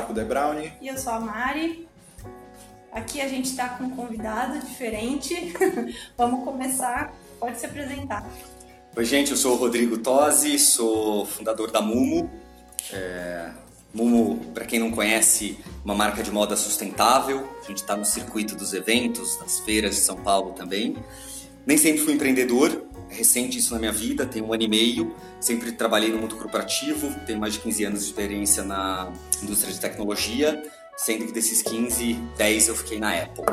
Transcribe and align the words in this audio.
Marco 0.00 0.14
De. 0.14 0.72
E 0.80 0.88
eu 0.88 0.96
sou 0.96 1.12
a 1.12 1.20
Mari. 1.20 1.86
Aqui 2.90 3.20
a 3.20 3.28
gente 3.28 3.50
está 3.50 3.68
com 3.68 3.84
um 3.84 3.90
convidado 3.90 4.58
diferente. 4.60 5.52
Vamos 6.16 6.42
começar. 6.42 7.12
Pode 7.38 7.60
se 7.60 7.66
apresentar. 7.66 8.26
Oi, 8.96 9.04
gente, 9.04 9.30
eu 9.30 9.36
sou 9.36 9.52
o 9.52 9.56
Rodrigo 9.56 9.98
Tosi, 9.98 10.58
sou 10.58 11.26
fundador 11.26 11.70
da 11.70 11.82
Mumu. 11.82 12.30
É... 12.90 13.50
Mumu, 13.92 14.38
para 14.54 14.64
quem 14.64 14.78
não 14.78 14.90
conhece, 14.90 15.58
uma 15.84 15.94
marca 15.94 16.22
de 16.22 16.30
moda 16.30 16.56
sustentável. 16.56 17.46
A 17.62 17.66
gente 17.66 17.78
está 17.78 17.94
no 17.94 18.04
circuito 18.06 18.56
dos 18.56 18.72
eventos, 18.72 19.36
das 19.36 19.60
feiras 19.60 19.96
de 19.96 20.00
São 20.00 20.16
Paulo 20.16 20.52
também. 20.52 20.96
Nem 21.66 21.76
sempre 21.76 22.02
fui 22.02 22.14
empreendedor, 22.14 22.84
recente 23.10 23.58
isso 23.58 23.74
na 23.74 23.80
minha 23.80 23.92
vida, 23.92 24.24
tenho 24.24 24.46
um 24.46 24.52
ano 24.52 24.62
e 24.62 24.68
meio. 24.68 25.14
Sempre 25.40 25.72
trabalhei 25.72 26.10
no 26.10 26.18
mundo 26.18 26.36
corporativo, 26.36 27.12
tenho 27.26 27.38
mais 27.38 27.54
de 27.54 27.60
15 27.60 27.84
anos 27.84 28.00
de 28.00 28.06
experiência 28.06 28.62
na 28.62 29.12
indústria 29.42 29.72
de 29.72 29.80
tecnologia, 29.80 30.62
sendo 30.96 31.26
que 31.26 31.32
desses 31.32 31.62
15, 31.62 32.14
10 32.36 32.68
eu 32.68 32.76
fiquei 32.76 32.98
na 32.98 33.14
Apple. 33.14 33.44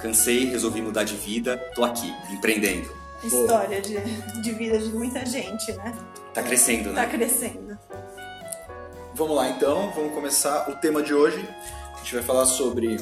Cansei, 0.00 0.44
resolvi 0.46 0.82
mudar 0.82 1.04
de 1.04 1.16
vida, 1.16 1.58
tô 1.74 1.84
aqui, 1.84 2.12
empreendendo. 2.30 2.88
História 3.24 3.80
de, 3.80 3.98
de 4.42 4.52
vida 4.52 4.78
de 4.78 4.90
muita 4.90 5.24
gente, 5.24 5.72
né? 5.72 5.92
Tá 6.34 6.42
crescendo, 6.42 6.90
né? 6.90 7.02
Tá 7.02 7.08
crescendo. 7.08 7.78
Vamos 9.14 9.34
lá 9.34 9.48
então, 9.48 9.90
vamos 9.94 10.12
começar 10.14 10.68
o 10.70 10.76
tema 10.76 11.02
de 11.02 11.14
hoje. 11.14 11.48
A 11.94 11.98
gente 11.98 12.14
vai 12.14 12.22
falar 12.22 12.44
sobre 12.44 12.98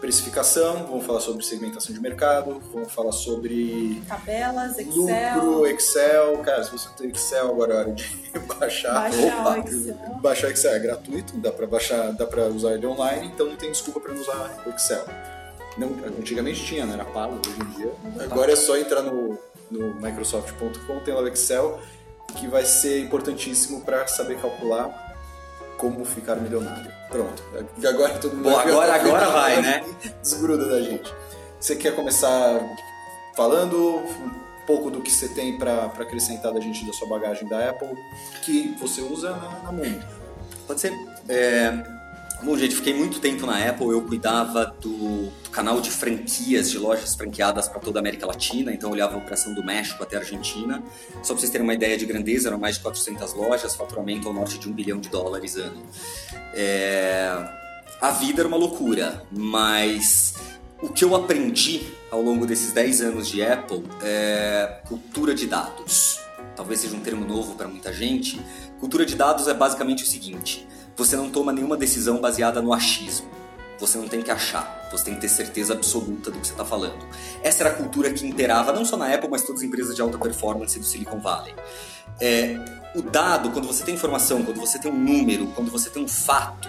precificação, 0.00 0.86
vamos 0.86 1.04
falar 1.04 1.20
sobre 1.20 1.44
segmentação 1.44 1.94
de 1.94 2.00
mercado, 2.00 2.60
vamos 2.72 2.92
falar 2.92 3.12
sobre 3.12 4.02
tabelas, 4.06 4.78
Excel. 4.78 4.94
lucro, 4.94 5.66
Excel. 5.66 6.38
Cara, 6.38 6.64
se 6.64 6.72
você 6.72 6.88
tem 6.96 7.10
Excel, 7.10 7.48
agora 7.48 7.74
é 7.74 7.76
hora 7.78 7.92
de 7.92 8.04
baixar. 8.58 8.92
Baixar 8.92 9.40
Opa, 9.40 9.58
Excel. 9.58 9.96
Baixar 10.20 10.50
Excel 10.50 10.72
é 10.72 10.78
gratuito, 10.78 11.36
dá 11.38 11.52
para 11.52 11.66
baixar, 11.66 12.12
dá 12.12 12.26
para 12.26 12.44
usar 12.46 12.74
ele 12.74 12.86
online, 12.86 13.26
então 13.26 13.46
não 13.46 13.56
tem 13.56 13.70
desculpa 13.70 14.00
para 14.00 14.14
não 14.14 14.20
usar 14.20 14.62
o 14.66 14.70
Excel. 14.70 15.04
Não, 15.76 15.88
antigamente 16.18 16.64
tinha, 16.64 16.86
né? 16.86 16.94
Era 16.94 17.04
pago 17.04 17.34
hoje 17.34 17.60
em 17.60 17.76
dia. 17.76 17.92
Agora 18.24 18.52
é 18.52 18.56
só 18.56 18.76
entrar 18.78 19.02
no, 19.02 19.38
no 19.70 19.94
Microsoft.com, 20.00 21.00
tem 21.00 21.12
lá 21.12 21.20
o 21.20 21.28
Excel, 21.28 21.78
que 22.34 22.48
vai 22.48 22.64
ser 22.64 23.00
importantíssimo 23.00 23.82
para 23.82 24.06
saber 24.06 24.40
calcular 24.40 25.05
como 25.78 26.04
ficar 26.04 26.36
milionário. 26.36 26.90
Pronto. 27.08 27.42
Agora 27.86 28.18
todo 28.18 28.36
mundo 28.36 28.50
Bom, 28.50 28.58
agora, 28.58 28.94
agora 28.96 29.28
vai, 29.30 29.62
né? 29.62 29.84
Desgruda 30.22 30.66
da 30.66 30.80
gente. 30.80 31.12
Você 31.60 31.76
quer 31.76 31.94
começar 31.94 32.60
falando 33.34 33.98
um 33.98 34.30
pouco 34.66 34.90
do 34.90 35.00
que 35.00 35.10
você 35.10 35.28
tem 35.28 35.58
para 35.58 35.84
acrescentar 35.86 36.52
da 36.52 36.60
gente 36.60 36.84
da 36.86 36.92
sua 36.92 37.08
bagagem 37.08 37.48
da 37.48 37.70
Apple 37.70 37.96
que 38.42 38.74
você 38.80 39.00
usa 39.00 39.30
na, 39.30 39.60
na 39.60 39.72
Mundo? 39.72 40.04
Pode 40.66 40.80
ser. 40.80 40.92
É, 41.28 41.95
Bom, 42.42 42.56
gente, 42.56 42.76
fiquei 42.76 42.92
muito 42.92 43.18
tempo 43.18 43.46
na 43.46 43.66
Apple. 43.68 43.88
Eu 43.88 44.02
cuidava 44.02 44.66
do, 44.80 45.30
do 45.42 45.50
canal 45.50 45.80
de 45.80 45.90
franquias, 45.90 46.70
de 46.70 46.78
lojas 46.78 47.14
franqueadas 47.14 47.66
para 47.66 47.80
toda 47.80 47.98
a 47.98 48.00
América 48.00 48.26
Latina. 48.26 48.72
Então, 48.72 48.90
olhava 48.90 49.14
a 49.14 49.18
operação 49.18 49.54
do 49.54 49.64
México 49.64 50.02
até 50.02 50.16
a 50.16 50.20
Argentina. 50.20 50.82
Só 51.22 51.32
para 51.32 51.40
vocês 51.40 51.50
terem 51.50 51.66
uma 51.66 51.72
ideia 51.72 51.96
de 51.96 52.04
grandeza, 52.04 52.48
eram 52.48 52.58
mais 52.58 52.76
de 52.76 52.82
400 52.82 53.32
lojas, 53.32 53.74
faturamento 53.74 54.28
ao 54.28 54.34
norte 54.34 54.58
de 54.58 54.68
um 54.68 54.72
bilhão 54.72 55.00
de 55.00 55.08
dólares 55.08 55.56
ano. 55.56 55.82
É... 56.52 57.30
A 58.00 58.10
vida 58.10 58.42
era 58.42 58.48
uma 58.48 58.58
loucura, 58.58 59.24
mas 59.32 60.34
o 60.82 60.90
que 60.90 61.02
eu 61.02 61.16
aprendi 61.16 61.88
ao 62.10 62.20
longo 62.20 62.46
desses 62.46 62.70
10 62.72 63.00
anos 63.00 63.28
de 63.28 63.42
Apple 63.42 63.82
é 64.02 64.82
cultura 64.86 65.34
de 65.34 65.46
dados. 65.46 66.20
Talvez 66.54 66.80
seja 66.80 66.94
um 66.94 67.00
termo 67.00 67.26
novo 67.26 67.54
para 67.54 67.66
muita 67.66 67.92
gente. 67.92 68.38
Cultura 68.78 69.06
de 69.06 69.14
dados 69.14 69.48
é 69.48 69.54
basicamente 69.54 70.04
o 70.04 70.06
seguinte 70.06 70.66
você 70.96 71.16
não 71.16 71.30
toma 71.30 71.52
nenhuma 71.52 71.76
decisão 71.76 72.20
baseada 72.20 72.62
no 72.62 72.72
achismo. 72.72 73.28
Você 73.78 73.98
não 73.98 74.08
tem 74.08 74.22
que 74.22 74.30
achar, 74.30 74.88
você 74.90 75.04
tem 75.04 75.14
que 75.14 75.20
ter 75.20 75.28
certeza 75.28 75.74
absoluta 75.74 76.30
do 76.30 76.38
que 76.38 76.46
você 76.46 76.52
está 76.52 76.64
falando. 76.64 77.06
Essa 77.42 77.64
era 77.64 77.70
a 77.70 77.74
cultura 77.74 78.10
que 78.10 78.26
imperava 78.26 78.72
não 78.72 78.86
só 78.86 78.96
na 78.96 79.12
Apple, 79.12 79.28
mas 79.28 79.42
todas 79.42 79.60
as 79.60 79.66
empresas 79.68 79.94
de 79.94 80.00
alta 80.00 80.16
performance 80.16 80.78
do 80.78 80.84
Silicon 80.84 81.20
Valley. 81.20 81.54
É, 82.18 82.58
o 82.94 83.02
dado, 83.02 83.50
quando 83.50 83.66
você 83.66 83.84
tem 83.84 83.94
informação, 83.94 84.42
quando 84.42 84.58
você 84.58 84.78
tem 84.78 84.90
um 84.90 84.98
número, 84.98 85.48
quando 85.48 85.70
você 85.70 85.90
tem 85.90 86.02
um 86.02 86.08
fato, 86.08 86.68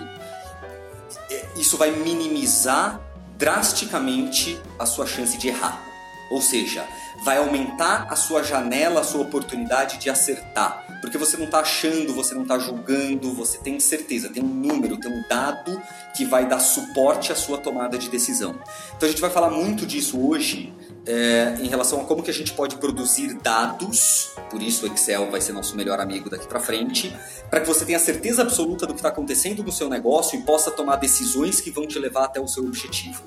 é, 1.31 1.45
isso 1.55 1.77
vai 1.77 1.91
minimizar 1.91 2.99
drasticamente 3.37 4.59
a 4.77 4.85
sua 4.85 5.05
chance 5.05 5.37
de 5.37 5.47
errar. 5.47 5.86
Ou 6.29 6.41
seja, 6.41 6.85
vai 7.23 7.37
aumentar 7.37 8.07
a 8.09 8.15
sua 8.15 8.43
janela, 8.43 9.01
a 9.01 9.03
sua 9.03 9.21
oportunidade 9.21 9.97
de 9.97 10.09
acertar. 10.09 10.85
Porque 11.01 11.17
você 11.17 11.37
não 11.37 11.45
está 11.45 11.59
achando, 11.59 12.13
você 12.13 12.33
não 12.33 12.41
está 12.41 12.57
julgando, 12.57 13.33
você 13.33 13.57
tem 13.59 13.79
certeza, 13.79 14.29
tem 14.29 14.43
um 14.43 14.47
número, 14.47 14.97
tem 14.97 15.11
um 15.11 15.23
dado 15.27 15.81
que 16.15 16.25
vai 16.25 16.47
dar 16.47 16.59
suporte 16.59 17.31
à 17.31 17.35
sua 17.35 17.57
tomada 17.57 17.97
de 17.97 18.09
decisão. 18.09 18.59
Então 18.95 19.07
a 19.07 19.11
gente 19.11 19.21
vai 19.21 19.29
falar 19.29 19.49
muito 19.49 19.85
disso 19.85 20.19
hoje 20.19 20.73
é, 21.07 21.55
em 21.61 21.67
relação 21.67 22.01
a 22.01 22.03
como 22.03 22.21
que 22.21 22.29
a 22.29 22.33
gente 22.33 22.51
pode 22.53 22.75
produzir 22.75 23.33
dados, 23.35 24.31
por 24.49 24.61
isso 24.61 24.85
o 24.85 24.93
Excel 24.93 25.31
vai 25.31 25.39
ser 25.39 25.53
nosso 25.53 25.75
melhor 25.75 25.99
amigo 25.99 26.29
daqui 26.29 26.45
para 26.45 26.59
frente, 26.59 27.15
para 27.49 27.61
que 27.61 27.67
você 27.67 27.85
tenha 27.85 27.99
certeza 27.99 28.41
absoluta 28.41 28.85
do 28.85 28.93
que 28.93 28.99
está 28.99 29.09
acontecendo 29.09 29.63
no 29.63 29.71
seu 29.71 29.87
negócio 29.87 30.37
e 30.37 30.41
possa 30.43 30.69
tomar 30.69 30.97
decisões 30.97 31.61
que 31.61 31.71
vão 31.71 31.87
te 31.87 31.97
levar 31.97 32.25
até 32.25 32.41
o 32.41 32.47
seu 32.47 32.65
objetivo. 32.65 33.23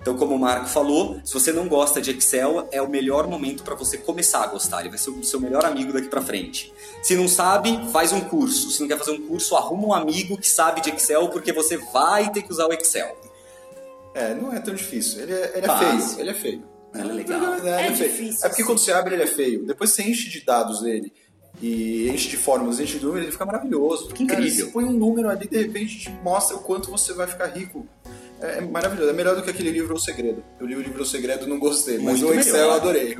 Então, 0.00 0.16
como 0.16 0.34
o 0.34 0.38
Marco 0.38 0.68
falou, 0.68 1.20
se 1.24 1.34
você 1.34 1.52
não 1.52 1.68
gosta 1.68 2.00
de 2.00 2.12
Excel, 2.12 2.68
é 2.70 2.80
o 2.80 2.88
melhor 2.88 3.26
momento 3.26 3.62
para 3.62 3.74
você 3.74 3.98
começar 3.98 4.44
a 4.44 4.46
gostar. 4.46 4.80
Ele 4.80 4.90
vai 4.90 4.98
ser 4.98 5.10
o 5.10 5.24
seu 5.24 5.40
melhor 5.40 5.64
amigo 5.64 5.92
daqui 5.92 6.08
para 6.08 6.22
frente. 6.22 6.72
Se 7.02 7.16
não 7.16 7.28
sabe, 7.28 7.78
faz 7.92 8.12
um 8.12 8.20
curso. 8.20 8.70
Se 8.70 8.80
não 8.80 8.88
quer 8.88 8.98
fazer 8.98 9.12
um 9.12 9.26
curso, 9.26 9.56
arruma 9.56 9.88
um 9.88 9.92
amigo 9.92 10.38
que 10.38 10.48
sabe 10.48 10.80
de 10.80 10.90
Excel, 10.90 11.28
porque 11.28 11.52
você 11.52 11.76
vai 11.76 12.30
ter 12.30 12.42
que 12.42 12.50
usar 12.50 12.66
o 12.66 12.72
Excel. 12.72 13.16
É, 14.14 14.34
não 14.34 14.52
é 14.52 14.60
tão 14.60 14.74
difícil. 14.74 15.22
Ele 15.22 15.32
é, 15.32 15.52
ele 15.56 15.66
é 15.66 15.78
feio. 15.78 16.20
Ele 16.20 16.30
é 16.30 16.34
feio. 16.34 16.64
Ele 16.94 17.10
é 17.10 17.12
legal. 17.12 17.54
É, 17.54 17.86
é, 17.86 17.90
difícil. 17.90 18.46
É 18.46 18.48
porque 18.48 18.64
quando 18.64 18.78
você 18.78 18.92
abre, 18.92 19.14
ele 19.14 19.22
é 19.22 19.26
feio. 19.26 19.66
Depois 19.66 19.90
você 19.90 20.02
enche 20.02 20.28
de 20.28 20.44
dados 20.44 20.82
nele 20.82 21.12
e 21.60 22.08
enche 22.08 22.28
de 22.28 22.36
fórmulas, 22.36 22.78
enche 22.78 22.98
de 22.98 23.04
números, 23.04 23.24
ele 23.24 23.32
fica 23.32 23.44
maravilhoso. 23.44 24.08
Que 24.08 24.22
incrível. 24.22 24.46
Cara, 24.46 24.66
você 24.66 24.72
põe 24.72 24.84
um 24.84 24.92
número 24.92 25.28
ali, 25.28 25.46
de 25.46 25.58
repente 25.58 25.98
te 25.98 26.10
mostra 26.22 26.56
o 26.56 26.60
quanto 26.60 26.90
você 26.90 27.12
vai 27.12 27.26
ficar 27.26 27.46
rico 27.46 27.86
é, 28.40 28.58
é 28.58 28.60
maravilhoso. 28.60 29.10
É 29.10 29.12
melhor 29.12 29.36
do 29.36 29.42
que 29.42 29.50
aquele 29.50 29.70
livro 29.70 29.94
O 29.94 29.98
Segredo. 29.98 30.42
Eu 30.58 30.66
li 30.66 30.76
o 30.76 30.80
livro 30.80 31.02
O 31.02 31.06
Segredo 31.06 31.46
e 31.46 31.48
não 31.48 31.58
gostei, 31.58 31.98
mas 31.98 32.20
no 32.20 32.32
Excel 32.34 32.66
eu 32.66 32.72
adorei. 32.72 33.16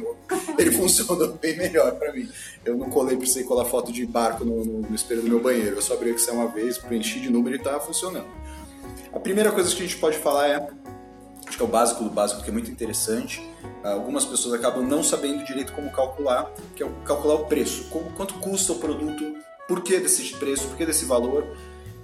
Ele 0.58 0.70
funcionou 0.76 1.32
bem 1.34 1.56
melhor 1.56 1.92
para 1.92 2.12
mim. 2.12 2.28
Eu 2.64 2.76
não 2.76 2.88
colei, 2.88 3.16
precisei 3.16 3.44
colar 3.44 3.64
foto 3.64 3.92
de 3.92 4.04
barco 4.06 4.44
no, 4.44 4.64
no, 4.64 4.80
no, 4.82 4.94
espelho 4.94 5.22
do 5.22 5.28
meu 5.28 5.40
banheiro. 5.40 5.76
Eu 5.76 5.82
só 5.82 5.94
abri 5.94 6.10
o 6.10 6.14
Excel 6.14 6.34
uma 6.34 6.48
vez, 6.48 6.78
preenchi 6.78 7.20
de 7.20 7.30
número 7.30 7.56
e 7.56 7.58
tá 7.58 7.78
funcionando. 7.80 8.28
A 9.12 9.18
primeira 9.18 9.50
coisa 9.50 9.74
que 9.74 9.82
a 9.82 9.86
gente 9.86 9.96
pode 9.96 10.18
falar 10.18 10.48
é 10.48 10.68
acho 11.46 11.56
que 11.56 11.62
é 11.62 11.66
o 11.66 11.68
básico 11.68 12.04
do 12.04 12.10
básico, 12.10 12.42
que 12.42 12.50
é 12.50 12.52
muito 12.52 12.70
interessante. 12.70 13.42
Algumas 13.82 14.24
pessoas 14.24 14.54
acabam 14.54 14.86
não 14.86 15.02
sabendo 15.02 15.44
direito 15.44 15.72
como 15.72 15.90
calcular, 15.90 16.52
que 16.76 16.82
é 16.82 16.88
calcular 17.04 17.34
o 17.34 17.46
preço. 17.46 17.88
Como, 17.88 18.10
quanto 18.12 18.34
custa 18.34 18.72
o 18.72 18.76
produto, 18.76 19.34
por 19.66 19.82
que 19.82 19.98
desse 19.98 20.34
preço, 20.36 20.68
por 20.68 20.76
que 20.76 20.86
desse 20.86 21.04
valor. 21.04 21.46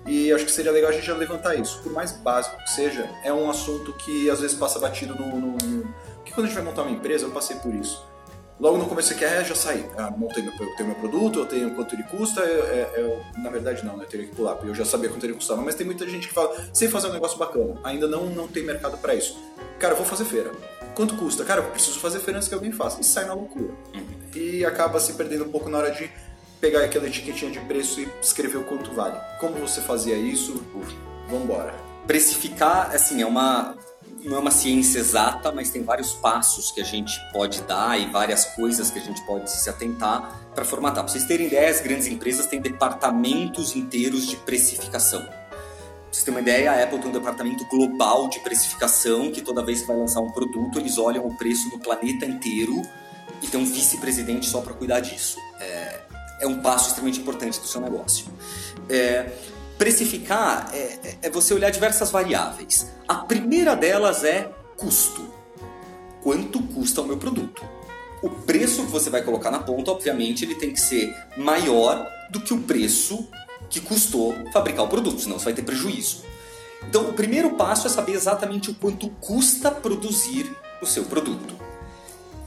E 0.07 0.33
acho 0.33 0.45
que 0.45 0.51
seria 0.51 0.71
legal 0.71 0.91
a 0.91 0.93
gente 0.93 1.07
já 1.07 1.17
levantar 1.17 1.55
isso. 1.55 1.83
Por 1.83 1.93
mais 1.93 2.13
básico 2.13 2.57
que 2.59 2.71
seja, 2.71 3.09
é 3.23 3.33
um 3.33 3.49
assunto 3.49 3.93
que 3.95 4.29
às 4.29 4.41
vezes 4.41 4.57
passa 4.57 4.79
batido 4.79 5.15
no. 5.15 5.41
no, 5.41 5.57
no... 5.57 5.95
Porque 6.17 6.33
quando 6.33 6.47
a 6.47 6.49
gente 6.49 6.57
vai 6.57 6.65
montar 6.65 6.83
uma 6.83 6.91
empresa, 6.91 7.25
eu 7.25 7.31
passei 7.31 7.57
por 7.57 7.75
isso. 7.75 8.05
Logo 8.61 8.79
no 8.79 8.87
começo 8.87 9.13
quer, 9.17 9.41
é, 9.41 9.45
já 9.45 9.55
saí. 9.55 9.85
Ah, 9.97 10.11
montei 10.11 10.43
meu, 10.43 10.53
eu 10.53 10.77
tenho 10.77 10.89
meu 10.91 10.95
produto, 10.95 11.41
eu 11.41 11.47
tenho 11.47 11.75
quanto 11.75 11.95
ele 11.95 12.05
custa. 12.05 12.41
Eu, 12.41 12.65
eu, 12.65 12.67
é, 12.67 12.93
eu, 12.97 13.43
na 13.43 13.51
verdade, 13.51 13.85
não, 13.85 13.97
né? 13.97 14.05
Eu 14.05 14.09
teria 14.09 14.27
que 14.27 14.35
pular, 14.35 14.55
porque 14.55 14.71
eu 14.71 14.75
já 14.75 14.85
sabia 14.85 15.09
quanto 15.09 15.25
ele 15.25 15.35
custava. 15.35 15.61
Mas 15.61 15.75
tem 15.75 15.85
muita 15.85 16.09
gente 16.09 16.29
que 16.29 16.35
fala, 16.35 16.55
sei 16.73 16.89
fazer 16.89 17.09
um 17.09 17.13
negócio 17.13 17.37
bacana, 17.37 17.75
ainda 17.83 18.07
não, 18.07 18.27
não 18.27 18.47
tem 18.47 18.63
mercado 18.63 18.97
para 18.99 19.15
isso. 19.15 19.37
Cara, 19.79 19.95
eu 19.95 19.97
vou 19.97 20.07
fazer 20.07 20.25
feira. 20.25 20.53
Quanto 20.95 21.17
custa? 21.17 21.45
Cara, 21.45 21.63
eu 21.63 21.71
preciso 21.71 21.99
fazer 21.99 22.21
feira 22.21 22.39
antes 22.39 22.49
que 22.49 22.55
alguém 22.55 22.71
faça. 22.71 23.01
E 23.01 23.05
sai 23.05 23.25
na 23.25 23.35
loucura. 23.35 23.75
Uhum. 23.93 24.07
E 24.35 24.65
acaba 24.65 25.01
se 25.01 25.15
perdendo 25.15 25.45
um 25.45 25.51
pouco 25.51 25.69
na 25.69 25.79
hora 25.79 25.91
de 25.91 26.09
pegar 26.65 26.83
aquela 26.83 27.07
etiquetinha 27.07 27.51
de 27.51 27.61
preço 27.61 28.01
e 28.01 28.09
escrever 28.23 28.57
o 28.57 28.65
quanto 28.65 28.91
vale. 28.93 29.21
Como 29.39 29.55
você 29.57 29.83
fazia 29.83 30.17
isso? 30.17 30.65
Vamos 31.29 31.45
embora. 31.45 31.75
Precificar, 32.07 32.91
assim, 32.95 33.21
é 33.21 33.27
uma 33.27 33.77
não 34.25 34.39
é 34.39 34.41
uma 34.41 34.51
ciência 34.51 34.99
exata, 34.99 35.53
mas 35.53 35.69
tem 35.69 35.83
vários 35.83 36.15
passos 36.15 36.73
que 36.73 36.81
a 36.81 36.85
gente 36.85 37.13
pode 37.31 37.61
dar 37.65 38.01
e 38.01 38.07
várias 38.07 38.47
coisas 38.47 38.91
que 38.91 38.99
a 38.99 39.03
gente 39.03 39.21
pode 39.27 39.51
se 39.51 39.69
atentar 39.69 40.41
para 40.55 40.65
formatar. 40.65 41.05
Para 41.05 41.13
vocês 41.13 41.27
terem 41.27 41.49
ideia, 41.49 41.69
as 41.69 41.83
grandes 41.83 42.07
empresas 42.07 42.47
têm 42.47 42.59
departamentos 42.59 43.77
inteiros 43.77 44.27
de 44.27 44.37
precificação. 44.37 45.21
Pra 45.21 45.37
vocês 46.11 46.25
terem 46.25 46.39
uma 46.39 46.41
ideia, 46.41 46.73
a 46.73 46.83
Apple 46.83 46.99
tem 46.99 47.11
um 47.11 47.13
departamento 47.13 47.67
global 47.69 48.31
de 48.31 48.41
precificação 48.41 49.31
que 49.31 49.43
toda 49.43 49.63
vez 49.63 49.83
que 49.83 49.87
vai 49.87 49.99
lançar 49.99 50.21
um 50.21 50.33
produto, 50.33 50.79
eles 50.79 50.97
olham 50.97 51.27
o 51.27 51.37
preço 51.37 51.69
no 51.69 51.79
planeta 51.79 52.25
inteiro 52.25 52.81
e 53.43 53.47
tem 53.47 53.61
um 53.61 53.67
vice-presidente 53.67 54.47
só 54.47 54.63
para 54.63 54.73
cuidar 54.73 55.01
disso. 55.01 55.37
É, 55.61 56.01
é 56.45 56.49
um 56.49 56.61
passo 56.61 56.89
extremamente 56.89 57.21
importante 57.21 57.59
do 57.59 57.67
seu 57.67 57.81
negócio. 57.81 58.27
É, 58.89 59.33
precificar 59.79 60.71
é, 60.73 60.79
é, 60.79 61.19
é 61.23 61.31
você 61.31 61.55
olhar 61.55 61.71
diversas 61.71 62.11
variáveis. 62.11 62.87
A 63.09 63.17
primeira 63.17 63.75
delas 63.75 64.25
é 64.25 64.51
custo. 64.77 65.33
Quanto 66.23 66.63
custa 66.63 67.03
o 67.03 67.07
meu 67.07 67.17
produto? 67.17 67.63
O 68.23 68.31
preço 68.31 68.85
que 68.85 68.91
você 68.91 69.11
vai 69.11 69.23
colocar 69.23 69.51
na 69.51 69.59
ponta, 69.59 69.91
obviamente, 69.91 70.45
ele 70.45 70.55
tem 70.55 70.73
que 70.73 70.81
ser 70.81 71.15
maior 71.37 72.09
do 72.31 72.41
que 72.41 72.55
o 72.55 72.61
preço 72.61 73.29
que 73.69 73.81
custou 73.81 74.35
fabricar 74.53 74.85
o 74.85 74.89
produto, 74.89 75.21
senão 75.21 75.39
você 75.39 75.47
vai 75.47 75.55
ter 75.55 75.63
prejuízo. 75.63 76.23
Então, 76.89 77.09
o 77.09 77.13
primeiro 77.13 77.51
passo 77.51 77.87
é 77.87 77.91
saber 77.91 78.13
exatamente 78.13 78.71
o 78.71 78.75
quanto 78.75 79.09
custa 79.21 79.71
produzir 79.71 80.51
o 80.81 80.87
seu 80.87 81.05
produto. 81.05 81.55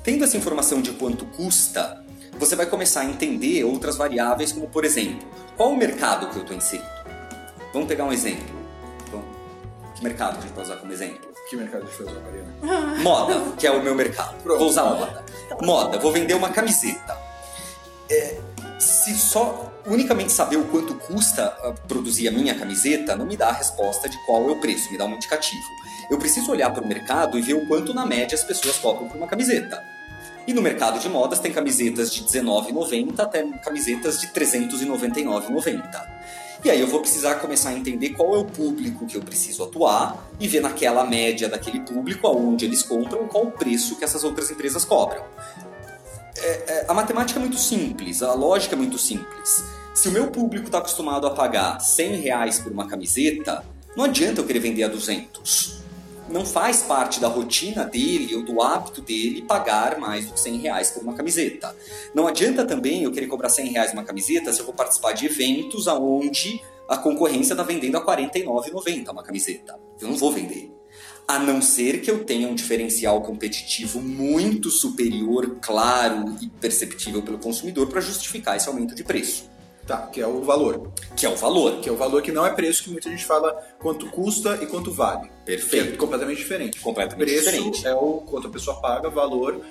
Tendo 0.04 0.24
essa 0.24 0.38
informação 0.38 0.82
de 0.82 0.92
quanto 0.92 1.26
custa, 1.26 2.04
você 2.38 2.56
vai 2.56 2.66
começar 2.66 3.02
a 3.02 3.06
entender 3.06 3.64
outras 3.64 3.98
variáveis, 3.98 4.52
como 4.52 4.68
por 4.68 4.86
exemplo, 4.86 5.28
qual 5.56 5.72
o 5.72 5.78
mercado 5.78 6.30
que 6.30 6.38
eu 6.38 6.42
estou 6.42 6.56
inserido? 6.56 6.88
Vamos 7.74 7.88
pegar 7.88 8.06
um 8.06 8.14
exemplo. 8.14 8.56
que 9.96 10.04
mercado 10.04 10.38
a 10.38 10.42
gente 10.42 10.54
pode 10.54 10.68
usar 10.68 10.78
como 10.78 10.94
exemplo? 10.94 11.28
Que 11.50 11.56
mercado 11.56 11.84
a 11.84 11.86
gente 11.86 12.04
vai 12.04 12.14
usar, 12.14 12.22
Mariana? 12.22 13.00
Moda, 13.04 13.56
que 13.58 13.66
é 13.66 13.72
o 13.72 13.82
meu 13.82 13.96
mercado. 13.96 14.36
Pronto. 14.44 14.60
Vou 14.60 14.68
usar 14.70 14.84
moda. 14.84 15.26
Moda, 15.62 15.98
vou 15.98 16.12
vender 16.12 16.34
uma 16.34 16.50
camiseta. 16.50 17.18
É, 18.10 18.38
se 18.80 19.16
só 19.16 19.72
unicamente 19.86 20.32
saber 20.32 20.58
o 20.58 20.66
quanto 20.66 20.94
custa 20.96 21.46
ah, 21.64 21.74
produzir 21.88 22.28
a 22.28 22.32
minha 22.32 22.54
camiseta 22.56 23.16
não 23.16 23.26
me 23.26 23.38
dá 23.38 23.50
a 23.50 23.54
resposta 23.54 24.08
de 24.10 24.18
qual 24.26 24.50
é 24.50 24.52
o 24.52 24.60
preço, 24.60 24.92
me 24.92 24.98
dá 24.98 25.06
um 25.06 25.14
indicativo. 25.14 25.68
Eu 26.10 26.18
preciso 26.18 26.52
olhar 26.52 26.70
para 26.70 26.84
o 26.84 26.88
mercado 26.88 27.38
e 27.38 27.42
ver 27.42 27.54
o 27.54 27.68
quanto 27.68 27.94
na 27.94 28.06
média 28.06 28.36
as 28.36 28.44
pessoas 28.44 28.78
cobram 28.78 29.08
por 29.08 29.18
uma 29.18 29.28
camiseta. 29.28 29.82
E 30.48 30.54
no 30.54 30.62
mercado 30.62 30.98
de 30.98 31.10
modas 31.10 31.40
tem 31.40 31.52
camisetas 31.52 32.10
de 32.10 32.22
R$19,90 32.22 33.20
até 33.20 33.44
camisetas 33.60 34.22
de 34.22 34.28
R$399,90. 34.28 36.08
E 36.64 36.72
aí 36.72 36.80
eu 36.80 36.88
vou 36.88 37.02
precisar 37.02 37.36
começar 37.36 37.70
a 37.70 37.74
entender 37.74 38.12
qual 38.12 38.34
é 38.34 38.38
o 38.40 38.46
público 38.46 39.06
que 39.06 39.18
eu 39.18 39.22
preciso 39.22 39.64
atuar 39.64 40.26
e 40.40 40.48
ver 40.48 40.62
naquela 40.62 41.04
média 41.06 41.50
daquele 41.50 41.82
público 41.82 42.26
aonde 42.26 42.66
eles 42.66 42.82
compram 42.82 43.26
e 43.26 43.28
qual 43.28 43.46
o 43.46 43.52
preço 43.52 43.98
que 43.98 44.06
essas 44.06 44.24
outras 44.24 44.50
empresas 44.50 44.86
cobram. 44.86 45.24
É, 46.38 46.48
é, 46.48 46.86
a 46.88 46.94
matemática 46.94 47.40
é 47.40 47.42
muito 47.42 47.58
simples, 47.58 48.24
a 48.24 48.34
lógica 48.34 48.74
é 48.74 48.78
muito 48.78 48.98
simples. 48.98 49.64
Se 49.94 50.08
o 50.08 50.12
meu 50.12 50.28
público 50.28 50.68
está 50.68 50.78
acostumado 50.78 51.28
a 51.28 51.32
pagar 51.32 51.80
100 51.80 52.22
reais 52.22 52.60
por 52.60 52.72
uma 52.72 52.88
camiseta, 52.88 53.66
não 53.96 54.06
adianta 54.06 54.40
eu 54.40 54.46
querer 54.46 54.60
vender 54.60 54.84
a 54.84 54.88
200 54.88 55.87
não 56.30 56.46
faz 56.46 56.82
parte 56.82 57.20
da 57.20 57.28
rotina 57.28 57.84
dele 57.84 58.36
ou 58.36 58.44
do 58.44 58.62
hábito 58.62 59.02
dele 59.02 59.42
pagar 59.42 59.98
mais 60.00 60.26
do 60.26 60.34
que 60.34 60.40
100 60.40 60.58
reais 60.58 60.92
por 60.92 61.04
uma 61.04 61.14
camiseta. 61.14 61.76
Não 62.14 62.28
adianta 62.28 62.66
também 62.66 63.04
eu 63.04 63.12
querer 63.12 63.28
cobrar 63.28 63.50
100 63.50 63.70
reais 63.70 63.94
uma 63.94 64.04
camiseta 64.04 64.52
se 64.52 64.60
eu 64.60 64.66
vou 64.66 64.74
participar 64.74 65.14
de 65.14 65.26
eventos 65.26 65.88
aonde 65.88 66.62
a 66.88 66.98
concorrência 66.98 67.54
está 67.54 67.64
vendendo 67.64 67.98
a 67.98 68.00
R$ 68.00 68.30
49,90 68.30 69.10
uma 69.12 69.24
camiseta. 69.24 69.80
Eu 70.00 70.08
não 70.08 70.16
vou 70.16 70.32
vender. 70.32 70.72
A 71.28 71.38
não 71.38 71.62
ser 71.62 72.02
que 72.02 72.10
eu 72.10 72.24
tenha 72.24 72.48
um 72.48 72.56
diferencial 72.56 73.22
competitivo 73.22 74.02
muito 74.02 74.70
superior, 74.70 75.58
claro 75.62 76.38
e 76.42 76.48
perceptível 76.48 77.22
pelo 77.22 77.38
consumidor 77.38 77.88
para 77.88 78.00
justificar 78.00 78.56
esse 78.56 78.70
aumento 78.70 78.96
de 78.96 79.04
preço. 79.04 79.50
Tá, 79.88 80.06
que 80.08 80.20
é 80.20 80.28
o 80.28 80.44
valor. 80.44 80.92
Que 81.16 81.26
é 81.26 81.30
o 81.30 81.36
valor. 81.36 81.80
Que 81.80 81.88
é 81.88 81.92
o 81.92 81.96
valor 81.96 82.22
que 82.22 82.32
não 82.32 82.46
é 82.46 82.52
preço, 82.52 82.84
que 82.84 82.90
muita 82.90 83.10
gente 83.10 83.26
fala 83.26 83.54
quanto 83.80 84.08
custa 84.12 84.60
e 84.62 84.68
quanto 84.68 84.92
vale. 84.92 85.32
Perfeito. 85.46 85.88
Que 85.88 85.94
é 85.94 85.98
completamente 85.98 86.38
diferente. 86.40 86.80
Completamente 86.82 87.26
preço 87.26 87.46
diferente. 87.46 87.88
é 87.88 87.96
o 87.96 88.22
quanto 88.22 88.48
a 88.48 88.52
pessoa 88.52 88.82
paga, 88.82 89.10
valor 89.10 89.62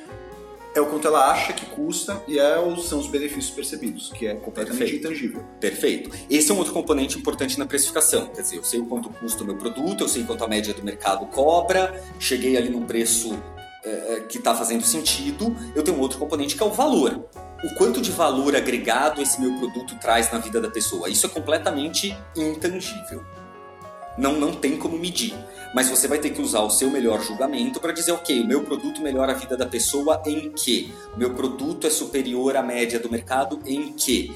é 0.79 0.81
o 0.81 0.87
quanto 0.87 1.07
ela 1.07 1.31
acha 1.31 1.55
que 1.55 1.65
custa 1.67 2.23
e 2.29 2.39
é 2.39 2.59
o, 2.59 2.77
são 2.77 2.99
os 2.99 3.07
benefícios 3.07 3.51
percebidos, 3.51 4.13
que 4.13 4.27
é 4.27 4.35
completamente 4.35 4.79
Perfeito. 4.79 5.07
intangível. 5.07 5.43
Perfeito. 5.59 6.11
Esse 6.29 6.51
é 6.51 6.55
um 6.55 6.59
outro 6.59 6.75
componente 6.75 7.19
importante 7.19 7.59
na 7.59 7.65
precificação. 7.65 8.27
Quer 8.27 8.43
dizer, 8.43 8.57
eu 8.57 8.65
sei 8.65 8.81
o 8.81 8.87
quanto 8.87 9.09
custa 9.09 9.43
o 9.43 9.47
meu 9.47 9.57
produto, 9.57 10.05
eu 10.05 10.09
sei 10.09 10.25
quanto 10.25 10.45
a 10.45 10.49
média 10.49 10.75
do 10.75 10.83
mercado 10.85 11.25
cobra, 11.27 12.03
cheguei 12.21 12.57
ali 12.57 12.69
num 12.69 12.85
preço 12.85 13.39
é, 13.89 14.25
que 14.29 14.39
está 14.39 14.55
fazendo 14.55 14.85
sentido. 14.85 15.57
Eu 15.75 15.83
tenho 15.83 15.99
outro 15.99 16.19
componente 16.19 16.57
que 16.57 16.63
é 16.63 16.67
o 16.67 16.73
valor 16.73 17.29
o 17.65 17.75
quanto 17.75 18.01
de 18.01 18.11
valor 18.11 18.55
agregado 18.55 19.21
esse 19.23 19.41
meu 19.41 19.59
produto 19.59 19.97
traz 19.97 20.31
na 20.31 20.39
vida 20.39 20.61
da 20.61 20.71
pessoa. 20.71 21.09
Isso 21.09 21.27
é 21.27 21.29
completamente 21.29 22.17
intangível. 22.37 23.25
Não, 24.17 24.35
não 24.35 24.53
tem 24.53 24.77
como 24.77 24.99
medir. 24.99 25.35
Mas 25.75 25.89
você 25.89 26.09
vai 26.09 26.19
ter 26.19 26.31
que 26.31 26.41
usar 26.41 26.61
o 26.61 26.71
seu 26.71 26.91
melhor 26.91 27.23
julgamento 27.23 27.81
para 27.81 27.93
dizer, 27.93 28.13
ok, 28.13 28.41
o 28.41 28.47
meu 28.47 28.63
produto 28.63 29.03
melhora 29.03 29.33
a 29.33 29.35
vida 29.35 29.57
da 29.57 29.67
pessoa 29.67 30.23
em 30.25 30.51
que? 30.51 30.95
O 31.15 31.19
meu 31.19 31.35
produto 31.35 31.87
é 31.87 31.91
superior 31.91 32.57
à 32.57 32.63
média 32.63 32.99
do 32.99 33.11
mercado 33.11 33.61
em 33.67 33.93
que? 33.93 34.35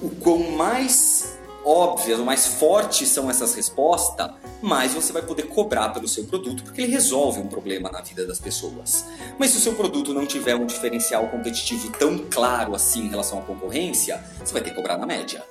O 0.00 0.10
quão 0.10 0.52
mais 0.52 1.38
óbvias 1.64 2.18
ou 2.20 2.24
mais 2.24 2.46
fortes 2.46 3.08
são 3.08 3.28
essas 3.28 3.54
respostas, 3.54 4.30
mais 4.66 4.92
você 4.92 5.12
vai 5.12 5.22
poder 5.22 5.44
cobrar 5.44 5.90
pelo 5.90 6.08
seu 6.08 6.24
produto, 6.24 6.64
porque 6.64 6.82
ele 6.82 6.92
resolve 6.92 7.40
um 7.40 7.46
problema 7.46 7.90
na 7.90 8.00
vida 8.00 8.26
das 8.26 8.38
pessoas. 8.38 9.06
Mas 9.38 9.50
se 9.50 9.58
o 9.58 9.60
seu 9.60 9.74
produto 9.74 10.12
não 10.12 10.26
tiver 10.26 10.56
um 10.56 10.66
diferencial 10.66 11.28
competitivo 11.28 11.90
tão 11.92 12.18
claro 12.18 12.74
assim 12.74 13.06
em 13.06 13.08
relação 13.08 13.38
à 13.38 13.42
concorrência, 13.42 14.22
você 14.44 14.52
vai 14.52 14.62
ter 14.62 14.70
que 14.70 14.76
cobrar 14.76 14.98
na 14.98 15.06
média. 15.06 15.42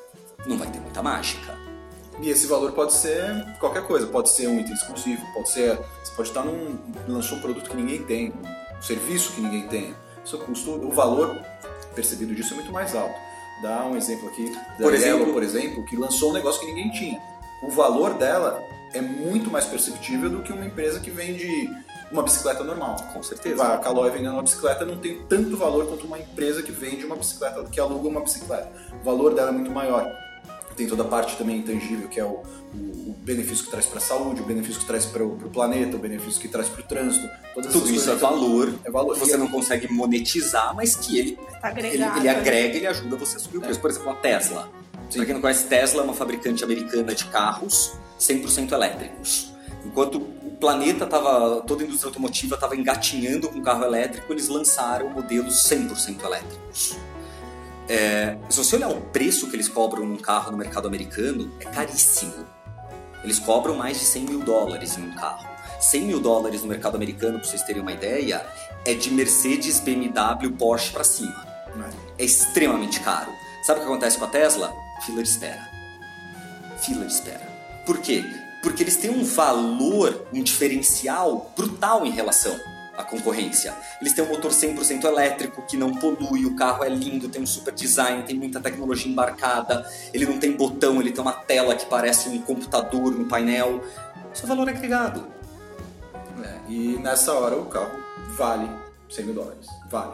Não 0.45 0.57
vai 0.57 0.69
ter 0.69 0.79
muita 0.79 1.01
mágica. 1.01 1.57
E 2.21 2.29
esse 2.29 2.47
valor 2.47 2.71
pode 2.71 2.93
ser 2.93 3.45
qualquer 3.59 3.83
coisa, 3.83 4.07
pode 4.07 4.29
ser 4.29 4.47
um 4.47 4.59
item 4.59 4.73
exclusivo, 4.73 5.25
pode 5.33 5.49
ser. 5.49 5.77
Você 6.03 6.13
pode 6.15 6.29
estar 6.29 6.43
num. 6.43 6.77
lançou 7.07 7.37
um 7.37 7.41
produto 7.41 7.69
que 7.69 7.75
ninguém 7.75 8.03
tem, 8.03 8.33
um 8.77 8.81
serviço 8.81 9.33
que 9.33 9.41
ninguém 9.41 9.67
tem. 9.67 9.95
O 10.23 10.27
seu 10.27 10.39
custo, 10.39 10.71
o 10.71 10.91
valor 10.91 11.37
percebido 11.93 12.33
disso 12.33 12.53
é 12.53 12.55
muito 12.55 12.71
mais 12.71 12.95
alto. 12.95 13.15
Dá 13.61 13.85
um 13.85 13.95
exemplo 13.95 14.27
aqui 14.27 14.49
da 14.49 14.83
Por 14.83 14.93
exemplo? 14.93 15.19
Yellow, 15.19 15.33
por 15.33 15.43
exemplo, 15.43 15.85
que 15.85 15.95
lançou 15.95 16.31
um 16.31 16.33
negócio 16.33 16.59
que 16.59 16.67
ninguém 16.67 16.91
tinha. 16.91 17.21
O 17.63 17.69
valor 17.69 18.13
dela 18.15 18.61
é 18.95 19.01
muito 19.01 19.49
mais 19.51 19.65
perceptível 19.65 20.29
do 20.29 20.41
que 20.41 20.51
uma 20.51 20.65
empresa 20.65 20.99
que 20.99 21.11
vende 21.11 21.69
uma 22.11 22.23
bicicleta 22.23 22.63
normal. 22.63 22.95
Com 23.13 23.21
certeza. 23.21 23.63
A 23.63 23.77
Caloi 23.77 24.09
vendendo 24.11 24.33
uma 24.33 24.43
bicicleta 24.43 24.85
não 24.85 24.97
tem 24.97 25.21
tanto 25.27 25.57
valor 25.57 25.85
quanto 25.87 26.05
uma 26.07 26.17
empresa 26.19 26.61
que 26.63 26.71
vende 26.71 27.05
uma 27.05 27.15
bicicleta, 27.15 27.63
que 27.65 27.79
aluga 27.79 28.07
uma 28.07 28.21
bicicleta. 28.21 28.71
O 29.01 29.03
valor 29.03 29.33
dela 29.33 29.49
é 29.49 29.53
muito 29.53 29.71
maior. 29.71 30.09
Tem 30.77 30.87
toda 30.87 31.03
a 31.03 31.07
parte 31.07 31.37
também 31.37 31.57
intangível, 31.59 32.09
que 32.09 32.19
é 32.19 32.25
o, 32.25 32.43
o, 32.73 32.77
o 32.77 33.15
benefício 33.23 33.63
que 33.63 33.71
traz 33.71 33.85
para 33.85 33.97
a 33.97 34.01
saúde, 34.01 34.41
o 34.41 34.45
benefício 34.45 34.81
que 34.81 34.85
traz 34.85 35.05
para 35.05 35.23
o 35.23 35.37
planeta, 35.49 35.95
o 35.95 35.99
benefício 35.99 36.41
que 36.41 36.49
traz 36.49 36.67
para 36.67 36.81
o 36.81 36.83
trânsito. 36.83 37.29
Todas 37.53 37.71
Tudo 37.71 37.89
isso 37.89 38.09
é 38.11 38.15
valor, 38.15 38.73
É 38.83 38.91
valor. 38.91 39.13
que 39.13 39.19
você 39.21 39.37
não 39.37 39.47
consegue 39.47 39.91
monetizar, 39.91 40.75
mas 40.75 40.93
que 40.95 41.17
ele, 41.17 41.39
Tá 41.61 41.71
ele, 41.77 41.87
ele 41.87 42.03
agrega, 42.03 42.75
ele 42.75 42.87
ajuda 42.87 43.15
você 43.15 43.37
a 43.37 43.39
subir 43.39 43.57
o 43.59 43.61
preço. 43.61 43.79
Por 43.79 43.89
exemplo, 43.89 44.09
a 44.09 44.15
Tesla. 44.15 44.69
Sim. 45.09 45.17
Para 45.19 45.25
quem 45.25 45.33
não 45.35 45.41
conhece, 45.41 45.65
Tesla 45.67 46.01
é 46.01 46.03
uma 46.03 46.13
fabricante 46.13 46.61
americana 46.63 47.15
de 47.15 47.23
carros 47.25 47.93
100% 48.19 48.71
elétricos. 48.71 49.51
Enquanto 49.85 50.17
o 50.17 50.51
planeta 50.59 51.03
estava, 51.05 51.61
toda 51.61 51.83
a 51.83 51.85
indústria 51.85 52.09
automotiva 52.09 52.55
estava 52.55 52.75
engatinhando 52.75 53.49
com 53.49 53.61
carro 53.61 53.83
elétrico, 53.83 54.33
eles 54.33 54.47
lançaram 54.47 55.09
modelos 55.09 55.55
100% 55.55 56.23
elétricos. 56.23 56.97
É, 57.87 58.37
se 58.49 58.57
você 58.57 58.77
olhar 58.77 58.89
o 58.89 58.99
preço 59.01 59.47
que 59.47 59.55
eles 59.55 59.67
cobram 59.67 60.05
num 60.05 60.17
carro 60.17 60.51
no 60.51 60.57
mercado 60.57 60.87
americano, 60.87 61.51
é 61.59 61.65
caríssimo. 61.65 62.45
Eles 63.23 63.37
cobram 63.37 63.75
mais 63.75 63.99
de 63.99 64.05
100 64.05 64.23
mil 64.23 64.39
dólares 64.39 64.97
em 64.97 65.03
um 65.03 65.15
carro. 65.15 65.47
100 65.79 66.01
mil 66.01 66.19
dólares 66.19 66.61
no 66.61 66.67
mercado 66.67 66.95
americano, 66.95 67.39
para 67.39 67.47
vocês 67.47 67.61
terem 67.61 67.81
uma 67.81 67.91
ideia, 67.91 68.45
é 68.85 68.93
de 68.93 69.11
Mercedes, 69.11 69.79
BMW, 69.79 70.51
Porsche 70.57 70.91
para 70.91 71.03
cima. 71.03 71.45
É 72.17 72.23
extremamente 72.23 72.99
caro. 73.01 73.31
Sabe 73.63 73.79
o 73.79 73.83
que 73.83 73.89
acontece 73.89 74.17
com 74.17 74.25
a 74.25 74.29
Tesla? 74.29 74.73
Fila 75.05 75.21
de 75.21 75.29
espera. 75.29 75.69
Fila 76.79 77.05
de 77.05 77.11
espera. 77.11 77.54
Por 77.85 77.99
quê? 77.99 78.23
Porque 78.61 78.83
eles 78.83 78.95
têm 78.95 79.11
um 79.11 79.23
valor, 79.23 80.27
um 80.33 80.41
diferencial 80.41 81.51
brutal 81.55 82.05
em 82.05 82.11
relação 82.11 82.59
à 82.97 83.03
concorrência. 83.03 83.73
Eles 84.01 84.13
têm 84.13 84.23
um 84.23 84.29
motor 84.29 84.51
100% 84.51 85.03
elétrico 85.03 85.61
que 85.63 85.77
não 85.77 85.93
polui, 85.93 86.45
o 86.45 86.55
carro 86.55 86.83
é 86.83 86.89
lindo, 86.89 87.29
tem 87.29 87.41
um 87.41 87.45
super 87.45 87.73
design, 87.73 88.23
tem 88.23 88.35
muita 88.35 88.59
tecnologia 88.59 89.11
embarcada, 89.11 89.87
ele 90.13 90.25
não 90.25 90.39
tem 90.39 90.53
botão, 90.53 90.99
ele 90.99 91.11
tem 91.11 91.21
uma 91.21 91.33
tela 91.33 91.75
que 91.75 91.85
parece 91.85 92.29
um 92.29 92.41
computador 92.41 93.13
no 93.13 93.25
painel. 93.25 93.83
Isso 94.33 94.43
é 94.45 94.47
valor 94.47 94.67
agregado. 94.67 95.27
É, 96.43 96.71
e 96.71 96.97
nessa 97.01 97.33
hora 97.33 97.55
o 97.55 97.65
carro 97.65 97.99
vale 98.35 98.69
100 99.09 99.25
mil 99.25 99.35
dólares. 99.35 99.67
Vale. 99.89 100.13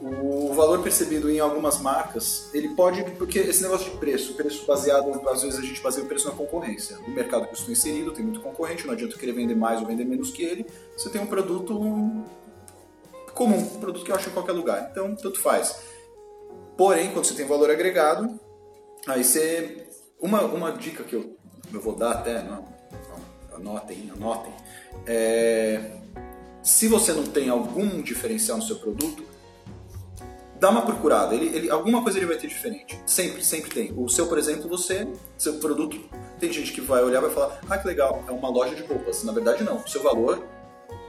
O 0.00 0.54
valor 0.54 0.80
percebido 0.80 1.28
em 1.28 1.40
algumas 1.40 1.80
marcas, 1.80 2.50
ele 2.54 2.68
pode, 2.68 3.02
porque 3.16 3.40
esse 3.40 3.62
negócio 3.62 3.90
de 3.90 3.96
preço, 3.96 4.34
preço 4.34 4.64
baseado, 4.64 5.10
às 5.28 5.42
vezes 5.42 5.58
a 5.58 5.62
gente 5.62 5.80
baseia 5.80 6.04
o 6.04 6.08
preço 6.08 6.28
na 6.28 6.34
concorrência. 6.34 6.98
O 7.00 7.10
mercado 7.10 7.46
que 7.46 7.50
eu 7.50 7.54
estou 7.54 7.72
inserido 7.72 8.12
tem 8.12 8.24
muito 8.24 8.40
concorrente, 8.40 8.86
não 8.86 8.92
adianta 8.92 9.18
querer 9.18 9.32
vender 9.32 9.56
mais 9.56 9.80
ou 9.80 9.86
vender 9.86 10.04
menos 10.04 10.30
que 10.30 10.44
ele. 10.44 10.66
Você 10.96 11.10
tem 11.10 11.20
um 11.20 11.26
produto 11.26 11.74
comum, 13.34 13.58
um 13.58 13.80
produto 13.80 14.04
que 14.04 14.12
eu 14.12 14.16
acho 14.16 14.28
em 14.28 14.32
qualquer 14.32 14.52
lugar. 14.52 14.88
Então, 14.90 15.16
tanto 15.16 15.40
faz. 15.40 15.80
Porém, 16.76 17.10
quando 17.10 17.24
você 17.24 17.34
tem 17.34 17.44
valor 17.44 17.68
agregado, 17.68 18.38
aí 19.06 19.24
você. 19.24 19.84
Uma, 20.20 20.42
uma 20.42 20.72
dica 20.72 21.02
que 21.02 21.14
eu, 21.14 21.36
eu 21.72 21.80
vou 21.80 21.94
dar 21.94 22.12
até, 22.12 22.42
não, 22.42 22.64
não, 23.50 23.56
anotem, 23.56 24.12
anotem. 24.14 24.52
É, 25.06 25.98
se 26.62 26.86
você 26.86 27.12
não 27.12 27.24
tem 27.24 27.48
algum 27.48 28.00
diferencial 28.02 28.58
no 28.58 28.64
seu 28.64 28.76
produto, 28.76 29.24
dá 30.58 30.70
uma 30.70 30.82
procurada. 30.82 31.34
Ele, 31.34 31.56
ele, 31.56 31.70
alguma 31.70 32.02
coisa 32.02 32.18
ele 32.18 32.26
vai 32.26 32.36
ter 32.36 32.48
diferente. 32.48 33.00
Sempre, 33.06 33.44
sempre 33.44 33.70
tem. 33.70 33.92
O 33.96 34.08
seu, 34.08 34.26
por 34.26 34.38
exemplo, 34.38 34.68
você, 34.68 35.06
seu 35.36 35.54
produto, 35.54 35.98
tem 36.38 36.52
gente 36.52 36.72
que 36.72 36.80
vai 36.80 37.02
olhar 37.02 37.18
e 37.18 37.22
vai 37.22 37.30
falar, 37.30 37.60
ah, 37.68 37.78
que 37.78 37.86
legal, 37.86 38.22
é 38.26 38.30
uma 38.30 38.48
loja 38.48 38.74
de 38.74 38.82
roupas. 38.82 39.22
Na 39.24 39.32
verdade, 39.32 39.62
não. 39.62 39.76
O 39.76 39.88
seu 39.88 40.02
valor 40.02 40.42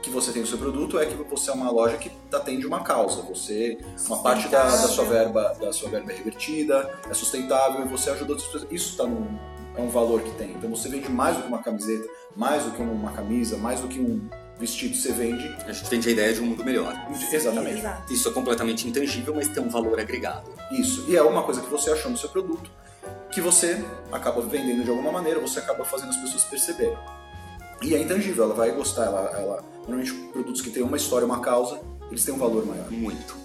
que 0.02 0.10
você 0.10 0.32
tem 0.32 0.42
o 0.42 0.46
seu 0.46 0.56
produto 0.56 0.98
é 0.98 1.06
que 1.06 1.14
você 1.14 1.50
é 1.50 1.52
uma 1.52 1.70
loja 1.70 1.96
que 1.96 2.10
atende 2.32 2.66
uma 2.66 2.82
causa. 2.82 3.22
Você, 3.22 3.78
uma 4.06 4.22
parte 4.22 4.48
da, 4.48 4.64
da 4.64 4.88
sua 4.88 5.04
verba, 5.04 5.54
da 5.60 5.72
sua 5.72 5.90
verba 5.90 6.12
é 6.12 6.16
revertida, 6.16 6.98
é 7.08 7.14
sustentável 7.14 7.84
e 7.84 7.88
você 7.88 8.10
ajuda 8.10 8.32
outras 8.32 8.48
pessoas. 8.48 8.72
Isso 8.72 8.96
tá 8.96 9.04
num, 9.04 9.38
é 9.76 9.80
um 9.80 9.88
valor 9.88 10.22
que 10.22 10.30
tem. 10.32 10.52
Então 10.52 10.70
você 10.70 10.88
vende 10.88 11.10
mais 11.10 11.36
do 11.36 11.42
que 11.42 11.48
uma 11.48 11.62
camiseta, 11.62 12.08
mais 12.34 12.64
do 12.64 12.70
que 12.70 12.82
uma 12.82 13.12
camisa, 13.12 13.56
mais 13.56 13.80
do 13.80 13.88
que 13.88 14.00
um 14.00 14.26
vestido 14.60 14.94
você 14.94 15.10
vende. 15.12 15.48
A 15.66 15.72
gente 15.72 15.88
vende 15.90 16.08
a 16.08 16.12
ideia 16.12 16.34
de 16.34 16.40
um 16.40 16.46
mundo 16.46 16.62
melhor. 16.64 16.94
Exatamente. 17.32 17.78
Exato. 17.78 18.12
Isso 18.12 18.28
é 18.28 18.32
completamente 18.32 18.86
intangível, 18.86 19.34
mas 19.34 19.48
tem 19.48 19.62
um 19.62 19.68
valor 19.70 19.98
agregado. 19.98 20.48
Isso. 20.70 21.04
E 21.08 21.16
é 21.16 21.22
uma 21.22 21.42
coisa 21.42 21.60
que 21.60 21.68
você 21.70 21.90
achou 21.90 22.10
no 22.10 22.16
seu 22.18 22.28
produto 22.28 22.70
que 23.32 23.40
você 23.40 23.82
acaba 24.12 24.40
vendendo 24.42 24.82
de 24.84 24.90
alguma 24.90 25.12
maneira, 25.12 25.38
você 25.40 25.60
acaba 25.60 25.84
fazendo 25.84 26.10
as 26.10 26.16
pessoas 26.16 26.44
perceberem. 26.44 26.98
E 27.80 27.94
é 27.94 27.98
intangível, 28.02 28.44
ela 28.44 28.54
vai 28.54 28.70
gostar. 28.72 29.06
Ela, 29.06 29.30
ela, 29.38 29.64
normalmente, 29.86 30.12
produtos 30.32 30.60
que 30.60 30.68
têm 30.70 30.82
uma 30.82 30.96
história, 30.96 31.24
uma 31.24 31.40
causa, 31.40 31.80
eles 32.10 32.24
têm 32.24 32.34
um 32.34 32.38
valor 32.38 32.66
maior. 32.66 32.90
Muito. 32.90 33.36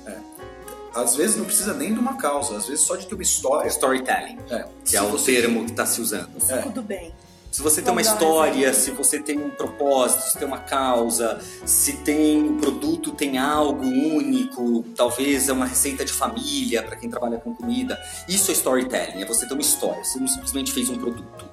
Às 0.93 1.15
vezes 1.15 1.35
não 1.35 1.45
precisa 1.45 1.73
nem 1.73 1.93
de 1.93 1.99
uma 1.99 2.15
causa, 2.17 2.55
às 2.57 2.67
vezes 2.67 2.83
só 2.85 2.95
de 2.95 3.05
ter 3.05 3.13
uma 3.15 3.21
história. 3.23 3.67
Storytelling, 3.67 4.37
É. 4.49 4.65
que 4.83 4.91
Se 4.91 4.97
é 4.97 5.01
o 5.01 5.09
você- 5.09 5.35
termo 5.35 5.65
que 5.65 5.71
está 5.71 5.85
se 5.85 5.99
usando. 6.01 6.29
É. 6.49 6.57
Tudo 6.61 6.81
bem. 6.81 7.13
Se 7.55 7.61
você 7.61 7.81
tem 7.81 7.89
uma 7.89 7.99
um 7.99 8.01
história, 8.01 8.73
se 8.73 8.91
você 8.91 9.17
tem 9.17 9.39
um 9.39 9.49
propósito, 9.49 10.23
se 10.23 10.37
tem 10.37 10.45
uma 10.45 10.57
causa, 10.57 11.39
se 11.65 11.93
tem 12.03 12.43
um 12.43 12.57
produto 12.57 13.13
tem 13.13 13.37
algo 13.37 13.85
único, 13.85 14.83
talvez 14.93 15.47
é 15.47 15.53
uma 15.53 15.65
receita 15.65 16.03
de 16.03 16.11
família 16.11 16.83
para 16.83 16.97
quem 16.97 17.09
trabalha 17.09 17.37
com 17.37 17.55
comida. 17.55 17.97
Isso 18.27 18.51
é 18.51 18.53
storytelling, 18.53 19.21
é 19.21 19.25
você 19.25 19.47
ter 19.47 19.53
uma 19.53 19.61
história. 19.61 20.03
Você 20.03 20.19
não 20.19 20.27
simplesmente 20.27 20.73
fez 20.73 20.89
um 20.89 20.97
produto. 20.97 21.49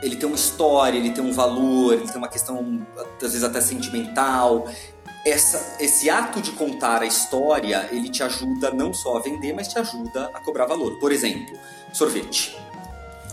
Ele 0.00 0.14
tem 0.14 0.28
uma 0.28 0.36
história, 0.36 0.96
ele 0.96 1.10
tem 1.10 1.24
um 1.24 1.32
valor, 1.32 1.94
ele 1.94 2.06
tem 2.06 2.16
uma 2.16 2.28
questão 2.28 2.86
às 2.96 3.20
vezes 3.20 3.42
até 3.42 3.60
sentimental. 3.60 4.68
Essa, 5.26 5.82
esse 5.82 6.08
ato 6.08 6.40
de 6.40 6.52
contar 6.52 7.02
a 7.02 7.06
história, 7.06 7.88
ele 7.90 8.08
te 8.08 8.22
ajuda 8.22 8.70
não 8.70 8.94
só 8.94 9.16
a 9.16 9.20
vender, 9.20 9.52
mas 9.52 9.66
te 9.66 9.80
ajuda 9.80 10.30
a 10.32 10.38
cobrar 10.38 10.66
valor. 10.66 11.00
Por 11.00 11.10
exemplo, 11.10 11.58
sorvete. 11.92 12.56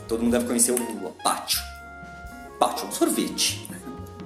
Todo 0.08 0.24
mundo 0.24 0.32
deve 0.32 0.48
conhecer 0.48 0.72
o 0.72 1.12
pátio. 1.24 1.77
É 2.60 2.86
um 2.86 2.92
sorvete. 2.92 3.70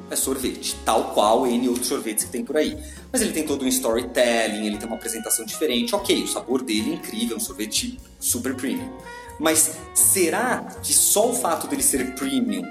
É 0.09 0.15
sorvete, 0.15 0.75
tal 0.83 1.13
qual 1.13 1.47
N 1.47 1.69
outros 1.69 1.87
sorvetes 1.87 2.25
que 2.25 2.31
tem 2.31 2.43
por 2.43 2.57
aí. 2.57 2.77
Mas 3.11 3.21
ele 3.21 3.31
tem 3.31 3.45
todo 3.45 3.63
um 3.63 3.67
storytelling, 3.67 4.65
ele 4.65 4.77
tem 4.77 4.85
uma 4.85 4.97
apresentação 4.97 5.45
diferente. 5.45 5.95
Ok, 5.95 6.23
o 6.23 6.27
sabor 6.27 6.61
dele 6.61 6.91
é 6.91 6.93
incrível, 6.95 7.35
é 7.35 7.37
um 7.37 7.43
sorvete 7.43 7.97
super 8.19 8.53
premium. 8.55 8.91
Mas 9.39 9.77
será 9.93 10.65
que 10.83 10.93
só 10.93 11.29
o 11.29 11.33
fato 11.33 11.65
dele 11.67 11.81
ser 11.81 12.13
premium 12.13 12.69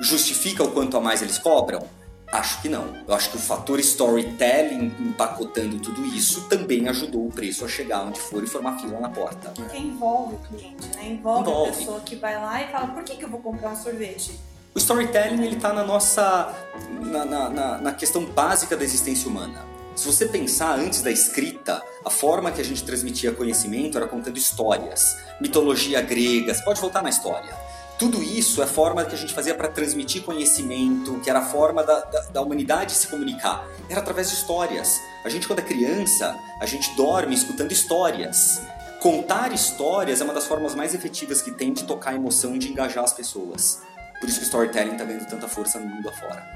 justifica 0.00 0.62
o 0.62 0.70
quanto 0.70 0.96
a 0.96 1.00
mais 1.00 1.22
eles 1.22 1.38
cobram? 1.38 1.82
Acho 2.30 2.62
que 2.62 2.68
não. 2.68 2.94
Eu 3.06 3.14
acho 3.14 3.30
que 3.30 3.36
o 3.36 3.40
fator 3.40 3.78
storytelling 3.80 4.92
empacotando 5.00 5.78
tudo 5.78 6.04
isso 6.06 6.48
também 6.48 6.88
ajudou 6.88 7.26
o 7.26 7.30
preço 7.30 7.64
a 7.64 7.68
chegar 7.68 8.02
onde 8.02 8.20
for 8.20 8.42
e 8.42 8.46
formar 8.46 8.78
fila 8.78 9.00
na 9.00 9.08
porta. 9.08 9.50
Porque 9.50 9.76
envolve 9.76 10.36
o 10.36 10.38
cliente, 10.38 10.88
né? 10.94 11.08
Envolve, 11.08 11.50
Envolve. 11.50 11.70
a 11.70 11.72
pessoa 11.74 12.00
que 12.00 12.16
vai 12.16 12.36
lá 12.40 12.62
e 12.62 12.70
fala, 12.70 12.88
por 12.88 13.02
que, 13.02 13.16
que 13.16 13.24
eu 13.24 13.28
vou 13.28 13.40
comprar 13.40 13.72
um 13.72 13.76
sorvete? 13.76 14.38
O 14.74 14.78
storytelling 14.78 15.44
ele 15.44 15.56
está 15.56 15.72
na 15.72 15.84
nossa 15.84 16.54
na, 17.02 17.24
na, 17.26 17.78
na- 17.78 17.92
questão 17.92 18.24
básica 18.24 18.74
da 18.76 18.82
existência 18.82 19.28
humana. 19.28 19.64
Se 19.94 20.06
você 20.06 20.24
pensar 20.24 20.78
antes 20.78 21.02
da 21.02 21.10
escrita, 21.10 21.82
a 22.02 22.08
forma 22.08 22.50
que 22.50 22.60
a 22.60 22.64
gente 22.64 22.82
transmitia 22.82 23.32
conhecimento 23.32 23.98
era 23.98 24.08
contando 24.08 24.38
histórias, 24.38 25.14
mitologia 25.38 26.00
grega, 26.00 26.54
você 26.54 26.64
pode 26.64 26.80
voltar 26.80 27.02
na 27.02 27.10
história. 27.10 27.54
Tudo 27.98 28.22
isso 28.22 28.62
é 28.62 28.66
forma 28.66 29.04
que 29.04 29.14
a 29.14 29.18
gente 29.18 29.34
fazia 29.34 29.54
para 29.54 29.68
transmitir 29.68 30.22
conhecimento, 30.22 31.20
que 31.20 31.28
era 31.28 31.40
a 31.40 31.44
forma 31.44 31.84
da, 31.84 32.00
da, 32.00 32.20
da 32.22 32.40
humanidade 32.40 32.92
se 32.92 33.06
comunicar. 33.06 33.64
Era 33.90 34.00
através 34.00 34.30
de 34.30 34.36
histórias. 34.36 34.98
A 35.22 35.28
gente, 35.28 35.46
quando 35.46 35.58
é 35.58 35.62
criança, 35.62 36.34
a 36.58 36.64
gente 36.64 36.96
dorme 36.96 37.34
escutando 37.34 37.70
histórias. 37.70 38.62
Contar 39.00 39.52
histórias 39.52 40.20
é 40.20 40.24
uma 40.24 40.32
das 40.32 40.46
formas 40.46 40.74
mais 40.74 40.94
efetivas 40.94 41.42
que 41.42 41.50
tem 41.50 41.72
de 41.72 41.84
tocar 41.84 42.10
a 42.12 42.14
emoção 42.14 42.56
e 42.56 42.58
de 42.58 42.68
engajar 42.70 43.04
as 43.04 43.12
pessoas. 43.12 43.82
Por 44.22 44.28
isso 44.28 44.38
que 44.38 44.44
o 44.44 44.46
storytelling 44.46 44.92
está 44.92 45.04
ganhando 45.04 45.26
tanta 45.26 45.48
força 45.48 45.80
no 45.80 45.86
mundo 45.86 46.08
afora. 46.08 46.46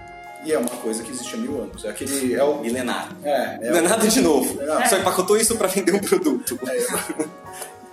E 0.45 0.53
é 0.53 0.59
uma 0.59 0.69
coisa 0.71 1.03
que 1.03 1.11
existe 1.11 1.35
há 1.35 1.39
mil 1.39 1.61
anos. 1.61 1.85
É 1.85 1.89
aquele. 1.91 2.33
É 2.33 2.45
o. 2.45 2.61
Milenar. 2.61 3.09
É, 3.25 3.59
é 3.61 3.71
Não 3.73 3.79
é 3.79 3.81
o- 3.83 3.89
nada 3.89 4.07
de 4.07 4.21
novo. 4.21 4.63
Não. 4.63 4.87
Só 4.87 4.97
empacotou 4.99 5.37
isso 5.37 5.57
para 5.57 5.67
vender 5.67 5.93
um 5.93 5.99
produto. 5.99 6.57
É, 6.69 7.25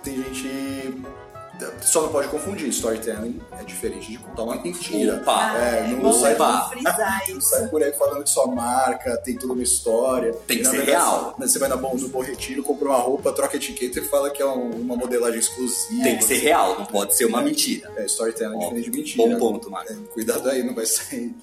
tem 0.04 0.16
gente. 0.22 1.02
Só 1.80 2.02
não 2.02 2.08
pode 2.08 2.28
confundir. 2.28 2.68
Storytelling 2.68 3.40
é 3.58 3.64
diferente 3.64 4.10
de 4.10 4.18
contar 4.18 4.42
uma 4.42 4.56
mentira. 4.56 5.16
Opa! 5.16 5.56
É, 5.56 5.86
não 5.88 6.00
vamos 6.00 6.16
sai- 6.20 6.34
frisar 6.70 7.22
Não 7.32 7.40
sai 7.40 7.68
por 7.68 7.82
aí 7.82 7.92
falando 7.92 8.24
que 8.24 8.30
sua 8.30 8.46
marca 8.48 9.16
tem 9.18 9.36
toda 9.36 9.52
uma 9.52 9.62
história. 9.62 10.32
Tem 10.46 10.58
que 10.58 10.64
ser 10.64 10.70
verdade, 10.78 10.90
real. 10.90 11.34
Você 11.38 11.58
vai 11.58 11.68
na 11.68 11.76
bom, 11.76 11.94
no 11.94 12.08
Bom 12.08 12.22
Retiro, 12.22 12.62
compra 12.62 12.88
uma 12.88 12.98
roupa, 12.98 13.32
troca 13.32 13.56
etiqueta 13.56 14.00
e 14.00 14.04
fala 14.04 14.30
que 14.30 14.42
é 14.42 14.46
um- 14.46 14.70
uma 14.80 14.96
modelagem 14.96 15.38
exclusiva. 15.38 16.02
Tem 16.02 16.18
que 16.18 16.24
ser 16.24 16.36
real, 16.38 16.78
não 16.78 16.86
pode 16.86 17.16
ser 17.16 17.24
uma 17.26 17.40
mentira. 17.40 17.90
É, 17.96 18.04
storytelling 18.06 18.56
é 18.56 18.58
diferente 18.58 18.90
de 18.90 18.96
mentira. 18.96 19.38
Bom 19.38 19.52
ponto, 19.52 19.70
Marco. 19.70 19.92
É, 19.92 19.96
cuidado 20.12 20.48
aí, 20.50 20.62
não 20.62 20.74
vai 20.74 20.86
sair 20.86 21.34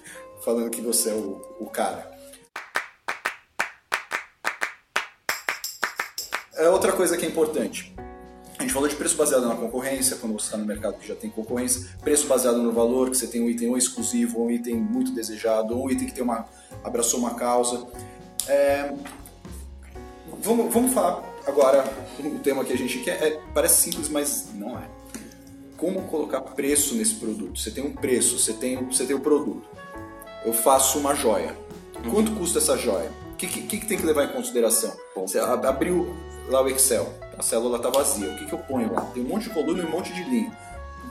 falando 0.43 0.69
que 0.69 0.81
você 0.81 1.09
é 1.09 1.13
o, 1.13 1.41
o 1.59 1.65
cara. 1.67 2.11
É 6.55 6.69
outra 6.69 6.91
coisa 6.91 7.17
que 7.17 7.25
é 7.25 7.29
importante. 7.29 7.93
A 8.61 8.63
gente 8.63 8.73
falou 8.75 8.87
de 8.87 8.95
preço 8.95 9.17
baseado 9.17 9.47
na 9.47 9.55
concorrência, 9.55 10.17
quando 10.17 10.33
você 10.33 10.45
está 10.45 10.55
no 10.55 10.67
mercado 10.67 10.99
que 10.99 11.07
já 11.07 11.15
tem 11.15 11.31
concorrência. 11.31 11.83
Preço 12.03 12.27
baseado 12.27 12.59
no 12.59 12.71
valor, 12.71 13.09
que 13.09 13.17
você 13.17 13.25
tem 13.25 13.41
um 13.41 13.49
item 13.49 13.69
ou 13.69 13.77
exclusivo, 13.77 14.39
ou 14.39 14.45
um 14.45 14.51
item 14.51 14.75
muito 14.75 15.11
desejado, 15.13 15.75
ou 15.75 15.87
um 15.87 15.89
item 15.89 16.05
que 16.05 16.13
tem 16.13 16.23
uma, 16.23 16.45
abraçou 16.83 17.19
uma 17.19 17.33
causa. 17.33 17.87
É, 18.47 18.93
vamos, 20.43 20.71
vamos 20.71 20.93
falar 20.93 21.23
agora 21.47 21.83
o 22.19 22.37
tema 22.37 22.63
que 22.63 22.71
a 22.71 22.77
gente 22.77 22.99
quer. 22.99 23.19
É, 23.23 23.41
parece 23.51 23.81
simples, 23.81 24.09
mas 24.09 24.49
não 24.53 24.77
é. 24.77 24.83
Como 25.75 26.03
colocar 26.03 26.41
preço 26.41 26.93
nesse 26.93 27.15
produto? 27.15 27.59
Você 27.59 27.71
tem 27.71 27.83
um 27.83 27.93
preço, 27.93 28.37
você 28.37 28.53
tem, 28.53 28.85
você 28.85 29.07
tem 29.07 29.15
o 29.15 29.21
produto. 29.21 29.67
Eu 30.45 30.53
faço 30.53 30.99
uma 30.99 31.15
joia. 31.15 31.57
Quanto 32.11 32.31
custa 32.33 32.59
essa 32.59 32.77
joia? 32.77 33.11
O 33.33 33.35
que, 33.37 33.47
que, 33.47 33.79
que 33.79 33.87
tem 33.87 33.97
que 33.97 34.05
levar 34.05 34.25
em 34.25 34.31
consideração? 34.31 34.95
Você 35.15 35.39
ab- 35.39 35.65
abriu 35.65 36.15
lá 36.47 36.61
o 36.61 36.69
Excel, 36.69 37.11
a 37.41 37.43
célula 37.43 37.77
está 37.77 37.89
vazia. 37.89 38.29
O 38.31 38.37
que, 38.37 38.45
que 38.45 38.53
eu 38.53 38.59
ponho 38.59 38.93
lá? 38.93 39.01
Tem 39.13 39.23
um 39.25 39.27
monte 39.27 39.43
de 39.43 39.49
coluna 39.49 39.81
e 39.81 39.85
um 39.85 39.89
monte 39.89 40.13
de 40.13 40.23
linha. 40.23 40.51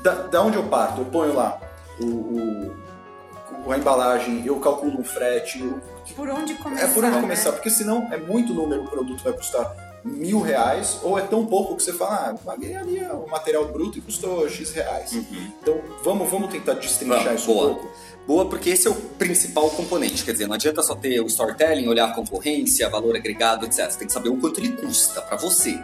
Da, 0.03 0.15
da 0.15 0.43
onde 0.43 0.57
eu 0.57 0.63
parto? 0.65 1.01
Eu 1.01 1.05
ponho 1.07 1.35
lá 1.35 1.61
o, 2.01 2.05
o- 2.07 3.71
a 3.73 3.77
embalagem, 3.77 4.43
eu 4.47 4.59
calculo 4.59 4.99
um 5.01 5.05
frete, 5.05 5.61
eu 5.61 5.79
Por 6.17 6.29
onde 6.31 6.55
começar? 6.55 6.87
é 6.87 6.89
por 6.95 7.05
onde 7.05 7.17
né? 7.17 7.21
começar, 7.21 7.53
porque 7.53 7.69
senão 7.69 8.09
é 8.11 8.17
muito 8.17 8.55
número, 8.55 8.85
o 8.85 8.89
produto 8.89 9.23
vai 9.23 9.33
custar 9.35 9.77
mil 10.03 10.41
reais, 10.41 10.99
ou 11.03 11.19
é 11.19 11.23
tão 11.23 11.45
pouco 11.45 11.77
que 11.77 11.83
você 11.83 11.93
fala, 11.93 12.31
ah, 12.31 12.35
paguei 12.43 12.75
ali 12.75 13.01
o 13.05 13.29
material 13.29 13.67
bruto 13.67 13.99
e 13.99 14.01
custou 14.01 14.49
X 14.49 14.73
reais. 14.73 15.13
Então 15.13 15.79
vamos, 16.03 16.31
vamos 16.31 16.51
tentar 16.51 16.73
destrinchar 16.75 17.23
Vamos, 17.25 17.43
isso 17.43 17.51
um 17.51 17.55
boa. 17.55 17.69
pouco. 17.75 17.91
Boa, 18.27 18.47
porque 18.49 18.71
esse 18.71 18.87
é 18.89 18.91
o 18.91 18.95
principal 18.95 19.69
componente. 19.71 20.25
Quer 20.25 20.33
dizer, 20.33 20.47
não 20.47 20.55
adianta 20.55 20.83
só 20.83 20.95
ter 20.95 21.21
o 21.21 21.27
storytelling, 21.27 21.87
olhar 21.87 22.09
a 22.09 22.15
concorrência, 22.15 22.89
valor 22.89 23.15
agregado, 23.15 23.67
etc. 23.67 23.91
Você 23.91 23.99
tem 23.99 24.07
que 24.07 24.13
saber 24.13 24.31
o 24.31 24.37
quanto 24.39 24.59
ele 24.59 24.73
custa 24.73 25.21
para 25.21 25.37
você, 25.37 25.79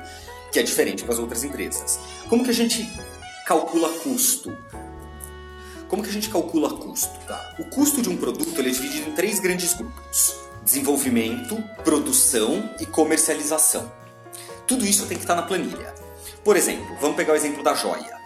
que 0.52 0.58
é 0.58 0.62
diferente 0.62 1.04
das 1.04 1.18
outras 1.18 1.44
empresas. 1.44 1.98
Como 2.28 2.44
que 2.44 2.50
a 2.50 2.54
gente 2.54 2.88
calcula 3.46 3.88
custo? 4.00 4.56
Como 5.88 6.02
que 6.02 6.08
a 6.08 6.12
gente 6.12 6.28
calcula 6.28 6.70
custo? 6.70 7.16
Tá. 7.26 7.54
O 7.58 7.64
custo 7.64 8.02
de 8.02 8.08
um 8.08 8.16
produto 8.16 8.58
ele 8.58 8.70
é 8.70 8.72
dividido 8.72 9.10
em 9.10 9.12
três 9.12 9.38
grandes 9.38 9.74
grupos: 9.74 10.34
desenvolvimento, 10.64 11.62
produção 11.84 12.74
e 12.80 12.86
comercialização. 12.86 13.90
Tudo 14.66 14.84
isso 14.84 15.06
tem 15.06 15.16
que 15.16 15.22
estar 15.22 15.36
na 15.36 15.42
planilha. 15.42 15.94
Por 16.42 16.56
exemplo, 16.56 16.96
vamos 17.00 17.16
pegar 17.16 17.32
o 17.32 17.36
exemplo 17.36 17.62
da 17.62 17.74
joia. 17.74 18.16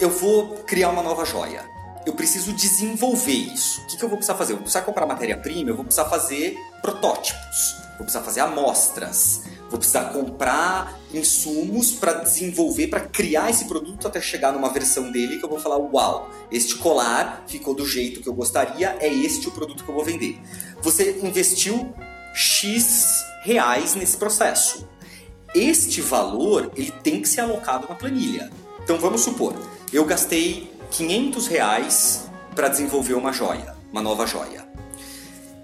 Eu 0.00 0.10
vou 0.10 0.56
criar 0.66 0.90
uma 0.90 1.02
nova 1.02 1.24
joia. 1.24 1.64
Eu 2.04 2.12
preciso 2.12 2.52
desenvolver 2.52 3.32
isso. 3.32 3.80
O 3.80 3.86
que, 3.86 3.96
que 3.96 4.04
eu 4.04 4.08
vou 4.08 4.18
precisar 4.18 4.36
fazer? 4.36 4.52
Eu 4.52 4.56
vou 4.56 4.64
precisar 4.64 4.82
comprar 4.82 5.06
matéria-prima, 5.06 5.70
eu 5.70 5.74
vou 5.74 5.84
precisar 5.84 6.04
fazer 6.06 6.58
protótipos, 6.82 7.76
vou 7.96 7.98
precisar 7.98 8.20
fazer 8.20 8.40
amostras, 8.40 9.42
vou 9.74 9.78
precisar 9.78 10.12
comprar 10.12 11.00
insumos 11.12 11.92
para 11.92 12.14
desenvolver, 12.14 12.88
para 12.88 13.00
criar 13.00 13.50
esse 13.50 13.66
produto 13.66 14.08
até 14.08 14.20
chegar 14.20 14.52
numa 14.52 14.70
versão 14.70 15.10
dele 15.10 15.38
que 15.38 15.44
eu 15.44 15.48
vou 15.48 15.58
falar: 15.58 15.78
uau, 15.78 16.30
este 16.50 16.76
colar 16.76 17.44
ficou 17.46 17.74
do 17.74 17.86
jeito 17.86 18.20
que 18.20 18.28
eu 18.28 18.34
gostaria, 18.34 18.96
é 19.00 19.08
este 19.08 19.48
o 19.48 19.50
produto 19.52 19.84
que 19.84 19.90
eu 19.90 19.94
vou 19.94 20.04
vender. 20.04 20.40
Você 20.82 21.20
investiu 21.22 21.94
X 22.34 23.24
reais 23.44 23.94
nesse 23.94 24.16
processo 24.16 24.88
este 25.54 26.00
valor 26.00 26.72
ele 26.74 26.90
tem 26.90 27.22
que 27.22 27.28
ser 27.28 27.42
alocado 27.42 27.86
na 27.88 27.94
planilha. 27.94 28.50
Então 28.82 28.98
vamos 28.98 29.20
supor, 29.20 29.54
eu 29.92 30.04
gastei 30.04 30.70
500 30.90 31.46
reais 31.46 32.28
para 32.54 32.68
desenvolver 32.68 33.14
uma 33.14 33.32
joia, 33.32 33.74
uma 33.92 34.02
nova 34.02 34.26
joia. 34.26 34.73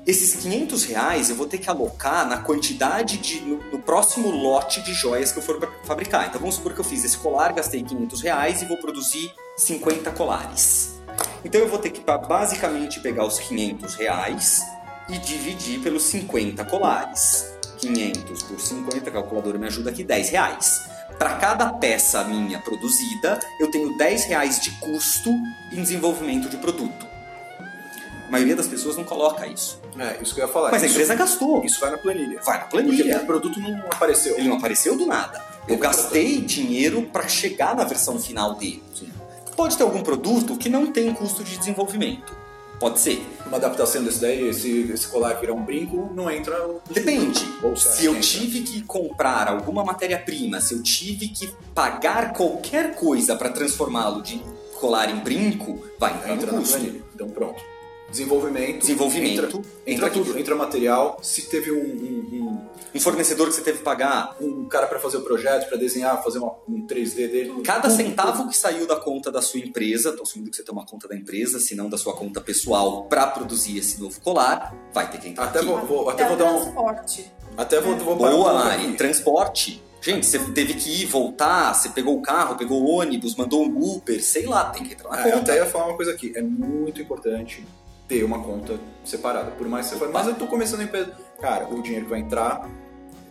Esses 0.06 0.34
500 0.42 0.84
reais 0.84 1.30
eu 1.30 1.36
vou 1.36 1.46
ter 1.46 1.58
que 1.58 1.68
alocar 1.68 2.26
na 2.26 2.38
quantidade 2.38 3.18
de 3.18 3.40
no, 3.42 3.56
no 3.70 3.78
próximo 3.78 4.30
lote 4.30 4.80
de 4.82 4.94
joias 4.94 5.30
que 5.30 5.38
eu 5.38 5.42
for 5.42 5.60
fabricar. 5.84 6.26
Então 6.26 6.40
vamos 6.40 6.54
supor 6.56 6.72
que 6.72 6.80
eu 6.80 6.84
fiz 6.84 7.04
esse 7.04 7.18
colar, 7.18 7.52
gastei 7.52 7.82
500 7.82 8.20
reais 8.22 8.62
e 8.62 8.64
vou 8.64 8.78
produzir 8.78 9.30
50 9.58 10.10
colares. 10.12 10.94
Então 11.44 11.60
eu 11.60 11.68
vou 11.68 11.78
ter 11.78 11.90
que 11.90 12.00
ba- 12.00 12.16
basicamente 12.18 12.98
pegar 13.00 13.24
os 13.26 13.38
500 13.38 13.94
reais 13.94 14.62
e 15.08 15.18
dividir 15.18 15.80
pelos 15.80 16.02
50 16.04 16.64
colares. 16.64 17.46
500 17.78 18.42
por 18.42 18.60
50, 18.60 19.08
a 19.08 19.12
calculadora 19.12 19.58
me 19.58 19.66
ajuda 19.66 19.90
aqui, 19.90 20.02
10 20.04 20.30
reais. 20.30 20.82
Para 21.18 21.36
cada 21.36 21.72
peça 21.74 22.24
minha 22.24 22.58
produzida, 22.58 23.38
eu 23.58 23.70
tenho 23.70 23.96
10 23.96 24.24
reais 24.24 24.60
de 24.60 24.70
custo 24.80 25.30
em 25.72 25.76
desenvolvimento 25.82 26.48
de 26.48 26.56
produto. 26.56 27.06
A 28.26 28.30
maioria 28.30 28.54
das 28.54 28.68
pessoas 28.68 28.96
não 28.96 29.04
coloca 29.04 29.46
isso. 29.46 29.79
É, 30.00 30.18
isso 30.22 30.34
que 30.34 30.40
eu 30.40 30.46
ia 30.46 30.52
falar. 30.52 30.70
Mas 30.70 30.82
a 30.82 30.86
isso, 30.86 30.94
empresa 30.94 31.14
gastou. 31.14 31.62
Isso 31.64 31.78
vai 31.78 31.90
na 31.90 31.98
planilha. 31.98 32.40
Vai 32.42 32.58
na 32.58 32.64
Porque 32.64 32.84
planilha. 32.84 33.18
o 33.18 33.26
produto 33.26 33.60
não 33.60 33.78
apareceu. 33.92 34.36
Ele 34.38 34.48
não 34.48 34.56
apareceu 34.56 34.96
do 34.96 35.06
nada. 35.06 35.44
Eu 35.68 35.76
gastei 35.76 36.40
dinheiro 36.40 37.02
para 37.02 37.28
chegar 37.28 37.76
na 37.76 37.84
versão 37.84 38.18
final 38.18 38.54
dele. 38.54 38.82
Sim. 38.94 39.08
Pode 39.54 39.76
ter 39.76 39.82
algum 39.82 40.02
produto 40.02 40.56
que 40.56 40.68
não 40.68 40.86
tem 40.90 41.12
custo 41.12 41.44
de 41.44 41.58
desenvolvimento. 41.58 42.34
Pode 42.78 42.98
ser. 42.98 43.22
Uma 43.44 43.58
adaptação 43.58 44.02
desse 44.02 44.20
daí, 44.22 44.48
esse, 44.48 44.90
esse 44.90 45.06
colar 45.08 45.34
virar 45.34 45.52
um 45.52 45.62
brinco, 45.62 46.10
não 46.14 46.30
entra. 46.30 46.66
o- 46.66 46.80
Depende. 46.90 47.46
Se 47.76 48.06
eu 48.06 48.12
entra? 48.12 48.22
tive 48.26 48.62
que 48.62 48.80
comprar 48.82 49.48
alguma 49.48 49.84
matéria-prima, 49.84 50.62
se 50.62 50.72
eu 50.72 50.82
tive 50.82 51.28
que 51.28 51.52
pagar 51.74 52.32
qualquer 52.32 52.94
coisa 52.94 53.36
para 53.36 53.50
transformá-lo 53.50 54.22
de 54.22 54.40
colar 54.80 55.10
em 55.10 55.16
brinco, 55.16 55.78
vai 55.98 56.14
entrar 56.14 56.32
Entra 56.32 56.52
no 56.52 56.58
custo. 56.60 56.78
planilha. 56.78 57.02
Então 57.14 57.28
pronto. 57.28 57.60
Desenvolvimento. 58.10 58.80
Desenvolvimento, 58.80 59.30
Entra, 59.32 59.46
entra 59.46 59.62
entra 59.86 60.06
aqui. 60.06 60.18
tudo. 60.18 60.38
Entra 60.38 60.56
material. 60.56 61.18
Se 61.22 61.42
teve 61.42 61.70
um, 61.70 61.76
um, 61.76 62.70
Um 62.92 62.98
fornecedor 63.00 63.46
que 63.48 63.54
você 63.54 63.60
teve 63.62 63.78
que 63.78 63.84
pagar, 63.84 64.36
um, 64.40 64.64
cara 64.66 64.86
para 64.88 64.98
fazer 64.98 65.16
o 65.18 65.20
projeto, 65.22 65.68
para 65.68 65.78
desenhar, 65.78 66.20
fazer 66.24 66.38
uma- 66.40 66.56
um 66.68 66.84
3D 66.86 67.28
dele. 67.28 67.62
cada 67.62 67.82
tudo, 67.88 67.96
centavo 67.96 68.48
que 68.48 68.56
saiu 68.56 68.84
da 68.86 68.96
conta 68.96 69.30
da 69.30 69.40
sua 69.40 69.60
empresa, 69.60 70.10
tô 70.12 70.24
assumindo 70.24 70.50
que 70.50 70.56
você 70.56 70.64
tem 70.64 70.72
uma 70.74 70.84
conta 70.84 71.06
da 71.06 71.14
empresa, 71.14 71.60
se 71.60 71.76
não 71.76 71.88
da 71.88 71.96
sua 71.96 72.14
conta 72.16 72.40
pessoal, 72.40 73.04
para 73.04 73.28
produzir 73.28 73.78
esse 73.78 74.00
novo 74.00 74.20
colar, 74.20 74.74
vai 74.92 75.08
ter 75.08 75.18
que 75.18 75.28
entrar 75.28 75.44
Até 75.44 75.60
aqui. 75.60 75.68
vou, 75.68 75.86
vou- 75.86 76.10
até 76.10 76.26
vou 76.26 76.36
dar 76.36 76.52
um. 76.52 76.60
transporte. 76.62 77.30
Até 77.56 77.80
vou, 77.80 77.96
vou 77.96 78.16
parar 78.16 78.32
Boa, 78.32 78.52
um 78.52 78.54
Mari. 78.56 78.92
Transporte. 78.96 79.80
Gente, 80.02 80.26
você 80.26 80.38
teve 80.52 80.74
que 80.74 81.02
ir, 81.02 81.06
voltar, 81.06 81.72
você 81.74 81.90
pegou 81.90 82.16
o 82.18 82.22
carro, 82.22 82.56
pegou 82.56 82.82
o 82.82 82.88
ônibus, 82.90 83.36
mandou 83.36 83.62
um 83.64 83.78
Uber, 83.96 84.20
sei 84.24 84.46
lá, 84.46 84.64
tem 84.70 84.82
que 84.82 84.94
entrar 84.94 85.10
na 85.10 85.22
É, 85.22 85.28
eu 85.28 85.38
conta. 85.38 85.52
até 85.52 85.56
ia 85.60 85.66
falar 85.66 85.86
uma 85.88 85.96
coisa 85.96 86.10
aqui. 86.10 86.32
É 86.34 86.42
muito 86.42 87.00
importante 87.00 87.64
ter 88.10 88.24
uma 88.24 88.40
conta 88.40 88.76
separada. 89.04 89.52
Por 89.52 89.68
mais 89.68 89.86
que 89.86 89.92
você 89.92 90.00
fale, 90.00 90.12
mas 90.12 90.26
eu 90.26 90.34
tô 90.34 90.48
começando 90.48 90.80
a 90.80 90.84
empresa. 90.84 91.12
Cara, 91.40 91.68
o 91.72 91.80
dinheiro 91.80 92.06
que 92.06 92.10
vai 92.10 92.18
entrar 92.18 92.68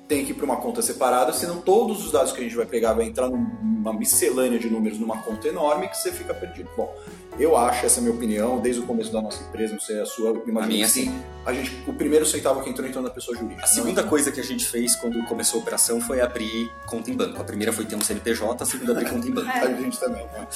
tem 0.08 0.24
que 0.26 0.32
ir 0.32 0.36
para 0.36 0.46
uma 0.46 0.56
conta 0.56 0.82
separada, 0.82 1.34
senão 1.34 1.60
todos 1.60 2.04
os 2.06 2.14
dados 2.14 2.32
que 2.32 2.40
a 2.40 2.44
gente 2.44 2.56
vai 2.56 2.66
pegar 2.66 2.94
vai 2.94 3.06
entrar 3.06 3.30
numa 3.30 3.94
miscelânea 3.94 4.58
de 4.58 4.70
números 4.70 4.98
numa 4.98 5.18
conta 5.18 5.50
enorme 5.50 5.90
que 5.90 5.98
você 5.98 6.14
fica 6.14 6.34
perdido. 6.34 6.70
Bom, 6.78 6.96
eu 7.40 7.56
acho, 7.56 7.86
essa 7.86 8.00
é 8.00 8.00
a 8.00 8.04
minha 8.04 8.14
opinião, 8.14 8.60
desde 8.60 8.82
o 8.82 8.86
começo 8.86 9.12
da 9.12 9.22
nossa 9.22 9.42
empresa, 9.44 9.74
não 9.74 9.80
sei 9.80 10.02
a 10.02 10.06
sua, 10.06 10.30
eu 10.30 10.44
imagino 10.46 10.60
A 10.60 10.68
minha, 10.68 10.88
sim. 10.88 11.14
A 11.46 11.54
gente, 11.54 11.84
o 11.88 11.94
primeiro 11.94 12.26
centavo 12.26 12.62
que 12.62 12.70
entrou 12.70 12.86
entrou 12.86 13.04
na 13.04 13.10
pessoa 13.10 13.36
jurídica. 13.36 13.64
A 13.64 13.68
Não 13.68 13.74
segunda 13.74 14.04
coisa 14.04 14.32
que 14.32 14.40
a 14.40 14.44
gente 14.44 14.66
fez 14.66 14.96
quando 14.96 15.24
começou 15.24 15.60
a 15.60 15.64
operação 15.64 16.02
foi 16.02 16.20
abrir 16.20 16.70
conta 16.86 17.10
em 17.10 17.16
banco. 17.16 17.42
A 17.42 17.44
primeira 17.44 17.72
foi 17.72 17.86
ter 17.86 17.96
um 17.96 18.02
CNPJ, 18.02 18.62
a 18.62 18.66
segunda 18.66 18.92
abrir 18.92 19.10
conta 19.10 19.28
em 19.28 19.32
banco. 19.32 19.50
A 19.50 19.82
gente 19.82 20.00
também, 20.00 20.24
né? 20.26 20.48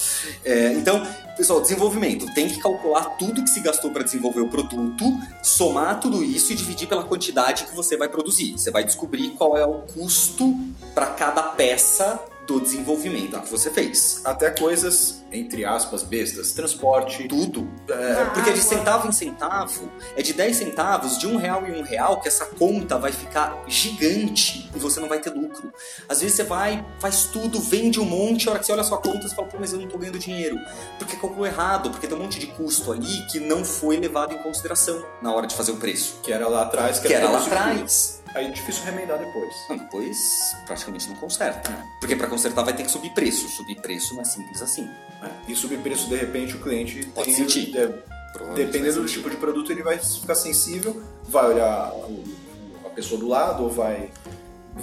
É, 0.44 0.74
então, 0.74 1.02
pessoal, 1.38 1.62
desenvolvimento. 1.62 2.26
Tem 2.34 2.48
que 2.48 2.60
calcular 2.60 3.06
tudo 3.18 3.44
que 3.44 3.50
se 3.50 3.62
gastou 3.62 3.92
para 3.92 4.04
desenvolver 4.04 4.42
o 4.42 4.50
produto, 4.50 5.06
somar 5.42 6.00
tudo 6.00 6.24
isso 6.24 6.52
e 6.52 6.56
dividir 6.56 6.88
pela 6.88 7.04
quantidade 7.04 7.66
que 7.66 7.76
você 7.76 7.96
vai 7.96 8.10
produzir. 8.10 8.54
Você 8.54 8.72
vai 8.72 8.84
descobrir 8.84 9.32
qual 9.32 9.58
é 9.58 9.66
o 9.66 9.80
custo 9.94 10.54
para 10.94 11.08
cada 11.08 11.44
peça 11.44 12.20
do 12.48 12.60
desenvolvimento 12.60 13.40
que 13.42 13.50
você 13.50 13.70
fez. 13.70 14.22
Até 14.26 14.50
coisas, 14.50 15.24
entre 15.32 15.64
aspas, 15.66 16.04
bestas, 16.04 16.52
transporte, 16.52 17.28
Tudo. 17.28 17.70
Ah, 17.90 18.32
Porque 18.34 18.52
de 18.52 18.60
centavo 18.60 19.08
em 19.08 19.12
centavo, 19.12 19.90
é 20.16 20.22
de 20.22 20.34
10 20.34 20.56
centavos, 20.56 21.18
de 21.18 21.28
um 21.28 21.38
real 21.38 21.66
em 21.66 21.80
um 21.80 21.84
real, 21.84 22.20
que 22.22 22.28
essa 22.28 22.46
conta 22.46 22.98
vai 22.98 23.12
ficar 23.12 23.64
gigante 23.68 24.70
e 24.76 24.80
você 24.80 25.00
não 25.00 25.08
vai 25.08 25.20
ter 25.20 25.30
lucro. 25.32 25.72
Às 26.08 26.22
vezes 26.22 26.36
você 26.36 26.44
vai, 26.44 26.86
faz 27.00 27.26
tudo, 27.26 27.60
vende 27.60 28.00
um 28.00 28.06
monte, 28.06 28.48
a 28.48 28.52
hora 28.52 28.60
que 28.60 28.66
você 28.66 28.72
olha 28.72 28.82
a 28.82 28.86
sua 28.86 28.98
conta, 28.98 29.28
você 29.28 29.36
fala, 29.36 29.48
pô, 29.48 29.58
mas 29.60 29.72
eu 29.74 29.80
não 29.80 29.88
tô 29.88 29.98
ganhando 29.98 30.20
dinheiro. 30.20 30.58
Porque 31.00 31.16
calculou 31.16 31.46
errado, 31.46 31.90
porque 31.90 32.08
tem 32.08 32.18
um 32.18 32.22
monte 32.22 32.40
de 32.40 32.48
custo 32.48 32.92
ali 32.92 33.26
que 33.32 33.40
não 33.40 33.64
foi 33.64 33.98
levado 33.98 34.34
em 34.34 34.38
consideração 34.40 35.04
na 35.22 35.34
hora 35.34 35.48
de 35.48 35.56
fazer 35.56 35.72
o 35.72 35.78
preço. 35.78 36.20
que 36.22 36.32
era 36.32 36.48
lá 36.48 36.64
atrás, 36.64 37.00
Que 37.00 37.14
era 37.14 37.30
lá 37.30 37.40
tudo 37.40 37.54
atrás. 37.54 38.23
Aí 38.36 38.48
é 38.48 38.50
difícil 38.50 38.84
remendar 38.86 39.20
depois. 39.20 39.54
Não, 39.70 39.78
depois 39.78 40.56
praticamente 40.66 41.08
não 41.08 41.16
conserta. 41.16 41.72
Porque 42.00 42.16
para 42.16 42.28
consertar 42.28 42.64
vai 42.64 42.76
ter 42.76 42.84
que 42.84 42.92
subir 42.92 43.12
preço. 43.12 43.48
Subir 43.50 43.76
preço 43.82 44.16
não 44.16 44.22
é 44.22 44.26
simples 44.26 44.62
assim. 44.62 44.90
É, 45.22 45.30
E 45.52 45.56
subir 45.56 45.80
preço, 45.80 46.08
de 46.10 46.16
repente, 46.16 46.56
o 46.56 46.60
cliente 46.60 47.06
Pode 47.14 47.26
tem- 47.28 47.36
sentir. 47.36 47.78
é, 47.78 47.88
dependendo 48.56 49.02
do 49.02 49.08
tipo 49.08 49.30
de 49.30 49.38
produto, 49.38 49.72
ele 49.72 49.84
vai 49.84 50.00
ficar 50.00 50.36
sensível, 50.36 51.02
vai 51.24 51.46
olhar 51.54 51.92
a 52.86 52.90
pessoa 52.90 53.20
do 53.20 53.28
lado, 53.28 53.64
ou 53.64 53.70
vai, 53.70 54.10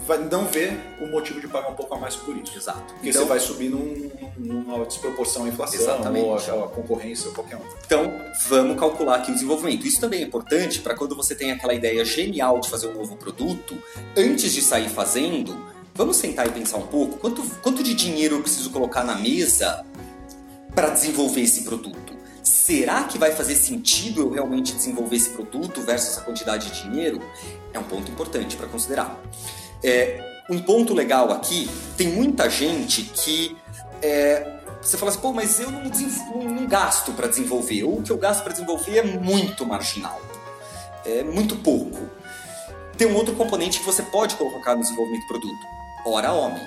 vai 0.07 0.18
não 0.18 0.44
ver 0.46 0.79
o 1.00 1.07
motivo 1.09 1.40
de 1.40 1.48
pagar 1.48 1.68
um 1.70 1.74
pouco 1.74 1.94
a 1.94 1.98
mais 1.98 2.14
por 2.16 2.37
isso. 2.37 2.57
Exato. 2.57 2.81
Porque 2.94 3.09
Então- 3.11 3.22
você 3.22 3.29
vai 3.29 3.40
subir 3.40 3.68
num- 3.68 4.11
numa 4.38 4.85
desproporção 4.87 5.44
à 5.44 5.48
inflação, 5.48 5.81
Exatamente. 5.81 6.24
ou 6.24 6.62
a, 6.62 6.64
a 6.66 6.68
concorrência, 6.68 7.29
ou 7.29 7.35
qualquer 7.35 7.57
um. 7.57 7.62
Então, 7.85 8.12
vamos 8.48 8.79
calcular 8.79 9.16
aqui 9.16 9.31
o 9.31 9.35
desenvolvimento. 9.35 9.87
Isso 9.87 10.00
também 10.00 10.22
é 10.22 10.26
importante 10.26 10.81
para 10.81 10.94
quando 10.94 11.16
você 11.16 11.35
tem 11.35 11.50
aquela 11.50 11.74
ideia 11.74 12.05
genial 12.05 12.61
de 12.61 12.68
fazer 12.70 12.87
um 12.88 12.94
novo 12.94 13.16
produto, 13.16 13.76
antes 14.16 14.53
de 14.53 14.62
sair 14.62 14.88
fazendo, 14.88 15.66
vamos 15.94 16.16
sentar 16.16 16.46
e 16.46 16.50
pensar 16.50 16.76
um 16.79 16.87
pouco 16.87 17.18
quanto, 17.18 17.42
quanto 17.62 17.83
de 17.83 17.92
dinheiro 17.94 18.37
eu 18.37 18.42
preciso 18.42 18.70
colocar 18.70 19.03
na 19.05 19.16
mesa 19.16 19.85
para 20.74 20.88
desenvolver 20.90 21.40
esse 21.42 21.62
produto. 21.64 22.14
Será 22.42 23.05
que 23.05 23.18
vai 23.18 23.33
fazer 23.33 23.57
sentido 23.57 24.22
eu 24.22 24.31
realmente 24.31 24.72
desenvolver 24.72 25.16
esse 25.16 25.31
produto 25.31 25.81
versus 25.83 26.11
essa 26.11 26.20
quantidade 26.22 26.70
de 26.70 26.83
dinheiro? 26.85 27.20
É 27.72 27.79
um 27.79 27.83
ponto 27.83 28.11
importante 28.11 28.57
para 28.57 28.66
considerar. 28.68 29.20
É, 29.83 30.43
um 30.51 30.61
ponto 30.61 30.93
legal 30.93 31.31
aqui, 31.31 31.71
tem 31.97 32.09
muita 32.09 32.51
gente 32.51 33.03
que 33.03 33.57
é, 34.03 34.61
você 34.83 34.97
fala 34.97 35.11
assim, 35.11 35.21
pô, 35.21 35.33
mas 35.33 35.61
eu 35.61 35.71
não, 35.71 35.83
não- 36.45 36.66
gasto 36.66 37.12
para 37.12 37.27
desenvolver. 37.29 37.85
Ou 37.85 37.99
o 37.99 38.03
que 38.03 38.11
eu 38.11 38.19
gasto 38.19 38.43
para 38.43 38.53
desenvolver 38.53 38.99
é 38.99 39.03
muito 39.03 39.66
marginal. 39.66 40.21
É 41.05 41.23
muito 41.23 41.57
pouco. 41.57 41.99
Tem 42.97 43.07
um 43.07 43.14
outro 43.14 43.35
componente 43.35 43.79
que 43.81 43.87
você 43.87 44.03
pode 44.03 44.37
colocar 44.37 44.75
no 44.75 44.83
desenvolvimento 44.83 45.23
do 45.23 45.29
produto. 45.29 45.66
Hora 46.05 46.33
homem. 46.33 46.62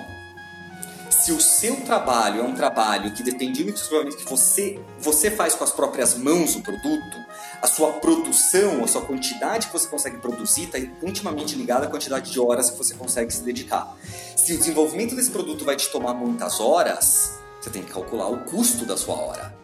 Se 1.10 1.32
o 1.32 1.40
seu 1.40 1.76
trabalho 1.76 2.40
é 2.40 2.44
um 2.44 2.54
trabalho 2.54 3.12
que 3.12 3.22
depende 3.22 3.62
exclusivamente 3.62 4.16
que 4.16 4.28
você, 4.28 4.78
você 4.98 5.30
faz 5.30 5.54
com 5.54 5.64
as 5.64 5.70
próprias 5.70 6.16
mãos 6.18 6.54
o 6.54 6.60
produto, 6.60 7.23
a 7.64 7.66
sua 7.66 7.92
produção, 7.94 8.84
a 8.84 8.86
sua 8.86 9.00
quantidade 9.00 9.68
que 9.68 9.72
você 9.72 9.88
consegue 9.88 10.18
produzir 10.18 10.64
está 10.64 10.78
intimamente 11.02 11.54
ligada 11.56 11.86
à 11.86 11.88
quantidade 11.88 12.30
de 12.30 12.38
horas 12.38 12.68
que 12.68 12.76
você 12.76 12.92
consegue 12.92 13.32
se 13.32 13.42
dedicar. 13.42 13.96
Se 14.36 14.52
o 14.52 14.58
desenvolvimento 14.58 15.16
desse 15.16 15.30
produto 15.30 15.64
vai 15.64 15.74
te 15.74 15.88
tomar 15.90 16.12
muitas 16.12 16.60
horas, 16.60 17.38
você 17.58 17.70
tem 17.70 17.82
que 17.82 17.90
calcular 17.90 18.28
o 18.28 18.36
custo 18.40 18.84
da 18.84 18.98
sua 18.98 19.14
hora. 19.14 19.56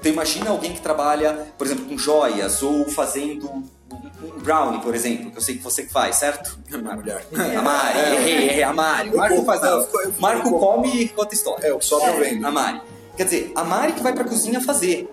Então 0.00 0.10
imagina 0.10 0.48
alguém 0.48 0.72
que 0.72 0.80
trabalha, 0.80 1.46
por 1.58 1.66
exemplo, 1.66 1.84
com 1.84 1.98
joias 1.98 2.62
ou 2.62 2.88
fazendo 2.88 3.50
um 3.50 4.40
brownie, 4.42 4.80
por 4.80 4.94
exemplo, 4.94 5.30
que 5.30 5.36
eu 5.36 5.42
sei 5.42 5.56
que 5.58 5.62
você 5.62 5.82
que 5.82 5.92
faz, 5.92 6.16
certo? 6.16 6.58
Minha 6.72 6.96
mulher. 6.96 7.26
A 7.34 7.60
Mari, 7.60 7.98
errei, 7.98 8.34
errei, 8.48 8.62
a 8.62 8.72
Mari. 8.72 9.10
O 9.10 9.16
Marco 9.18 9.44
faz 9.44 9.60
não. 9.60 9.68
Eu- 9.68 10.14
Marco 10.18 10.58
come 10.58 11.02
e 11.02 11.08
conta 11.10 11.34
história. 11.34 11.66
É, 11.66 11.72
o 11.74 11.78
que 11.78 11.84
sobra 11.84 12.12
eu 12.12 12.18
vendo. 12.18 12.46
A 12.46 12.50
Mari. 12.50 12.80
Quer 13.14 13.24
dizer, 13.24 13.52
a 13.54 13.62
Mari 13.62 13.92
que 13.92 14.02
vai 14.02 14.14
pra 14.14 14.24
cozinha 14.24 14.58
fazer. 14.58 15.06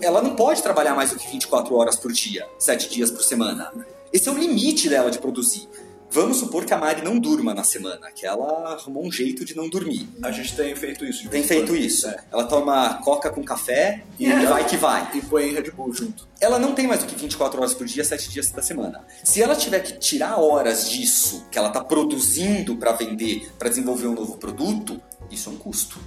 Ela 0.00 0.22
não 0.22 0.34
pode 0.34 0.62
trabalhar 0.62 0.94
mais 0.94 1.10
do 1.10 1.16
que 1.18 1.28
24 1.30 1.74
horas 1.74 1.96
por 1.96 2.12
dia, 2.12 2.46
7 2.58 2.88
dias 2.88 3.10
por 3.10 3.22
semana. 3.22 3.72
Esse 4.12 4.28
é 4.28 4.32
o 4.32 4.36
limite 4.38 4.88
dela 4.88 5.10
de 5.10 5.18
produzir. 5.18 5.68
Vamos 6.12 6.38
supor 6.38 6.64
que 6.64 6.74
a 6.74 6.76
Mari 6.76 7.02
não 7.02 7.16
durma 7.20 7.54
na 7.54 7.62
semana, 7.62 8.10
que 8.10 8.26
ela 8.26 8.72
arrumou 8.72 9.06
um 9.06 9.12
jeito 9.12 9.44
de 9.44 9.56
não 9.56 9.68
dormir. 9.68 10.08
A 10.20 10.32
gente 10.32 10.56
tem 10.56 10.74
feito 10.74 11.04
isso. 11.04 11.28
Tem 11.28 11.44
feito 11.44 11.68
quando. 11.68 11.78
isso. 11.78 12.08
É. 12.08 12.16
Ela 12.32 12.42
toma 12.42 12.94
coca 12.94 13.30
com 13.30 13.44
café 13.44 14.02
e 14.18 14.26
É. 14.26 14.44
vai 14.44 14.66
que 14.66 14.76
vai. 14.76 15.08
E 15.14 15.22
põe 15.22 15.52
Red 15.52 15.70
Bull 15.70 15.94
junto. 15.94 16.26
Ela 16.40 16.58
não 16.58 16.74
tem 16.74 16.88
mais 16.88 16.98
do 16.98 17.06
que 17.06 17.14
24 17.14 17.60
horas 17.60 17.74
por 17.74 17.86
dia, 17.86 18.02
7 18.02 18.28
dias 18.28 18.50
da 18.50 18.60
semana. 18.60 19.04
Se 19.22 19.40
ela 19.40 19.54
tiver 19.54 19.78
que 19.80 19.98
tirar 20.00 20.40
horas 20.40 20.90
disso 20.90 21.46
que 21.48 21.56
ela 21.56 21.68
está 21.68 21.84
produzindo 21.84 22.74
para 22.76 22.90
vender, 22.90 23.48
para 23.56 23.68
desenvolver 23.68 24.08
um 24.08 24.14
novo 24.14 24.36
produto, 24.36 25.00
isso 25.30 25.48
é 25.48 25.52
um 25.52 25.56
custo. 25.56 26.00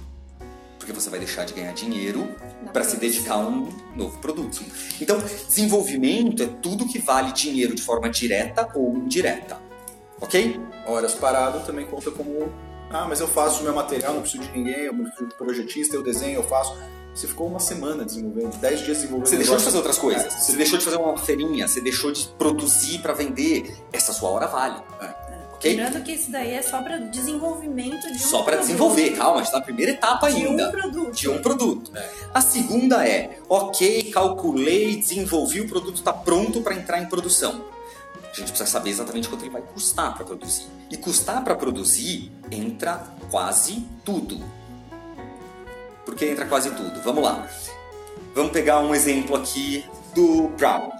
Porque 0.84 0.92
você 0.92 1.08
vai 1.08 1.18
deixar 1.18 1.46
de 1.46 1.54
ganhar 1.54 1.72
dinheiro 1.72 2.28
para 2.70 2.84
se 2.84 2.98
dedicar 2.98 3.36
a 3.36 3.38
um 3.38 3.72
novo 3.96 4.18
produto. 4.18 4.62
Então, 5.00 5.18
desenvolvimento 5.48 6.42
é 6.42 6.46
tudo 6.46 6.86
que 6.86 6.98
vale 6.98 7.32
dinheiro 7.32 7.74
de 7.74 7.80
forma 7.80 8.10
direta 8.10 8.68
ou 8.74 8.94
indireta. 8.94 9.58
Ok? 10.20 10.60
Horas 10.86 11.14
parado 11.14 11.60
também 11.60 11.86
conta 11.86 12.10
como. 12.10 12.52
Ah, 12.90 13.06
mas 13.08 13.18
eu 13.18 13.26
faço 13.26 13.60
o 13.60 13.64
meu 13.64 13.74
material, 13.74 14.12
não 14.12 14.20
preciso 14.20 14.42
de 14.42 14.52
ninguém, 14.52 14.80
eu 14.80 14.94
preciso 14.94 15.26
de 15.26 15.34
projetista, 15.36 15.96
eu 15.96 16.02
desenho, 16.02 16.34
eu 16.34 16.44
faço. 16.44 16.76
Você 17.14 17.26
ficou 17.28 17.46
uma 17.46 17.60
semana 17.60 18.04
desenvolvendo, 18.04 18.54
10 18.58 18.80
dias 18.80 18.98
desenvolvendo. 18.98 19.28
Você 19.28 19.36
deixou 19.36 19.56
de 19.56 19.64
fazer 19.64 19.76
outras 19.78 19.98
coisas. 19.98 20.26
É. 20.26 20.30
Você 20.38 20.52
deixou 20.54 20.78
de 20.78 20.84
fazer 20.84 20.96
uma 20.98 21.16
feirinha, 21.16 21.66
você 21.66 21.80
deixou 21.80 22.12
de 22.12 22.26
produzir 22.36 22.98
para 22.98 23.14
vender. 23.14 23.74
Essa 23.90 24.12
sua 24.12 24.28
hora 24.28 24.46
vale. 24.46 24.82
Ok? 25.54 25.76
Lembrando 25.76 26.04
que 26.04 26.12
isso 26.12 26.30
daí 26.30 26.52
é 26.52 26.62
só 26.62 26.82
para 26.82 26.98
desenvolvimento 26.98 28.06
de 28.06 28.14
um 28.14 28.18
Só 28.18 28.42
para 28.42 28.56
desenvolver, 28.56 29.10
calma, 29.16 29.40
a 29.40 29.42
gente 29.42 29.52
tá 29.52 29.58
na 29.58 29.64
primeira 29.64 29.92
etapa 29.92 30.30
de 30.30 30.46
ainda. 30.46 30.68
um 30.68 30.70
produto. 30.70 31.12
de 31.14 31.28
um 31.28 31.42
produto. 31.42 31.92
A 32.32 32.40
segunda 32.40 33.06
é, 33.06 33.38
ok, 33.48 34.10
calculei, 34.12 34.96
desenvolvi, 34.96 35.60
o 35.60 35.68
produto 35.68 35.96
está 35.96 36.12
pronto 36.12 36.60
para 36.60 36.74
entrar 36.74 37.00
em 37.00 37.06
produção. 37.06 37.64
A 38.16 38.36
gente 38.36 38.48
precisa 38.48 38.68
saber 38.68 38.90
exatamente 38.90 39.28
quanto 39.28 39.42
ele 39.42 39.50
vai 39.50 39.62
custar 39.62 40.14
para 40.14 40.24
produzir. 40.24 40.66
E 40.90 40.96
custar 40.96 41.44
para 41.44 41.54
produzir 41.54 42.32
entra 42.50 43.00
quase 43.30 43.86
tudo. 44.04 44.42
Por 46.04 46.16
que 46.16 46.26
entra 46.26 46.44
quase 46.44 46.70
tudo? 46.72 47.00
Vamos 47.02 47.22
lá. 47.22 47.48
Vamos 48.34 48.50
pegar 48.50 48.80
um 48.80 48.92
exemplo 48.92 49.36
aqui 49.36 49.84
do 50.14 50.48
Brown. 50.48 50.90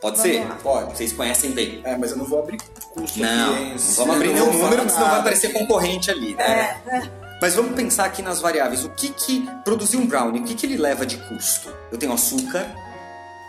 Pode 0.00 0.16
Vamos 0.18 0.32
ser? 0.32 0.44
lá. 0.48 0.56
Pode. 0.62 0.96
Vocês 0.96 1.12
conhecem 1.12 1.50
bem. 1.52 1.80
É, 1.84 1.96
mas 1.96 2.12
eu 2.12 2.18
não 2.18 2.24
vou 2.24 2.38
abrir 2.38 2.58
custo 2.94 3.18
Não, 3.18 3.54
aqui, 3.54 3.64
não 3.70 3.78
vamos 3.94 4.14
abrir 4.16 4.28
Eu 4.28 4.32
nenhum 4.34 4.52
número, 4.52 4.76
porque 4.76 4.90
senão 4.92 5.10
vai 5.10 5.20
aparecer 5.20 5.52
concorrente 5.52 6.10
ali, 6.10 6.34
né? 6.34 6.80
Mas 7.40 7.54
vamos 7.54 7.74
pensar 7.74 8.04
aqui 8.04 8.22
nas 8.22 8.40
variáveis. 8.40 8.84
O 8.84 8.90
que 8.90 9.10
que 9.10 9.48
produzir 9.64 9.96
um 9.96 10.06
brownie, 10.06 10.40
o 10.40 10.44
que 10.44 10.54
que 10.54 10.66
ele 10.66 10.76
leva 10.76 11.04
de 11.06 11.16
custo? 11.16 11.72
Eu 11.90 11.98
tenho 11.98 12.12
açúcar, 12.12 12.66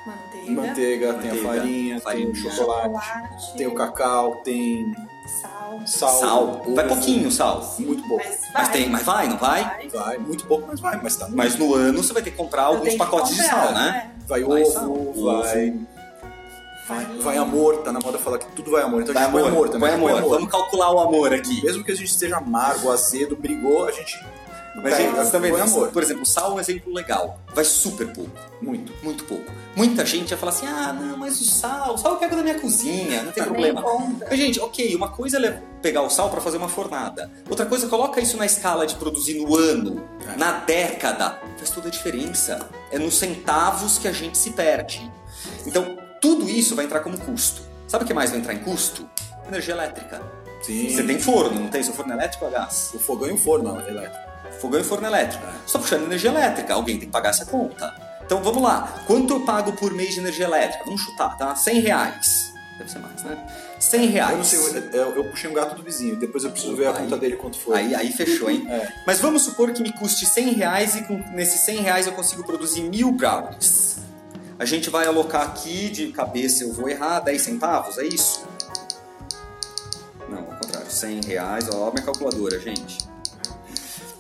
Manteiga, 0.06 0.62
Manteiga, 0.62 1.14
tem 1.16 1.32
a 1.32 1.34
Manteiga, 1.34 1.48
farinha, 1.48 2.02
farinha, 2.02 2.26
tem 2.26 2.32
o 2.32 2.36
chocolate, 2.36 3.06
chocolate, 3.06 3.54
tem 3.58 3.68
o 3.68 3.76
cacau, 3.76 4.36
tem 4.44 4.96
sal. 5.42 5.82
sal. 5.86 6.20
sal. 6.20 6.62
Vai 6.76 6.88
pouquinho 6.88 7.32
sal. 7.32 7.76
Muito 7.80 8.08
pouco. 8.08 8.24
Mas, 8.24 8.40
Mas 8.54 8.64
vai, 8.64 8.72
tem, 8.72 8.90
mas 8.90 9.04
vai, 9.04 9.28
não 9.28 9.38
vai? 9.38 9.64
vai. 9.64 9.88
Vai, 9.90 10.18
muito 10.18 10.46
pouco, 10.46 10.68
mas 10.68 10.80
vai, 10.80 11.00
mas 11.02 11.16
tá. 11.16 11.28
Mas 11.30 11.56
no 11.58 11.74
ano 11.74 12.04
você 12.04 12.14
vai 12.14 12.22
ter 12.22 12.32
que 12.32 12.38
comprar 12.38 12.64
Eu 12.64 12.68
alguns 12.70 12.96
pacotes 12.96 13.36
de 13.36 13.42
comprar, 13.44 13.64
sal, 13.64 13.74
né? 13.74 14.12
Vai 14.28 14.44
Vai 14.44 14.64
ovo, 14.64 14.72
sal, 14.72 15.14
vai, 15.42 15.80
vai, 16.89 17.06
vai 17.19 17.38
amor, 17.38 17.78
tá 17.84 17.91
na 17.91 17.99
moda 17.99 18.17
falar 18.17 18.38
que 18.39 18.47
tudo 18.56 18.71
vai 18.71 18.82
amor. 18.84 19.02
Então 19.04 19.13
Vai 19.13 19.23
a 19.23 19.25
gente 19.28 19.34
põe 19.34 19.41
amor, 19.43 19.52
amor 19.54 19.69
também. 19.69 19.80
põe 19.80 20.12
a 20.12 20.15
gente 20.15 20.17
amor. 20.25 20.36
Vamos 20.36 20.52
calcular 20.52 20.91
o 20.91 20.99
amor 20.99 21.34
aqui. 21.34 21.63
Mesmo 21.63 21.84
que 21.84 21.91
a 21.91 21.95
gente 21.95 22.10
esteja 22.10 22.38
amargo, 22.38 22.91
azedo, 22.91 23.36
brigou, 23.36 23.86
a 23.88 23.91
gente 23.91 24.19
Mas 24.75 24.95
pega, 24.95 25.21
gente, 25.23 25.32
também 25.32 25.52
põe 25.52 25.62
amor. 25.62 25.89
Por 25.89 26.02
exemplo, 26.04 26.25
sal 26.25 26.52
é 26.52 26.56
um 26.56 26.60
exemplo 26.60 26.93
legal. 26.93 27.39
Vai 27.54 27.63
super 27.63 28.08
pouco. 28.08 28.32
Muito. 28.62 28.91
Muito 29.04 29.23
pouco. 29.25 29.52
Muita 29.75 30.06
gente 30.06 30.30
vai 30.30 30.38
falar 30.38 30.52
assim: 30.52 30.65
ah, 30.67 30.91
não, 30.93 31.17
mas 31.17 31.39
o 31.39 31.45
sal, 31.45 31.93
o 31.93 31.97
sal 31.97 32.13
eu 32.13 32.17
pego 32.17 32.36
da 32.36 32.41
minha 32.43 32.60
cozinha, 32.60 33.23
não 33.23 33.32
tem 33.32 33.43
problema. 33.43 33.82
conta. 33.82 34.36
Gente, 34.36 34.60
ok, 34.60 34.95
uma 34.95 35.10
coisa 35.10 35.38
é 35.45 35.62
pegar 35.82 36.02
o 36.02 36.10
sal 36.10 36.30
para 36.30 36.41
fazer 36.41 36.58
uma 36.58 36.67
fornada. 36.69 37.32
Outra 37.49 37.65
coisa, 37.65 37.88
coloca 37.88 38.19
isso 38.19 38.36
na 38.36 38.45
escala 38.45 38.86
de 38.86 38.95
produzir 38.95 39.36
no 39.39 39.56
ano, 39.56 40.04
É. 40.34 40.38
na 40.38 40.52
década. 40.52 41.39
Faz 41.58 41.69
toda 41.69 41.88
a 41.88 41.91
diferença. 41.91 42.67
É 42.91 42.97
nos 42.99 43.15
centavos 43.17 43.97
que 43.97 44.08
a 44.08 44.12
gente 44.13 44.38
se 44.38 44.52
perde. 44.52 45.10
Então, 45.65 45.97
tudo 46.21 46.49
isso 46.49 46.75
vai 46.75 46.86
entrar 46.86 46.99
como 47.01 47.17
custo. 47.17 47.62
Sabe 47.88 48.03
o 48.03 48.08
que 48.08 48.13
mais 48.13 48.29
vai 48.29 48.39
entrar 48.39 48.53
em 48.53 48.60
custo? 48.60 49.10
Energia 49.47 49.73
elétrica. 49.73 50.21
Sim. 50.62 50.89
Você 50.89 51.03
tem 51.03 51.19
forno, 51.19 51.60
não 51.60 51.69
tem? 51.69 51.82
Seu 51.82 51.93
forno 51.93 52.12
é 52.13 52.15
elétrico 52.15 52.45
ou 52.45 52.51
a 52.51 52.53
gás? 52.60 52.91
o 52.93 52.99
fogão 52.99 53.29
e 53.29 53.32
o 53.34 53.38
forno 53.38 53.79
elétrico. 53.88 54.29
Fogão 54.60 54.82
e 54.82 54.84
forno 54.84 55.08
elétrico. 55.08 55.45
É. 55.45 55.51
Só 55.65 55.79
puxando 55.79 56.03
energia 56.03 56.29
elétrica, 56.29 56.73
alguém 56.73 56.97
tem 56.99 57.08
que 57.08 57.12
pagar 57.13 57.29
essa 57.29 57.45
conta. 57.45 57.93
Então 58.23 58.43
vamos 58.43 58.62
lá. 58.62 59.01
Quanto 59.08 59.34
eu 59.34 59.39
pago 59.45 59.71
por 59.73 59.91
mês 59.93 60.13
de 60.13 60.19
energia 60.19 60.45
elétrica? 60.45 60.84
Vamos 60.86 61.01
chutar, 61.01 61.36
tá? 61.38 61.55
100 61.55 61.79
reais. 61.79 62.53
Deve 62.77 62.91
ser 62.91 62.99
mais, 62.99 63.23
né? 63.23 63.38
100 63.79 64.05
reais. 64.08 64.32
Eu 64.32 64.38
não 64.38 64.43
sei, 64.43 64.60
eu, 64.60 64.91
eu- 65.08 65.15
eu 65.15 65.23
puxei 65.25 65.49
um 65.49 65.53
gato 65.53 65.75
do 65.75 65.82
vizinho, 65.84 66.15
depois 66.17 66.43
eu 66.43 66.51
preciso 66.51 66.75
ver 66.75 66.88
a 66.88 66.91
Aí- 66.91 66.97
conta 66.97 67.17
dele 67.17 67.36
quanto 67.38 67.58
foi. 67.58 67.75
Aí, 67.77 67.95
aí 67.95 68.12
fechou, 68.12 68.49
hein? 68.49 68.65
É. 68.69 68.88
Mas 69.08 69.19
vamos 69.19 69.41
supor 69.43 69.71
que 69.73 69.82
me 69.82 69.91
custe 69.93 70.25
100 70.25 70.53
reais 70.53 70.95
e 70.95 71.01
com, 71.03 71.15
nesses 71.34 71.62
100 71.62 71.77
reais 71.82 72.05
eu 72.05 72.13
consigo 72.13 72.43
produzir 72.45 72.82
mil 72.84 73.12
brownies. 73.12 73.97
A 74.60 74.65
gente 74.65 74.89
vai 74.89 75.08
alocar 75.08 75.43
aqui, 75.43 75.89
de 75.89 76.12
cabeça 76.12 76.65
eu 76.65 76.74
vou 76.74 76.89
errar, 76.89 77.22
10 77.22 77.41
centavos, 77.41 77.98
é 77.98 78.06
isso? 78.06 78.45
Não, 80.28 80.39
ao 80.39 80.60
contrário, 80.60 80.91
100 80.91 81.22
reais, 81.22 81.69
ó, 81.74 81.89
minha 81.91 82.04
calculadora, 82.04 82.60
gente. 82.60 82.98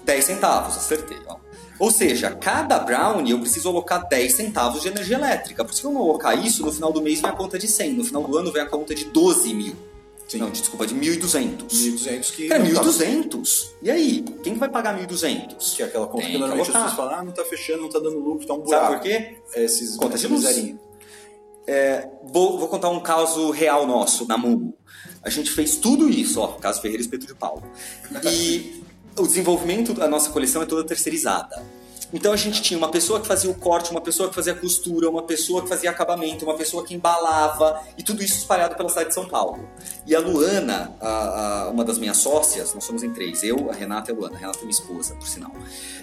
10 0.05 0.25
centavos, 0.25 0.77
acertei, 0.77 1.19
ó. 1.27 1.35
Ou 1.77 1.91
seja, 1.91 2.31
cada 2.31 2.79
brownie 2.79 3.31
eu 3.31 3.39
preciso 3.39 3.67
alocar 3.67 4.07
10 4.07 4.33
centavos 4.33 4.81
de 4.81 4.87
energia 4.87 5.17
elétrica. 5.17 5.63
Porque 5.63 5.79
se 5.79 5.85
eu 5.85 5.91
não 5.91 6.01
alocar 6.01 6.37
isso, 6.37 6.65
no 6.65 6.71
final 6.71 6.91
do 6.91 7.01
mês 7.01 7.21
vem 7.21 7.29
a 7.29 7.33
conta 7.33 7.59
de 7.59 7.67
100, 7.67 7.93
no 7.93 8.03
final 8.05 8.23
do 8.23 8.37
ano 8.37 8.51
vem 8.51 8.61
a 8.61 8.65
conta 8.65 8.95
de 8.95 9.05
12 9.05 9.53
mil. 9.53 9.88
Sim. 10.29 10.37
Não, 10.37 10.51
desculpa, 10.51 10.85
de 10.85 10.93
1.200. 10.93 11.65
1.200 11.67 12.31
que. 12.31 12.47
Cara, 12.47 12.63
não 12.63 12.71
tá- 12.71 12.83
1.200. 12.83 13.71
E 13.81 13.89
aí? 13.89 14.21
Quem 14.43 14.53
que 14.53 14.59
vai 14.59 14.69
pagar 14.69 14.95
1.200? 14.95 15.75
Que 15.75 15.81
é 15.81 15.85
aquela 15.87 16.05
conta 16.05 16.21
Tem 16.23 16.33
que 16.33 16.37
normalmente 16.37 16.69
as 16.69 16.73
pessoas 16.75 16.93
falam, 16.93 17.15
ah, 17.15 17.23
não 17.23 17.31
tá 17.31 17.43
fechando, 17.43 17.81
não 17.81 17.89
tá 17.89 17.97
dando 17.97 18.19
lucro, 18.19 18.45
tá 18.45 18.53
um 18.53 18.59
buraco. 18.59 18.85
Sabe 18.85 18.95
por 18.97 19.01
quê? 19.03 19.37
É 19.55 19.63
esses 19.65 19.97
Conta 19.97 20.17
de 20.19 20.27
luz. 20.27 20.43
miserinha. 20.43 20.79
Vou, 22.31 22.59
vou 22.59 22.67
contar 22.67 22.89
um 22.89 22.99
caso 22.99 23.49
real 23.49 23.87
nosso, 23.87 24.27
na 24.27 24.37
Mumu. 24.37 24.75
A 25.23 25.29
gente 25.29 25.49
fez 25.51 25.75
tudo 25.75 26.07
isso, 26.09 26.39
ó, 26.39 26.47
caso 26.53 26.79
Ferreira 26.81 27.01
Espeto 27.01 27.25
de 27.25 27.33
Paulo. 27.35 27.63
E 28.23 28.83
o 29.17 29.23
desenvolvimento 29.27 29.93
da 29.93 30.07
nossa 30.07 30.29
coleção 30.29 30.61
é 30.61 30.65
toda 30.65 30.83
terceirizada. 30.83 31.61
Então 32.11 32.33
a 32.33 32.35
gente 32.35 32.61
tinha 32.63 32.75
uma 32.77 32.89
pessoa 32.89 33.19
que 33.19 33.27
fazia 33.27 33.51
o 33.51 33.53
corte, 33.53 33.91
uma 33.91 34.01
pessoa 34.01 34.29
que 34.29 34.35
fazia 34.35 34.53
a 34.53 34.55
costura, 34.55 35.07
uma 35.09 35.21
pessoa 35.23 35.61
que 35.61 35.69
fazia 35.69 35.91
acabamento, 35.91 36.43
uma 36.43 36.55
pessoa 36.55 36.83
que 36.83 36.95
embalava, 36.95 37.81
e 37.97 38.01
tudo 38.03 38.23
isso 38.23 38.37
espalhado 38.37 38.75
pela 38.75 38.89
cidade 38.89 39.09
de 39.09 39.13
São 39.13 39.27
Paulo. 39.27 39.69
E 40.07 40.15
a 40.15 40.19
Luana, 40.19 40.91
a- 40.99 41.65
a- 41.65 41.69
uma 41.69 41.85
das 41.85 41.99
minhas 41.99 42.17
sócias, 42.17 42.73
nós 42.73 42.83
somos 42.83 43.03
em 43.03 43.11
três, 43.13 43.43
eu, 43.43 43.69
a 43.69 43.73
Renata 43.75 44.09
e 44.11 44.15
a 44.15 44.17
Luana. 44.17 44.35
A 44.35 44.39
Renata 44.39 44.57
é 44.57 44.61
minha 44.61 44.71
esposa, 44.71 45.13
por 45.13 45.27
sinal. 45.27 45.51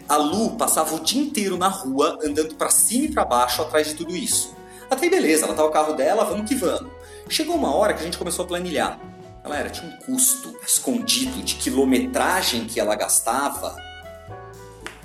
A 0.08 0.16
Lu 0.16 0.50
passava 0.56 0.94
o 0.94 1.00
dia 1.00 1.20
inteiro 1.20 1.56
na 1.58 1.68
rua, 1.68 2.18
andando 2.24 2.54
pra 2.54 2.70
cima 2.70 3.06
e 3.06 3.12
pra 3.12 3.24
baixo 3.24 3.60
atrás 3.62 3.88
de 3.88 3.94
tudo 3.94 4.14
isso. 4.14 4.54
Até 4.88 5.06
aí, 5.06 5.10
beleza, 5.10 5.46
ela 5.46 5.54
tá 5.54 5.64
o 5.64 5.70
carro 5.70 5.94
dela, 5.94 6.22
vamos 6.24 6.48
que 6.48 6.54
vamos. 6.54 6.92
Chegou 7.28 7.56
uma 7.56 7.74
hora 7.74 7.92
que 7.94 8.02
a 8.02 8.04
gente 8.04 8.16
começou 8.16 8.44
a 8.44 8.48
planilhar. 8.48 9.00
Galera, 9.42 9.70
tinha 9.70 9.88
um 9.88 9.96
custo 10.06 10.56
escondido 10.64 11.42
de 11.42 11.56
quilometragem 11.56 12.64
que 12.66 12.78
ela 12.78 12.94
gastava 12.94 13.74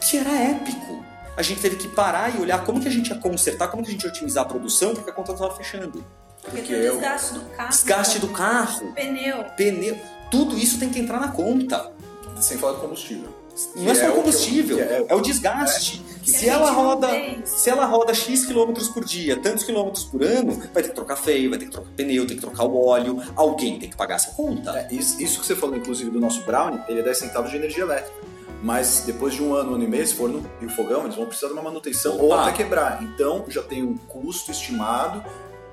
que 0.01 0.17
era 0.17 0.31
épico. 0.31 1.03
A 1.37 1.41
gente 1.41 1.61
teve 1.61 1.77
que 1.77 1.87
parar 1.87 2.35
e 2.35 2.41
olhar 2.41 2.63
como 2.65 2.81
que 2.81 2.87
a 2.87 2.91
gente 2.91 3.09
ia 3.09 3.15
consertar, 3.17 3.69
como 3.69 3.83
que 3.83 3.89
a 3.89 3.91
gente 3.93 4.03
ia 4.03 4.09
otimizar 4.09 4.43
a 4.43 4.47
produção, 4.47 4.93
porque 4.93 5.09
a 5.09 5.13
conta 5.13 5.31
estava 5.31 5.55
fechando. 5.55 6.03
Porque 6.41 6.57
Porque 6.57 6.73
tem 6.73 6.81
o 6.81 6.83
eu- 6.85 6.93
desgaste 6.93 7.33
do 7.33 7.39
carro. 7.41 7.69
Desgaste 7.69 8.19
do 8.19 8.27
carro, 8.29 8.93
Pneu. 8.93 9.43
pneu, 9.55 9.97
tudo 10.29 10.57
isso 10.57 10.77
tem 10.79 10.89
que 10.89 10.99
entrar 10.99 11.19
na 11.19 11.29
conta. 11.29 11.91
Sem 12.39 12.57
falar 12.57 12.73
do 12.73 12.79
combustível. 12.79 13.29
Não 13.75 13.91
é 13.91 13.93
Que 13.93 13.99
só 13.99 14.05
o 14.05 14.07
o 14.07 14.09
eu- 14.11 14.15
combustível, 14.15 14.77
que 14.77 14.83
é- 14.83 15.05
é 15.09 15.15
o 15.15 15.21
desgaste. 15.21 16.01
Que 16.23 16.31
Se 16.31 16.47
ela 16.49 16.71
roda, 16.71 17.07
se 17.45 17.69
ela 17.69 17.85
roda 17.85 18.13
X 18.13 18.45
quilômetros 18.45 18.87
por 18.89 19.03
dia, 19.03 19.37
tantos 19.37 19.63
quilômetros 19.63 20.03
por 20.05 20.23
ano, 20.23 20.53
vai 20.73 20.81
ter 20.83 20.89
que 20.89 20.95
trocar 20.95 21.15
freio, 21.15 21.49
vai 21.49 21.59
ter 21.59 21.65
que 21.65 21.71
trocar 21.71 21.89
pneu, 21.91 22.25
tem 22.27 22.35
que 22.35 22.41
trocar 22.41 22.63
o 22.63 22.85
óleo, 22.85 23.21
alguém 23.35 23.77
tem 23.79 23.89
que 23.89 23.95
pagar 23.97 24.15
essa 24.15 24.31
conta. 24.31 24.71
É, 24.79 24.93
isso, 24.93 25.21
isso 25.21 25.39
que 25.39 25.45
você 25.45 25.55
falou, 25.55 25.75
inclusive, 25.75 26.09
do 26.11 26.19
nosso 26.19 26.41
brownie, 26.43 26.79
ele 26.87 26.99
é 26.99 27.03
10 27.03 27.17
centavos 27.17 27.49
de 27.51 27.57
energia 27.57 27.83
elétrica. 27.83 28.13
Mas 28.61 29.03
depois 29.05 29.33
de 29.33 29.41
um 29.41 29.55
ano, 29.55 29.71
um 29.71 29.75
ano 29.75 29.83
e 29.83 29.87
meio, 29.87 30.03
esse 30.03 30.13
forno 30.13 30.45
e 30.61 30.65
o 30.65 30.69
fogão, 30.69 31.03
eles 31.03 31.15
vão 31.15 31.25
precisar 31.25 31.47
de 31.47 31.53
uma 31.53 31.63
manutenção 31.63 32.17
ou 32.19 32.27
Opa. 32.31 32.43
até 32.43 32.51
quebrar. 32.57 33.01
Então 33.03 33.45
já 33.47 33.63
tem 33.63 33.81
um 33.83 33.97
custo 33.97 34.51
estimado 34.51 35.23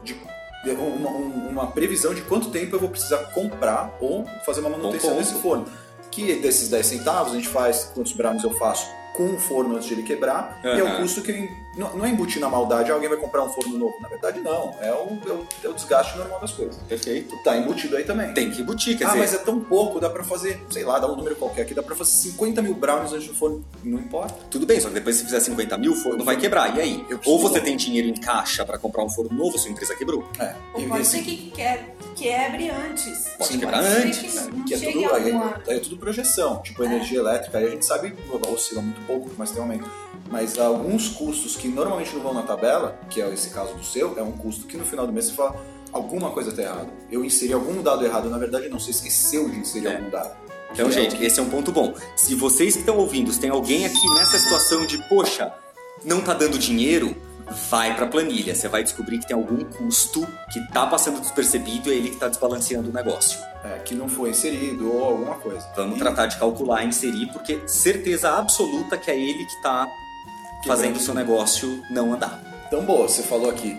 de 0.02 0.16
uma, 0.64 1.10
um- 1.10 1.48
uma 1.50 1.66
previsão 1.68 2.14
de 2.14 2.22
quanto 2.22 2.50
tempo 2.50 2.74
eu 2.76 2.80
vou 2.80 2.88
precisar 2.88 3.18
comprar 3.34 3.94
ou 4.00 4.24
fazer 4.46 4.60
uma 4.60 4.70
manutenção 4.70 5.16
desse 5.16 5.34
forno. 5.34 5.66
Que 6.10 6.36
desses 6.36 6.68
10 6.70 6.86
centavos 6.86 7.32
a 7.32 7.36
gente 7.36 7.48
faz 7.48 7.90
quantos 7.94 8.12
brownies 8.12 8.42
eu 8.42 8.50
faço 8.58 8.86
com 9.18 9.34
o 9.34 9.36
forno 9.36 9.74
antes 9.74 9.88
de 9.88 9.94
ele 9.94 10.04
quebrar, 10.04 10.60
e 10.62 10.68
é 10.68 10.84
o 10.84 10.96
custo 10.98 11.22
que 11.22 11.50
não, 11.76 11.96
não 11.96 12.04
é 12.04 12.08
embutir 12.08 12.40
na 12.40 12.48
maldade, 12.48 12.88
alguém 12.92 13.08
vai 13.08 13.18
comprar 13.18 13.42
um 13.42 13.48
forno 13.48 13.76
novo. 13.76 13.94
Na 14.00 14.08
verdade, 14.08 14.38
não. 14.38 14.76
É 14.80 14.92
o, 14.92 15.18
é 15.26 15.32
o, 15.32 15.46
é 15.64 15.68
o 15.68 15.74
desgaste 15.74 16.16
normal 16.16 16.40
das 16.40 16.52
coisas. 16.52 16.76
Perfeito. 16.88 17.36
Tá 17.42 17.56
embutido 17.56 17.96
aí 17.96 18.04
também. 18.04 18.32
Tem 18.32 18.48
que 18.48 18.62
embutir, 18.62 18.96
quer 18.96 19.04
ah, 19.04 19.08
dizer, 19.08 19.18
mas 19.18 19.34
é 19.34 19.38
tão 19.38 19.58
pouco, 19.58 19.98
dá 19.98 20.08
pra 20.08 20.22
fazer, 20.22 20.64
sei 20.70 20.84
lá, 20.84 21.00
dá 21.00 21.10
um 21.10 21.16
número 21.16 21.34
qualquer 21.34 21.62
aqui, 21.62 21.74
dá 21.74 21.82
pra 21.82 21.96
fazer 21.96 22.10
50 22.10 22.62
mil 22.62 22.74
brownies 22.74 23.12
antes 23.12 23.26
do 23.26 23.34
forno. 23.34 23.64
Não 23.82 23.98
importa. 23.98 24.34
tudo 24.48 24.66
bem, 24.66 24.80
só 24.80 24.86
que 24.86 24.94
depois 24.94 25.16
se 25.16 25.24
fizer 25.24 25.40
50 25.40 25.76
mil, 25.78 25.92
o 25.92 25.96
forno 25.96 26.24
vai 26.24 26.36
quebrar. 26.36 26.76
E 26.76 26.80
aí? 26.80 27.06
Ou 27.26 27.40
você 27.40 27.60
tem 27.60 27.76
dinheiro 27.76 28.06
em 28.06 28.14
caixa 28.14 28.64
para 28.64 28.78
comprar 28.78 29.02
um 29.02 29.10
forno 29.10 29.36
novo, 29.36 29.58
sua 29.58 29.70
empresa 29.70 29.96
quebrou. 29.96 30.24
É. 30.38 30.54
Ou 30.74 30.88
pode 30.88 31.06
ser 31.06 31.22
que 31.22 31.50
que- 31.50 31.78
quebre 32.18 32.70
antes. 32.70 33.28
Pode 33.38 33.52
Sim, 33.52 33.58
quebrar 33.60 33.80
antes. 33.82 34.18
que 34.18 34.36
né, 34.36 34.48
não 34.52 34.64
que 34.64 34.74
é 34.74 34.78
tudo, 34.78 35.14
aí, 35.14 35.24
alguma- 35.30 35.62
aí 35.66 35.76
é 35.76 35.80
tudo 35.80 35.96
projeção, 35.96 36.60
tipo 36.62 36.82
É. 36.82 36.86
energia 36.86 37.18
elétrica, 37.18 37.58
aí 37.58 37.66
a 37.66 37.70
gente 37.70 37.84
sabe, 37.84 38.14
oscila 38.52 38.82
muito 38.82 39.00
pouco, 39.06 39.30
mas 39.36 39.50
tem 39.50 39.60
aumento. 39.60 39.90
Mas 40.30 40.58
alguns 40.58 41.08
custos 41.08 41.56
que 41.56 41.68
normalmente 41.68 42.14
não 42.14 42.22
vão 42.22 42.34
na 42.34 42.42
tabela, 42.42 42.98
que 43.08 43.20
é 43.22 43.28
esse 43.32 43.50
caso 43.50 43.74
do 43.74 43.84
seu, 43.84 44.18
é 44.18 44.22
um 44.22 44.32
custo 44.32 44.66
que 44.66 44.76
no 44.76 44.84
final 44.84 45.06
do 45.06 45.12
mês 45.12 45.26
você 45.26 45.32
fala, 45.34 45.56
alguma 45.92 46.30
coisa 46.30 46.52
tá 46.52 46.62
errada. 46.62 46.88
Eu 47.10 47.24
inseri 47.24 47.52
algum 47.52 47.82
dado 47.82 48.04
errado, 48.04 48.28
na 48.28 48.36
verdade 48.38 48.68
não, 48.68 48.78
você 48.78 48.90
esqueceu 48.90 49.48
de 49.48 49.58
inserir 49.58 49.86
É. 49.86 49.96
algum 49.96 50.10
dado. 50.10 50.36
Então, 50.70 50.90
Que 50.90 50.98
é 50.98 51.02
gente, 51.02 51.24
esse 51.24 51.40
é 51.40 51.42
um 51.42 51.48
ponto 51.48 51.72
bom. 51.72 51.94
Se 52.14 52.34
vocês 52.34 52.74
que 52.74 52.80
estão 52.80 52.98
ouvindo, 52.98 53.32
se 53.32 53.40
tem 53.40 53.48
alguém 53.48 53.86
aqui 53.86 54.06
nessa 54.14 54.38
situação 54.38 54.84
de, 54.84 54.98
poxa, 55.08 55.50
não 56.04 56.20
tá 56.20 56.34
dando 56.34 56.58
dinheiro, 56.58 57.16
vai 57.70 57.94
pra 57.96 58.06
planilha. 58.06 58.54
Você 58.54 58.68
vai 58.68 58.82
descobrir 58.82 59.18
que 59.18 59.26
tem 59.26 59.36
algum 59.36 59.64
custo 59.64 60.26
que 60.52 60.60
tá 60.72 60.86
passando 60.86 61.20
despercebido 61.20 61.88
e 61.90 61.92
é 61.92 61.96
ele 61.96 62.10
que 62.10 62.16
tá 62.16 62.28
desbalanceando 62.28 62.90
o 62.90 62.92
negócio. 62.92 63.38
é, 63.64 63.78
que 63.80 63.92
não 63.94 64.08
foi 64.08 64.30
inserido 64.30 64.90
ou 64.92 65.04
alguma 65.04 65.34
coisa. 65.34 65.66
Vamos 65.74 65.96
E- 65.96 65.98
tratar 65.98 66.26
de 66.26 66.36
calcular, 66.38 66.84
inserir, 66.84 67.26
porque 67.32 67.60
certeza 67.66 68.30
absoluta 68.38 68.96
que 68.96 69.10
é 69.10 69.18
ele 69.18 69.44
que 69.44 69.62
tá 69.62 69.84
fazendo 70.64 70.96
o 70.96 71.00
seu 71.00 71.12
negócio 71.12 71.82
não 71.90 72.12
andar. 72.14 72.40
Então, 72.68 72.84
boa, 72.84 73.08
você 73.08 73.22
falou 73.22 73.50
aqui 73.50 73.76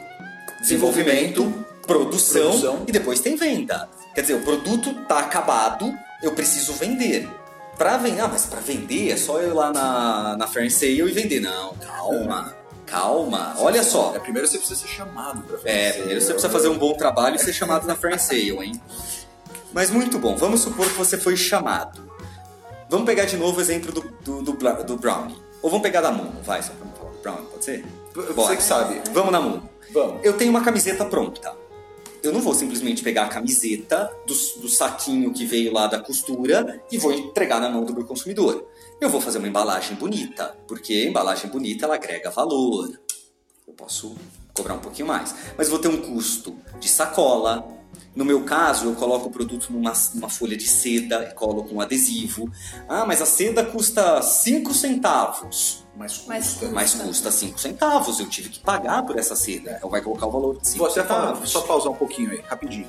Desenvolvimento, 0.62 1.66
produção, 1.88 2.42
Produção. 2.50 2.84
e 2.88 2.92
depois 2.92 3.20
tem 3.22 3.36
venda. 3.36 3.90
Quer 4.14 4.22
dizer, 4.22 4.34
o 4.36 4.42
produto 4.42 4.94
tá 5.08 5.20
acabado, 5.20 5.98
eu 6.22 6.34
preciso 6.34 6.74
vender. 6.74 7.28
Pra 7.78 7.96
vender, 7.98 8.20
ah, 8.20 8.28
mas 8.28 8.46
pra 8.46 8.60
vender 8.60 9.10
é 9.10 9.16
só 9.18 9.40
eu 9.40 9.52
ir 9.52 9.54
lá 9.54 9.72
na, 9.72 10.36
na 10.38 10.48
Fair 10.48 10.70
Sale 10.70 11.00
e 11.02 11.12
vender. 11.12 11.40
Não, 11.40 11.74
calma, 11.76 12.54
calma. 12.89 13.56
Olha 13.58 13.84
só. 13.84 14.13
É, 14.15 14.19
primeiro 14.19 14.47
você 14.47 14.58
precisa 14.58 14.80
ser 14.80 14.88
chamado 14.88 15.41
pra 15.43 15.58
fazer. 15.58 15.69
É, 15.69 15.91
primeiro 15.93 16.21
você 16.21 16.34
precisa 16.34 16.52
fazer 16.52 16.67
um 16.69 16.78
bom 16.78 16.93
trabalho 16.93 17.36
e 17.36 17.39
ser 17.39 17.54
chamado 17.54 17.88
na 17.88 18.17
Sale, 18.17 18.52
hein? 18.52 18.82
Mas 19.71 19.89
muito 19.89 20.17
bom, 20.17 20.36
vamos 20.36 20.62
supor 20.62 20.88
que 20.88 20.93
você 20.93 21.17
foi 21.17 21.38
chamado. 21.38 22.10
Vamos 22.89 23.06
pegar 23.06 23.25
de 23.25 23.38
novo 23.38 23.60
o 23.60 23.62
exemplo 23.62 23.91
do, 23.91 24.02
do, 24.02 24.41
do, 24.41 24.84
do 24.84 24.97
Brownie. 24.97 25.38
Ou 25.62 25.69
vamos 25.69 25.84
pegar 25.84 26.02
da 26.02 26.12
Momo, 26.12 26.41
vai, 26.41 26.63
só 26.63 26.71
pra 26.71 26.86
não 26.86 26.93
falar 26.93 27.12
do 27.12 27.17
Brownie, 27.19 27.47
pode 27.52 27.65
ser? 27.65 27.86
Você 28.36 28.56
que 28.56 28.63
sabe. 28.63 29.02
Vamos 29.12 29.32
na 29.32 29.39
Momo. 29.39 29.69
Vamos. 29.91 30.19
Eu 30.23 30.34
tenho 30.34 30.49
uma 30.49 30.63
camiseta 30.63 31.06
pronta. 31.06 31.54
Eu 32.23 32.34
não 32.34 32.41
vou 32.41 32.54
simplesmente 32.54 33.02
pegar 33.04 33.25
a 33.25 33.28
camiseta 33.28 34.12
do, 34.25 34.34
do 34.62 34.67
saquinho 34.67 35.32
que 35.32 35.45
veio 35.45 35.71
lá 35.71 35.88
da 35.88 35.99
costura 35.99 36.82
e 36.91 36.97
vou 36.97 37.13
entregar 37.13 37.62
na 37.62 37.69
mão 37.69 37.84
do 37.84 37.93
meu 37.93 38.06
consumidor. 38.06 38.67
Eu 39.00 39.10
vou 39.10 39.22
fazer 39.22 39.38
uma 39.38 39.48
embalagem 39.48 39.96
bonita, 39.96 40.56
porque 40.68 40.94
a 40.94 41.10
embalagem 41.10 41.50
bonita 41.50 41.86
ela 41.86 41.96
agrega 41.96 42.30
valor. 42.30 43.00
Eu 43.68 43.74
posso 43.74 44.16
cobrar 44.54 44.74
um 44.74 44.80
pouquinho 44.80 45.08
mais. 45.08 45.34
Mas 45.58 45.70
vou 45.70 45.80
ter 45.80 45.88
um 45.88 46.02
custo 46.02 46.56
de 46.80 46.90
sacola. 46.90 47.66
No 48.14 48.26
meu 48.26 48.44
caso, 48.44 48.86
eu 48.86 48.96
coloco 48.96 49.28
o 49.28 49.32
produto 49.32 49.72
numa, 49.72 49.94
numa 50.14 50.28
folha 50.30 50.58
de 50.58 50.68
seda 50.68 51.30
e 51.32 51.34
coloco 51.34 51.74
um 51.74 51.80
adesivo. 51.80 52.52
Ah, 52.90 53.06
mas 53.06 53.22
a 53.22 53.26
seda 53.26 53.64
custa 53.64 54.22
5 54.22 54.74
centavos. 54.74 55.86
Mas 55.96 56.26
Mas 56.28 56.54
custa. 56.54 56.70
Mas 56.74 56.94
custa 56.96 57.32
5 57.32 57.58
centavos, 57.60 58.20
eu 58.20 58.28
tive 58.28 58.50
que 58.50 58.60
pagar 58.60 59.04
por 59.06 59.18
essa 59.18 59.36
seda. 59.36 59.76
Então 59.78 59.90
vai 59.90 60.02
colocar 60.02 60.28
o 60.28 60.32
valor 60.32 60.60
de 60.60 60.68
5 60.68 60.78
Vou 60.78 60.88
até 60.88 61.04
falar, 61.04 61.28
centavos. 61.28 61.50
só 61.50 61.62
pausar 61.62 61.92
um 61.92 61.96
pouquinho 61.96 62.32
aí, 62.32 62.42
rapidinho. 62.42 62.88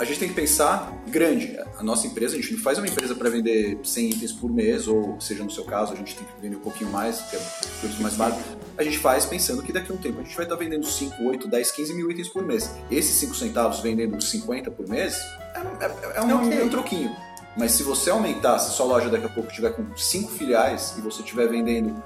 A 0.00 0.04
gente 0.06 0.18
tem 0.18 0.28
que 0.30 0.34
pensar 0.34 0.90
grande. 1.08 1.58
A 1.78 1.82
nossa 1.82 2.06
empresa, 2.06 2.34
a 2.34 2.40
gente 2.40 2.54
não 2.54 2.60
faz 2.60 2.78
uma 2.78 2.86
empresa 2.86 3.14
para 3.14 3.28
vender 3.28 3.78
100 3.84 4.08
itens 4.12 4.32
por 4.32 4.50
mês, 4.50 4.88
ou 4.88 5.20
seja, 5.20 5.44
no 5.44 5.50
seu 5.50 5.62
caso, 5.62 5.92
a 5.92 5.94
gente 5.96 6.16
tem 6.16 6.26
que 6.26 6.32
vender 6.40 6.56
um 6.56 6.60
pouquinho 6.60 6.88
mais, 6.90 7.20
que 7.20 7.36
é 7.36 7.38
produtos 7.80 7.98
mais 8.00 8.14
baratos. 8.14 8.42
A 8.78 8.82
gente 8.82 8.96
faz 8.96 9.26
pensando 9.26 9.62
que 9.62 9.70
daqui 9.74 9.92
a 9.92 9.94
um 9.94 9.98
tempo 9.98 10.20
a 10.20 10.22
gente 10.24 10.34
vai 10.34 10.46
estar 10.46 10.56
vendendo 10.56 10.86
5, 10.86 11.22
8, 11.22 11.46
10, 11.46 11.72
15 11.72 11.92
mil 11.92 12.10
itens 12.10 12.30
por 12.30 12.42
mês. 12.42 12.70
Esses 12.90 13.14
5 13.16 13.34
centavos 13.34 13.80
vendendo 13.80 14.18
50 14.18 14.70
por 14.70 14.88
mês 14.88 15.18
é, 15.54 15.84
é- 15.84 16.16
é 16.16 16.22
um, 16.22 16.46
Ok. 16.46 16.58
é 16.60 16.64
um 16.64 16.70
troquinho. 16.70 17.14
Mas 17.54 17.72
se 17.72 17.82
você 17.82 18.08
aumentar, 18.08 18.58
se 18.58 18.74
sua 18.74 18.86
loja 18.86 19.10
daqui 19.10 19.26
a 19.26 19.28
pouco 19.28 19.52
tiver 19.52 19.72
com 19.72 19.84
5 19.94 20.30
filiais 20.32 20.94
e 20.96 21.02
você 21.02 21.20
estiver 21.20 21.46
vendendo 21.46 22.02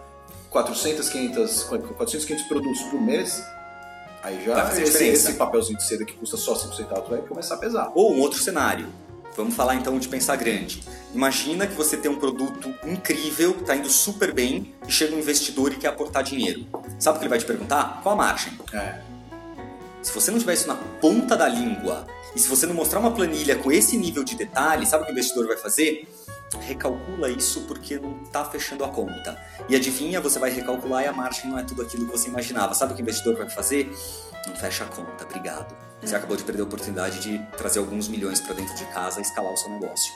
400, 0.51 1.09
500, 1.09 1.63
400, 1.63 2.25
500 2.27 2.45
produtos 2.49 2.83
por 2.91 3.01
mês, 3.01 3.41
aí 4.25 4.45
já 4.45 4.73
esse, 4.81 5.05
esse 5.05 5.35
papelzinho 5.35 5.77
de 5.77 5.85
seda 5.85 6.05
que 6.05 6.15
custa 6.15 6.37
só 6.37 6.55
5 6.55 6.75
centavos 6.75 7.09
vai 7.09 7.21
começar 7.21 7.55
a 7.55 7.59
pesar. 7.59 7.93
Ou 7.95 8.15
um 8.15 8.21
outro 8.21 8.41
cenário. 8.41 8.89
Vamos 9.37 9.55
falar 9.55 9.75
então 9.75 9.99
de 9.99 10.09
pensar 10.09 10.37
grande. 10.37 10.83
Imagina 11.13 11.67
que 11.67 11.75
você 11.75 11.97
tem 11.97 12.11
um 12.11 12.19
produto 12.19 12.73
incrível, 12.85 13.55
que 13.55 13.63
está 13.63 13.75
indo 13.77 13.89
super 13.89 14.33
bem, 14.33 14.73
e 14.87 14.93
chega 14.93 15.15
um 15.15 15.19
investidor 15.19 15.73
e 15.73 15.77
quer 15.77 15.89
aportar 15.89 16.23
dinheiro. 16.23 16.67
Sabe 16.99 17.17
o 17.17 17.19
que 17.19 17.25
ele 17.25 17.31
vai 17.31 17.39
te 17.39 17.45
perguntar? 17.45 18.01
Qual 18.03 18.15
a 18.15 18.17
margem? 18.17 18.53
É. 18.73 19.01
Se 20.03 20.13
você 20.13 20.31
não 20.31 20.39
tiver 20.39 20.55
isso 20.55 20.69
na 20.69 20.77
ponta 20.77 21.37
da 21.37 21.49
língua, 21.49 22.07
e 22.35 22.39
se 22.39 22.49
você 22.49 22.67
não 22.67 22.75
mostrar 22.75 23.01
uma 23.01 23.13
planilha 23.13 23.57
com 23.57 23.71
esse 23.71 23.97
nível 23.97 24.25
de 24.25 24.35
detalhe, 24.35 24.87
sabe 24.87 25.03
o 25.03 25.07
que 25.07 25.13
o 25.13 25.15
investidor 25.15 25.47
vai 25.47 25.57
fazer? 25.57 26.09
Recalcula 26.61 27.29
isso 27.31 27.63
porque 27.63 27.99
não 27.99 28.23
está 28.23 28.45
fechando 28.45 28.85
a 28.85 28.89
conta. 28.89 29.41
E 29.69 29.75
adivinha, 29.75 30.21
você 30.21 30.39
vai 30.39 30.51
recalcular 30.51 31.05
e 31.05 31.07
a 31.07 31.13
margem 31.13 31.51
não 31.51 31.59
é 31.59 31.65
tudo 31.65 31.83
aquilo 31.83 32.07
que 32.07 32.13
você 32.13 32.29
imaginava. 32.29 32.75
Sabe 32.75 32.93
o 32.93 32.97
que 32.97 33.03
o 33.03 33.05
investidor 33.05 33.37
vai 33.37 33.49
fazer? 33.49 33.93
Não 34.47 34.55
fecha 34.55 34.85
a 34.85 34.87
conta, 34.87 35.25
obrigado. 35.25 35.75
Você 36.01 36.15
acabou 36.15 36.37
de 36.37 36.45
perder 36.45 36.63
a 36.63 36.65
oportunidade 36.65 37.21
de 37.21 37.39
trazer 37.57 37.79
alguns 37.79 38.09
milhões 38.09 38.41
para 38.41 38.55
dentro 38.55 38.75
de 38.75 38.85
casa 38.87 39.19
e 39.21 39.23
escalar 39.23 39.53
o 39.53 39.57
seu 39.57 39.71
negócio. 39.71 40.13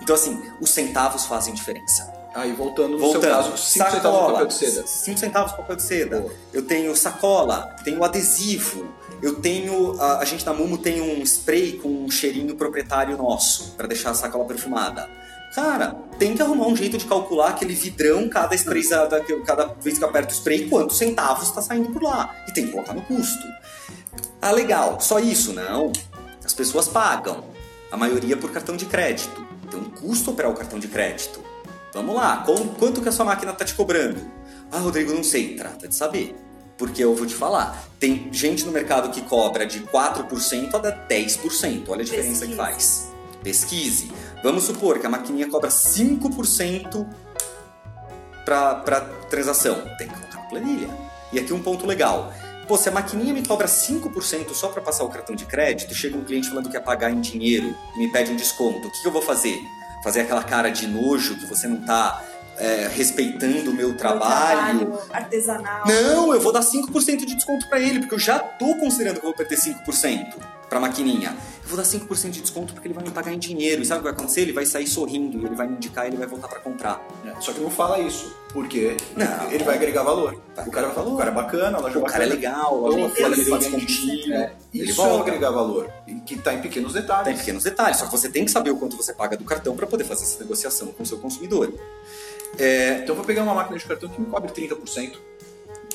Então, 0.00 0.14
assim, 0.14 0.40
os 0.60 0.70
centavos 0.70 1.26
fazem 1.26 1.52
diferença. 1.52 2.12
Aí 2.34 2.52
voltando 2.52 2.90
no 2.90 2.98
Voltando, 2.98 3.22
seu 3.22 3.30
caso, 3.30 3.56
5 3.56 3.90
centavos 3.90 4.32
papel 4.32 4.46
de 4.46 4.54
seda. 4.54 4.86
5 4.86 5.18
centavos 5.18 5.52
papel 5.52 5.76
de 5.76 5.82
seda. 5.82 6.20
Boa. 6.20 6.34
Eu 6.52 6.62
tenho 6.62 6.96
sacola, 6.96 7.76
tenho 7.84 8.02
adesivo, 8.02 8.92
eu 9.24 9.36
tenho. 9.36 9.98
A, 10.00 10.18
a 10.18 10.24
gente 10.24 10.44
na 10.44 10.52
Mumo 10.52 10.76
tem 10.76 11.00
um 11.00 11.22
spray 11.22 11.72
com 11.78 11.88
um 11.88 12.10
cheirinho 12.10 12.54
proprietário 12.56 13.16
nosso, 13.16 13.72
para 13.72 13.86
deixar 13.86 14.10
a 14.10 14.14
sacola 14.14 14.44
perfumada. 14.44 15.08
Cara, 15.54 15.96
tem 16.18 16.34
que 16.34 16.42
arrumar 16.42 16.66
um 16.66 16.76
jeito 16.76 16.98
de 16.98 17.06
calcular 17.06 17.50
aquele 17.50 17.74
vidrão, 17.74 18.28
cada, 18.28 18.54
sprayzada, 18.54 19.24
cada 19.46 19.66
vez 19.80 19.96
que 19.96 20.04
eu 20.04 20.08
aperto 20.08 20.32
o 20.32 20.36
spray, 20.36 20.68
quantos 20.68 20.98
centavos 20.98 21.48
está 21.48 21.62
saindo 21.62 21.90
por 21.90 22.02
lá. 22.02 22.34
E 22.48 22.52
tem 22.52 22.66
que 22.66 22.72
colocar 22.72 22.92
no 22.92 23.02
custo. 23.02 23.46
Ah, 24.42 24.50
legal, 24.50 25.00
só 25.00 25.18
isso? 25.18 25.52
Não. 25.52 25.92
As 26.44 26.52
pessoas 26.52 26.88
pagam. 26.88 27.44
A 27.90 27.96
maioria 27.96 28.36
por 28.36 28.50
cartão 28.50 28.76
de 28.76 28.84
crédito. 28.86 29.46
Tem 29.70 29.80
um 29.80 29.84
custo 29.84 30.32
operar 30.32 30.50
o 30.50 30.54
cartão 30.54 30.78
de 30.78 30.88
crédito. 30.88 31.40
Vamos 31.94 32.14
lá, 32.16 32.44
quanto 32.76 33.00
que 33.00 33.08
a 33.08 33.12
sua 33.12 33.24
máquina 33.24 33.52
está 33.52 33.64
te 33.64 33.74
cobrando? 33.74 34.20
Ah, 34.72 34.80
Rodrigo, 34.80 35.14
não 35.14 35.22
sei. 35.22 35.54
Trata 35.54 35.86
de 35.86 35.94
saber. 35.94 36.34
Porque 36.76 37.04
eu 37.04 37.14
vou 37.14 37.26
te 37.26 37.34
falar, 37.34 37.84
tem 38.00 38.28
gente 38.32 38.64
no 38.64 38.72
mercado 38.72 39.10
que 39.10 39.20
cobra 39.22 39.64
de 39.64 39.80
4% 39.80 40.74
a 40.74 41.08
10%. 41.08 41.84
Olha 41.88 42.02
a 42.02 42.04
diferença 42.04 42.46
que 42.46 42.54
Pesquise. 42.54 42.56
faz. 42.56 43.08
Pesquise. 43.42 44.12
Vamos 44.42 44.64
supor 44.64 44.98
que 44.98 45.06
a 45.06 45.10
maquininha 45.10 45.48
cobra 45.48 45.70
5% 45.70 47.06
para 48.44 49.00
transação. 49.30 49.82
Tem 49.96 50.08
que 50.08 50.14
colocar 50.14 50.38
na 50.38 50.48
planilha. 50.48 50.88
E 51.32 51.38
aqui 51.38 51.52
um 51.52 51.62
ponto 51.62 51.86
legal. 51.86 52.32
Pô, 52.66 52.76
se 52.76 52.88
a 52.88 52.92
maquininha 52.92 53.32
me 53.32 53.46
cobra 53.46 53.66
5% 53.66 54.52
só 54.54 54.68
para 54.68 54.80
passar 54.80 55.04
o 55.04 55.08
cartão 55.08 55.36
de 55.36 55.44
crédito, 55.44 55.94
chega 55.94 56.16
um 56.16 56.24
cliente 56.24 56.48
falando 56.48 56.66
que 56.66 56.72
quer 56.72 56.80
pagar 56.80 57.10
em 57.10 57.20
dinheiro 57.20 57.76
e 57.94 57.98
me 57.98 58.10
pede 58.10 58.32
um 58.32 58.36
desconto, 58.36 58.88
o 58.88 58.90
que 58.90 59.02
que 59.02 59.08
eu 59.08 59.12
vou 59.12 59.20
fazer? 59.20 59.58
Fazer 60.02 60.22
aquela 60.22 60.42
cara 60.42 60.70
de 60.70 60.86
nojo 60.86 61.36
que 61.36 61.46
você 61.46 61.66
não 61.66 61.82
tá 61.84 62.22
é, 62.58 62.88
respeitando 62.88 63.70
o 63.70 63.74
meu 63.74 63.96
trabalho? 63.96 64.80
Trabalho 64.86 64.98
artesanal. 65.12 65.82
Não, 65.86 66.32
eu 66.34 66.40
vou 66.40 66.52
dar 66.52 66.60
5% 66.62 67.16
de 67.24 67.34
desconto 67.34 67.68
pra 67.68 67.80
ele, 67.80 68.00
porque 68.00 68.14
eu 68.14 68.18
já 68.18 68.38
tô 68.38 68.74
considerando 68.76 69.14
que 69.20 69.26
eu 69.26 69.30
vou 69.30 69.34
perder 69.36 69.56
5% 69.56 70.34
pra 70.68 70.80
maquininha. 70.80 71.36
Eu 71.62 71.68
vou 71.68 71.76
dar 71.78 71.84
5% 71.84 72.30
de 72.30 72.40
desconto 72.42 72.72
porque 72.74 72.86
ele 72.88 72.94
vai 72.94 73.04
me 73.04 73.10
pagar 73.10 73.32
em 73.32 73.38
dinheiro. 73.38 73.80
E 73.80 73.86
sabe 73.86 74.00
o 74.00 74.02
que 74.02 74.08
vai 74.10 74.12
acontecer? 74.12 74.42
Ele 74.42 74.52
vai 74.52 74.66
sair 74.66 74.86
sorrindo 74.86 75.38
e 75.38 75.44
ele 75.46 75.54
vai 75.54 75.66
me 75.66 75.76
indicar 75.76 76.04
e 76.04 76.08
ele 76.08 76.16
vai 76.16 76.26
voltar 76.26 76.46
pra 76.48 76.58
comprar. 76.58 77.00
É, 77.24 77.40
Só 77.40 77.52
que 77.52 77.60
não 77.60 77.70
fala 77.70 77.98
isso, 78.00 78.34
porque 78.52 78.96
Não. 79.16 79.50
ele 79.50 79.64
vai 79.64 79.76
agregar 79.76 80.02
valor. 80.02 80.38
Vai 80.54 80.66
o 80.66 80.70
cara 80.70 80.86
vai 80.88 80.94
falar, 80.94 81.04
valor. 81.06 81.14
o 81.14 81.18
cara 81.18 81.30
é 81.30 81.34
bacana, 81.34 81.78
a 81.78 81.80
loja 81.80 81.98
é 81.98 82.02
O 82.02 82.04
cara 82.04 82.24
é 82.24 82.28
bacana. 82.28 82.34
legal, 82.34 82.86
a 82.86 82.92
ele 82.92 83.02
loja 83.02 83.14
deu 83.14 83.44
deu 83.44 83.54
um 83.54 83.58
descontinho. 83.58 84.34
É, 84.34 84.52
Ele 84.74 84.90
isso 84.90 85.00
é 85.00 85.04
volta. 85.06 85.22
agregar 85.22 85.50
valor, 85.52 85.90
que 86.26 86.34
está 86.34 86.52
em 86.52 86.60
pequenos 86.60 86.92
detalhes. 86.92 87.24
Tem 87.28 87.36
pequenos 87.36 87.62
detalhes, 87.64 87.96
só 87.98 88.04
que 88.06 88.12
você 88.12 88.28
tem 88.28 88.44
que 88.44 88.50
saber 88.50 88.70
o 88.70 88.76
quanto 88.76 88.96
você 88.96 89.14
paga 89.14 89.36
do 89.36 89.44
cartão 89.44 89.74
pra 89.76 89.86
poder 89.86 90.04
fazer 90.04 90.24
essa 90.24 90.38
negociação 90.40 90.88
com 90.88 91.02
o 91.02 91.06
seu 91.06 91.18
consumidor. 91.18 91.72
É, 92.58 92.98
Então 92.98 93.08
eu 93.08 93.14
vou 93.16 93.24
pegar 93.24 93.42
uma 93.42 93.54
máquina 93.54 93.78
de 93.78 93.84
cartão 93.84 94.08
que 94.08 94.20
me 94.20 94.26
cobre 94.26 94.50
30%. 94.52 95.12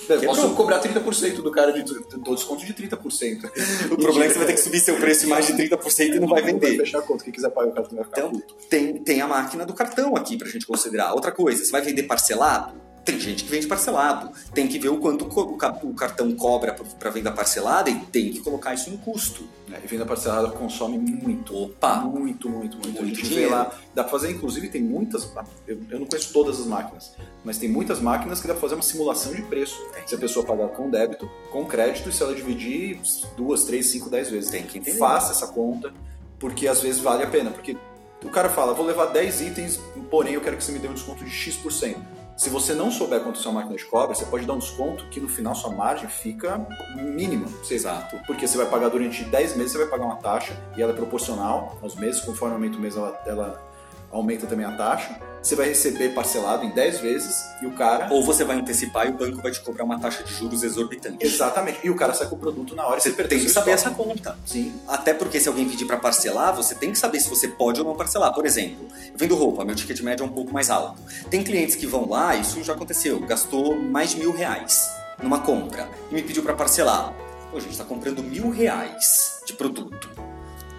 Eu 0.10 0.20
Quebrou. 0.20 0.36
posso 0.36 0.56
cobrar 0.56 0.80
30% 0.82 1.36
do 1.44 1.52
cara 1.52 1.72
de 1.72 1.84
dou 1.84 2.34
desconto 2.34 2.66
de 2.66 2.74
30%. 2.74 3.46
o 3.92 3.96
problema 3.96 4.24
é 4.24 4.28
que 4.28 4.34
você 4.34 4.40
vai 4.40 4.48
ter 4.48 4.54
que 4.54 4.60
subir 4.62 4.80
seu 4.80 4.96
preço 4.96 5.26
em 5.28 5.30
mais 5.30 5.46
de 5.46 5.54
30% 5.54 6.16
e 6.16 6.20
não 6.20 6.28
vai 6.28 6.42
Vai 6.42 6.52
vender. 6.52 6.78
fechar 6.78 6.98
a 6.98 7.02
conta, 7.04 7.24
quem 7.26 7.32
quiser 7.32 7.50
pagar 7.52 7.70
o 7.70 7.74
cartão 7.74 7.96
vai 7.96 8.04
ficar 8.06 8.22
Então, 8.22 8.32
puto. 8.32 8.56
tem, 8.68 8.98
tem 9.04 9.22
a 9.22 9.28
máquina 9.28 9.68
do 9.68 9.74
cartão 9.74 10.16
aqui 10.16 10.36
pra 10.36 10.48
gente 10.50 10.66
considerar. 10.66 11.14
Outra 11.14 11.32
coisa, 11.32 11.64
você 11.64 11.72
vai 11.72 11.82
vender 11.82 12.04
parcelado? 12.04 12.74
Tem 13.06 13.20
gente 13.20 13.44
que 13.44 13.50
vende 13.50 13.66
parcelado. 13.66 14.30
Tem 14.54 14.68
que 14.68 14.78
ver 14.78 14.90
o 14.90 14.98
quanto 14.98 15.26
o 15.26 15.58
ca- 15.58 15.80
o 15.84 15.94
cartão 15.94 16.32
cobra 16.36 16.74
para 17.00 17.10
venda 17.10 17.32
parcelada 17.32 17.90
e 17.90 17.96
tem 17.96 18.32
que 18.32 18.40
colocar 18.42 18.74
isso 18.74 18.90
no 18.92 18.98
custo. 19.00 19.44
É, 19.72 19.80
e 19.84 19.88
venda 19.88 20.06
parcelada 20.06 20.50
consome 20.50 20.98
muito. 20.98 21.56
Opa! 21.56 21.96
Muito, 21.98 22.50
muito, 22.50 22.78
muito. 22.78 23.00
a 23.00 23.02
Muito 23.02 23.16
gente 23.16 23.28
dinheiro. 23.30 23.50
vê 23.50 23.56
lá. 23.56 23.72
Dá 23.96 24.04
pra 24.04 24.12
fazer, 24.12 24.32
inclusive, 24.32 24.70
tem 24.70 24.82
muitas. 24.84 25.32
Eu, 25.68 25.80
eu 25.90 26.00
não 26.00 26.06
conheço 26.06 26.32
todas 26.34 26.60
as 26.60 26.66
máquinas, 26.68 27.14
mas 27.44 27.58
tem 27.58 27.68
muitas 27.70 28.00
máquinas 28.00 28.42
que 28.42 28.48
dá 28.48 28.54
pra 28.54 28.62
fazer 28.62 28.76
uma 28.76 28.84
simulação 28.84 29.34
de 29.34 29.42
preço. 29.44 29.76
Se 30.06 30.14
a 30.14 30.18
pessoa 30.18 30.46
pagar 30.46 30.68
com 30.70 30.90
débito, 30.90 31.30
com 31.52 31.66
crédito, 31.66 32.10
e 32.10 32.12
se 32.12 32.22
ela 32.22 32.36
dividir 32.36 33.00
duas, 33.38 33.64
três, 33.64 33.88
cinco, 33.88 34.10
dez 34.10 34.30
vezes. 34.30 34.50
Tem 34.52 34.64
que 34.64 34.78
entender. 34.78 34.98
Faça 34.98 35.32
essa 35.32 35.48
conta, 35.48 35.92
porque 36.38 36.68
às 36.68 36.82
vezes 36.82 37.00
vale 37.02 37.24
a 37.24 37.28
pena. 37.28 37.50
Porque 37.52 37.76
o 38.24 38.30
cara 38.30 38.50
fala, 38.50 38.74
vou 38.74 38.86
levar 38.86 39.06
10 39.08 39.42
itens, 39.42 39.80
porém 40.12 40.34
eu 40.34 40.42
quero 40.42 40.58
que 40.58 40.64
você 40.64 40.72
me 40.74 40.80
dê 40.80 40.88
um 40.88 40.94
desconto 40.94 41.24
de 41.24 41.30
X%. 41.32 41.96
Se 42.40 42.50
você 42.50 42.74
não 42.74 42.90
souber 42.90 43.20
quanto 43.20 43.38
sua 43.38 43.52
máquina 43.52 43.76
de 43.76 43.84
cobra, 43.84 44.16
você 44.16 44.26
pode 44.26 44.46
dar 44.46 44.54
um 44.54 44.60
desconto 44.60 45.06
que 45.10 45.20
no 45.20 45.28
final 45.28 45.54
sua 45.54 45.72
margem 45.72 46.08
fica 46.08 46.66
mínima. 46.96 47.46
Exato. 47.70 48.18
porque 48.26 48.48
você 48.48 48.58
vai 48.58 48.66
pagar 48.66 48.88
durante 48.88 49.26
10 49.26 49.58
meses, 49.58 49.74
você 49.74 49.80
vai 49.80 49.88
pagar 49.88 50.06
uma 50.06 50.16
taxa 50.16 50.54
e 50.78 50.82
ela 50.82 50.94
é 50.94 50.96
proporcional 50.96 51.78
aos 51.82 51.96
meses, 51.96 52.22
conforme 52.22 52.54
aumenta 52.54 52.78
o 52.78 52.80
mês 52.80 52.96
ela, 52.96 53.22
ela 53.26 53.69
aumenta 54.12 54.46
também 54.48 54.66
a 54.66 54.72
taxa. 54.72 55.20
Você 55.42 55.56
vai 55.56 55.70
receber 55.70 56.10
parcelado 56.10 56.66
em 56.66 56.70
10 56.70 57.00
vezes 57.00 57.46
e 57.62 57.66
o 57.66 57.72
cara. 57.72 58.10
Ou 58.12 58.22
você 58.26 58.44
vai 58.44 58.58
antecipar 58.58 59.08
e 59.08 59.10
o 59.10 59.14
banco 59.14 59.42
vai 59.42 59.52
te 59.52 59.62
cobrar 59.62 59.86
uma 59.86 59.98
taxa 59.98 60.22
de 60.22 60.34
juros 60.34 60.64
exorbitante. 60.64 61.26
Exatamente. 61.26 61.80
E 61.82 61.90
o 61.90 61.96
cara 61.96 62.14
sai 62.14 62.28
com 62.28 62.36
o 62.36 62.38
produto 62.38 62.76
na 62.76 62.86
hora. 62.86 62.98
e 62.98 63.02
Você 63.02 63.12
tem 63.12 63.40
que 63.40 63.48
saber 63.48 63.72
essa 63.72 63.90
estoque. 63.90 64.10
conta. 64.10 64.38
Sim. 64.46 64.74
Até 64.86 65.14
porque 65.14 65.40
se 65.40 65.48
alguém 65.48 65.68
pedir 65.70 65.86
para 65.86 65.96
parcelar, 65.96 66.54
você 66.54 66.76
tem 66.76 66.92
que 66.92 67.00
saber 67.00 67.22
se 67.22 67.30
você 67.30 67.48
pode 67.48 67.80
ou 67.80 67.88
não 67.88 67.96
parcelar. 67.96 68.34
Por 68.34 68.46
exemplo, 68.46 68.86
eu 69.08 69.14
vendo 69.16 69.34
roupa, 69.36 69.64
meu 69.64 69.76
ticket 69.76 70.02
médio 70.02 70.24
é 70.24 70.26
um 70.26 70.32
pouco 70.32 70.52
mais 70.52 70.70
alto. 70.70 71.02
Tem 71.30 71.42
clientes 71.42 71.76
que 71.78 71.88
vão 71.88 72.10
lá, 72.10 72.36
isso 72.36 72.62
já 72.62 72.74
aconteceu, 72.74 73.18
gastou 73.22 73.80
mais 73.80 74.10
de 74.10 74.18
mil 74.18 74.34
reais 74.34 74.92
numa 75.24 75.40
compra 75.40 75.88
e 76.12 76.16
me 76.16 76.22
pediu 76.22 76.44
para 76.44 76.54
parcelar. 76.54 77.14
Pô, 77.50 77.58
a 77.58 77.62
gente 77.62 77.72
está 77.72 77.86
comprando 77.86 78.22
mil 78.22 78.50
reais 78.50 79.40
de 79.46 79.54
produto. 79.54 80.10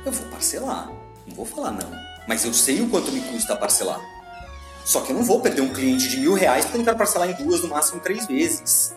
Eu 0.04 0.12
vou 0.12 0.26
parcelar. 0.28 0.88
Não 1.26 1.34
vou 1.34 1.46
falar 1.46 1.70
não. 1.72 2.09
Mas 2.30 2.44
eu 2.44 2.54
sei 2.54 2.80
o 2.80 2.88
quanto 2.88 3.10
me 3.10 3.20
custa 3.22 3.56
parcelar. 3.56 4.00
Só 4.84 5.00
que 5.00 5.10
eu 5.10 5.16
não 5.16 5.24
vou 5.24 5.40
perder 5.40 5.62
um 5.62 5.72
cliente 5.72 6.08
de 6.08 6.16
mil 6.18 6.32
reais 6.32 6.64
para 6.64 6.78
tentar 6.78 6.94
parcelar 6.94 7.28
em 7.28 7.32
duas, 7.34 7.60
no 7.60 7.66
máximo 7.68 8.00
três 8.00 8.24
vezes. 8.28 8.94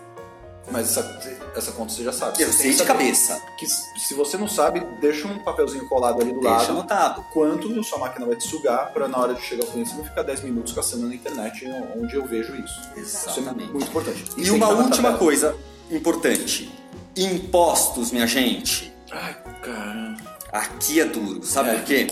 Mas 0.71 0.95
essa, 0.95 1.19
essa 1.55 1.71
conta 1.71 1.91
você 1.91 2.03
já 2.03 2.13
sabe. 2.13 2.39
Eu 2.43 2.47
Você 2.51 2.53
sei 2.59 2.67
tem 2.69 2.77
de 2.77 2.83
cabeça. 2.85 3.41
Que 3.57 3.65
se 3.67 4.13
você 4.13 4.37
não 4.37 4.47
sabe, 4.47 4.85
deixa 5.01 5.27
um 5.27 5.39
papelzinho 5.39 5.89
colado 5.89 6.21
ali 6.21 6.31
do 6.31 6.41
Deixa 6.41 6.55
lado. 6.57 6.69
anotado. 6.73 7.25
Quanto 7.33 7.83
sua 7.83 7.97
máquina 7.97 8.27
vai 8.27 8.35
te 8.35 8.47
sugar 8.47 8.93
para 8.93 9.07
na 9.07 9.17
hora 9.17 9.33
de 9.33 9.41
chegar 9.41 9.63
ao 9.65 9.71
cliente 9.71 9.89
você 9.89 9.95
não 9.97 10.03
ficar 10.05 10.21
10 10.21 10.41
minutos 10.43 10.71
caçando 10.71 11.07
na 11.07 11.15
internet 11.15 11.65
onde 11.97 12.13
eu 12.15 12.27
vejo 12.27 12.55
isso. 12.55 12.79
Isso 12.95 13.17
é 13.29 13.31
Exatamente. 13.31 13.71
muito 13.71 13.87
importante. 13.87 14.25
E 14.37 14.51
uma 14.51 14.69
última 14.69 15.17
coisa 15.17 15.55
importante. 15.89 16.71
Impostos, 17.17 18.11
minha 18.11 18.27
gente. 18.27 18.93
Ai, 19.11 19.35
caramba. 19.63 20.21
Aqui 20.51 20.99
é 21.01 21.05
duro. 21.05 21.43
Sabe 21.43 21.69
É. 21.71 21.73
por 21.73 21.83
quê? 21.83 22.07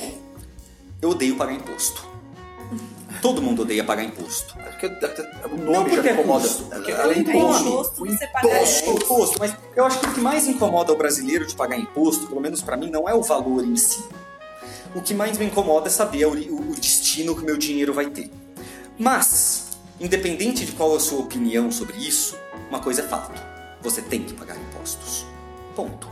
Eu 1.01 1.09
odeio 1.09 1.35
pagar 1.35 1.53
imposto. 1.53 2.05
Todo 3.21 3.41
mundo 3.41 3.61
odeia 3.63 3.83
pagar 3.83 4.03
imposto. 4.03 4.55
É 4.59 4.63
porque 4.63 4.85
até- 4.87 5.21
o 5.47 5.57
Não 5.57 5.73
nome 5.73 5.89
porque 5.91 6.01
já 6.07 6.09
é 6.09 6.13
incomoda. 6.13 6.47
custo. 6.47 6.63
Porque 6.65 6.91
É 6.91 6.95
ela 6.95 7.13
é 7.13 7.17
imposto. 7.19 7.67
imposto, 7.67 8.03
O 8.03 8.07
você 8.07 8.23
É 8.23 8.89
imposto, 8.89 9.39
mas 9.39 9.55
eu 9.75 9.85
acho 9.85 9.99
que 9.99 10.05
o 10.07 10.13
que 10.13 10.19
mais 10.19 10.47
incomoda 10.47 10.91
o 10.91 10.95
brasileiro 10.95 11.45
de 11.45 11.55
pagar 11.55 11.77
imposto, 11.77 12.25
pelo 12.27 12.41
menos 12.41 12.61
pra 12.61 12.75
mim, 12.77 12.89
não 12.89 13.07
é 13.07 13.13
o 13.13 13.21
valor 13.21 13.63
em 13.65 13.75
si. 13.75 14.03
O 14.95 15.01
que 15.01 15.13
mais 15.13 15.37
me 15.37 15.45
incomoda 15.45 15.87
é 15.87 15.91
saber 15.91 16.25
o, 16.25 16.31
o 16.31 16.75
destino 16.75 17.35
que 17.35 17.41
o 17.41 17.45
meu 17.45 17.57
dinheiro 17.57 17.93
vai 17.93 18.07
ter. 18.09 18.31
Mas, 18.97 19.77
independente 19.99 20.65
de 20.65 20.71
qual 20.73 20.93
é 20.93 20.97
a 20.97 20.99
sua 20.99 21.19
opinião 21.19 21.71
sobre 21.71 21.97
isso, 21.97 22.35
uma 22.69 22.79
coisa 22.79 23.01
é 23.01 23.07
fato: 23.07 23.39
você 23.81 24.01
tem 24.01 24.23
que 24.23 24.33
pagar 24.33 24.57
impostos. 24.57 25.25
Ponto. 25.75 26.09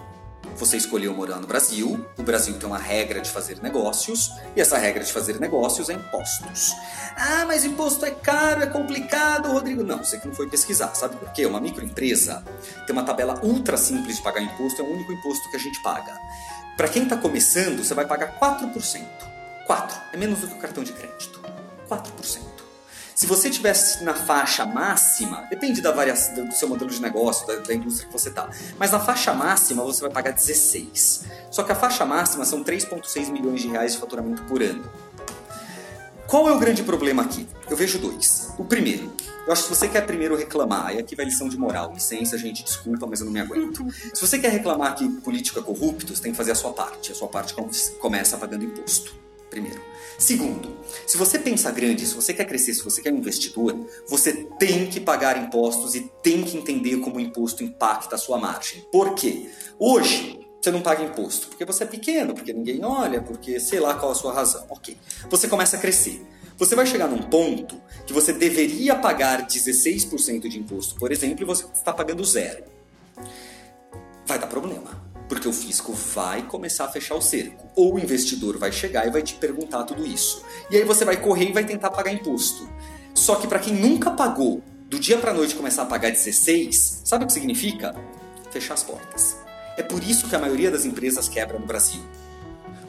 Você 0.57 0.77
escolheu 0.77 1.13
morar 1.13 1.37
no 1.37 1.47
Brasil, 1.47 2.05
o 2.17 2.23
Brasil 2.23 2.57
tem 2.57 2.67
uma 2.67 2.77
regra 2.77 3.21
de 3.21 3.29
fazer 3.29 3.61
negócios, 3.61 4.31
e 4.55 4.61
essa 4.61 4.77
regra 4.77 5.03
de 5.03 5.11
fazer 5.11 5.39
negócios 5.39 5.89
é 5.89 5.93
impostos. 5.93 6.73
Ah, 7.15 7.45
mas 7.47 7.63
imposto 7.63 8.05
é 8.05 8.11
caro, 8.11 8.61
é 8.63 8.67
complicado, 8.67 9.51
Rodrigo. 9.51 9.83
Não, 9.83 10.03
você 10.03 10.19
que 10.19 10.27
não 10.27 10.35
foi 10.35 10.49
pesquisar. 10.49 10.93
Sabe 10.95 11.15
por 11.15 11.31
quê? 11.31 11.45
Uma 11.45 11.61
microempresa 11.61 12.43
tem 12.85 12.93
uma 12.93 13.03
tabela 13.03 13.39
ultra 13.43 13.77
simples 13.77 14.17
de 14.17 14.21
pagar 14.21 14.41
imposto, 14.41 14.81
é 14.81 14.85
o 14.85 14.91
único 14.91 15.11
imposto 15.13 15.49
que 15.49 15.55
a 15.55 15.59
gente 15.59 15.81
paga. 15.81 16.13
Para 16.75 16.87
quem 16.87 17.03
está 17.03 17.17
começando, 17.17 17.83
você 17.83 17.93
vai 17.93 18.05
pagar 18.05 18.39
4%. 18.39 19.05
4 19.65 20.01
é 20.13 20.17
menos 20.17 20.39
do 20.39 20.47
que 20.47 20.53
o 20.53 20.57
cartão 20.57 20.83
de 20.83 20.93
crédito. 20.93 21.41
4%. 21.89 22.48
Se 23.19 23.27
você 23.27 23.49
tivesse 23.49 24.01
na 24.01 24.13
faixa 24.13 24.65
máxima, 24.65 25.45
depende 25.49 25.81
da 25.81 25.91
variação 25.91 26.45
do 26.45 26.53
seu 26.53 26.69
modelo 26.69 26.89
de 26.89 27.01
negócio, 27.01 27.45
da, 27.45 27.57
da 27.57 27.73
indústria 27.73 28.07
que 28.07 28.13
você 28.13 28.29
está, 28.29 28.49
mas 28.77 28.91
na 28.91 28.99
faixa 29.01 29.33
máxima 29.33 29.83
você 29.83 29.99
vai 29.99 30.09
pagar 30.09 30.31
16. 30.31 31.25
Só 31.51 31.63
que 31.63 31.71
a 31.73 31.75
faixa 31.75 32.05
máxima 32.05 32.45
são 32.45 32.63
3,6 32.63 33.29
milhões 33.29 33.59
de 33.61 33.67
reais 33.67 33.91
de 33.91 33.99
faturamento 33.99 34.41
por 34.43 34.63
ano. 34.63 34.89
Qual 36.27 36.47
é 36.47 36.53
o 36.53 36.59
grande 36.59 36.81
problema 36.81 37.23
aqui? 37.23 37.45
Eu 37.69 37.75
vejo 37.75 37.99
dois. 37.99 38.53
O 38.57 38.63
primeiro, 38.63 39.11
eu 39.45 39.51
acho 39.51 39.63
que 39.63 39.67
se 39.67 39.75
você 39.75 39.89
quer 39.89 40.05
primeiro 40.05 40.37
reclamar, 40.37 40.95
e 40.95 40.99
aqui 40.99 41.13
vai 41.13 41.25
lição 41.25 41.49
de 41.49 41.57
moral, 41.57 41.91
licença, 41.91 42.37
gente, 42.37 42.63
desculpa, 42.63 43.05
mas 43.05 43.19
eu 43.19 43.25
não 43.25 43.33
me 43.33 43.41
aguento. 43.41 43.85
Se 44.13 44.25
você 44.25 44.39
quer 44.39 44.49
reclamar 44.53 44.95
que 44.95 45.05
político 45.19 45.59
é 45.59 45.61
corrupto, 45.61 46.15
você 46.15 46.21
tem 46.23 46.31
que 46.31 46.37
fazer 46.37 46.53
a 46.53 46.55
sua 46.55 46.71
parte. 46.71 47.11
A 47.11 47.15
sua 47.15 47.27
parte 47.27 47.53
com- 47.53 47.69
começa 47.99 48.37
pagando 48.37 48.63
imposto. 48.63 49.13
Primeiro. 49.49 49.81
Segundo, 50.17 50.77
se 51.07 51.17
você 51.17 51.39
pensa 51.39 51.71
grande, 51.71 52.05
se 52.05 52.13
você 52.13 52.33
quer 52.33 52.45
crescer, 52.45 52.73
se 52.73 52.83
você 52.83 53.01
quer 53.01 53.13
um 53.13 53.17
investidor, 53.17 53.73
você 54.07 54.33
tem 54.59 54.87
que 54.87 54.99
pagar 54.99 55.41
impostos 55.41 55.95
e 55.95 56.11
tem 56.21 56.43
que 56.43 56.57
entender 56.57 56.97
como 56.97 57.17
o 57.17 57.19
imposto 57.21 57.63
impacta 57.63 58.15
a 58.15 58.17
sua 58.17 58.37
margem. 58.37 58.81
Por 58.91 59.15
quê? 59.15 59.49
Hoje, 59.79 60.45
você 60.61 60.71
não 60.71 60.81
paga 60.81 61.03
imposto 61.03 61.47
porque 61.47 61.63
você 61.63 61.83
é 61.83 61.87
pequeno, 61.87 62.33
porque 62.33 62.51
ninguém 62.51 62.83
olha, 62.83 63.21
porque 63.21 63.59
sei 63.59 63.79
lá 63.79 63.93
qual 63.93 64.11
a 64.11 64.15
sua 64.15 64.33
razão. 64.33 64.65
Ok. 64.69 64.97
Você 65.29 65.47
começa 65.47 65.77
a 65.77 65.79
crescer. 65.79 66.21
Você 66.57 66.75
vai 66.75 66.85
chegar 66.85 67.07
num 67.07 67.23
ponto 67.23 67.81
que 68.05 68.11
você 68.11 68.33
deveria 68.33 68.93
pagar 68.93 69.47
16% 69.47 70.49
de 70.49 70.59
imposto, 70.59 70.95
por 70.95 71.09
exemplo, 71.09 71.41
e 71.41 71.45
você 71.45 71.65
está 71.73 71.93
pagando 71.93 72.21
zero. 72.25 72.65
Vai 74.25 74.37
dar 74.37 74.47
problema. 74.47 75.08
Porque 75.29 75.47
o 75.47 75.53
fisco 75.53 75.93
vai 75.93 76.41
começar 76.41 76.85
a 76.85 76.89
fechar 76.89 77.15
o 77.15 77.21
cerco. 77.21 77.69
Ou 77.75 77.93
o 77.93 77.99
investidor 77.99 78.57
vai 78.57 78.71
chegar 78.71 79.07
e 79.07 79.11
vai 79.11 79.21
te 79.21 79.35
perguntar 79.35 79.83
tudo 79.83 80.05
isso. 80.05 80.43
E 80.69 80.75
aí 80.75 80.83
você 80.83 81.05
vai 81.05 81.15
correr 81.17 81.49
e 81.49 81.53
vai 81.53 81.63
tentar 81.63 81.91
pagar 81.91 82.11
imposto. 82.11 82.67
Só 83.13 83.35
que 83.35 83.47
para 83.47 83.59
quem 83.59 83.73
nunca 83.73 84.09
pagou, 84.11 84.63
do 84.87 84.99
dia 84.99 85.19
para 85.19 85.33
noite 85.33 85.55
começar 85.55 85.83
a 85.83 85.85
pagar 85.85 86.09
16, 86.09 87.03
sabe 87.05 87.23
o 87.23 87.27
que 87.27 87.33
significa? 87.33 87.95
Fechar 88.49 88.73
as 88.73 88.83
portas. 88.83 89.37
É 89.77 89.83
por 89.83 90.03
isso 90.03 90.27
que 90.27 90.35
a 90.35 90.39
maioria 90.39 90.71
das 90.71 90.83
empresas 90.83 91.29
quebra 91.29 91.59
no 91.59 91.65
Brasil. 91.65 92.01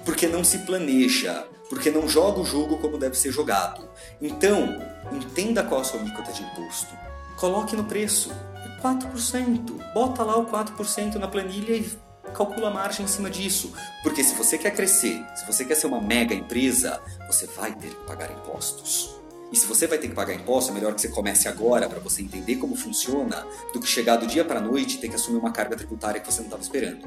Porque 0.03 0.27
não 0.27 0.43
se 0.43 0.59
planeja, 0.61 1.47
porque 1.69 1.91
não 1.91 2.09
joga 2.09 2.41
o 2.41 2.45
jogo 2.45 2.79
como 2.79 2.97
deve 2.97 3.17
ser 3.17 3.31
jogado. 3.31 3.87
Então, 4.21 4.81
entenda 5.13 5.63
qual 5.63 5.83
a 5.83 5.85
sua 5.85 6.01
alíquota 6.01 6.33
de 6.33 6.43
imposto. 6.43 6.95
Coloque 7.37 7.77
no 7.77 7.85
preço. 7.85 8.33
É 8.65 8.83
4%. 8.83 9.93
Bota 9.93 10.25
lá 10.25 10.37
o 10.39 10.47
4% 10.47 11.17
na 11.17 11.29
planilha 11.29 11.77
e 11.77 11.99
calcula 12.35 12.69
a 12.69 12.71
margem 12.71 13.05
em 13.05 13.09
cima 13.09 13.31
disso. 13.31 13.73
Porque 14.03 14.23
se 14.23 14.35
você 14.35 14.57
quer 14.59 14.73
crescer, 14.73 15.25
se 15.35 15.47
você 15.47 15.65
quer 15.65 15.75
ser 15.75 15.87
uma 15.87 16.01
mega 16.01 16.35
empresa, 16.35 17.01
você 17.27 17.47
vai 17.47 17.73
ter 17.75 17.89
que 17.89 18.07
pagar 18.07 18.31
impostos. 18.31 19.21
E 19.53 19.57
se 19.57 19.67
você 19.67 19.87
vai 19.87 19.99
ter 19.99 20.09
que 20.09 20.15
pagar 20.15 20.33
imposto, 20.33 20.71
é 20.71 20.75
melhor 20.75 20.95
que 20.95 21.01
você 21.01 21.09
comece 21.09 21.49
agora 21.49 21.89
para 21.89 21.99
você 21.99 22.23
entender 22.23 22.57
como 22.57 22.77
funciona, 22.77 23.45
do 23.73 23.81
que 23.81 23.87
chegar 23.87 24.17
do 24.17 24.27
dia 24.27 24.45
para 24.45 24.61
noite 24.61 24.97
e 24.97 25.01
ter 25.01 25.09
que 25.09 25.17
assumir 25.17 25.39
uma 25.39 25.51
carga 25.51 25.77
tributária 25.77 26.21
que 26.21 26.33
você 26.33 26.39
não 26.39 26.47
estava 26.47 26.63
esperando. 26.63 27.07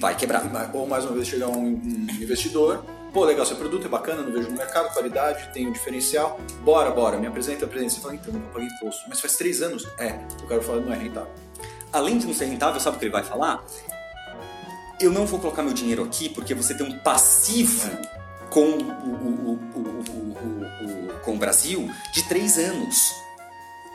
Vai 0.00 0.16
quebrar. 0.16 0.42
Ou 0.72 0.86
mais 0.86 1.04
uma 1.04 1.14
vez 1.14 1.26
chegar 1.26 1.48
um, 1.48 1.66
um 1.66 2.06
investidor, 2.22 2.82
pô, 3.12 3.24
legal, 3.24 3.44
seu 3.44 3.56
produto 3.56 3.84
é 3.84 3.88
bacana, 3.88 4.22
não 4.22 4.32
vejo 4.32 4.48
no 4.48 4.56
mercado, 4.56 4.92
qualidade, 4.92 5.52
tem 5.52 5.66
um 5.66 5.72
diferencial, 5.72 6.40
bora, 6.62 6.90
bora, 6.90 7.18
me 7.18 7.26
apresenta, 7.26 7.66
apresenta. 7.66 7.94
Você 7.94 8.00
fala, 8.00 8.14
então, 8.14 8.32
eu 8.32 8.40
paguei 8.52 8.68
imposto. 8.68 9.02
Mas 9.08 9.20
faz 9.20 9.36
três 9.36 9.60
anos? 9.60 9.86
É. 9.98 10.18
O 10.42 10.46
cara 10.46 10.62
fala, 10.62 10.80
não 10.80 10.92
é 10.92 10.96
rentável. 10.96 11.30
Além 11.92 12.18
de 12.18 12.26
não 12.26 12.32
ser 12.32 12.46
rentável, 12.46 12.80
sabe 12.80 12.96
o 12.96 12.98
que 12.98 13.04
ele 13.04 13.12
vai 13.12 13.24
falar? 13.24 13.64
Eu 15.00 15.10
não 15.10 15.26
vou 15.26 15.40
colocar 15.40 15.62
meu 15.62 15.72
dinheiro 15.72 16.04
aqui 16.04 16.28
porque 16.28 16.54
você 16.54 16.74
tem 16.74 16.86
um 16.86 16.98
passivo 16.98 17.88
com 18.50 18.60
o, 18.62 19.52
o- 19.52 19.60
o- 19.74 21.20
com 21.24 21.34
o 21.34 21.38
Brasil 21.38 21.90
de 22.12 22.22
três 22.24 22.58
anos. 22.58 23.14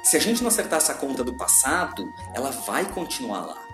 Se 0.04 0.16
a 0.16 0.20
gente 0.20 0.42
não 0.42 0.48
acertar 0.50 0.78
essa 0.78 0.94
conta 0.94 1.24
do 1.24 1.36
passado, 1.36 2.12
ela 2.34 2.52
vai 2.52 2.86
continuar 2.86 3.42
lá. 3.46 3.65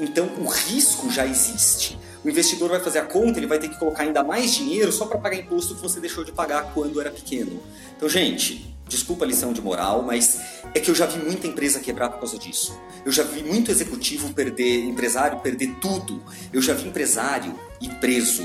Então 0.00 0.26
o 0.38 0.48
risco 0.48 1.10
já 1.10 1.26
existe. 1.26 1.98
O 2.24 2.28
investidor 2.28 2.70
vai 2.70 2.80
fazer 2.80 2.98
a 2.98 3.04
conta, 3.04 3.38
ele 3.38 3.46
vai 3.46 3.58
ter 3.58 3.68
que 3.68 3.78
colocar 3.78 4.02
ainda 4.02 4.24
mais 4.24 4.52
dinheiro 4.54 4.90
só 4.90 5.06
para 5.06 5.18
pagar 5.18 5.36
imposto 5.36 5.74
que 5.74 5.80
você 5.80 6.00
deixou 6.00 6.24
de 6.24 6.32
pagar 6.32 6.72
quando 6.74 7.00
era 7.00 7.10
pequeno. 7.10 7.62
Então, 7.96 8.08
gente, 8.08 8.74
desculpa 8.88 9.24
a 9.24 9.28
lição 9.28 9.52
de 9.52 9.60
moral, 9.62 10.02
mas 10.02 10.40
é 10.74 10.80
que 10.80 10.90
eu 10.90 10.94
já 10.94 11.06
vi 11.06 11.18
muita 11.18 11.46
empresa 11.46 11.80
quebrar 11.80 12.08
por 12.10 12.18
causa 12.20 12.38
disso. 12.38 12.78
Eu 13.04 13.12
já 13.12 13.22
vi 13.22 13.42
muito 13.42 13.70
executivo 13.70 14.32
perder, 14.34 14.84
empresário 14.84 15.38
perder 15.40 15.74
tudo. 15.80 16.22
Eu 16.52 16.60
já 16.60 16.74
vi 16.74 16.88
empresário 16.88 17.58
ir 17.80 17.90
preso 17.96 18.42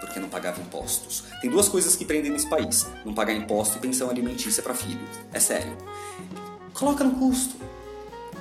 porque 0.00 0.18
não 0.18 0.28
pagava 0.28 0.60
impostos. 0.60 1.24
Tem 1.40 1.50
duas 1.50 1.68
coisas 1.68 1.96
que 1.96 2.04
prendem 2.04 2.30
nesse 2.30 2.48
país: 2.48 2.86
não 3.04 3.14
pagar 3.14 3.34
imposto 3.34 3.78
e 3.78 3.80
pensão 3.80 4.10
alimentícia 4.10 4.62
para 4.62 4.74
filho. 4.74 5.06
É 5.32 5.40
sério. 5.40 5.76
Coloca 6.74 7.02
no 7.04 7.12
custo. 7.12 7.56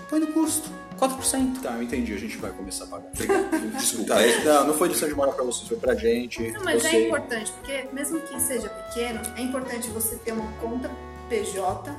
Põe 0.09 0.19
no 0.19 0.27
custo. 0.27 0.80
4%. 1.01 1.61
Tá, 1.63 1.71
eu 1.71 1.81
entendi, 1.83 2.13
a 2.13 2.17
gente 2.19 2.37
vai 2.37 2.51
começar 2.51 2.83
a 2.83 2.87
pagar. 2.87 3.09
Desculpa. 3.79 4.13
Tá, 4.13 4.21
é- 4.21 4.43
não, 4.43 4.67
não 4.67 4.73
foi 4.75 4.89
lição 4.89 5.09
de 5.09 5.15
moral 5.15 5.33
pra 5.33 5.43
vocês, 5.43 5.67
foi 5.67 5.77
pra 5.77 5.95
gente. 5.95 6.51
Não, 6.51 6.63
mas 6.63 6.85
é 6.85 6.89
sei. 6.89 7.07
importante, 7.07 7.51
porque 7.53 7.87
mesmo 7.91 8.19
que 8.21 8.39
seja 8.39 8.69
pequeno, 8.69 9.19
é 9.35 9.41
importante 9.41 9.89
você 9.89 10.15
ter 10.17 10.31
uma 10.31 10.51
conta 10.61 10.91
PJ 11.27 11.91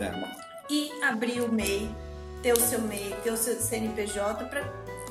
É, 0.00 0.12
e 0.68 0.90
abrir 1.04 1.40
o 1.42 1.52
MEI, 1.52 1.88
ter 2.42 2.52
o 2.52 2.60
seu 2.60 2.80
MEI, 2.80 3.14
ter 3.22 3.30
o 3.30 3.36
seu 3.36 3.54
CNPJ 3.60 4.44
para 4.46 4.64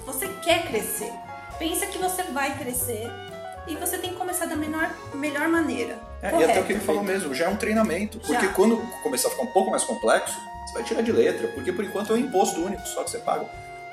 você 0.05 0.27
quer 0.43 0.67
crescer. 0.67 1.13
Pensa 1.57 1.85
que 1.85 1.97
você 1.97 2.23
vai 2.23 2.57
crescer 2.57 3.09
e 3.67 3.75
você 3.75 3.97
tem 3.97 4.09
que 4.11 4.15
começar 4.17 4.47
da 4.47 4.55
menor, 4.55 4.89
melhor 5.13 5.47
maneira. 5.47 5.97
É, 6.21 6.27
e 6.27 6.31
Correto. 6.31 6.51
até 6.51 6.61
o 6.61 6.65
que 6.65 6.73
ele 6.73 6.79
falou 6.81 7.03
mesmo, 7.03 7.33
já 7.33 7.45
é 7.45 7.49
um 7.49 7.55
treinamento. 7.55 8.19
Porque 8.19 8.47
Já. 8.47 8.53
quando 8.53 8.77
começar 9.03 9.27
a 9.29 9.31
ficar 9.31 9.43
um 9.43 9.53
pouco 9.53 9.69
mais 9.71 9.83
complexo, 9.83 10.37
você 10.69 10.73
vai 10.73 10.83
tirar 10.83 11.01
de 11.01 11.11
letra, 11.11 11.47
porque 11.49 11.71
por 11.71 11.83
enquanto 11.83 12.11
é 12.13 12.15
um 12.15 12.19
imposto 12.19 12.61
único 12.63 12.85
só 12.87 13.03
que 13.03 13.09
você 13.11 13.17
paga. 13.19 13.45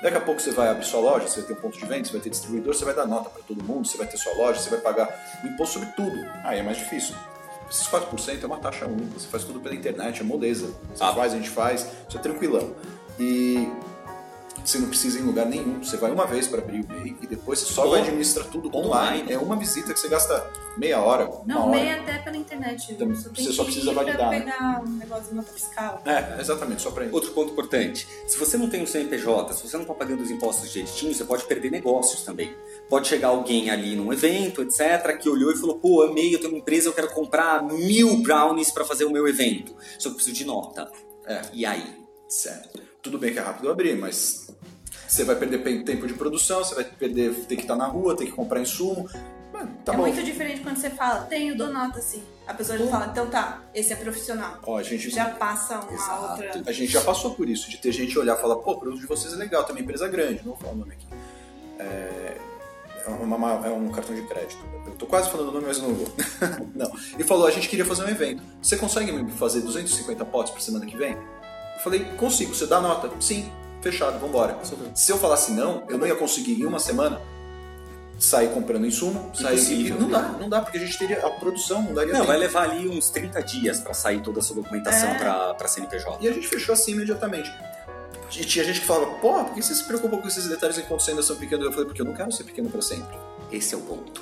Daqui 0.03 0.17
a 0.19 0.21
pouco 0.21 0.41
você 0.41 0.51
vai 0.51 0.69
abrir 0.69 0.85
sua 0.85 1.01
loja, 1.01 1.27
você 1.27 1.41
vai 1.41 1.49
ter 1.49 1.53
um 1.55 1.63
ponto 1.63 1.79
de 1.79 1.87
venda, 1.87 2.05
você 2.05 2.13
vai 2.13 2.21
ter 2.21 2.31
distribuidor, 2.31 2.75
você 2.75 2.85
vai 2.85 2.95
dar 2.95 3.07
nota 3.07 3.31
para 3.31 3.43
todo 3.43 3.65
mundo, 3.65 3.89
você 3.89 3.97
vai 3.97 4.07
ter 4.07 4.19
sua 4.19 4.35
loja, 4.35 4.61
você 4.61 4.69
vai 4.69 4.81
pagar 4.81 5.41
imposto 5.43 5.75
sobre 5.81 5.89
tudo. 5.97 6.17
Aí 6.45 6.59
é 6.59 6.63
mais 6.63 6.77
difícil. 6.77 7.15
Esses 7.71 7.87
4% 7.89 8.43
é 8.43 8.47
uma 8.47 8.59
taxa 8.59 8.85
única, 8.87 9.19
você 9.19 9.27
faz 9.27 9.43
tudo 9.43 9.59
pela 9.59 9.75
internet, 9.75 10.21
é 10.21 10.25
moleza. 10.25 10.71
Você 10.95 11.03
Ah. 11.03 11.15
faz, 11.15 11.33
a 11.33 11.37
gente 11.37 11.49
faz, 11.49 11.87
isso 12.09 12.17
é 12.17 12.21
tranquilão. 12.21 12.75
E 13.19 13.69
Você 14.65 14.79
não 14.79 14.89
precisa 14.89 15.19
ir 15.19 15.23
em 15.23 15.25
lugar 15.27 15.47
nenhum. 15.47 15.83
Você 15.83 15.97
vai 15.97 16.11
uma 16.11 16.27
vez 16.27 16.49
para 16.49 16.61
abrir 16.61 16.81
o 16.85 16.89
MEI 16.89 17.17
e 17.23 17.27
depois 17.27 17.61
você 17.61 17.73
só 17.73 17.95
administrar 17.95 18.47
tudo 18.49 18.69
online. 18.77 19.23
online. 19.23 19.33
É 19.33 19.39
uma 19.39 19.57
visita 19.57 19.93
que 19.93 20.01
você 20.01 20.09
gasta 20.09 20.45
meia 20.77 21.01
hora, 21.01 21.25
Não, 21.47 21.57
uma 21.57 21.67
hora. 21.67 21.81
meia 21.81 22.01
até 22.01 22.19
pela 22.19 22.37
internet. 22.37 22.93
Então, 22.93 23.09
Você, 23.09 23.29
você 23.29 23.53
só 23.53 23.65
precisa 23.65 23.91
ir 23.91 23.95
pra 23.95 24.03
validar, 24.03 24.31
né? 24.31 24.41
pegar 24.41 24.83
um 24.85 24.91
negócio 24.91 25.25
de 25.29 25.35
nota 25.35 25.53
fiscal. 25.53 26.03
É, 26.05 26.41
exatamente, 26.41 26.83
só 26.83 26.91
para 26.91 27.05
isso. 27.05 27.15
Outro 27.15 27.31
ponto 27.33 27.53
importante: 27.53 28.07
se 28.27 28.37
você 28.39 28.57
não 28.57 28.69
tem 28.69 28.83
um 28.83 28.87
CNPJ, 28.87 29.53
se 29.55 29.69
você 29.69 29.77
não 29.77 29.83
está 29.85 29.95
pagando 29.95 30.23
os 30.23 30.31
impostos 30.31 30.71
direitinho, 30.73 31.15
você 31.15 31.25
pode 31.25 31.45
perder 31.45 31.71
negócios 31.71 32.23
também. 32.23 32.55
Pode 32.89 33.09
chegar 33.09 33.29
alguém 33.29 33.71
ali 33.71 33.95
num 33.97 34.13
evento, 34.13 34.63
etc., 34.63 35.17
que 35.21 35.29
olhou 35.29 35.53
e 35.53 35.57
falou: 35.57 35.79
pô, 35.79 36.03
amei, 36.03 36.35
eu 36.35 36.39
tenho 36.41 36.53
uma 36.53 36.59
empresa, 36.59 36.89
eu 36.89 36.93
quero 36.93 37.11
comprar 37.11 37.63
mil 37.63 38.17
brownies 38.23 38.71
para 38.71 38.85
fazer 38.85 39.05
o 39.05 39.11
meu 39.11 39.27
evento. 39.29 39.75
Só 39.99 40.09
que 40.09 40.15
eu 40.15 40.15
preciso 40.15 40.37
de 40.37 40.45
nota. 40.45 40.91
É. 41.27 41.43
E 41.53 41.65
aí? 41.67 42.05
Certo. 42.29 42.86
Tudo 43.07 43.19
bem 43.21 43.33
que 43.33 43.39
é 43.39 43.43
rápido 43.43 43.71
abrir, 43.71 43.97
mas 43.97 44.51
você 45.07 45.23
vai 45.23 45.37
perder 45.37 45.59
pe- 45.59 45.85
tempo 45.85 46.09
de 46.09 46.15
produção, 46.15 46.65
você 46.65 46.75
vai 46.75 46.83
perder, 46.83 47.33
ter 47.47 47.55
que 47.55 47.63
estar 47.63 47.77
na 47.77 47.87
rua, 47.87 48.17
ter 48.17 48.27
que 48.27 48.33
comprar 48.33 48.61
insumo. 48.61 49.09
Mano, 49.53 49.71
tá 49.85 49.93
é 49.93 49.97
bom. 49.97 50.03
muito 50.03 50.21
diferente 50.25 50.61
quando 50.61 50.77
você 50.77 50.91
fala, 50.91 51.21
tenho, 51.21 51.57
dou 51.57 51.73
nota 51.73 52.01
sim. 52.01 52.21
A 52.49 52.53
pessoa 52.53 52.77
já 52.77 52.87
fala, 52.89 53.07
então 53.07 53.29
tá, 53.29 53.63
esse 53.73 53.93
é 53.93 53.97
profissional. 53.97 54.59
Ó, 54.65 54.77
a 54.77 54.83
gente 54.83 55.09
Já 55.09 55.27
passa 55.31 55.79
uma 55.79 55.93
Exato. 55.93 56.31
outra. 56.43 56.63
A 56.67 56.73
gente 56.73 56.91
já 56.93 57.01
passou 57.01 57.35
por 57.37 57.49
isso, 57.49 57.71
de 57.71 57.77
ter 57.79 57.93
gente 57.93 58.19
olhar 58.19 58.37
e 58.37 58.41
falar, 58.41 58.57
pô, 58.57 58.73
o 58.73 58.81
produto 58.81 59.01
de 59.01 59.07
vocês 59.07 59.33
é 59.33 59.37
legal, 59.37 59.63
tem 59.63 59.77
uma 59.77 59.81
empresa 59.83 60.09
grande, 60.09 60.39
não 60.45 60.53
vou 60.53 60.57
falar 60.57 60.73
o 60.73 60.77
nome 60.77 60.93
aqui. 60.95 61.07
É, 61.79 62.37
é, 63.07 63.11
uma- 63.11 63.67
é 63.67 63.71
um 63.71 63.89
cartão 63.91 64.17
de 64.17 64.23
crédito. 64.23 64.59
Eu 64.85 64.93
tô 64.97 65.07
quase 65.07 65.31
falando 65.31 65.51
o 65.51 65.53
nome, 65.53 65.67
mas 65.69 65.81
não 65.81 65.95
vou. 65.95 66.09
não. 66.75 66.91
E 67.17 67.23
falou, 67.23 67.47
a 67.47 67.51
gente 67.53 67.69
queria 67.69 67.85
fazer 67.85 68.03
um 68.05 68.09
evento. 68.09 68.43
Você 68.61 68.77
consegue 68.77 69.13
me 69.13 69.31
fazer 69.31 69.61
250 69.61 70.25
potes 70.25 70.53
pra 70.53 70.61
semana 70.61 70.85
que 70.85 70.97
vem? 70.97 71.17
Eu 71.77 71.81
falei, 71.81 72.05
consigo, 72.17 72.55
você 72.55 72.67
dá 72.67 72.81
nota? 72.81 73.09
Sim, 73.21 73.51
fechado, 73.81 74.19
vambora. 74.19 74.59
Se 74.95 75.13
eu 75.13 75.19
falasse 75.19 75.53
não, 75.53 75.85
eu 75.89 75.97
não 75.99 76.07
ia 76.07 76.15
conseguir 76.17 76.61
em 76.61 76.67
uma 76.67 76.79
semana 76.81 77.21
sair 78.19 78.49
comprando 78.49 78.87
insumo, 78.87 79.31
sair... 79.35 79.55
Impossível. 79.57 80.01
Não 80.01 80.09
dá, 80.09 80.23
não 80.23 80.49
dá, 80.49 80.61
porque 80.63 80.79
a 80.79 80.81
gente 80.81 80.99
teria 80.99 81.25
a 81.25 81.31
produção, 81.31 81.83
não 81.83 81.93
daria 81.93 82.13
Não, 82.15 82.21
tempo. 82.21 82.29
vai 82.33 82.39
levar 82.39 82.63
ali 82.71 82.89
uns 82.89 83.11
30 83.11 83.43
dias 83.43 83.79
para 83.81 83.93
sair 83.93 84.23
toda 84.23 84.41
essa 84.41 84.55
documentação 84.55 85.11
É. 85.11 85.19
para 85.19 85.55
para 85.55 85.69
CNPJ. 85.69 86.19
E 86.25 86.29
a 86.29 86.33
gente 86.33 86.49
fechou 86.49 86.73
assim 86.73 86.93
imediatamente. 86.93 87.53
E 88.35 88.45
tinha 88.45 88.65
gente 88.65 88.81
que 88.81 88.87
falava, 88.87 89.07
pô, 89.21 89.45
por 89.45 89.55
que 89.55 89.63
você 89.63 89.75
se 89.75 89.85
preocupa 89.85 90.17
com 90.17 90.27
esses 90.27 90.49
detalhes 90.49 90.79
enquanto 90.79 91.01
você 91.03 91.11
ainda 91.11 91.23
são 91.23 91.37
pequenos? 91.37 91.67
Eu 91.67 91.73
falei, 91.73 91.87
porque 91.87 92.01
eu 92.01 92.07
não 92.07 92.15
quero 92.15 92.33
ser 92.33 92.45
pequeno 92.45 92.69
pra 92.71 92.81
sempre. 92.83 93.17
Esse 93.53 93.75
é 93.75 93.79
o 93.79 93.83
ponto. 93.83 94.21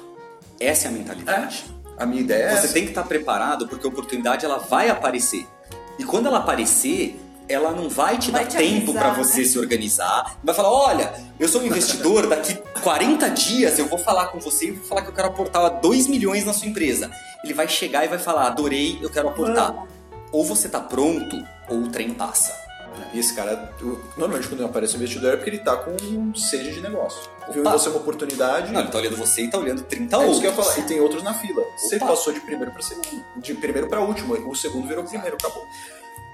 Essa 0.60 0.86
é 0.86 0.88
a 0.88 0.92
mentalidade. 0.92 1.64
A 1.96 2.04
minha 2.04 2.20
ideia 2.20 2.42
é 2.46 2.50
Você 2.50 2.64
essa. 2.64 2.72
tem 2.74 2.82
que 2.82 2.90
estar 2.90 3.04
preparado 3.04 3.68
porque 3.68 3.86
a 3.86 3.88
oportunidade 3.88 4.44
ela 4.44 4.58
vai 4.58 4.90
aparecer. 4.90 5.46
E 5.98 6.04
quando 6.04 6.26
ela 6.26 6.38
aparecer, 6.38 7.18
ela 7.48 7.70
não 7.72 7.88
vai 7.88 8.18
te 8.18 8.30
Vai 8.30 8.44
dar 8.44 8.50
te 8.50 8.56
tempo 8.56 8.92
para 8.92 9.12
você 9.12 9.42
né? 9.42 9.46
se 9.48 9.58
organizar. 9.58 10.36
Vai 10.42 10.54
falar: 10.54 10.70
olha, 10.70 11.12
eu 11.38 11.48
sou 11.48 11.60
um 11.60 11.66
investidor, 11.66 12.26
daqui 12.26 12.54
40 12.82 13.28
dias 13.30 13.78
eu 13.78 13.86
vou 13.86 13.98
falar 13.98 14.28
com 14.28 14.38
você 14.38 14.68
e 14.68 14.70
vou 14.72 14.84
falar 14.84 15.02
que 15.02 15.08
eu 15.08 15.14
quero 15.14 15.28
aportar 15.28 15.80
2 15.80 16.06
milhões 16.06 16.44
na 16.44 16.52
sua 16.52 16.68
empresa. 16.68 17.10
Ele 17.44 17.54
vai 17.54 17.68
chegar 17.68 18.04
e 18.04 18.08
vai 18.08 18.18
falar: 18.18 18.46
adorei, 18.46 18.98
eu 19.02 19.10
quero 19.10 19.28
aportar. 19.28 19.74
Ou 20.32 20.44
você 20.44 20.68
tá 20.68 20.80
pronto, 20.80 21.36
ou 21.68 21.78
o 21.78 21.88
trem 21.88 22.12
passa. 22.12 22.64
E 23.12 23.18
esse 23.18 23.34
cara, 23.34 23.72
normalmente 24.16 24.48
quando 24.48 24.64
aparece 24.64 24.94
um 24.94 24.96
investidor 24.96 25.34
é 25.34 25.36
porque 25.36 25.50
ele 25.50 25.58
tá 25.58 25.76
com 25.76 26.34
sede 26.34 26.74
de 26.74 26.80
negócio. 26.80 27.28
Viu 27.52 27.62
Opa. 27.62 27.72
você 27.72 27.88
uma 27.88 27.98
oportunidade. 27.98 28.72
Não, 28.72 28.80
ele 28.80 28.88
tá 28.90 28.98
olhando 28.98 29.16
você 29.16 29.42
e 29.42 29.50
tá 29.50 29.58
olhando 29.58 29.82
30 29.82 30.14
é 30.14 30.18
outros. 30.18 30.32
isso 30.32 30.40
que 30.40 30.46
eu 30.46 30.50
ia 30.50 30.56
falar. 30.56 30.78
E 30.78 30.82
tem 30.82 31.00
outros 31.00 31.22
na 31.22 31.34
fila. 31.34 31.62
Você 31.76 31.96
Opa. 31.96 32.06
passou 32.06 32.32
de 32.32 32.40
primeiro 32.40 32.72
pra 32.72 32.82
segundo. 32.82 33.24
De 33.36 33.54
primeiro 33.54 33.88
pra 33.88 34.00
último. 34.00 34.34
O 34.48 34.54
segundo 34.54 34.86
virou 34.86 35.04
primeiro, 35.04 35.36
acabou. 35.36 35.64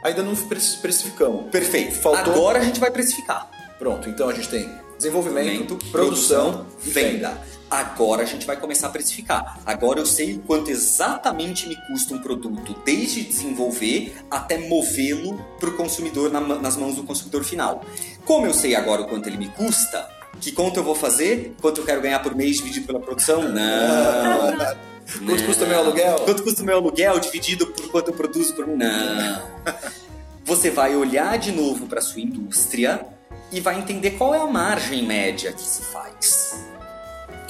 Ainda 0.05 0.23
não 0.23 0.35
preci- 0.35 0.77
precificamos. 0.79 1.51
Perfeito. 1.51 1.95
Faltou- 1.95 2.33
Agora 2.35 2.59
a 2.59 2.63
gente 2.65 2.81
vai 2.81 2.91
precificar. 2.91 3.49
Pronto, 3.79 4.09
então 4.09 4.29
a 4.29 4.33
gente 4.35 4.49
tem 4.49 4.69
desenvolvimento, 4.99 5.77
Desenvolvimento, 5.77 5.91
produção 5.91 6.67
e 6.85 6.91
venda. 6.91 7.39
Agora 7.71 8.23
a 8.23 8.27
gente 8.27 8.45
vai 8.47 8.57
começar 8.57 8.89
a 8.89 8.91
precificar. 8.91 9.59
Agora 9.65 10.01
eu 10.01 10.07
sei 10.07 10.35
o 10.35 10.39
quanto 10.41 10.71
exatamente 10.71 11.69
me 11.69 11.77
custa 11.87 12.13
um 12.15 12.19
produto, 12.19 12.75
desde 12.85 13.23
desenvolver 13.23 14.17
até 14.31 14.59
movê-lo 14.59 15.39
para 15.61 15.71
o 15.71 15.77
consumidor, 15.77 16.31
nas 16.31 16.77
mãos 16.77 16.97
do 16.97 17.05
consumidor 17.05 17.45
final. 17.45 17.83
Como 18.25 18.45
eu 18.47 18.53
sei 18.53 18.75
agora 18.75 19.03
o 19.03 19.07
quanto 19.09 19.29
ele 19.29 19.37
me 19.39 19.49
custa, 19.49 20.09
que 20.41 20.51
conta 20.53 20.81
eu 20.81 20.85
vou 20.85 20.95
fazer? 20.97 21.55
Quanto 21.61 21.81
eu 21.81 21.85
quero 21.87 22.01
ganhar 22.01 22.19
por 22.21 22.35
mês 22.35 22.57
dividido 22.57 22.87
pela 22.87 22.99
produção? 23.01 23.43
Não. 23.49 24.90
Quanto 25.19 25.45
custa 25.45 25.67
meu 25.67 25.79
aluguel? 25.79 26.17
Quanto 26.21 26.43
custa 26.43 26.63
o 26.63 26.65
meu 26.67 26.77
aluguel 26.77 27.19
dividido 27.19 27.67
por 27.67 27.89
quanto 27.91 28.09
eu 28.09 28.15
produzo 28.15 28.55
por 28.55 28.67
Não. 28.67 29.51
Você 30.45 30.71
vai 30.71 30.97
olhar 30.97 31.39
de 31.39 31.53
novo 31.53 31.87
para 31.87 32.01
sua 32.01 32.21
indústria 32.21 33.07
e 33.53 33.61
vai 33.61 33.79
entender 33.79 34.13
qual 34.13 34.35
é 34.35 34.41
a 34.41 34.47
margem 34.47 35.07
média 35.07 35.53
que 35.53 35.63
se 35.63 35.83
faz. 35.83 36.70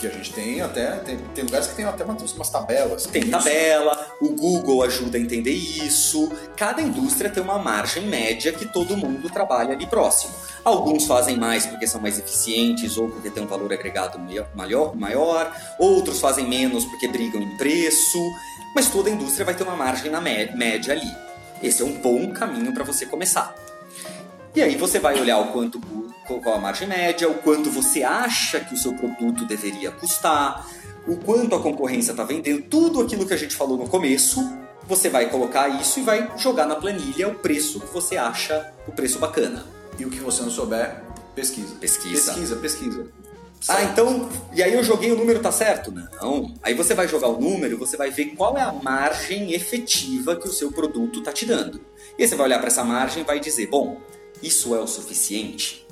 Que 0.00 0.06
a 0.06 0.10
gente 0.10 0.32
tem 0.32 0.62
até. 0.62 0.92
Tem, 0.96 1.18
tem 1.34 1.44
lugares 1.44 1.66
que 1.66 1.74
tem 1.74 1.84
até 1.84 2.02
umas, 2.04 2.32
umas 2.32 2.48
tabelas. 2.48 3.04
Tem 3.06 3.20
Isso. 3.22 3.30
tabela, 3.30 4.14
o 4.20 4.30
Google 4.30 4.82
ajuda 4.82 5.18
a 5.18 5.20
entender 5.20 5.50
isso. 5.52 6.32
Cada 6.56 6.80
indústria 6.80 7.28
tem 7.28 7.42
uma 7.42 7.58
margem 7.58 8.06
média 8.06 8.50
que 8.52 8.64
todo 8.64 8.96
mundo 8.96 9.28
trabalha 9.28 9.74
ali 9.74 9.86
próximo. 9.86 10.32
Alguns 10.64 11.04
fazem 11.06 11.36
mais 11.36 11.66
porque 11.66 11.86
são 11.86 12.00
mais 12.00 12.18
eficientes 12.18 12.96
ou 12.96 13.10
porque 13.10 13.28
tem 13.30 13.42
um 13.42 13.46
valor 13.46 13.72
agregado 13.72 14.18
maior, 14.54 14.96
maior. 14.96 15.54
outros 15.78 16.18
fazem 16.18 16.48
menos 16.48 16.84
porque 16.86 17.06
brigam 17.06 17.42
em 17.42 17.56
preço. 17.58 18.18
Mas 18.74 18.88
toda 18.88 19.10
indústria 19.10 19.44
vai 19.44 19.54
ter 19.54 19.64
uma 19.64 19.76
margem 19.76 20.10
na 20.10 20.20
mé- 20.20 20.50
média 20.54 20.94
ali. 20.94 21.10
Esse 21.62 21.82
é 21.82 21.84
um 21.84 21.92
bom 22.00 22.32
caminho 22.32 22.72
para 22.72 22.84
você 22.84 23.04
começar. 23.04 23.54
E 24.54 24.62
aí 24.62 24.76
você 24.76 24.98
vai 24.98 25.20
olhar 25.20 25.38
o 25.40 25.48
quanto 25.48 25.78
qual 26.38 26.56
a 26.56 26.58
margem 26.58 26.86
média, 26.86 27.28
o 27.28 27.34
quanto 27.34 27.70
você 27.70 28.02
acha 28.02 28.60
que 28.60 28.74
o 28.74 28.76
seu 28.76 28.92
produto 28.92 29.44
deveria 29.46 29.90
custar, 29.90 30.68
o 31.06 31.16
quanto 31.16 31.54
a 31.54 31.60
concorrência 31.60 32.10
está 32.10 32.24
vendendo, 32.24 32.62
tudo 32.62 33.00
aquilo 33.00 33.26
que 33.26 33.34
a 33.34 33.36
gente 33.36 33.56
falou 33.56 33.78
no 33.78 33.88
começo, 33.88 34.46
você 34.86 35.08
vai 35.08 35.30
colocar 35.30 35.68
isso 35.80 36.00
e 36.00 36.02
vai 36.02 36.30
jogar 36.36 36.66
na 36.66 36.76
planilha 36.76 37.28
o 37.28 37.34
preço 37.36 37.80
que 37.80 37.92
você 37.92 38.16
acha 38.16 38.72
o 38.86 38.92
preço 38.92 39.18
bacana. 39.18 39.64
E 39.98 40.04
o 40.04 40.10
que 40.10 40.20
você 40.20 40.42
não 40.42 40.50
souber, 40.50 41.02
pesquisa. 41.34 41.74
Pesquisa. 41.76 42.32
Pesquisa, 42.32 42.56
pesquisa. 42.56 43.06
Ah, 43.68 43.82
então, 43.84 44.28
e 44.54 44.62
aí 44.62 44.72
eu 44.72 44.82
joguei 44.82 45.12
o 45.12 45.16
número 45.16 45.40
tá 45.40 45.52
certo? 45.52 45.92
Não. 45.92 46.54
Aí 46.62 46.72
você 46.74 46.94
vai 46.94 47.06
jogar 47.06 47.28
o 47.28 47.38
número, 47.38 47.76
você 47.76 47.96
vai 47.96 48.10
ver 48.10 48.26
qual 48.36 48.56
é 48.56 48.62
a 48.62 48.72
margem 48.72 49.52
efetiva 49.52 50.34
que 50.34 50.48
o 50.48 50.52
seu 50.52 50.72
produto 50.72 51.22
tá 51.22 51.32
te 51.32 51.44
dando. 51.44 51.80
E 52.18 52.22
aí 52.22 52.28
você 52.28 52.34
vai 52.34 52.46
olhar 52.46 52.58
para 52.58 52.68
essa 52.68 52.82
margem 52.82 53.22
e 53.22 53.26
vai 53.26 53.38
dizer, 53.38 53.66
bom, 53.66 54.00
isso 54.42 54.74
é 54.74 54.80
o 54.80 54.86
suficiente? 54.86 55.86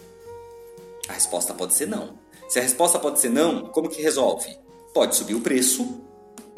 A 1.09 1.13
resposta 1.13 1.55
pode 1.55 1.75
ser 1.75 1.87
não. 1.87 2.19
Se 2.49 2.59
a 2.59 2.63
resposta 2.63 2.99
pode 2.99 3.21
ser 3.21 3.31
não, 3.31 3.67
como 3.67 3.89
que 3.89 4.03
resolve? 4.03 4.57
Pode 4.95 5.17
subir 5.17 5.35
o 5.35 5.41
preço, 5.41 6.03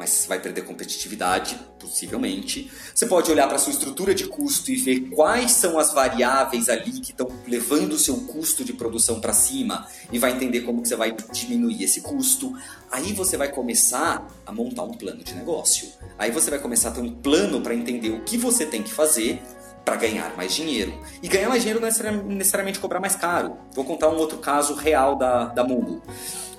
mas 0.01 0.09
você 0.09 0.27
vai 0.27 0.39
perder 0.39 0.63
competitividade, 0.63 1.59
possivelmente. 1.79 2.71
Você 2.93 3.05
pode 3.05 3.29
olhar 3.29 3.47
para 3.47 3.59
sua 3.59 3.71
estrutura 3.71 4.15
de 4.15 4.25
custo 4.25 4.71
e 4.71 4.75
ver 4.75 5.11
quais 5.11 5.51
são 5.51 5.77
as 5.77 5.93
variáveis 5.93 6.69
ali 6.69 6.91
que 7.01 7.11
estão 7.11 7.27
levando 7.47 7.93
o 7.93 7.99
seu 7.99 8.17
custo 8.21 8.65
de 8.65 8.73
produção 8.73 9.21
para 9.21 9.31
cima 9.31 9.87
e 10.11 10.17
vai 10.17 10.31
entender 10.31 10.61
como 10.61 10.81
que 10.81 10.87
você 10.87 10.95
vai 10.95 11.15
diminuir 11.31 11.83
esse 11.83 12.01
custo. 12.01 12.51
Aí 12.91 13.13
você 13.13 13.37
vai 13.37 13.51
começar 13.51 14.27
a 14.43 14.51
montar 14.51 14.83
um 14.83 14.93
plano 14.93 15.23
de 15.23 15.35
negócio. 15.35 15.87
Aí 16.17 16.31
você 16.31 16.49
vai 16.49 16.59
começar 16.59 16.89
a 16.89 16.93
ter 16.93 17.01
um 17.01 17.13
plano 17.13 17.61
para 17.61 17.75
entender 17.75 18.09
o 18.09 18.23
que 18.23 18.37
você 18.37 18.65
tem 18.65 18.81
que 18.81 18.91
fazer 18.91 19.39
para 19.83 19.95
ganhar 19.95 20.35
mais 20.35 20.53
dinheiro. 20.53 20.93
E 21.21 21.27
ganhar 21.27 21.49
mais 21.49 21.61
dinheiro 21.61 21.79
não 21.79 21.87
é 21.87 22.11
necessariamente 22.23 22.79
cobrar 22.79 22.99
mais 22.99 23.15
caro. 23.15 23.57
Vou 23.73 23.83
contar 23.83 24.09
um 24.09 24.17
outro 24.17 24.37
caso 24.37 24.75
real 24.75 25.15
da, 25.15 25.45
da 25.45 25.63
Mundo. 25.63 26.01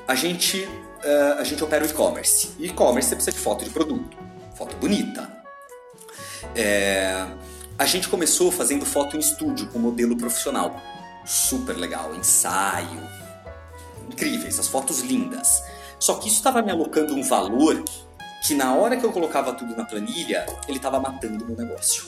A 0.07 0.15
gente, 0.15 0.59
uh, 0.59 1.39
a 1.39 1.45
gente 1.45 1.63
opera 1.63 1.85
o 1.85 1.89
e-commerce. 1.89 2.51
E-commerce 2.59 3.09
você 3.09 3.15
precisa 3.15 3.37
de 3.37 3.43
foto 3.43 3.65
de 3.65 3.71
produto. 3.71 4.17
Foto 4.55 4.77
bonita. 4.77 5.31
É, 6.55 7.27
a 7.79 7.87
gente 7.87 8.09
começou 8.09 8.51
fazendo 8.51 8.85
foto 8.85 9.17
em 9.17 9.21
estúdio 9.21 9.69
com 9.69 9.79
modelo 9.79 10.17
profissional. 10.17 10.77
Super 11.25 11.77
legal, 11.77 12.15
ensaio. 12.15 13.03
Incrível, 14.11 14.49
essas 14.49 14.69
fotos 14.69 15.01
lindas. 15.01 15.63
Só 15.99 16.15
que 16.15 16.27
isso 16.27 16.39
estava 16.39 16.61
me 16.63 16.71
alocando 16.71 17.15
um 17.15 17.23
valor 17.23 17.83
que 18.47 18.55
na 18.55 18.75
hora 18.75 18.97
que 18.97 19.07
eu 19.07 19.13
colocava 19.13 19.53
tudo 19.53 19.77
na 19.77 19.85
planilha, 19.85 20.45
ele 20.67 20.79
estava 20.79 20.99
matando 20.99 21.45
o 21.45 21.47
meu 21.47 21.57
negócio. 21.57 22.05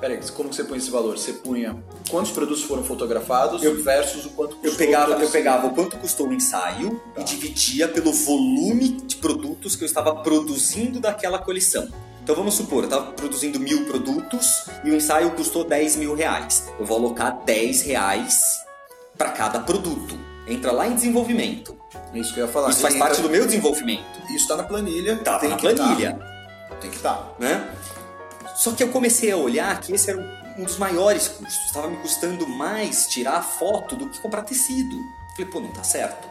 Peraí, 0.00 0.18
como 0.34 0.52
você 0.52 0.62
põe 0.64 0.78
esse 0.78 0.90
valor? 0.90 1.16
Você 1.18 1.32
punha 1.32 1.76
quantos 2.10 2.30
produtos 2.30 2.62
foram 2.62 2.84
fotografados 2.84 3.62
Eu- 3.62 3.82
versus 3.82 4.26
o 4.26 4.30
quanto 4.30 4.56
custou 4.56 4.70
Eu 4.72 4.76
pegava, 4.76 5.12
eu 5.14 5.30
pegava 5.30 5.66
o 5.66 5.70
quanto 5.70 5.96
custou 5.96 6.28
o 6.28 6.32
ensaio 6.34 7.00
Tá. 7.14 7.20
e 7.22 7.24
dividia 7.24 7.88
pelo 7.88 8.12
volume 8.12 8.90
de 8.90 9.16
produtos 9.16 9.74
que 9.74 9.82
eu 9.84 9.86
estava 9.86 10.14
produzindo 10.16 11.00
daquela 11.00 11.38
coleção. 11.38 11.88
Então 12.22 12.34
vamos 12.36 12.54
supor, 12.54 12.80
eu 12.80 12.84
estava 12.90 13.12
produzindo 13.12 13.58
mil 13.58 13.86
produtos 13.86 14.64
e 14.84 14.90
o 14.90 14.94
ensaio 14.94 15.30
custou 15.30 15.64
10 15.64 15.96
mil 15.96 16.14
reais. 16.14 16.68
Eu 16.78 16.84
vou 16.84 16.98
alocar 16.98 17.40
10 17.44 17.82
reais 17.82 18.40
para 19.16 19.30
cada 19.30 19.60
produto. 19.60 20.18
Entra 20.46 20.72
lá 20.72 20.86
em 20.86 20.94
desenvolvimento. 20.94 21.74
É 22.12 22.18
Isso 22.18 22.34
que 22.34 22.40
eu 22.40 22.46
ia 22.46 22.52
falar. 22.52 22.70
Isso 22.70 22.80
faz 22.80 22.94
Entra- 22.94 23.08
parte 23.08 23.22
do 23.22 23.30
meu 23.30 23.46
desenvolvimento. 23.46 24.04
Isso 24.28 24.36
está 24.44 24.56
na 24.56 24.62
planilha. 24.64 25.16
Tá 25.18 25.38
tem 25.38 25.48
na 25.50 25.56
que 25.56 25.72
planilha. 25.72 26.14
tá. 26.14 26.74
Tem 26.76 26.90
que 26.90 26.96
estar. 26.96 27.34
né? 27.38 27.68
Só 28.56 28.72
que 28.72 28.82
eu 28.82 28.88
comecei 28.88 29.30
a 29.30 29.36
olhar 29.36 29.78
que 29.80 29.92
esse 29.92 30.10
era 30.10 30.18
um, 30.58 30.64
dos 30.64 30.78
maiores 30.78 31.28
custos. 31.28 31.66
Estava 31.66 31.88
me 31.88 31.98
custando 31.98 32.48
mais 32.48 33.06
tirar 33.06 33.42
foto 33.42 33.94
do 33.94 34.08
que 34.08 34.18
comprar 34.18 34.42
tecido. 34.42 34.96
Falei, 35.32 35.50
pô, 35.50 35.60
não 35.60 35.70
tá 35.70 35.84
certo. 35.84 36.26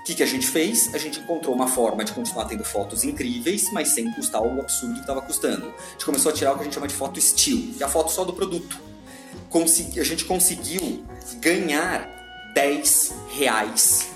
O 0.00 0.04
que, 0.04 0.14
que 0.14 0.22
a 0.22 0.26
gente 0.26 0.46
fez? 0.46 0.94
A 0.94 0.98
gente 0.98 1.20
encontrou 1.20 1.54
uma 1.54 1.66
forma 1.66 2.04
de 2.04 2.12
continuar 2.12 2.44
tendo 2.44 2.62
fotos 2.62 3.04
incríveis, 3.04 3.72
mas 3.72 3.88
sem 3.88 4.10
custar 4.12 4.42
o 4.42 4.60
absurdo 4.60 4.94
que 4.94 5.00
estava 5.00 5.22
custando. 5.22 5.66
A 5.66 5.92
gente 5.92 6.04
começou 6.04 6.30
a 6.30 6.34
tirar 6.34 6.52
o 6.52 6.56
que 6.56 6.60
a 6.60 6.64
gente 6.64 6.74
chama 6.74 6.88
de 6.88 6.94
foto 6.94 7.18
still, 7.20 7.72
que 7.76 7.82
é 7.82 7.86
a 7.86 7.88
foto 7.88 8.12
só 8.12 8.24
do 8.24 8.34
produto. 8.34 8.78
Consegui, 9.48 9.98
a 9.98 10.04
gente 10.04 10.24
conseguiu 10.26 11.04
ganhar 11.40 12.06
10 12.52 13.14
reais 13.30 14.08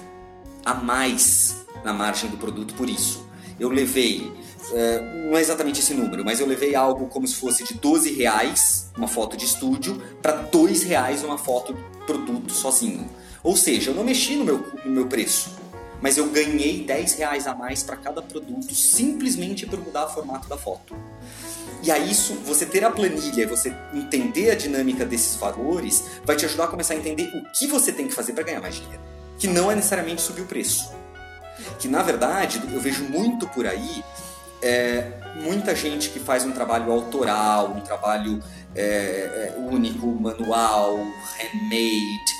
a 0.65 0.75
mais 0.75 1.57
na 1.83 1.93
margem 1.93 2.29
do 2.29 2.37
produto 2.37 2.75
por 2.75 2.91
isso. 2.91 3.25
Eu 3.59 3.71
levei 3.71 4.31
é, 4.73 5.29
não 5.29 5.37
é 5.37 5.41
exatamente 5.41 5.81
esse 5.81 5.95
número, 5.95 6.25
mas 6.25 6.41
eu 6.41 6.47
levei 6.47 6.75
algo 6.75 7.07
como 7.07 7.27
se 7.27 7.37
fosse 7.37 7.65
de 7.65 7.75
12 7.75 8.13
reais 8.13 8.91
uma 8.97 9.09
foto 9.09 9.37
de 9.37 9.45
estúdio 9.45 10.03
para 10.21 10.33
2 10.33 10.83
reais 10.83 11.23
uma 11.23 11.39
foto 11.39 11.77
produto 12.07 12.53
sozinho. 12.53 13.09
Ou 13.43 13.57
seja, 13.57 13.91
eu 13.91 13.95
não 13.95 14.03
mexi 14.03 14.37
no 14.37 14.45
meu, 14.45 14.67
no 14.85 14.91
meu 14.91 15.07
preço, 15.07 15.51
mas 16.01 16.17
eu 16.17 16.29
ganhei 16.29 16.85
10 16.85 17.15
reais 17.15 17.47
a 17.47 17.55
mais 17.55 17.83
para 17.83 17.97
cada 17.97 18.21
produto 18.21 18.75
simplesmente 18.75 19.67
por 19.67 19.79
mudar 19.79 20.07
o 20.07 20.09
formato 20.09 20.49
da 20.49 20.57
foto. 20.57 20.95
E 21.83 21.91
aí 21.91 22.11
isso, 22.11 22.35
você 22.45 22.67
ter 22.67 22.85
a 22.85 22.91
planilha, 22.91 23.47
você 23.47 23.73
entender 23.95 24.51
a 24.51 24.55
dinâmica 24.55 25.05
desses 25.05 25.37
valores, 25.37 26.05
vai 26.25 26.35
te 26.35 26.45
ajudar 26.45 26.65
a 26.65 26.69
começar 26.69 26.95
a 26.95 26.97
entender 26.97 27.31
o 27.35 27.53
que 27.53 27.67
você 27.67 27.93
tem 27.93 28.09
que 28.09 28.15
fazer 28.15 28.33
para 28.33 28.43
ganhar 28.43 28.61
mais 28.61 28.75
dinheiro. 28.75 29.03
Que 29.39 29.47
não 29.47 29.71
é 29.71 29.75
necessariamente 29.75 30.23
subir 30.23 30.43
o 30.43 30.47
preço. 30.47 30.91
Que 31.79 31.87
na 31.87 32.03
verdade, 32.03 32.61
eu 32.73 32.81
vejo 32.81 33.05
muito 33.05 33.47
por 33.49 33.67
aí 33.67 34.03
é, 34.67 35.13
muita 35.37 35.77
gente 35.77 36.11
que 36.11 36.19
faz 36.19 36.45
um 36.45 36.51
trabalho 36.51 36.91
autoral, 36.91 37.71
um 37.71 37.81
trabalho 37.81 38.43
é, 38.75 38.83
é, 38.83 39.55
único, 39.59 40.09
manual, 40.09 40.97
handmade, 41.39 42.35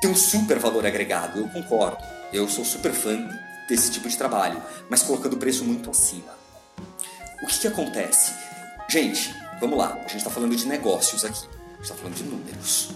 tem 0.00 0.08
um 0.08 0.14
super 0.14 0.58
valor 0.60 0.86
agregado, 0.86 1.40
eu 1.40 1.48
concordo. 1.48 1.98
Eu 2.32 2.48
sou 2.48 2.64
super 2.64 2.92
fã 2.92 3.28
desse 3.68 3.90
tipo 3.90 4.08
de 4.08 4.16
trabalho, 4.16 4.62
mas 4.88 5.02
colocando 5.02 5.34
o 5.34 5.36
preço 5.36 5.64
muito 5.64 5.90
acima. 5.90 6.32
O 7.42 7.46
que, 7.46 7.58
que 7.58 7.66
acontece? 7.66 8.32
Gente, 8.88 9.34
vamos 9.60 9.76
lá, 9.76 9.94
a 9.94 10.02
gente 10.02 10.18
está 10.18 10.30
falando 10.30 10.54
de 10.54 10.66
negócios 10.68 11.24
aqui, 11.24 11.46
a 11.46 11.76
gente 11.76 11.82
está 11.82 11.94
falando 11.94 12.14
de 12.14 12.22
números. 12.22 12.90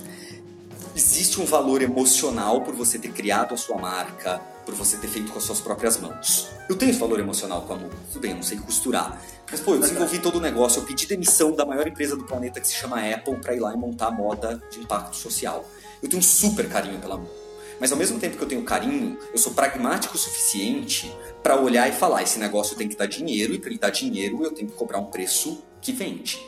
Existe 0.95 1.41
um 1.41 1.45
valor 1.45 1.83
emocional 1.83 2.61
por 2.61 2.75
você 2.75 2.99
ter 2.99 3.13
criado 3.13 3.55
a 3.55 3.57
sua 3.57 3.79
marca, 3.79 4.41
por 4.69 4.75
você 4.75 4.99
ter 4.99 5.09
feito 5.09 5.33
com 5.33 5.39
as 5.39 5.45
suas 5.45 5.63
próprias 5.63 5.97
mãos. 5.97 6.51
Eu 6.69 6.77
tenho 6.77 6.91
esse 6.91 7.01
valor 7.01 7.19
emocional 7.19 7.63
com 7.63 7.73
a 7.73 7.77
Mu. 7.77 7.89
Tudo 8.13 8.21
bem, 8.21 8.33
eu 8.33 8.37
não 8.37 8.43
sei 8.43 8.59
costurar. 8.59 9.19
Mas, 9.51 9.61
pô, 9.61 9.73
eu 9.73 9.81
desenvolvi 9.81 10.19
todo 10.19 10.37
o 10.37 10.41
negócio, 10.41 10.81
eu 10.81 10.85
pedi 10.85 11.07
demissão 11.07 11.53
da 11.53 11.65
maior 11.65 11.89
empresa 11.89 12.15
do 12.15 12.25
planeta 12.25 12.61
que 12.61 12.69
se 12.69 12.75
chama 12.75 13.01
Apple 13.01 13.37
para 13.37 13.57
ir 13.57 13.61
lá 13.61 13.73
e 13.73 13.79
montar 13.79 14.11
moda 14.11 14.63
de 14.71 14.79
impacto 14.79 15.17
social. 15.17 15.67
Eu 16.03 16.09
tenho 16.11 16.21
um 16.21 16.23
super 16.23 16.69
carinho 16.69 16.99
pela 17.01 17.17
Mu. 17.17 17.31
Mas 17.81 17.93
ao 17.93 17.97
mesmo 17.97 18.21
tempo 18.21 18.37
que 18.37 18.45
eu 18.45 18.49
tenho 18.49 18.63
carinho, 18.63 19.19
eu 19.33 19.39
sou 19.39 19.55
pragmático 19.55 20.17
o 20.17 20.19
suficiente 20.19 21.11
para 21.43 21.59
olhar 21.59 21.89
e 21.89 21.93
falar: 21.93 22.23
esse 22.23 22.39
negócio 22.39 22.77
tem 22.77 22.89
que 22.89 22.97
dar 22.97 23.07
dinheiro, 23.07 23.55
e 23.55 23.59
para 23.59 23.71
ele 23.71 23.79
dar 23.79 23.91
dinheiro 23.91 24.45
eu 24.45 24.53
tenho 24.53 24.69
que 24.69 24.77
cobrar 24.77 24.99
um 24.99 25.07
preço 25.07 25.65
que 25.81 25.93
vende. 25.93 26.39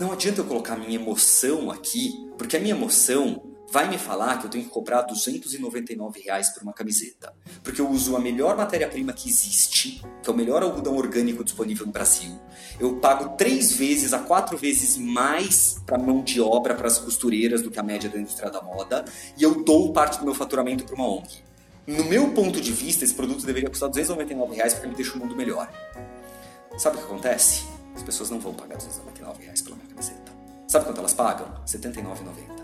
Não 0.00 0.10
adianta 0.10 0.40
eu 0.40 0.44
colocar 0.44 0.74
minha 0.74 0.96
emoção 0.96 1.70
aqui, 1.70 2.28
porque 2.36 2.56
a 2.56 2.60
minha 2.60 2.74
emoção 2.74 3.40
vai 3.70 3.88
me 3.88 3.96
falar 3.96 4.38
que 4.38 4.46
eu 4.46 4.50
tenho 4.50 4.64
que 4.64 4.70
cobrar 4.70 5.02
299 5.02 6.20
reais 6.20 6.48
por 6.50 6.62
uma 6.62 6.72
camiseta. 6.72 7.32
Porque 7.62 7.80
eu 7.80 7.88
uso 7.88 8.16
a 8.16 8.20
melhor 8.20 8.56
matéria-prima 8.56 9.12
que 9.12 9.28
existe, 9.28 10.02
que 10.22 10.28
é 10.28 10.32
o 10.32 10.36
melhor 10.36 10.62
algodão 10.62 10.96
orgânico 10.96 11.44
disponível 11.44 11.86
no 11.86 11.92
Brasil. 11.92 12.36
Eu 12.80 12.96
pago 12.96 13.36
três 13.36 13.72
vezes 13.72 14.12
a 14.12 14.18
quatro 14.18 14.58
vezes 14.58 14.96
mais 14.96 15.80
para 15.86 15.96
mão 15.96 16.22
de 16.22 16.40
obra, 16.40 16.74
para 16.74 16.88
as 16.88 16.98
costureiras, 16.98 17.62
do 17.62 17.70
que 17.70 17.78
a 17.78 17.82
média 17.82 18.10
da 18.10 18.18
indústria 18.18 18.50
da 18.50 18.60
moda. 18.60 19.04
E 19.38 19.42
eu 19.42 19.62
dou 19.62 19.92
parte 19.92 20.18
do 20.18 20.24
meu 20.24 20.34
faturamento 20.34 20.84
para 20.84 20.94
uma 20.96 21.08
ONG. 21.08 21.44
No 21.86 22.04
meu 22.04 22.32
ponto 22.32 22.60
de 22.60 22.72
vista, 22.72 23.04
esse 23.04 23.14
produto 23.14 23.46
deveria 23.46 23.70
custar 23.70 23.88
299 23.88 24.56
reais 24.56 24.74
porque 24.74 24.88
me 24.88 24.94
deixa 24.94 25.14
o 25.14 25.18
mundo 25.18 25.36
melhor. 25.36 25.70
Sabe 26.76 26.96
o 26.96 26.98
que 27.00 27.04
acontece? 27.04 27.64
As 27.94 28.02
pessoas 28.02 28.30
não 28.30 28.40
vão 28.40 28.54
pagar 28.54 28.76
299 28.76 29.44
reais 29.44 29.62
pela 29.62 29.76
minha 29.76 29.88
camiseta. 29.88 30.32
Sabe 30.66 30.84
quanto 30.84 30.98
elas 30.98 31.14
pagam? 31.14 31.46
R$ 31.46 31.66
79,90 31.66 32.59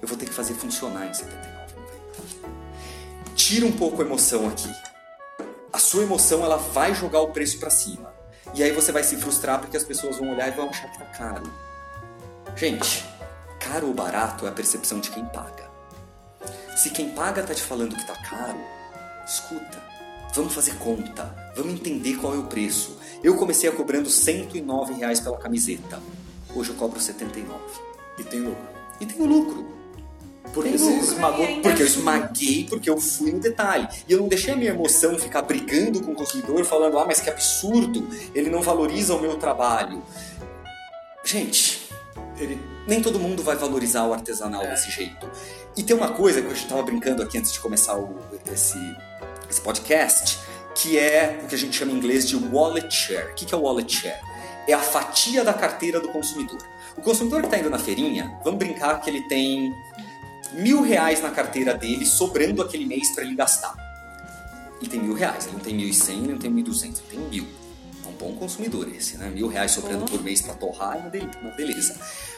eu 0.00 0.08
vou 0.08 0.16
ter 0.16 0.26
que 0.26 0.34
fazer 0.34 0.54
funcionar 0.54 1.06
em 1.06 1.12
79,90. 1.12 1.38
Tira 3.34 3.66
um 3.66 3.72
pouco 3.72 4.02
a 4.02 4.04
emoção 4.04 4.48
aqui. 4.48 4.70
A 5.72 5.78
sua 5.78 6.02
emoção 6.02 6.44
ela 6.44 6.56
vai 6.56 6.94
jogar 6.94 7.20
o 7.20 7.32
preço 7.32 7.58
para 7.58 7.70
cima. 7.70 8.12
E 8.54 8.62
aí 8.62 8.72
você 8.72 8.90
vai 8.90 9.04
se 9.04 9.16
frustrar 9.16 9.60
porque 9.60 9.76
as 9.76 9.84
pessoas 9.84 10.16
vão 10.16 10.32
olhar 10.32 10.48
e 10.48 10.52
vão 10.52 10.68
achar 10.68 10.90
que 10.90 10.98
tá 10.98 11.04
caro. 11.06 11.52
Gente, 12.56 13.04
caro 13.60 13.86
ou 13.86 13.94
barato 13.94 14.46
é 14.46 14.48
a 14.48 14.52
percepção 14.52 15.00
de 15.00 15.10
quem 15.10 15.24
paga. 15.26 15.68
Se 16.76 16.90
quem 16.90 17.10
paga 17.10 17.42
tá 17.42 17.54
te 17.54 17.62
falando 17.62 17.96
que 17.96 18.06
tá 18.06 18.14
caro, 18.14 18.58
escuta. 19.26 19.82
Vamos 20.34 20.54
fazer 20.54 20.74
conta. 20.76 21.52
Vamos 21.56 21.74
entender 21.74 22.16
qual 22.16 22.34
é 22.34 22.38
o 22.38 22.44
preço. 22.44 22.98
Eu 23.22 23.36
comecei 23.36 23.68
a 23.68 23.72
cobrando 23.72 24.08
109 24.08 24.94
reais 24.94 25.20
pela 25.20 25.38
camiseta. 25.38 26.00
Hoje 26.54 26.70
eu 26.70 26.76
cobro 26.76 27.00
79. 27.00 27.58
E 28.18 28.24
tem 28.24 28.40
lucro. 28.40 28.68
E 29.00 29.06
tenho 29.06 29.26
lucro. 29.26 29.77
Porque 30.52 30.76
você 30.76 30.92
esmagou, 30.92 31.46
porque 31.62 31.82
eu 31.82 31.86
esmaguei, 31.86 32.66
porque 32.68 32.90
eu 32.90 33.00
fui 33.00 33.32
no 33.32 33.38
detalhe. 33.38 33.88
E 34.08 34.12
eu 34.12 34.18
não 34.18 34.28
deixei 34.28 34.54
a 34.54 34.56
minha 34.56 34.70
emoção 34.70 35.18
ficar 35.18 35.42
brigando 35.42 36.00
com 36.02 36.12
o 36.12 36.14
consumidor, 36.14 36.64
falando, 36.64 36.98
ah, 36.98 37.04
mas 37.06 37.20
que 37.20 37.30
absurdo, 37.30 38.08
ele 38.34 38.50
não 38.50 38.62
valoriza 38.62 39.14
o 39.14 39.20
meu 39.20 39.36
trabalho. 39.36 40.02
Gente, 41.24 41.88
ele, 42.38 42.58
nem 42.86 43.02
todo 43.02 43.18
mundo 43.18 43.42
vai 43.42 43.56
valorizar 43.56 44.04
o 44.06 44.12
artesanal 44.12 44.62
é. 44.62 44.70
desse 44.70 44.90
jeito. 44.90 45.30
E 45.76 45.82
tem 45.82 45.94
uma 45.94 46.08
coisa 46.08 46.40
que 46.40 46.48
eu 46.48 46.52
estava 46.52 46.82
brincando 46.82 47.22
aqui 47.22 47.38
antes 47.38 47.52
de 47.52 47.60
começar 47.60 47.96
o, 47.96 48.18
esse, 48.52 48.78
esse 49.48 49.60
podcast, 49.60 50.38
que 50.74 50.98
é 50.98 51.40
o 51.44 51.46
que 51.46 51.54
a 51.54 51.58
gente 51.58 51.76
chama 51.76 51.92
em 51.92 51.96
inglês 51.96 52.26
de 52.26 52.36
wallet 52.36 52.92
share. 52.92 53.32
O 53.32 53.34
que 53.34 53.52
é 53.52 53.56
o 53.56 53.60
wallet 53.60 53.92
share? 53.92 54.20
É 54.66 54.72
a 54.72 54.78
fatia 54.78 55.44
da 55.44 55.52
carteira 55.52 56.00
do 56.00 56.08
consumidor. 56.08 56.58
O 56.96 57.00
consumidor 57.00 57.40
que 57.40 57.46
está 57.46 57.58
indo 57.58 57.70
na 57.70 57.78
feirinha, 57.78 58.38
vamos 58.42 58.58
brincar 58.58 59.00
que 59.00 59.08
ele 59.08 59.22
tem 59.28 59.72
mil 60.52 60.82
reais 60.82 61.20
na 61.20 61.30
carteira 61.30 61.74
dele, 61.74 62.06
sobrando 62.06 62.62
aquele 62.62 62.86
mês 62.86 63.10
para 63.14 63.24
ele 63.24 63.34
gastar. 63.34 63.74
Ele 64.80 64.90
tem 64.90 65.00
mil 65.00 65.14
reais, 65.14 65.46
ele 65.46 65.56
não 65.56 65.60
tem 65.60 65.74
mil 65.74 65.88
e 65.88 65.94
cem, 65.94 66.18
ele 66.18 66.32
não 66.32 66.38
tem 66.38 66.50
mil 66.50 66.60
e 66.60 66.62
duzentos, 66.62 67.00
ele 67.00 67.18
tem 67.18 67.28
mil. 67.28 67.46
É 68.04 68.08
um 68.08 68.12
bom 68.12 68.34
consumidor 68.36 68.88
esse, 68.88 69.18
né? 69.18 69.28
Mil 69.28 69.48
reais 69.48 69.72
sobrando 69.72 70.04
por 70.04 70.22
mês 70.22 70.40
para 70.40 70.54
torrar 70.54 70.96
é 70.96 71.20
uma 71.42 71.50
beleza. 71.50 71.96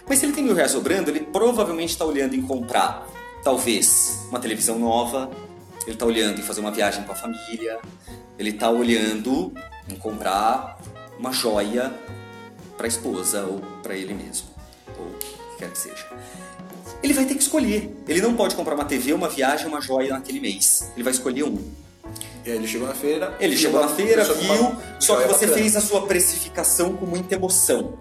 Mas 0.09 0.19
se 0.19 0.27
ele 0.27 0.33
tem 0.33 0.43
mil 0.43 0.55
reais 0.55 0.73
sobrando, 0.73 1.11
ele 1.11 1.21
provavelmente 1.21 1.91
está 1.91 2.05
olhando 2.05 2.35
em 2.35 2.43
comprar, 2.43 3.07
talvez, 3.45 4.27
uma 4.29 4.41
televisão 4.41 4.79
nova, 4.79 5.31
ele 5.83 5.93
está 5.93 6.07
olhando 6.07 6.41
em 6.41 6.43
fazer 6.43 6.61
uma 6.61 6.71
viagem 6.71 7.05
com 7.05 7.13
a 7.13 7.15
família, 7.15 7.79
ele 8.39 8.51
está 8.51 8.71
olhando 8.71 9.53
em 9.89 9.97
comprar 9.97 10.79
uma 11.19 11.33
joia 11.33 11.93
para 12.77 12.87
a 12.87 12.89
esposa 12.89 13.45
ou 13.45 13.61
para 13.83 13.95
ele 13.95 14.15
mesmo, 14.15 14.49
ou 14.99 15.07
o 15.07 15.19
que 15.19 15.37
quer 15.59 15.71
que 15.71 15.79
seja 15.79 16.07
ele 17.03 17.15
vai 17.15 17.25
ter 17.25 17.35
que 17.35 17.43
escolher. 17.43 17.95
Ele 18.07 18.21
não 18.21 18.35
pode 18.35 18.55
comprar 18.55 18.75
uma 18.75 18.85
TV, 18.85 19.13
uma 19.13 19.29
viagem, 19.29 19.67
uma 19.67 19.81
joia 19.81 20.11
naquele 20.11 20.41
mês. 20.41 20.91
Ele 20.95 21.03
vai 21.03 21.13
escolher 21.13 21.45
um. 21.45 21.59
E 22.45 22.51
aí 22.51 22.57
ele 22.57 22.67
chegou 22.67 22.89
na 22.89 22.95
feira. 22.95 23.37
Ele 23.41 23.57
chegou 23.57 23.81
na 23.81 23.89
feira, 23.89 24.25
viu, 24.25 24.77
só 24.99 25.17
que 25.17 25.29
você 25.29 25.47
fez 25.49 25.77
a 25.77 25.81
sua 25.81 26.07
precificação 26.07 26.95
com 26.97 27.07
muita 27.07 27.35
emoção. 27.35 27.99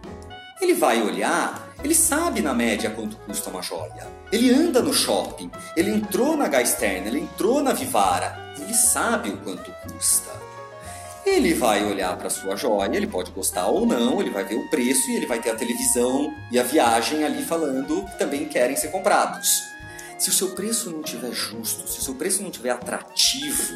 Ele 0.62 0.74
vai 0.74 1.02
olhar, 1.02 1.74
ele 1.84 1.96
sabe 1.96 2.42
na 2.42 2.54
média 2.54 2.90
quanto 2.90 3.16
custa 3.18 3.50
uma 3.50 3.62
joia. 3.62 4.08
Ele 4.32 4.54
anda 4.54 4.82
no 4.82 4.94
shopping, 4.94 5.50
ele 5.76 5.92
entrou 5.92 6.36
na 6.36 6.48
Gaisterna, 6.48 7.08
ele 7.08 7.20
entrou 7.20 7.62
na 7.62 7.72
Vivara, 7.72 8.54
ele 8.60 8.74
sabe 8.74 9.30
o 9.30 9.38
quanto 9.38 9.72
custa. 9.84 10.49
Ele 11.30 11.54
vai 11.54 11.86
olhar 11.86 12.18
para 12.18 12.30
sua 12.30 12.56
joia, 12.56 12.98
ele 12.98 13.06
pode 13.06 13.32
gostar 13.32 13.68
ou 13.68 13.86
não, 13.86 14.20
ele 14.20 14.32
vai 14.32 14.44
ver 14.44 14.56
o 14.56 14.68
preço 14.68 15.12
e 15.12 15.16
ele 15.16 15.28
vai 15.28 15.40
ter 15.40 15.52
a 15.52 15.56
televisão 15.56 16.34
e 16.52 16.60
a 16.60 16.64
viagem 16.64 17.24
ali 17.24 17.44
falando 17.44 18.04
que 18.06 18.18
também 18.18 18.46
querem 18.46 18.76
ser 18.76 18.90
comprados. 18.90 19.62
Se 20.18 20.30
o 20.30 20.34
seu 20.34 20.50
preço 20.50 20.90
não 20.90 21.04
tiver 21.04 21.32
justo, 21.32 21.88
se 21.88 22.00
o 22.00 22.02
seu 22.02 22.16
preço 22.16 22.42
não 22.42 22.50
tiver 22.50 22.72
atrativo, 22.72 23.74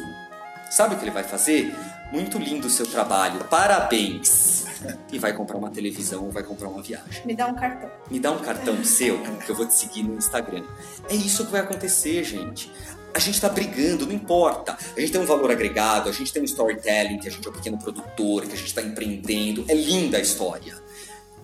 sabe 0.68 0.94
o 0.94 0.98
que 0.98 1.04
ele 1.04 1.12
vai 1.12 1.22
fazer? 1.22 1.72
Muito 2.12 2.38
lindo 2.38 2.66
o 2.66 2.70
seu 2.70 2.86
trabalho, 2.86 3.44
parabéns! 3.44 4.64
E 5.10 5.18
vai 5.18 5.32
comprar 5.32 5.56
uma 5.56 5.70
televisão 5.70 6.24
ou 6.24 6.30
vai 6.32 6.42
comprar 6.42 6.68
uma 6.68 6.82
viagem. 6.82 7.24
Me 7.24 7.34
dá 7.34 7.46
um 7.46 7.54
cartão. 7.54 7.90
Me 8.10 8.20
dá 8.20 8.32
um 8.32 8.38
cartão 8.40 8.84
seu, 8.84 9.18
que 9.46 9.50
eu 9.50 9.54
vou 9.54 9.64
te 9.64 9.74
seguir 9.74 10.02
no 10.02 10.16
Instagram. 10.16 10.64
É 11.08 11.14
isso 11.14 11.46
que 11.46 11.52
vai 11.52 11.60
acontecer, 11.60 12.22
gente 12.24 12.70
a 13.14 13.18
gente 13.20 13.34
está 13.34 13.48
brigando, 13.48 14.06
não 14.06 14.12
importa. 14.12 14.76
A 14.96 15.00
gente 15.00 15.12
tem 15.12 15.20
um 15.20 15.24
valor 15.24 15.50
agregado, 15.50 16.08
a 16.08 16.12
gente 16.12 16.32
tem 16.32 16.42
um 16.42 16.44
storytelling, 16.44 17.18
que 17.18 17.28
a 17.28 17.30
gente 17.30 17.46
é 17.46 17.50
um 17.50 17.54
pequeno 17.54 17.78
produtor, 17.78 18.44
que 18.44 18.52
a 18.52 18.56
gente 18.56 18.66
está 18.66 18.82
empreendendo. 18.82 19.64
É 19.68 19.74
linda 19.74 20.18
a 20.18 20.20
história. 20.20 20.74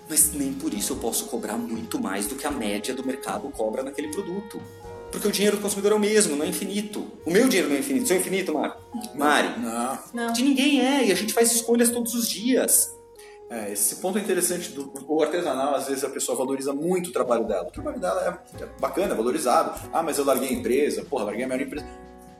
Mas 0.08 0.32
nem 0.32 0.52
por 0.52 0.74
isso 0.74 0.94
eu 0.94 0.96
posso 0.96 1.26
cobrar 1.26 1.56
muito 1.56 2.00
mais 2.00 2.26
do 2.26 2.34
que 2.34 2.44
a 2.44 2.50
média 2.50 2.92
do 2.92 3.06
mercado 3.06 3.48
cobra 3.50 3.84
naquele 3.84 4.08
produto. 4.08 4.60
Porque 5.12 5.28
o 5.28 5.30
dinheiro 5.30 5.56
do 5.56 5.62
consumidor 5.62 5.92
é 5.92 5.94
o 5.94 6.00
mesmo, 6.00 6.34
não 6.34 6.44
é 6.44 6.48
infinito. 6.48 7.06
O 7.24 7.30
meu 7.30 7.46
dinheiro 7.46 7.68
não 7.68 7.76
é 7.76 7.78
infinito. 7.78 8.08
Seu 8.08 8.16
é 8.16 8.20
infinito, 8.20 8.52
Mar? 8.52 8.76
Mari? 9.14 9.60
Não. 9.60 9.98
não. 10.12 10.32
De 10.32 10.42
ninguém 10.42 10.84
é, 10.84 11.06
e 11.06 11.12
a 11.12 11.14
gente 11.14 11.32
faz 11.32 11.52
escolhas 11.52 11.90
todos 11.90 12.14
os 12.14 12.28
dias. 12.28 12.92
É, 13.50 13.72
esse 13.72 13.96
ponto 13.96 14.16
é 14.16 14.20
interessante 14.20 14.70
do 14.70 14.92
o 15.08 15.20
artesanal, 15.20 15.74
às 15.74 15.88
vezes 15.88 16.04
a 16.04 16.08
pessoa 16.08 16.38
valoriza 16.38 16.72
muito 16.72 17.10
o 17.10 17.12
trabalho 17.12 17.44
dela. 17.44 17.66
O 17.66 17.72
trabalho 17.72 17.98
dela 17.98 18.40
é, 18.54 18.62
é 18.62 18.68
bacana, 18.78 19.12
é 19.12 19.16
valorizado. 19.16 19.88
Ah, 19.92 20.04
mas 20.04 20.18
eu 20.18 20.24
larguei 20.24 20.50
a 20.50 20.52
empresa, 20.52 21.04
porra, 21.04 21.24
larguei 21.24 21.44
a 21.44 21.48
minha 21.48 21.60
empresa. 21.60 21.84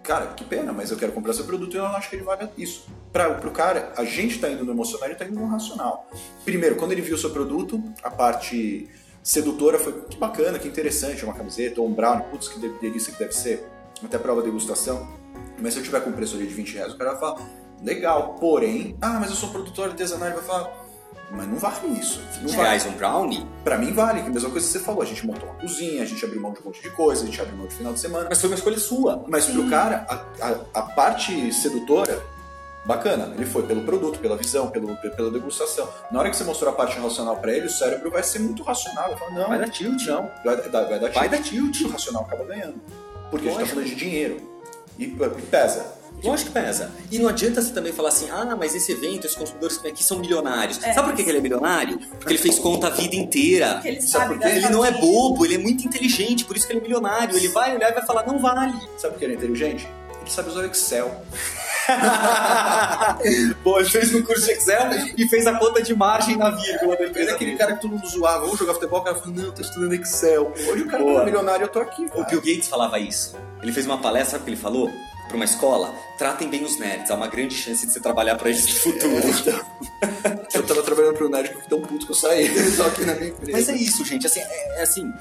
Cara, 0.04 0.28
que 0.28 0.44
pena, 0.44 0.72
mas 0.72 0.90
eu 0.90 0.96
quero 0.96 1.12
comprar 1.12 1.32
seu 1.32 1.44
produto 1.44 1.74
e 1.74 1.78
eu 1.78 1.82
não 1.82 1.96
acho 1.96 2.08
que 2.08 2.14
ele 2.14 2.22
vale 2.22 2.48
isso. 2.56 2.86
Para 3.12 3.28
o 3.28 3.50
cara, 3.50 3.92
a 3.96 4.04
gente 4.04 4.36
está 4.36 4.48
indo 4.48 4.64
no 4.64 4.70
emocional 4.70 5.08
e 5.08 5.12
está 5.12 5.24
indo 5.24 5.38
no 5.38 5.46
racional. 5.46 6.08
Primeiro, 6.44 6.76
quando 6.76 6.92
ele 6.92 7.02
viu 7.02 7.16
o 7.16 7.18
seu 7.18 7.30
produto, 7.30 7.82
a 8.04 8.10
parte 8.10 8.88
sedutora 9.22 9.78
foi 9.80 9.92
que 10.02 10.16
bacana, 10.16 10.60
que 10.60 10.68
interessante, 10.68 11.24
uma 11.24 11.34
camiseta 11.34 11.80
ou 11.80 11.88
um 11.88 11.92
brownie, 11.92 12.24
putz, 12.30 12.48
que 12.48 12.58
delícia 12.80 13.12
que 13.12 13.18
deve 13.18 13.32
ser, 13.32 13.66
até 14.02 14.16
prova 14.16 14.40
de 14.42 14.46
degustação. 14.46 15.08
Mas 15.58 15.74
se 15.74 15.80
eu 15.80 15.84
tiver 15.84 16.00
com 16.00 16.10
um 16.10 16.14
preço 16.14 16.38
de 16.38 16.46
20 16.46 16.74
reais, 16.74 16.94
o 16.94 16.96
cara 16.96 17.10
vai 17.12 17.20
falar, 17.20 17.50
legal, 17.82 18.36
porém, 18.40 18.96
ah, 19.00 19.18
mas 19.20 19.30
eu 19.30 19.36
sou 19.36 19.50
produtor 19.50 19.90
artesanal, 19.90 20.28
ele 20.28 20.36
vai 20.36 20.44
falar, 20.44 20.79
mas 21.30 21.46
não 21.46 21.56
vale 21.56 21.88
isso. 21.98 22.20
20 22.40 22.50
vale. 22.50 22.62
reais 22.62 22.86
um 22.86 22.92
brownie? 22.92 23.46
Pra 23.62 23.78
mim 23.78 23.92
vale, 23.92 24.20
que 24.20 24.26
é 24.26 24.30
a 24.30 24.32
mesma 24.32 24.50
coisa 24.50 24.66
que 24.66 24.72
você 24.72 24.80
falou. 24.80 25.02
A 25.02 25.06
gente 25.06 25.24
montou 25.26 25.48
uma 25.48 25.58
cozinha, 25.58 26.02
a 26.02 26.06
gente 26.06 26.24
abriu 26.24 26.40
mão 26.40 26.52
de 26.52 26.60
um 26.60 26.64
monte 26.64 26.82
de 26.82 26.90
coisa, 26.90 27.22
a 27.22 27.26
gente 27.26 27.40
abriu 27.40 27.56
mão 27.56 27.66
de 27.66 27.74
final 27.74 27.92
de 27.92 28.00
semana. 28.00 28.26
Mas 28.28 28.40
foi 28.40 28.50
uma 28.50 28.56
escolha 28.56 28.78
sua. 28.78 29.24
Mas 29.28 29.44
Sim. 29.44 29.54
pro 29.54 29.70
cara, 29.70 30.06
a, 30.08 30.46
a, 30.46 30.80
a, 30.80 30.82
parte 30.82 31.52
sedutora, 31.52 32.20
bacana. 32.84 33.32
Ele 33.34 33.46
foi 33.46 33.62
pelo 33.62 33.82
produto, 33.82 34.18
pela 34.18 34.36
visão, 34.36 34.68
pelo, 34.70 34.96
pela 34.96 35.30
degustação. 35.30 35.88
Na 36.10 36.20
hora 36.20 36.30
que 36.30 36.36
você 36.36 36.44
mostrou 36.44 36.72
a 36.72 36.74
parte 36.74 36.98
racional 36.98 37.36
pra 37.36 37.52
ele, 37.52 37.66
o 37.66 37.70
cérebro 37.70 38.10
vai 38.10 38.22
ser 38.22 38.40
muito 38.40 38.62
racional. 38.62 39.10
Vai 39.10 39.18
falar, 39.18 39.30
não. 39.32 39.48
Vai 39.48 39.58
dar 39.58 39.68
tilt. 39.68 40.06
Não, 40.06 40.30
vai, 40.44 40.56
vai, 40.56 40.70
vai 40.70 40.98
dar 40.98 41.10
tilt. 41.10 41.14
Vai 41.14 41.28
dar 41.28 41.42
tilt. 41.42 41.80
O 41.82 41.88
racional 41.88 42.22
acaba 42.22 42.44
ganhando. 42.44 42.80
Porque 43.30 43.46
Lógico. 43.46 43.48
a 43.48 43.64
gente 43.64 43.68
tá 43.68 43.74
falando 43.74 43.88
de 43.88 43.94
dinheiro. 43.94 44.50
E, 44.98 45.04
e 45.04 45.42
pesa. 45.42 45.99
Lógico 46.22 46.50
que 46.50 46.60
pesa. 46.60 46.90
E 47.10 47.18
não 47.18 47.28
adianta 47.28 47.62
você 47.62 47.72
também 47.72 47.92
falar 47.92 48.10
assim, 48.10 48.28
ah, 48.30 48.56
mas 48.58 48.74
esse 48.74 48.92
evento, 48.92 49.26
esses 49.26 49.36
consumidores 49.36 49.76
que 49.76 49.82
vêm 49.82 49.92
aqui 49.92 50.04
são 50.04 50.18
milionários. 50.18 50.82
É. 50.82 50.92
Sabe 50.92 51.08
por 51.08 51.16
que 51.16 51.22
ele 51.28 51.38
é 51.38 51.40
milionário? 51.40 51.98
Porque 51.98 52.32
ele 52.34 52.38
fez 52.38 52.58
conta 52.58 52.88
a 52.88 52.90
vida 52.90 53.16
inteira. 53.16 53.74
Porque 53.74 53.88
ele 53.88 54.02
sabe, 54.02 54.34
porque 54.34 54.48
ele 54.48 54.68
não 54.68 54.84
é 54.84 54.92
bobo, 54.92 55.44
ele 55.44 55.54
é 55.54 55.58
muito 55.58 55.86
inteligente, 55.86 56.44
por 56.44 56.56
isso 56.56 56.66
que 56.66 56.72
ele 56.72 56.80
é 56.80 56.82
milionário. 56.82 57.36
Ele 57.36 57.48
vai 57.48 57.74
olhar 57.74 57.90
e 57.90 57.94
vai 57.94 58.04
falar, 58.04 58.26
não 58.26 58.38
vale. 58.38 58.78
Sabe 58.96 59.14
por 59.14 59.18
que 59.18 59.24
ele 59.24 59.34
é 59.34 59.36
inteligente? 59.36 59.88
Ele 60.20 60.30
sabe 60.30 60.50
usar 60.50 60.60
o 60.60 60.66
Excel. 60.66 61.10
Pô, 63.64 63.80
ele 63.80 63.88
fez 63.88 64.14
um 64.14 64.22
curso 64.22 64.44
de 64.44 64.52
Excel 64.52 64.90
e 65.16 65.28
fez 65.28 65.46
a 65.46 65.58
conta 65.58 65.82
de 65.82 65.94
margem 65.94 66.36
na 66.36 66.50
vírgula 66.50 66.96
da 66.96 67.06
empresa. 67.06 67.30
É 67.30 67.34
aquele 67.34 67.56
cara 67.56 67.74
que 67.74 67.80
todo 67.80 67.90
mundo 67.92 68.06
zoava, 68.06 68.44
vamos 68.44 68.58
jogar 68.58 68.74
futebol, 68.74 69.00
o 69.00 69.02
cara 69.02 69.16
falou, 69.16 69.34
não, 69.34 69.50
tô 69.50 69.62
estudando 69.62 69.94
Excel. 69.94 70.52
Hoje 70.68 70.82
o 70.82 70.86
cara 70.86 71.02
é 71.02 71.24
milionário, 71.24 71.64
eu 71.64 71.68
tô 71.68 71.80
aqui. 71.80 72.08
Cara. 72.08 72.20
O 72.20 72.26
Bill 72.26 72.40
Gates 72.40 72.68
falava 72.68 72.98
isso. 72.98 73.36
Ele 73.62 73.72
fez 73.72 73.86
uma 73.86 73.98
palestra, 73.98 74.32
sabe 74.32 74.42
o 74.42 74.44
que 74.44 74.50
ele 74.50 74.60
falou? 74.60 74.90
Para 75.30 75.36
uma 75.36 75.44
escola, 75.44 75.94
tratem 76.18 76.50
bem 76.50 76.64
os 76.64 76.78
nerds. 76.78 77.10
Há 77.10 77.14
uma 77.14 77.28
grande 77.28 77.54
chance 77.54 77.86
de 77.86 77.92
você 77.92 78.00
trabalhar 78.00 78.36
para 78.36 78.50
eles 78.50 78.66
no 78.66 78.74
futuro. 78.74 79.16
É, 79.16 80.28
então. 80.28 80.46
eu 80.52 80.66
tava 80.66 80.82
trabalhando 80.82 81.14
para 81.14 81.26
um 81.26 81.30
nerd 81.30 81.48
que 81.48 81.54
eu 81.54 81.60
fiquei 81.62 81.78
tão 81.78 81.86
puto 81.86 82.06
que 82.06 82.12
eu 82.12 82.16
saí 82.16 82.48
só 82.74 82.88
aqui 82.88 83.04
na 83.04 83.14
minha 83.14 83.28
empresa. 83.28 83.52
Mas 83.52 83.68
é 83.68 83.76
isso, 83.76 84.04
gente. 84.04 84.26
Assim, 84.26 84.40
é, 84.40 84.80
é 84.80 84.82
assim. 84.82 85.12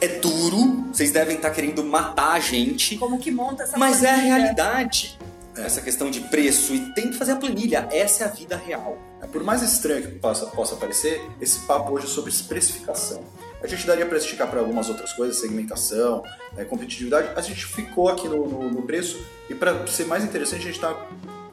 É 0.00 0.08
duro, 0.08 0.86
vocês 0.92 1.10
devem 1.10 1.36
estar 1.36 1.48
tá 1.48 1.54
querendo 1.54 1.82
matar 1.82 2.32
a 2.32 2.40
gente. 2.40 2.96
Como 2.96 3.18
que 3.18 3.30
monta 3.30 3.64
essa 3.64 3.76
Mas 3.76 3.98
planilha? 3.98 4.08
é 4.08 4.12
a 4.12 4.36
realidade. 4.36 5.18
É. 5.56 5.62
Essa 5.62 5.80
questão 5.80 6.10
de 6.10 6.20
preço 6.20 6.74
e 6.74 6.92
tem 6.92 7.10
que 7.10 7.16
fazer 7.16 7.32
a 7.32 7.36
planilha. 7.36 7.88
Essa 7.90 8.24
é 8.24 8.26
a 8.26 8.30
vida 8.30 8.56
real. 8.56 8.98
É, 9.20 9.26
por 9.26 9.42
mais 9.42 9.62
estranho 9.62 10.02
que 10.02 10.18
possa, 10.18 10.46
possa 10.46 10.76
parecer, 10.76 11.20
esse 11.40 11.60
papo 11.60 11.92
hoje 11.92 12.06
é 12.06 12.08
sobre 12.08 12.32
precificação. 12.32 13.24
A 13.62 13.66
gente 13.66 13.86
daria 13.86 14.06
para 14.06 14.18
esticar 14.18 14.48
para 14.48 14.60
algumas 14.60 14.88
outras 14.88 15.12
coisas, 15.12 15.38
segmentação, 15.38 16.22
é, 16.56 16.64
competitividade. 16.64 17.30
A 17.34 17.40
gente 17.40 17.64
ficou 17.66 18.08
aqui 18.08 18.28
no, 18.28 18.46
no, 18.48 18.70
no 18.70 18.82
preço 18.82 19.18
e 19.48 19.54
para 19.54 19.86
ser 19.86 20.06
mais 20.06 20.24
interessante, 20.24 20.60
a 20.60 20.66
gente 20.66 20.76
está 20.76 21.06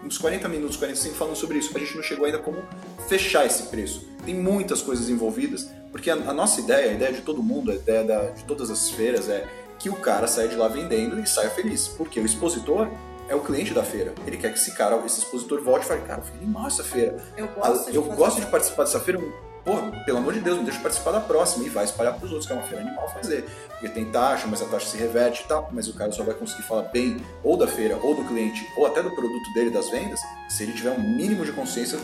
uns 0.03 0.17
40 0.17 0.47
minutos, 0.49 0.77
45 0.77 1.15
falando 1.15 1.35
sobre 1.35 1.57
isso. 1.57 1.75
A 1.75 1.79
gente 1.79 1.95
não 1.95 2.03
chegou 2.03 2.25
ainda 2.25 2.39
como 2.39 2.61
fechar 3.07 3.45
esse 3.45 3.63
preço. 3.63 4.07
Tem 4.25 4.35
muitas 4.35 4.81
coisas 4.81 5.09
envolvidas, 5.09 5.69
porque 5.91 6.09
a, 6.09 6.15
a 6.15 6.33
nossa 6.33 6.59
ideia, 6.59 6.91
a 6.91 6.93
ideia 6.93 7.13
de 7.13 7.21
todo 7.21 7.41
mundo, 7.41 7.71
a 7.71 7.75
ideia 7.75 8.03
da, 8.03 8.29
de 8.31 8.43
todas 8.43 8.69
as 8.69 8.89
feiras 8.89 9.29
é 9.29 9.47
que 9.79 9.89
o 9.89 9.95
cara 9.95 10.27
saia 10.27 10.47
de 10.47 10.55
lá 10.55 10.67
vendendo 10.67 11.19
e 11.19 11.27
saia 11.27 11.49
feliz. 11.49 11.87
Porque 11.87 12.19
o 12.19 12.25
expositor 12.25 12.89
é 13.27 13.35
o 13.35 13.41
cliente 13.41 13.73
da 13.73 13.83
feira. 13.83 14.13
Ele 14.25 14.37
quer 14.37 14.51
que 14.51 14.59
esse 14.59 14.71
cara, 14.71 15.01
esse 15.05 15.19
expositor 15.19 15.61
volte 15.61 15.85
e 15.85 15.87
fale, 15.87 16.01
cara, 16.01 16.21
foi 16.21 16.37
animal 16.37 16.67
essa 16.67 16.83
feira. 16.83 17.17
Eu 17.37 17.47
gosto, 17.47 17.91
de, 17.91 17.95
eu 17.95 18.03
gosto 18.03 18.41
de 18.41 18.47
participar 18.47 18.83
dessa 18.83 18.99
feira 18.99 19.19
pô, 19.63 19.77
pelo 20.05 20.17
amor 20.17 20.33
de 20.33 20.39
Deus, 20.39 20.57
me 20.57 20.65
deixa 20.65 20.79
participar 20.79 21.11
da 21.11 21.19
próxima 21.19 21.65
e 21.65 21.69
vai 21.69 21.85
espalhar 21.85 22.13
para 22.13 22.25
os 22.25 22.31
outros, 22.31 22.47
que 22.47 22.53
é 22.53 22.55
uma 22.55 22.65
feira 22.65 22.83
animal 22.83 23.09
fazer. 23.09 23.45
Porque 23.69 23.89
tem 23.89 24.11
taxa, 24.11 24.47
mas 24.47 24.61
a 24.61 24.65
taxa 24.65 24.87
se 24.87 24.97
reverte 24.97 25.43
e 25.43 25.47
tal, 25.47 25.69
mas 25.71 25.87
o 25.87 25.93
cara 25.93 26.11
só 26.11 26.23
vai 26.23 26.35
conseguir 26.35 26.63
falar 26.63 26.83
bem 26.83 27.17
ou 27.43 27.57
da 27.57 27.67
feira, 27.67 27.97
ou 28.01 28.15
do 28.15 28.23
cliente, 28.25 28.65
ou 28.77 28.85
até 28.85 29.01
do 29.01 29.11
produto 29.11 29.53
dele, 29.53 29.69
das 29.69 29.89
vendas, 29.89 30.19
se 30.49 30.63
ele 30.63 30.73
tiver 30.73 30.91
um 30.91 31.01
mínimo 31.01 31.45
de 31.45 31.51
consciência 31.51 31.97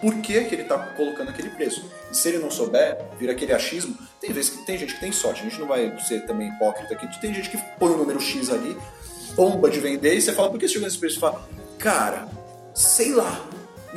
por 0.00 0.14
que, 0.20 0.44
que 0.44 0.54
ele 0.54 0.62
está 0.62 0.78
colocando 0.78 1.30
aquele 1.30 1.50
preço. 1.50 1.84
E 2.10 2.16
se 2.16 2.28
ele 2.28 2.38
não 2.38 2.50
souber, 2.50 2.98
vira 3.18 3.32
aquele 3.32 3.52
achismo. 3.52 3.96
Tem 4.20 4.32
vezes 4.32 4.50
que 4.50 4.66
tem 4.66 4.78
gente 4.78 4.94
que 4.94 5.00
tem 5.00 5.12
sorte, 5.12 5.40
a 5.40 5.44
gente 5.44 5.58
não 5.58 5.66
vai 5.66 5.98
ser 6.00 6.26
também 6.26 6.48
hipócrita 6.48 6.94
aqui, 6.94 7.20
tem 7.20 7.32
gente 7.32 7.50
que 7.50 7.58
põe 7.78 7.92
o 7.92 7.96
número 7.96 8.20
X 8.20 8.50
ali, 8.50 8.76
bomba 9.34 9.70
de 9.70 9.80
vender, 9.80 10.14
e 10.14 10.20
você 10.20 10.32
fala, 10.32 10.50
por 10.50 10.58
que 10.58 10.66
você 10.66 10.74
chegou 10.74 10.86
nesse 10.86 10.98
preço? 10.98 11.14
Você 11.16 11.20
fala, 11.20 11.48
cara, 11.78 12.28
sei 12.74 13.12
lá, 13.12 13.46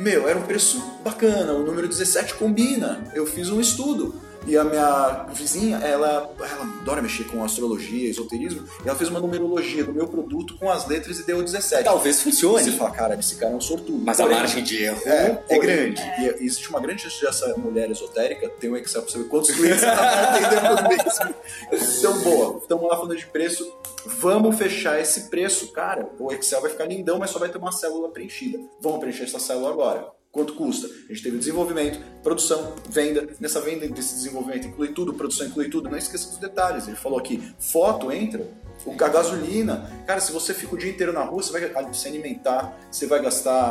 meu, 0.00 0.26
era 0.26 0.38
um 0.38 0.42
preço 0.42 0.82
bacana, 1.04 1.52
o 1.52 1.62
número 1.62 1.86
17 1.86 2.34
combina. 2.34 3.04
Eu 3.14 3.26
fiz 3.26 3.50
um 3.50 3.60
estudo. 3.60 4.14
E 4.46 4.56
a 4.56 4.64
minha 4.64 5.26
vizinha, 5.32 5.76
ela, 5.78 6.30
ela 6.38 6.62
adora 6.80 7.02
mexer 7.02 7.24
com 7.24 7.44
astrologia, 7.44 8.08
esoterismo, 8.08 8.66
e 8.84 8.88
ela 8.88 8.96
fez 8.96 9.10
uma 9.10 9.20
numerologia 9.20 9.84
do 9.84 9.92
meu 9.92 10.08
produto 10.08 10.56
com 10.58 10.70
as 10.70 10.86
letras 10.86 11.18
e 11.18 11.26
deu 11.26 11.42
17. 11.42 11.84
Talvez 11.84 12.22
funcione. 12.22 12.64
Você 12.64 12.72
fala, 12.72 12.90
cara, 12.90 13.14
esse 13.18 13.36
cara 13.36 13.52
é 13.52 13.56
um 13.56 13.60
sortudo. 13.60 14.02
Mas 14.04 14.16
porém, 14.16 14.36
a 14.36 14.38
margem 14.40 14.64
de 14.64 14.82
erro 14.82 15.00
é, 15.06 15.42
é 15.48 15.58
grande. 15.58 16.02
E 16.18 16.44
existe 16.44 16.68
uma 16.70 16.80
grande 16.80 17.02
chance 17.02 17.20
dessa 17.20 17.56
mulher 17.58 17.90
esotérica 17.90 18.48
ter 18.48 18.70
um 18.70 18.76
Excel 18.76 19.02
pra 19.02 19.12
saber 19.12 19.24
quantos 19.24 19.50
clientes 19.50 19.82
ela 19.82 19.96
vai 19.96 20.24
atender 20.24 20.60
por 20.60 20.88
mês. 20.88 21.98
Então, 21.98 22.18
boa, 22.22 22.58
estamos 22.58 22.88
lá 22.88 22.96
falando 22.96 23.16
de 23.16 23.26
preço. 23.26 23.70
Vamos 24.06 24.56
fechar 24.56 24.98
esse 25.00 25.28
preço, 25.28 25.70
cara. 25.72 26.08
O 26.18 26.32
Excel 26.32 26.60
vai 26.62 26.70
ficar 26.70 26.86
lindão, 26.86 27.18
mas 27.18 27.30
só 27.30 27.38
vai 27.38 27.48
ter 27.48 27.58
uma 27.58 27.72
célula 27.72 28.08
preenchida. 28.10 28.58
Vamos 28.80 29.00
preencher 29.00 29.24
essa 29.24 29.38
célula 29.38 29.70
agora. 29.70 30.19
Quanto 30.32 30.54
custa? 30.54 30.86
A 30.86 31.12
gente 31.12 31.24
teve 31.24 31.38
desenvolvimento, 31.38 31.98
produção, 32.22 32.74
venda. 32.88 33.28
Nessa 33.40 33.60
venda 33.60 33.88
desse 33.88 34.14
desenvolvimento 34.14 34.68
inclui 34.68 34.88
tudo, 34.88 35.12
produção 35.12 35.46
inclui 35.46 35.68
tudo. 35.68 35.90
Não 35.90 35.98
esqueça 35.98 36.28
dos 36.28 36.38
detalhes. 36.38 36.86
Ele 36.86 36.96
falou 36.96 37.18
aqui, 37.18 37.42
foto 37.58 38.12
entra, 38.12 38.48
a 38.86 39.08
gasolina. 39.08 39.90
Cara, 40.06 40.20
se 40.20 40.30
você 40.30 40.54
fica 40.54 40.74
o 40.74 40.78
dia 40.78 40.90
inteiro 40.90 41.12
na 41.12 41.24
rua, 41.24 41.42
você 41.42 41.50
vai 41.50 41.92
se 41.94 42.06
alimentar, 42.06 42.78
você 42.88 43.06
vai 43.06 43.20
gastar 43.20 43.70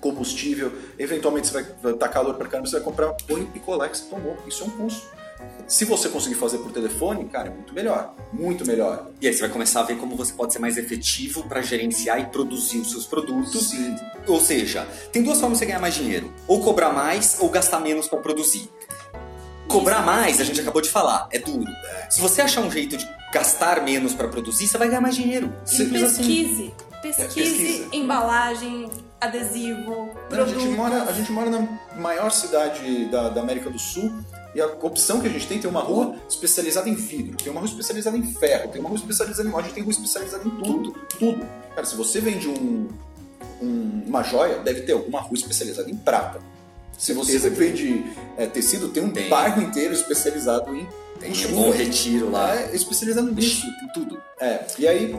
combustível, 0.00 0.72
eventualmente 0.98 1.46
você 1.46 1.62
vai 1.62 1.62
estar 1.62 1.94
tá 1.94 2.08
calor 2.08 2.34
para 2.34 2.48
caramba, 2.48 2.68
você 2.68 2.76
vai 2.76 2.84
comprar 2.84 3.12
põe 3.26 3.46
picolé 3.46 3.88
que 3.88 3.98
você 3.98 4.10
tomou. 4.10 4.36
Isso 4.46 4.64
é 4.64 4.66
um 4.66 4.70
custo. 4.70 5.15
Se 5.66 5.84
você 5.84 6.08
conseguir 6.08 6.36
fazer 6.36 6.58
por 6.58 6.70
telefone, 6.70 7.24
cara, 7.24 7.48
é 7.48 7.50
muito 7.50 7.74
melhor. 7.74 8.14
Muito 8.32 8.64
melhor. 8.64 9.08
E 9.20 9.26
aí 9.26 9.34
você 9.34 9.40
vai 9.40 9.50
começar 9.50 9.80
a 9.80 9.82
ver 9.82 9.96
como 9.96 10.14
você 10.14 10.32
pode 10.32 10.52
ser 10.52 10.60
mais 10.60 10.76
efetivo 10.76 11.42
para 11.48 11.60
gerenciar 11.60 12.20
e 12.20 12.26
produzir 12.26 12.78
os 12.78 12.90
seus 12.90 13.06
produtos. 13.06 13.70
Sim. 13.70 13.96
Ou 14.28 14.40
seja, 14.40 14.86
tem 15.12 15.22
duas 15.22 15.40
formas 15.40 15.58
de 15.58 15.64
você 15.64 15.66
ganhar 15.66 15.80
mais 15.80 15.94
dinheiro: 15.94 16.32
ou 16.46 16.62
cobrar 16.62 16.92
mais 16.92 17.38
ou 17.40 17.48
gastar 17.48 17.80
menos 17.80 18.06
para 18.06 18.18
produzir. 18.20 18.70
Cobrar 19.66 20.02
mais, 20.02 20.40
a 20.40 20.44
gente 20.44 20.60
acabou 20.60 20.80
de 20.80 20.88
falar, 20.88 21.28
é 21.32 21.40
duro. 21.40 21.70
Se 22.08 22.20
você 22.20 22.40
achar 22.40 22.60
um 22.60 22.70
jeito 22.70 22.96
de 22.96 23.08
gastar 23.32 23.82
menos 23.82 24.14
para 24.14 24.28
produzir, 24.28 24.68
você 24.68 24.78
vai 24.78 24.86
ganhar 24.86 25.00
mais 25.00 25.16
dinheiro. 25.16 25.52
Simples 25.64 26.02
pesquise. 26.02 26.52
assim. 26.52 26.86
Pesquise, 27.02 27.88
é, 27.92 27.96
embalagem, 27.96 28.88
adesivo, 29.20 30.10
Não, 30.30 30.42
a, 30.42 30.46
gente 30.46 30.68
mora, 30.68 31.02
a 31.02 31.12
gente 31.12 31.32
mora 31.32 31.50
na 31.50 31.68
maior 31.96 32.30
cidade 32.30 33.06
da, 33.06 33.28
da 33.28 33.40
América 33.40 33.70
do 33.70 33.78
Sul 33.78 34.12
e 34.56 34.60
a 34.60 34.66
opção 34.80 35.20
que 35.20 35.26
a 35.26 35.30
gente 35.30 35.46
tem 35.46 35.58
tem 35.58 35.70
uma 35.70 35.82
rua 35.82 36.16
especializada 36.26 36.88
em 36.88 36.94
vidro, 36.94 37.36
tem 37.36 37.52
uma 37.52 37.60
rua 37.60 37.68
especializada 37.68 38.16
em 38.16 38.22
ferro, 38.22 38.70
tem 38.70 38.80
uma 38.80 38.88
rua 38.88 38.98
especializada 38.98 39.46
em 39.46 39.54
a 39.54 39.60
gente 39.60 39.74
tem 39.74 39.82
rua 39.82 39.92
especializada 39.92 40.48
em 40.48 40.50
tudo, 40.50 40.92
tudo. 41.18 41.46
Cara, 41.74 41.86
se 41.86 41.94
você 41.94 42.22
vende 42.22 42.48
um, 42.48 42.88
um, 43.60 44.02
uma 44.06 44.22
joia, 44.22 44.60
deve 44.60 44.80
ter 44.80 44.92
alguma 44.92 45.20
rua 45.20 45.34
especializada 45.34 45.90
em 45.90 45.96
prata. 45.96 46.40
Se 46.96 47.12
você 47.12 47.38
vende 47.50 48.02
é, 48.38 48.46
tecido, 48.46 48.88
tem 48.88 49.04
um 49.04 49.10
tem. 49.10 49.28
bairro 49.28 49.60
inteiro 49.60 49.92
especializado 49.92 50.74
em 50.74 50.88
tem 51.20 51.32
um 51.46 51.52
bom 51.52 51.70
retiro 51.70 52.30
lá. 52.30 52.56
É, 52.56 52.74
especializado 52.74 53.30
nisso, 53.30 53.66
em 53.66 53.92
tudo. 53.92 54.18
É, 54.40 54.64
e 54.78 54.88
aí, 54.88 55.14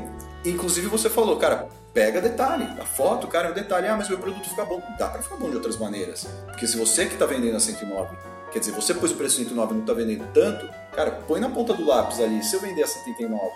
inclusive 0.46 0.88
você 0.88 1.12
falou, 1.12 1.38
cara, 1.38 1.68
pega 1.94 2.20
detalhe. 2.20 2.66
A 2.80 2.86
foto, 2.86 3.28
cara, 3.28 3.50
é 3.50 3.52
um 3.52 3.54
detalhe. 3.54 3.88
Ah, 3.88 3.96
mas 3.96 4.10
meu 4.10 4.18
produto 4.18 4.50
fica 4.50 4.66
bom. 4.66 4.82
Dá 4.98 5.10
pra 5.10 5.22
ficar 5.22 5.36
bom 5.36 5.48
de 5.48 5.58
outras 5.58 5.78
maneiras. 5.78 6.28
Porque 6.48 6.66
se 6.66 6.76
você 6.76 7.06
que 7.06 7.16
tá 7.16 7.28
vendendo 7.28 7.56
a 7.56 7.60
109 7.60 8.37
Quer 8.52 8.60
dizer, 8.60 8.72
você 8.72 8.94
pôs 8.94 9.12
o 9.12 9.16
preço 9.16 9.38
109 9.38 9.72
e 9.72 9.74
não 9.76 9.82
está 9.82 9.94
vendendo 9.94 10.26
tanto, 10.34 10.70
cara, 10.94 11.12
põe 11.28 11.40
na 11.40 11.50
ponta 11.50 11.74
do 11.74 11.86
lápis 11.86 12.20
ali. 12.20 12.44
Se 12.44 12.56
eu 12.56 12.62
vender 12.62 12.84
a 12.84 12.88
79, 12.88 13.52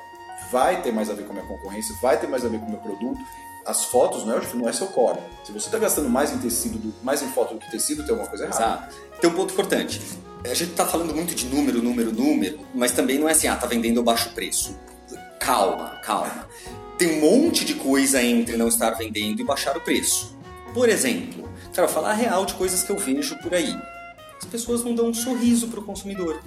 vai 0.51 0.81
ter 0.81 0.91
mais 0.91 1.09
a 1.09 1.13
ver 1.13 1.23
com 1.23 1.31
a 1.31 1.35
minha 1.35 1.47
concorrência, 1.47 1.95
vai 2.01 2.19
ter 2.19 2.27
mais 2.27 2.43
a 2.45 2.49
ver 2.49 2.59
com 2.59 2.65
o 2.65 2.69
meu 2.69 2.79
produto. 2.79 3.19
As 3.65 3.85
fotos 3.85 4.25
não 4.25 4.37
é, 4.37 4.41
não 4.55 4.67
é 4.67 4.73
seu 4.73 4.87
core. 4.87 5.19
Se 5.43 5.51
você 5.51 5.67
está 5.67 5.77
gastando 5.77 6.09
mais 6.09 6.33
em 6.33 6.39
tecido, 6.39 6.77
do, 6.79 6.93
mais 7.03 7.21
em 7.21 7.27
foto 7.27 7.53
do 7.53 7.59
que 7.59 7.69
tecido, 7.69 8.03
tem 8.03 8.11
alguma 8.11 8.27
coisa 8.27 8.45
errada. 8.45 8.87
Exato. 8.87 8.95
Tem 9.21 9.29
um 9.29 9.33
ponto 9.33 9.53
importante. 9.53 10.01
A 10.43 10.53
gente 10.53 10.71
está 10.71 10.85
falando 10.85 11.13
muito 11.13 11.35
de 11.35 11.45
número, 11.45 11.81
número, 11.81 12.11
número, 12.11 12.59
mas 12.73 12.91
também 12.91 13.19
não 13.19 13.29
é 13.29 13.33
assim, 13.33 13.47
ah, 13.47 13.55
tá 13.55 13.67
vendendo 13.67 13.99
a 13.99 14.03
baixo 14.03 14.31
preço. 14.31 14.75
Calma, 15.39 15.99
calma. 16.03 16.47
Tem 16.97 17.17
um 17.17 17.21
monte 17.21 17.63
de 17.63 17.75
coisa 17.75 18.21
entre 18.21 18.57
não 18.57 18.67
estar 18.67 18.91
vendendo 18.91 19.39
e 19.39 19.43
baixar 19.43 19.77
o 19.77 19.81
preço. 19.81 20.35
Por 20.73 20.89
exemplo, 20.89 21.47
quero 21.71 21.87
falar 21.87 22.13
real 22.13 22.45
de 22.45 22.55
coisas 22.55 22.81
que 22.81 22.91
eu 22.91 22.97
vejo 22.97 23.37
por 23.37 23.53
aí 23.53 23.75
as 24.41 24.45
pessoas 24.45 24.83
não 24.83 24.95
dão 24.95 25.07
um 25.07 25.13
sorriso 25.13 25.67
pro 25.67 25.83
consumidor. 25.83 26.41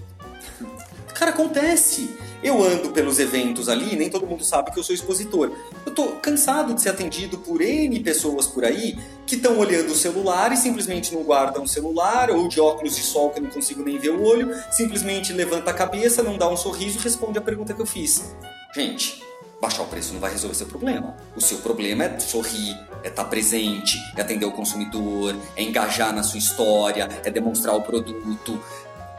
Cara, 1.14 1.30
acontece. 1.30 2.11
Eu 2.42 2.62
ando 2.62 2.90
pelos 2.90 3.18
eventos 3.18 3.68
ali, 3.68 3.97
nem 3.97 4.11
todo 4.11 4.26
mundo 4.26 4.45
sabe 4.45 4.72
que 4.72 4.78
eu 4.78 4.82
sou 4.82 4.95
expositor. 4.95 5.51
Eu 5.86 5.95
tô 5.95 6.09
cansado 6.16 6.74
de 6.74 6.82
ser 6.82 6.90
atendido 6.90 7.38
por 7.38 7.62
N 7.62 7.99
pessoas 8.01 8.47
por 8.47 8.64
aí 8.64 8.99
que 9.26 9.36
estão 9.36 9.59
olhando 9.59 9.92
o 9.92 9.95
celular 9.95 10.53
e 10.53 10.57
simplesmente 10.57 11.14
não 11.14 11.22
guardam 11.22 11.62
o 11.62 11.68
celular, 11.68 12.30
ou 12.30 12.49
de 12.49 12.61
óculos 12.61 12.97
de 12.97 13.03
sol 13.03 13.30
que 13.30 13.38
eu 13.38 13.45
não 13.45 13.51
consigo 13.51 13.82
nem 13.82 13.97
ver 13.97 14.11
o 14.11 14.22
olho, 14.22 14.55
simplesmente 14.70 15.32
levanta 15.32 15.70
a 15.70 15.74
cabeça, 15.74 16.22
não 16.22 16.36
dá 16.36 16.49
um 16.49 16.57
sorriso 16.57 16.99
e 16.99 17.03
responde 17.03 17.38
a 17.38 17.42
pergunta 17.42 17.72
que 17.72 17.80
eu 17.80 17.86
fiz. 17.86 18.34
Gente, 18.74 19.24
baixar 19.65 19.83
o 19.83 19.87
preço 19.87 20.12
não 20.12 20.21
vai 20.21 20.31
resolver 20.31 20.55
seu 20.55 20.67
problema. 20.67 21.17
O 21.35 21.41
seu 21.41 21.59
problema 21.59 22.05
é 22.05 22.19
sorrir, 22.21 22.79
é 23.03 23.09
estar 23.09 23.25
presente, 23.25 23.99
é 24.17 24.21
atender 24.21 24.45
o 24.45 24.53
consumidor, 24.53 25.35
é 25.57 25.62
engajar 25.62 26.15
na 26.15 26.23
sua 26.23 26.39
história, 26.39 27.09
é 27.25 27.31
demonstrar 27.31 27.75
o 27.75 27.81
produto. 27.81 28.62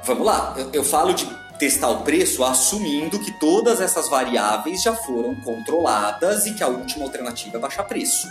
Vamos 0.03 0.25
lá, 0.25 0.53
eu, 0.57 0.69
eu 0.71 0.83
falo 0.83 1.13
de 1.13 1.25
testar 1.57 1.89
o 1.89 2.01
preço 2.01 2.43
assumindo 2.43 3.17
que 3.19 3.31
todas 3.39 3.81
essas 3.81 4.07
variáveis 4.09 4.83
já 4.83 4.93
foram 4.93 5.35
controladas 5.35 6.45
e 6.45 6.53
que 6.53 6.63
a 6.63 6.67
última 6.67 7.05
alternativa 7.05 7.57
é 7.57 7.59
baixar 7.59 7.83
preço. 7.83 8.27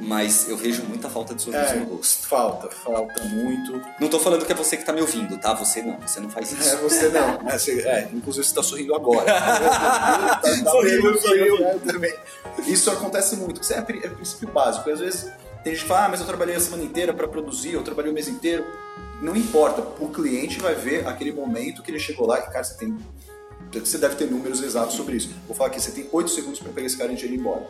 Mas 0.00 0.48
eu 0.48 0.56
vejo 0.56 0.82
muita 0.84 1.08
falta 1.10 1.34
de 1.34 1.42
sorriso 1.42 1.62
É, 1.64 1.76
no 1.76 1.96
rosto. 1.96 2.26
falta, 2.26 2.70
falta 2.70 3.24
muito. 3.24 3.80
Não 4.00 4.08
tô 4.08 4.18
falando 4.20 4.44
que 4.46 4.52
é 4.52 4.54
você 4.54 4.76
que 4.76 4.84
tá 4.84 4.92
me 4.92 5.00
ouvindo, 5.00 5.36
tá? 5.38 5.54
Você 5.54 5.82
não, 5.82 5.98
você 6.00 6.20
não 6.20 6.30
faz 6.30 6.52
É, 6.52 6.56
isso. 6.58 6.76
você 6.78 7.08
não. 7.08 7.40
É, 7.48 7.58
você- 7.58 7.80
é, 7.80 8.08
inclusive 8.12 8.46
você 8.46 8.54
tá 8.54 8.62
sorrindo 8.62 8.94
agora. 8.94 9.24
Tá- 9.28 10.40
tá 10.40 10.70
Sorriu, 10.70 11.02
vendo? 11.02 11.20
sorriu. 11.20 11.64
É, 11.66 11.74
também. 11.78 12.14
Isso 12.66 12.90
acontece 12.90 13.36
muito. 13.36 13.60
Isso 13.62 13.72
é, 13.72 13.78
é 13.78 13.82
princípio 13.82 14.48
básico. 14.48 14.88
Às 14.90 15.00
vezes 15.00 15.32
tem 15.64 15.72
gente 15.74 15.82
que 15.82 15.88
fala, 15.88 16.06
ah, 16.06 16.08
mas 16.10 16.20
eu 16.20 16.26
trabalhei 16.26 16.54
a 16.56 16.60
semana 16.60 16.82
inteira 16.82 17.12
para 17.12 17.26
produzir, 17.28 17.72
eu 17.74 17.82
trabalhei 17.82 18.10
o 18.10 18.14
mês 18.14 18.28
inteiro. 18.28 18.64
Não 19.20 19.34
importa. 19.36 19.82
O 20.00 20.08
cliente 20.08 20.60
vai 20.60 20.74
ver 20.74 21.06
aquele 21.06 21.32
momento 21.32 21.82
que 21.82 21.90
ele 21.90 21.98
chegou 21.98 22.26
lá 22.26 22.38
e, 22.38 22.42
cara, 22.42 22.62
você 22.64 22.74
tem. 22.76 22.96
Você 23.72 23.98
deve 23.98 24.14
ter 24.14 24.30
números 24.30 24.62
exatos 24.62 24.94
sobre 24.94 25.16
isso. 25.16 25.30
Vou 25.46 25.54
falar 25.56 25.68
aqui, 25.70 25.80
você 25.80 25.90
tem 25.90 26.08
8 26.10 26.30
segundos 26.30 26.58
para 26.60 26.72
pegar 26.72 26.86
esse 26.86 26.96
cara 26.96 27.12
e 27.12 27.16
ir 27.16 27.34
embora. 27.34 27.66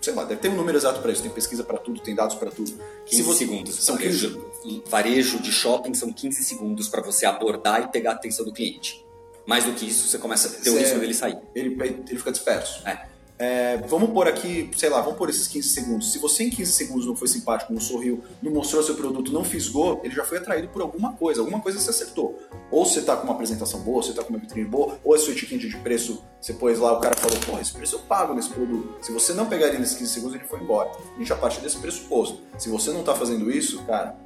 Sei 0.00 0.14
lá, 0.14 0.24
deve 0.24 0.40
ter 0.40 0.48
um 0.48 0.56
número 0.56 0.78
exato 0.78 1.00
para 1.00 1.10
isso. 1.10 1.22
Tem 1.22 1.30
pesquisa 1.30 1.64
para 1.64 1.78
tudo, 1.78 2.00
tem 2.00 2.14
dados 2.14 2.36
para 2.36 2.50
tudo. 2.50 2.72
15 3.06 3.34
segundos. 3.34 3.84
São 3.84 3.96
15 3.96 4.26
varejo, 4.26 4.52
varejo 4.86 5.38
de 5.40 5.50
shopping 5.50 5.94
são 5.94 6.12
15 6.12 6.42
segundos 6.44 6.88
para 6.88 7.02
você 7.02 7.26
abordar 7.26 7.82
e 7.82 7.88
pegar 7.88 8.12
a 8.12 8.14
atenção 8.14 8.44
do 8.44 8.52
cliente. 8.52 9.04
Mais 9.46 9.64
do 9.64 9.72
que 9.72 9.86
isso, 9.86 10.06
você 10.06 10.18
começa 10.18 10.48
a 10.48 10.50
ter 10.60 10.70
o 10.70 10.78
risco 10.78 10.98
dele 10.98 11.14
sair. 11.14 11.38
ele, 11.54 11.76
ele 11.80 12.18
fica 12.18 12.30
disperso. 12.30 12.86
É. 12.86 13.08
É, 13.38 13.76
vamos 13.88 14.10
pôr 14.10 14.26
aqui, 14.26 14.68
sei 14.76 14.88
lá, 14.88 15.00
vamos 15.00 15.16
pôr 15.16 15.30
esses 15.30 15.46
15 15.46 15.68
segundos. 15.68 16.12
Se 16.12 16.18
você 16.18 16.42
em 16.44 16.50
15 16.50 16.72
segundos 16.72 17.06
não 17.06 17.14
foi 17.14 17.28
simpático, 17.28 17.72
não 17.72 17.80
sorriu, 17.80 18.22
não 18.42 18.50
mostrou 18.50 18.82
seu 18.82 18.96
produto, 18.96 19.32
não 19.32 19.44
fisgou, 19.44 20.00
ele 20.02 20.12
já 20.12 20.24
foi 20.24 20.38
atraído 20.38 20.68
por 20.68 20.82
alguma 20.82 21.12
coisa. 21.12 21.40
Alguma 21.40 21.60
coisa 21.60 21.78
você 21.78 21.90
acertou. 21.90 22.36
Ou 22.70 22.84
você 22.84 23.00
tá 23.00 23.16
com 23.16 23.24
uma 23.24 23.34
apresentação 23.34 23.80
boa, 23.80 24.02
você 24.02 24.12
tá 24.12 24.24
com 24.24 24.30
uma 24.30 24.40
vitrine 24.40 24.68
boa, 24.68 24.98
ou 25.04 25.14
a 25.14 25.18
sua 25.18 25.32
etiqueta 25.32 25.68
de 25.68 25.76
preço, 25.76 26.24
você 26.40 26.52
pôs 26.52 26.80
lá, 26.80 26.92
o 26.92 27.00
cara 27.00 27.14
falou, 27.16 27.38
pô, 27.46 27.60
esse 27.60 27.72
preço 27.72 27.96
eu 27.96 28.00
pago 28.00 28.34
nesse 28.34 28.50
produto. 28.50 28.96
Se 29.00 29.12
você 29.12 29.32
não 29.32 29.46
pegar 29.46 29.68
ele 29.68 29.78
nesses 29.78 29.96
15 29.96 30.12
segundos, 30.12 30.34
ele 30.34 30.44
foi 30.44 30.60
embora. 30.60 30.90
A 30.90 31.18
gente 31.18 31.28
já 31.28 31.36
parte 31.36 31.60
desse 31.60 31.78
pressuposto. 31.78 32.40
Se 32.58 32.68
você 32.68 32.90
não 32.90 33.04
tá 33.04 33.14
fazendo 33.14 33.48
isso, 33.50 33.84
cara, 33.84 34.16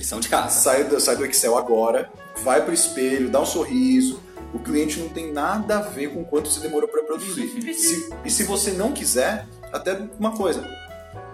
Lição 0.00 0.20
de 0.20 0.28
casa. 0.30 0.48
sai 0.48 0.84
do, 0.84 0.98
sai 0.98 1.16
do 1.16 1.26
Excel 1.26 1.58
agora, 1.58 2.10
vai 2.42 2.64
pro 2.64 2.72
espelho, 2.72 3.28
dá 3.28 3.40
um 3.40 3.46
sorriso. 3.46 4.18
O 4.52 4.58
cliente 4.58 4.98
não 5.00 5.08
tem 5.08 5.32
nada 5.32 5.78
a 5.78 5.82
ver 5.82 6.12
com 6.12 6.24
quanto 6.24 6.48
você 6.50 6.60
demorou 6.60 6.88
para 6.88 7.02
produzir. 7.04 7.48
Se- 7.74 8.10
e 8.24 8.30
se 8.30 8.42
você 8.44 8.72
não 8.72 8.92
quiser, 8.92 9.46
até 9.72 9.98
uma 10.18 10.36
coisa, 10.36 10.64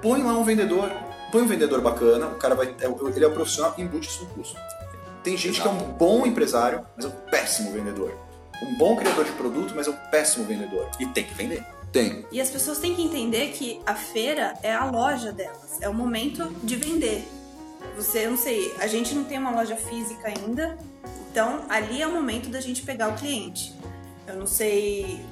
põe 0.02 0.22
lá 0.22 0.32
um 0.36 0.44
vendedor, 0.44 0.90
põe 1.32 1.42
um 1.42 1.46
vendedor 1.46 1.80
bacana, 1.80 2.26
o 2.26 2.36
cara 2.36 2.54
vai, 2.54 2.66
é- 2.80 2.86
ele 3.16 3.24
é 3.24 3.28
um 3.28 3.32
profissional, 3.32 3.74
embute 3.78 4.08
isso 4.08 4.24
no 4.24 4.30
custo. 4.30 4.56
Tem 5.22 5.36
gente 5.36 5.60
que 5.60 5.66
é 5.66 5.70
um 5.70 5.78
bom 5.92 6.24
empresário, 6.26 6.86
mas 6.94 7.04
é 7.04 7.08
um 7.08 7.30
péssimo 7.30 7.72
vendedor. 7.72 8.12
Um 8.62 8.76
bom 8.78 8.96
criador 8.96 9.24
de 9.24 9.32
produto, 9.32 9.72
mas 9.74 9.86
é 9.86 9.90
um 9.90 9.96
péssimo 10.10 10.44
vendedor. 10.44 10.88
E 11.00 11.06
tem 11.06 11.24
que 11.24 11.34
vender. 11.34 11.64
Tem. 11.92 12.24
E 12.30 12.40
as 12.40 12.48
pessoas 12.50 12.78
têm 12.78 12.94
que 12.94 13.02
entender 13.02 13.48
que 13.52 13.80
a 13.86 13.94
feira 13.94 14.54
é 14.62 14.72
a 14.72 14.84
loja 14.90 15.32
delas, 15.32 15.80
é 15.80 15.88
o 15.88 15.94
momento 15.94 16.48
de 16.62 16.76
vender. 16.76 17.26
Você, 17.96 18.26
eu 18.26 18.30
não 18.30 18.38
sei, 18.38 18.74
a 18.78 18.86
gente 18.86 19.14
não 19.14 19.24
tem 19.24 19.38
uma 19.38 19.50
loja 19.50 19.76
física 19.76 20.28
ainda, 20.28 20.76
então 21.30 21.64
ali 21.68 22.02
é 22.02 22.06
o 22.06 22.12
momento 22.12 22.48
da 22.48 22.60
gente 22.60 22.82
pegar 22.82 23.08
o 23.08 23.14
cliente. 23.14 23.74
Eu 24.26 24.36
não 24.36 24.46
sei 24.46 25.24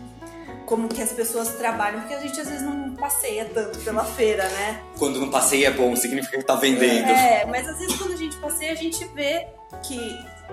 como 0.67 0.89
que 0.89 1.03
as 1.03 1.13
pessoas 1.13 1.49
trabalham, 1.57 2.01
porque 2.01 2.15
a 2.15 2.21
gente 2.21 2.41
às 2.41 2.49
vezes 2.49 2.63
não 2.63 2.95
passeia 2.95 3.45
tanto 3.47 3.79
pela 3.81 4.05
feira, 4.17 4.49
né? 4.49 4.83
Quando 4.99 5.21
não 5.21 5.31
passei 5.31 5.65
é 5.65 5.71
bom, 5.71 5.95
significa 5.97 6.39
que 6.39 6.45
tá 6.45 6.55
vendendo. 6.55 7.09
É, 7.09 7.45
mas 7.47 7.69
às 7.69 7.79
vezes 7.79 7.97
quando 7.97 8.13
a 8.13 8.17
gente 8.17 8.37
passeia, 8.37 8.73
a 8.73 8.77
gente 8.77 9.05
vê 9.09 9.47
que 9.83 9.99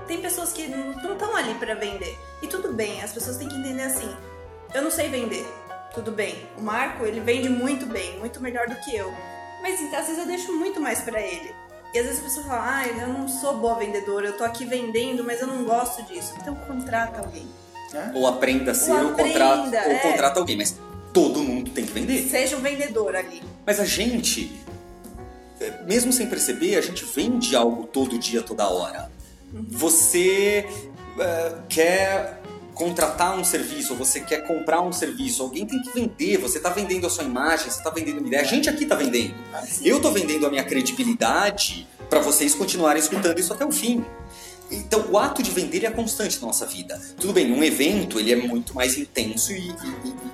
tem 0.07 0.21
pessoas 0.21 0.51
que 0.51 0.67
não 0.67 1.13
estão 1.13 1.35
ali 1.35 1.53
pra 1.55 1.75
vender. 1.75 2.17
E 2.41 2.47
tudo 2.47 2.73
bem, 2.73 3.01
as 3.01 3.11
pessoas 3.13 3.37
têm 3.37 3.47
que 3.47 3.55
entender 3.55 3.83
assim: 3.83 4.09
eu 4.73 4.81
não 4.81 4.91
sei 4.91 5.09
vender, 5.09 5.45
tudo 5.93 6.11
bem. 6.11 6.35
O 6.57 6.61
Marco, 6.61 7.05
ele 7.05 7.19
vende 7.19 7.49
muito 7.49 7.85
bem, 7.85 8.17
muito 8.19 8.41
melhor 8.41 8.67
do 8.67 8.75
que 8.75 8.95
eu. 8.95 9.13
Mas 9.61 9.79
então, 9.79 9.99
às 9.99 10.07
vezes 10.07 10.21
eu 10.21 10.27
deixo 10.27 10.51
muito 10.53 10.79
mais 10.79 11.01
pra 11.01 11.21
ele. 11.21 11.53
E 11.93 11.99
às 11.99 12.05
vezes 12.05 12.19
a 12.19 12.23
pessoa 12.23 12.45
fala: 12.45 12.77
ah, 12.77 12.87
eu 12.87 13.07
não 13.07 13.27
sou 13.27 13.57
boa 13.57 13.75
vendedora, 13.75 14.27
eu 14.27 14.37
tô 14.37 14.43
aqui 14.43 14.65
vendendo, 14.65 15.23
mas 15.23 15.41
eu 15.41 15.47
não 15.47 15.63
gosto 15.63 16.03
disso. 16.03 16.33
Então 16.39 16.55
contrata 16.55 17.19
alguém. 17.19 17.47
Ou 18.13 18.25
aprenda 18.25 18.71
a 18.71 18.73
ser, 18.73 18.91
Ou 18.91 19.09
ou, 19.09 19.13
contrata, 19.13 19.67
aprenda, 19.67 19.83
ou 19.85 19.91
é. 19.91 19.99
contrata 19.99 20.39
alguém. 20.39 20.57
Mas 20.57 20.77
todo 21.13 21.43
mundo 21.43 21.71
tem 21.71 21.85
que 21.85 21.91
vender. 21.91 22.21
Seja 22.29 22.55
um 22.55 22.61
vendedor 22.61 23.15
ali. 23.15 23.43
Mas 23.65 23.79
a 23.79 23.85
gente, 23.85 24.51
é, 25.59 25.83
mesmo 25.83 26.13
sem 26.13 26.27
perceber, 26.27 26.77
a 26.77 26.81
gente 26.81 27.03
vende 27.03 27.55
algo 27.55 27.85
todo 27.85 28.17
dia, 28.17 28.41
toda 28.41 28.67
hora. 28.69 29.11
Você 29.51 30.65
é, 31.19 31.53
quer 31.67 32.40
contratar 32.73 33.37
um 33.37 33.43
serviço, 33.43 33.93
ou 33.93 33.99
você 33.99 34.19
quer 34.21 34.47
comprar 34.47 34.81
um 34.81 34.91
serviço, 34.91 35.43
alguém 35.43 35.65
tem 35.65 35.81
que 35.81 35.91
vender. 35.91 36.37
Você 36.37 36.57
está 36.57 36.69
vendendo 36.69 37.05
a 37.05 37.09
sua 37.09 37.23
imagem, 37.23 37.69
você 37.69 37.77
está 37.77 37.89
vendendo 37.89 38.19
uma 38.19 38.27
ideia. 38.27 38.41
A 38.41 38.45
gente 38.45 38.69
aqui 38.69 38.83
está 38.83 38.95
vendendo. 38.95 39.35
Eu 39.83 39.97
estou 39.97 40.11
vendendo 40.11 40.45
a 40.45 40.49
minha 40.49 40.63
credibilidade 40.63 41.87
para 42.09 42.19
vocês 42.19 42.53
continuarem 42.55 43.01
escutando 43.01 43.37
isso 43.39 43.53
até 43.53 43.65
o 43.65 43.71
fim. 43.71 44.03
Então, 44.69 45.05
o 45.11 45.17
ato 45.17 45.43
de 45.43 45.51
vender 45.51 45.83
é 45.83 45.91
constante 45.91 46.39
na 46.39 46.47
nossa 46.47 46.65
vida. 46.65 46.99
Tudo 47.19 47.33
bem, 47.33 47.51
um 47.51 47.61
evento 47.61 48.17
ele 48.17 48.31
é 48.31 48.35
muito 48.37 48.73
mais 48.73 48.97
intenso 48.97 49.51
e, 49.51 49.67
e- 49.69 49.73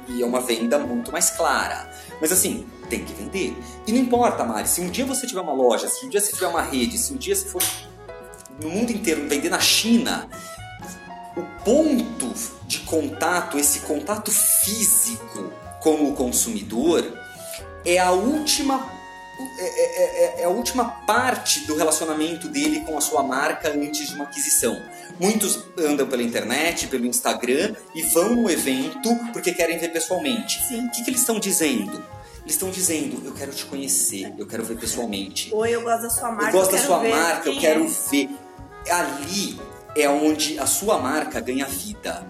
e- 0.10 0.14
e 0.18 0.22
é 0.22 0.26
uma 0.26 0.40
venda 0.40 0.78
muito 0.78 1.12
mais 1.12 1.32
clara. 1.32 1.90
Mas 2.22 2.32
assim, 2.32 2.66
tem 2.88 3.04
que 3.04 3.14
vender. 3.14 3.56
E 3.88 3.92
não 3.92 4.00
importa, 4.00 4.44
Mari, 4.44 4.68
se 4.68 4.80
um 4.80 4.90
dia 4.92 5.06
você 5.06 5.26
tiver 5.26 5.42
uma 5.42 5.54
loja, 5.54 5.88
se 5.88 6.06
um 6.06 6.10
dia 6.10 6.22
você 6.22 6.32
tiver 6.34 6.48
uma 6.48 6.62
rede, 6.62 7.00
se 7.00 7.12
um 7.14 7.18
dia 7.18 7.36
você 7.36 7.48
for 7.48 7.64
no 8.62 8.70
mundo 8.70 8.92
inteiro 8.92 9.28
vender 9.28 9.50
na 9.50 9.60
China, 9.60 10.30
o 11.38 11.46
ponto 11.64 12.34
de 12.66 12.80
contato, 12.80 13.58
esse 13.58 13.80
contato 13.80 14.32
físico 14.32 15.52
com 15.82 16.10
o 16.10 16.14
consumidor, 16.14 17.06
é 17.86 18.00
a 18.00 18.12
última 18.12 18.98
é, 19.60 19.64
é- 19.64 20.24
é- 20.40 20.42
é 20.42 20.44
a 20.46 20.50
última 20.50 20.86
parte 21.06 21.60
do 21.68 21.76
relacionamento 21.76 22.48
dele 22.48 22.80
com 22.82 22.98
a 22.98 23.02
sua 23.02 23.22
marca 23.22 23.70
antes 23.70 24.10
de 24.10 24.16
uma 24.16 24.24
aquisição. 24.24 24.76
Muitos 25.20 25.64
andam 25.78 26.08
pela 26.08 26.24
internet, 26.24 26.88
pelo 26.88 27.06
Instagram 27.06 27.76
e 27.94 28.02
vão 28.02 28.36
no 28.36 28.50
evento 28.50 29.16
porque 29.32 29.54
querem 29.54 29.78
ver 29.78 29.90
pessoalmente. 29.90 30.64
Sim. 30.68 30.88
O 30.88 30.92
que, 30.92 31.04
que 31.04 31.10
eles 31.12 31.22
estão 31.22 31.40
dizendo? 31.40 32.04
Eles 32.42 32.54
estão 32.56 32.72
dizendo: 32.72 33.22
eu 33.26 33.32
quero 33.34 33.52
te 33.52 33.66
conhecer, 33.66 34.34
eu 34.40 34.48
quero 34.48 34.64
ver 34.64 34.78
pessoalmente. 34.78 35.54
Ou 35.54 35.66
eu 35.68 35.84
gosto 35.84 36.02
da 36.02 36.10
sua 36.10 36.32
marca. 36.32 36.48
Eu 36.48 36.52
gosto 36.54 36.72
da 36.72 36.78
quero 36.78 36.88
sua 36.88 37.04
marca, 37.04 37.50
eu 37.50 37.60
quero 37.60 37.84
é. 37.86 37.88
ver. 38.10 38.30
Ali 38.90 39.60
é 39.98 40.10
onde 40.10 40.60
a 40.60 40.66
sua 40.66 41.00
marca 41.00 41.40
ganha 41.40 41.66
vida. 41.66 42.26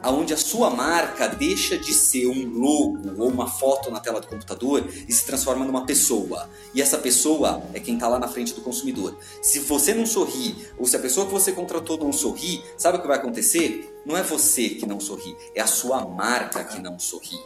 Aonde 0.00 0.32
a 0.32 0.36
sua 0.36 0.70
marca 0.70 1.26
deixa 1.26 1.76
de 1.76 1.92
ser 1.92 2.28
um 2.28 2.48
logo 2.48 3.20
ou 3.20 3.28
uma 3.28 3.48
foto 3.48 3.90
na 3.90 3.98
tela 3.98 4.20
do 4.20 4.28
computador 4.28 4.88
e 5.08 5.12
se 5.12 5.26
transforma 5.26 5.64
numa 5.64 5.84
pessoa. 5.84 6.48
E 6.72 6.80
essa 6.80 6.98
pessoa 6.98 7.64
é 7.74 7.80
quem 7.80 7.94
está 7.94 8.06
lá 8.06 8.16
na 8.16 8.28
frente 8.28 8.54
do 8.54 8.60
consumidor. 8.60 9.18
Se 9.42 9.58
você 9.58 9.92
não 9.92 10.06
sorri, 10.06 10.54
ou 10.78 10.86
se 10.86 10.94
a 10.94 11.00
pessoa 11.00 11.26
que 11.26 11.32
você 11.32 11.50
contratou 11.50 11.98
não 11.98 12.12
sorri, 12.12 12.62
sabe 12.76 12.98
o 12.98 13.00
que 13.02 13.08
vai 13.08 13.16
acontecer? 13.16 13.92
Não 14.06 14.16
é 14.16 14.22
você 14.22 14.68
que 14.68 14.86
não 14.86 15.00
sorri, 15.00 15.36
é 15.52 15.60
a 15.60 15.66
sua 15.66 16.06
marca 16.06 16.62
que 16.62 16.80
não 16.80 16.96
sorri. 16.96 17.38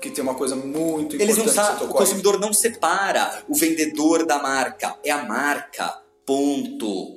Que 0.00 0.10
tem 0.10 0.24
uma 0.24 0.34
coisa 0.34 0.56
muito 0.56 1.14
importante 1.14 1.22
Eles 1.22 1.36
não 1.38 1.48
sabem, 1.48 1.88
o 1.88 1.92
consumidor 1.92 2.40
não 2.40 2.52
separa 2.52 3.44
o 3.48 3.54
vendedor 3.54 4.26
da 4.26 4.42
marca, 4.42 4.98
é 5.04 5.10
a 5.12 5.22
marca. 5.22 6.02
Ponto. 6.26 7.15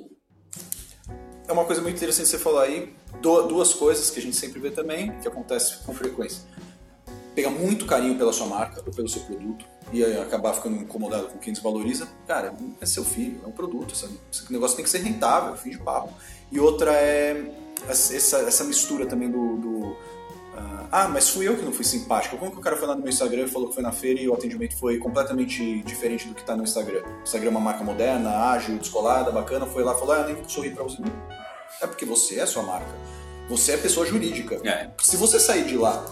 É 1.50 1.52
uma 1.52 1.64
coisa 1.64 1.82
muito 1.82 1.96
interessante 1.96 2.28
você 2.28 2.38
falou 2.38 2.60
aí. 2.60 2.94
Du- 3.20 3.42
Duas 3.48 3.74
coisas 3.74 4.08
que 4.08 4.20
a 4.20 4.22
gente 4.22 4.36
sempre 4.36 4.60
vê 4.60 4.70
também, 4.70 5.10
que 5.18 5.26
acontece 5.26 5.78
com 5.78 5.92
frequência. 5.92 6.42
Pegar 7.34 7.50
muito 7.50 7.86
carinho 7.86 8.16
pela 8.16 8.32
sua 8.32 8.46
marca 8.46 8.80
ou 8.86 8.92
pelo 8.92 9.08
seu 9.08 9.22
produto 9.22 9.64
e 9.92 10.04
acabar 10.04 10.52
ficando 10.54 10.76
incomodado 10.76 11.26
com 11.26 11.38
quem 11.38 11.52
desvaloriza. 11.52 12.06
Cara, 12.24 12.54
é 12.80 12.86
seu 12.86 13.04
filho, 13.04 13.40
é 13.44 13.48
um 13.48 13.50
produto. 13.50 13.92
Esse 13.92 14.52
negócio 14.52 14.76
tem 14.76 14.84
que 14.84 14.90
ser 14.90 14.98
rentável, 14.98 15.56
fim 15.56 15.70
de 15.70 15.78
papo. 15.78 16.12
E 16.52 16.60
outra 16.60 16.92
é 16.92 17.52
essa, 17.88 18.38
essa 18.38 18.62
mistura 18.62 19.06
também 19.06 19.28
do, 19.28 19.56
do, 19.56 19.96
ah, 20.92 21.06
mas 21.06 21.28
fui 21.28 21.46
eu 21.46 21.56
que 21.56 21.64
não 21.64 21.72
fui 21.72 21.84
simpático. 21.84 22.36
Como 22.36 22.50
que 22.50 22.58
o 22.58 22.60
cara 22.60 22.76
foi 22.76 22.88
lá 22.88 22.94
no 22.96 23.00
meu 23.00 23.10
Instagram 23.10 23.44
e 23.44 23.48
falou 23.48 23.68
que 23.68 23.74
foi 23.74 23.82
na 23.82 23.92
feira 23.92 24.20
e 24.20 24.28
o 24.28 24.34
atendimento 24.34 24.76
foi 24.76 24.98
completamente 24.98 25.82
diferente 25.82 26.26
do 26.26 26.34
que 26.34 26.42
tá 26.42 26.56
no 26.56 26.64
Instagram? 26.64 27.02
O 27.20 27.22
Instagram 27.22 27.48
é 27.48 27.50
uma 27.50 27.60
marca 27.60 27.84
moderna, 27.84 28.50
ágil, 28.50 28.76
descolada, 28.76 29.30
bacana. 29.30 29.66
Foi 29.66 29.84
lá 29.84 29.94
e 29.94 29.98
falou, 29.98 30.14
ah, 30.14 30.20
eu 30.20 30.34
nem 30.34 30.48
sorri 30.48 30.70
pra 30.70 30.82
você. 30.82 31.00
É 31.80 31.86
porque 31.86 32.04
você 32.04 32.40
é 32.40 32.46
sua 32.46 32.64
marca. 32.64 32.90
Você 33.48 33.72
é 33.72 33.76
pessoa 33.76 34.04
jurídica. 34.04 34.60
É. 34.68 34.90
Se 35.00 35.16
você 35.16 35.38
sair 35.38 35.64
de 35.64 35.76
lá 35.76 36.04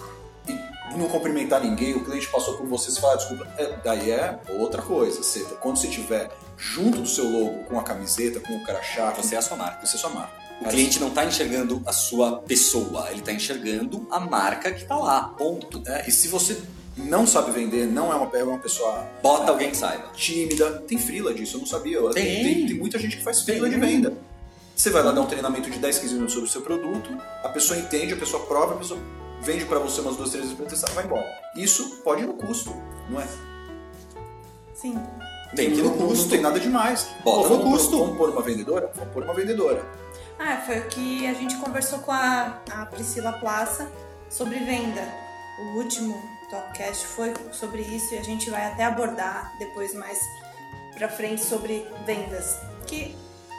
e 0.48 0.96
não 0.96 1.08
cumprimentar 1.08 1.60
ninguém, 1.60 1.94
o 1.94 2.04
cliente 2.04 2.28
passou 2.28 2.56
por 2.56 2.66
você 2.66 2.90
e 2.90 3.00
fala, 3.00 3.14
ah, 3.14 3.16
desculpa, 3.16 3.48
é, 3.58 3.76
daí 3.82 4.10
é 4.12 4.38
outra 4.50 4.80
coisa. 4.80 5.22
Você, 5.22 5.40
quando 5.60 5.76
você 5.76 5.88
estiver 5.88 6.30
junto 6.56 7.00
do 7.00 7.08
seu 7.08 7.28
logo, 7.28 7.64
com 7.64 7.78
a 7.80 7.82
camiseta, 7.82 8.38
com 8.38 8.56
o 8.56 8.64
crachá, 8.64 9.10
Você 9.10 9.34
é 9.34 9.38
a 9.38 9.42
sua 9.42 9.56
marca. 9.56 9.84
você 9.84 9.96
é 9.96 9.98
a 9.98 10.00
sua 10.00 10.10
marca. 10.10 10.47
O 10.60 10.64
cliente 10.68 10.98
não 10.98 11.08
está 11.08 11.24
enxergando 11.24 11.80
a 11.86 11.92
sua 11.92 12.38
pessoa, 12.40 13.08
ele 13.10 13.20
está 13.20 13.32
enxergando 13.32 14.06
a 14.10 14.18
marca 14.18 14.72
que 14.72 14.82
está 14.82 14.96
lá, 14.96 15.22
ponto. 15.38 15.82
É, 15.86 16.08
e 16.08 16.10
se 16.10 16.26
você 16.28 16.60
não 16.96 17.26
sabe 17.26 17.52
vender, 17.52 17.86
não 17.86 18.12
é 18.12 18.16
uma, 18.16 18.36
é 18.36 18.42
uma 18.42 18.58
pessoa 18.58 19.06
Bota 19.22 19.52
alguém 19.52 19.70
que 19.70 19.76
saiba. 19.76 20.08
tímida, 20.14 20.82
tem 20.88 20.98
frila 20.98 21.32
disso, 21.32 21.56
eu 21.56 21.60
não 21.60 21.66
sabia. 21.66 22.00
Tem. 22.10 22.42
tem, 22.42 22.66
tem 22.66 22.76
muita 22.76 22.98
gente 22.98 23.16
que 23.16 23.22
faz 23.22 23.42
frila 23.42 23.68
de 23.70 23.76
venda. 23.78 24.14
Você 24.74 24.90
vai 24.90 25.02
lá 25.02 25.12
dar 25.12 25.20
um 25.20 25.26
treinamento 25.26 25.70
de 25.70 25.78
10, 25.78 25.98
15 25.98 26.14
minutos 26.14 26.34
sobre 26.34 26.48
o 26.48 26.52
seu 26.52 26.62
produto, 26.62 27.10
a 27.42 27.48
pessoa 27.48 27.78
entende, 27.78 28.14
a 28.14 28.16
pessoa 28.16 28.44
prova, 28.46 28.74
a 28.74 28.76
pessoa 28.78 28.98
vende 29.40 29.64
pra 29.64 29.78
você 29.78 30.00
umas 30.00 30.16
duas, 30.16 30.30
três 30.30 30.44
vezes 30.44 30.56
pra 30.58 30.66
testar, 30.66 30.90
vai 30.92 31.04
embora. 31.04 31.26
Isso 31.56 32.00
pode 32.04 32.22
ir 32.22 32.26
no 32.26 32.34
custo, 32.34 32.74
não 33.08 33.20
é? 33.20 33.26
Sim. 34.74 34.96
Tem 35.56 35.70
que 35.72 35.78
ir 35.78 35.82
no 35.82 35.92
custo. 35.92 36.22
Não 36.24 36.28
tem 36.28 36.40
nada 36.40 36.60
demais. 36.60 37.08
Bota 37.24 37.48
Pô, 37.48 37.54
no 37.56 37.62
vamos, 37.62 37.80
custo. 37.82 37.98
Vamos 37.98 38.16
pôr 38.18 38.30
uma 38.30 38.42
vendedora? 38.42 38.92
Vamos 38.94 39.12
pôr 39.12 39.22
uma 39.24 39.34
vendedora. 39.34 39.84
Ah, 40.38 40.62
foi 40.64 40.78
o 40.78 40.88
que 40.88 41.26
a 41.26 41.34
gente 41.34 41.56
conversou 41.56 41.98
com 42.00 42.12
a, 42.12 42.60
a 42.70 42.86
Priscila 42.86 43.32
Plaça 43.32 43.90
sobre 44.30 44.58
venda. 44.60 45.02
O 45.58 45.78
último 45.78 46.14
Topcast 46.48 47.06
foi 47.06 47.34
sobre 47.52 47.82
isso 47.82 48.14
e 48.14 48.18
a 48.18 48.22
gente 48.22 48.48
vai 48.48 48.66
até 48.66 48.84
abordar 48.84 49.52
depois 49.58 49.92
mais 49.94 50.18
pra 50.94 51.08
frente 51.08 51.44
sobre 51.44 51.84
vendas. 52.06 52.56
Que 52.86 53.16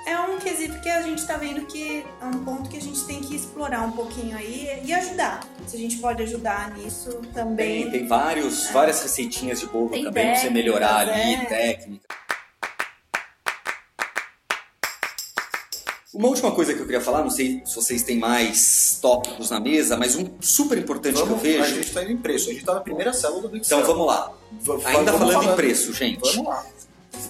é 0.07 0.17
um 0.21 0.39
quesito 0.39 0.79
que 0.79 0.89
a 0.89 1.01
gente 1.01 1.25
tá 1.27 1.35
vendo 1.35 1.65
que 1.65 2.05
é 2.21 2.25
um 2.25 2.43
ponto 2.45 2.69
que 2.69 2.77
a 2.77 2.81
gente 2.81 3.05
tem 3.05 3.19
que 3.19 3.35
explorar 3.35 3.81
um 3.81 3.91
pouquinho 3.91 4.37
aí 4.37 4.81
e 4.83 4.93
ajudar. 4.93 5.41
Se 5.67 5.75
a 5.75 5.79
gente 5.79 5.97
pode 5.97 6.23
ajudar 6.23 6.71
nisso 6.71 7.21
também. 7.33 7.83
Tem, 7.83 7.91
tem 7.91 8.07
vários, 8.07 8.69
várias 8.71 9.03
receitinhas 9.03 9.59
de 9.59 9.67
bolo 9.67 9.89
Tem 9.89 10.03
também 10.05 10.31
pra 10.31 10.35
você 10.35 10.49
melhorar 10.49 11.07
ali, 11.07 11.35
é. 11.35 11.45
técnica. 11.45 12.07
Uma 16.13 16.27
última 16.27 16.51
coisa 16.51 16.73
que 16.73 16.79
eu 16.79 16.85
queria 16.85 17.01
falar, 17.01 17.21
não 17.21 17.29
sei 17.29 17.61
se 17.65 17.75
vocês 17.75 18.01
têm 18.01 18.17
mais 18.17 18.97
tópicos 18.99 19.51
na 19.51 19.59
mesa, 19.59 19.95
mas 19.95 20.15
um 20.15 20.27
super 20.41 20.75
importante 20.77 21.13
Vamos, 21.19 21.39
que 21.41 21.47
eu 21.49 21.59
a 21.61 21.63
vejo. 21.65 21.75
gente 21.75 21.91
tá 21.91 22.01
indo 22.03 22.11
em 22.13 22.17
preço. 22.17 22.49
A 22.49 22.53
gente 22.53 22.65
tá 22.65 22.73
na 22.73 22.81
primeira 22.81 23.13
célula 23.13 23.47
do 23.47 23.55
Excel. 23.57 23.79
Então 23.79 23.91
vamos 23.93 24.07
lá. 24.07 24.31
Va- 24.59 24.79
Ainda 24.85 25.11
vamos 25.11 25.33
falando 25.33 25.51
em 25.51 25.55
preço, 25.55 25.93
gente. 25.93 26.19
Vamos 26.19 26.45
lá. 26.49 26.65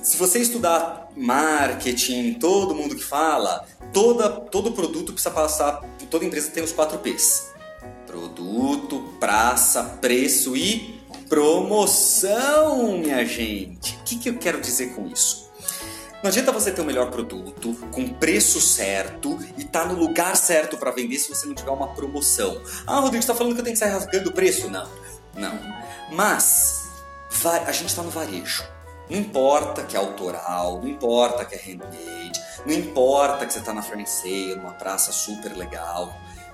Se 0.01 0.15
você 0.15 0.39
estudar 0.39 1.11
marketing, 1.15 2.35
todo 2.35 2.73
mundo 2.73 2.95
que 2.95 3.03
fala, 3.03 3.65
toda, 3.91 4.29
todo 4.29 4.71
produto 4.71 5.11
precisa 5.11 5.31
passar, 5.33 5.81
toda 6.09 6.23
empresa 6.23 6.49
tem 6.49 6.63
os 6.63 6.71
4 6.71 6.99
P's. 6.99 7.49
Produto, 8.07 9.13
praça, 9.19 9.83
preço 10.01 10.55
e 10.55 11.01
promoção, 11.27 12.97
minha 12.97 13.25
gente. 13.25 13.95
O 13.95 14.03
que, 14.05 14.15
que 14.17 14.29
eu 14.29 14.37
quero 14.37 14.61
dizer 14.61 14.95
com 14.95 15.05
isso? 15.07 15.48
Não 16.21 16.27
adianta 16.29 16.51
você 16.51 16.71
ter 16.71 16.81
o 16.81 16.85
melhor 16.85 17.09
produto, 17.11 17.73
com 17.91 18.09
preço 18.09 18.59
certo 18.59 19.39
e 19.57 19.63
tá 19.63 19.85
no 19.85 19.93
lugar 19.93 20.35
certo 20.35 20.77
para 20.77 20.91
vender 20.91 21.17
se 21.17 21.29
você 21.29 21.47
não 21.47 21.55
tiver 21.55 21.71
uma 21.71 21.93
promoção. 21.93 22.61
Ah, 22.85 22.99
Rodrigo, 22.99 23.23
você 23.23 23.27
tá 23.27 23.35
falando 23.35 23.53
que 23.53 23.61
eu 23.61 23.63
tenho 23.63 23.73
que 23.73 23.79
sair 23.79 23.91
rasgando 23.91 24.29
o 24.29 24.33
preço? 24.33 24.69
Não, 24.69 24.87
não. 25.33 25.57
Mas 26.11 26.89
a 27.65 27.71
gente 27.71 27.95
tá 27.95 28.03
no 28.03 28.09
varejo. 28.09 28.65
Não 29.09 29.17
importa 29.17 29.83
que 29.83 29.95
é 29.95 29.99
autoral, 29.99 30.81
não 30.81 30.89
importa 30.89 31.45
que 31.45 31.55
é 31.55 31.57
handmade, 31.57 32.39
não 32.65 32.73
importa 32.73 33.45
que 33.45 33.53
você 33.53 33.61
tá 33.61 33.73
na 33.73 33.81
Franceia, 33.81 34.55
numa 34.55 34.73
praça 34.73 35.11
super 35.11 35.55
legal. 35.55 36.13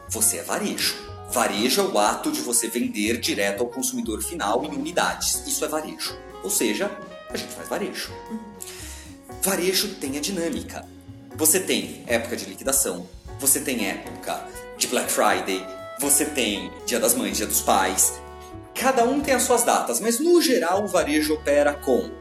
Você 0.09 0.38
é 0.38 0.43
varejo. 0.43 0.95
Varejo 1.32 1.82
é 1.82 1.84
o 1.84 1.97
ato 1.97 2.32
de 2.32 2.39
você 2.41 2.68
vender 2.68 3.20
direto 3.20 3.61
ao 3.61 3.68
consumidor 3.68 4.22
final 4.22 4.63
em 4.63 4.70
unidades. 4.70 5.43
Isso 5.47 5.66
é 5.66 5.68
varejo. 5.68 6.16
Ou 6.43 6.49
seja, 6.49 6.91
a 7.30 7.36
gente 7.36 7.51
faz 7.51 7.68
varejo. 7.68 8.13
Varejo 9.41 9.95
tem 9.95 10.17
a 10.17 10.21
dinâmica. 10.21 10.86
Você 11.36 11.59
tem 11.59 12.03
época 12.07 12.36
de 12.36 12.45
liquidação, 12.45 13.07
você 13.39 13.59
tem 13.59 13.88
época 13.88 14.47
de 14.78 14.88
Black 14.88 15.11
Friday, 15.11 15.65
você 15.99 16.26
tem 16.26 16.71
Dia 16.86 16.99
das 16.99 17.13
Mães, 17.13 17.38
Dia 17.38 17.45
dos 17.45 17.61
Pais. 17.61 18.13
Cada 18.73 19.03
um 19.03 19.21
tem 19.21 19.34
as 19.34 19.43
suas 19.43 19.63
datas, 19.63 19.99
mas 19.99 20.19
no 20.19 20.41
geral 20.41 20.84
o 20.84 20.88
varejo 20.88 21.34
opera 21.34 21.73
com 21.73 22.11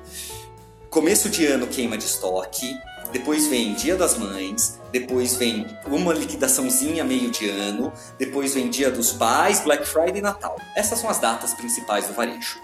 começo 0.90 1.28
de 1.28 1.44
ano 1.46 1.66
queima 1.66 1.98
de 1.98 2.04
estoque, 2.04 2.78
depois 3.12 3.46
vem 3.46 3.74
Dia 3.74 3.96
das 3.96 4.16
Mães, 4.16 4.80
depois 4.92 5.36
vem 5.36 5.66
uma 5.86 6.12
liquidaçãozinha 6.12 7.04
meio 7.04 7.30
de 7.30 7.48
ano, 7.48 7.92
depois 8.18 8.54
vem 8.54 8.68
Dia 8.68 8.90
dos 8.90 9.12
Pais, 9.12 9.60
Black 9.60 9.86
Friday 9.86 10.18
e 10.18 10.20
Natal. 10.20 10.56
Essas 10.76 10.98
são 10.98 11.10
as 11.10 11.18
datas 11.18 11.54
principais 11.54 12.06
do 12.06 12.12
varejo. 12.12 12.58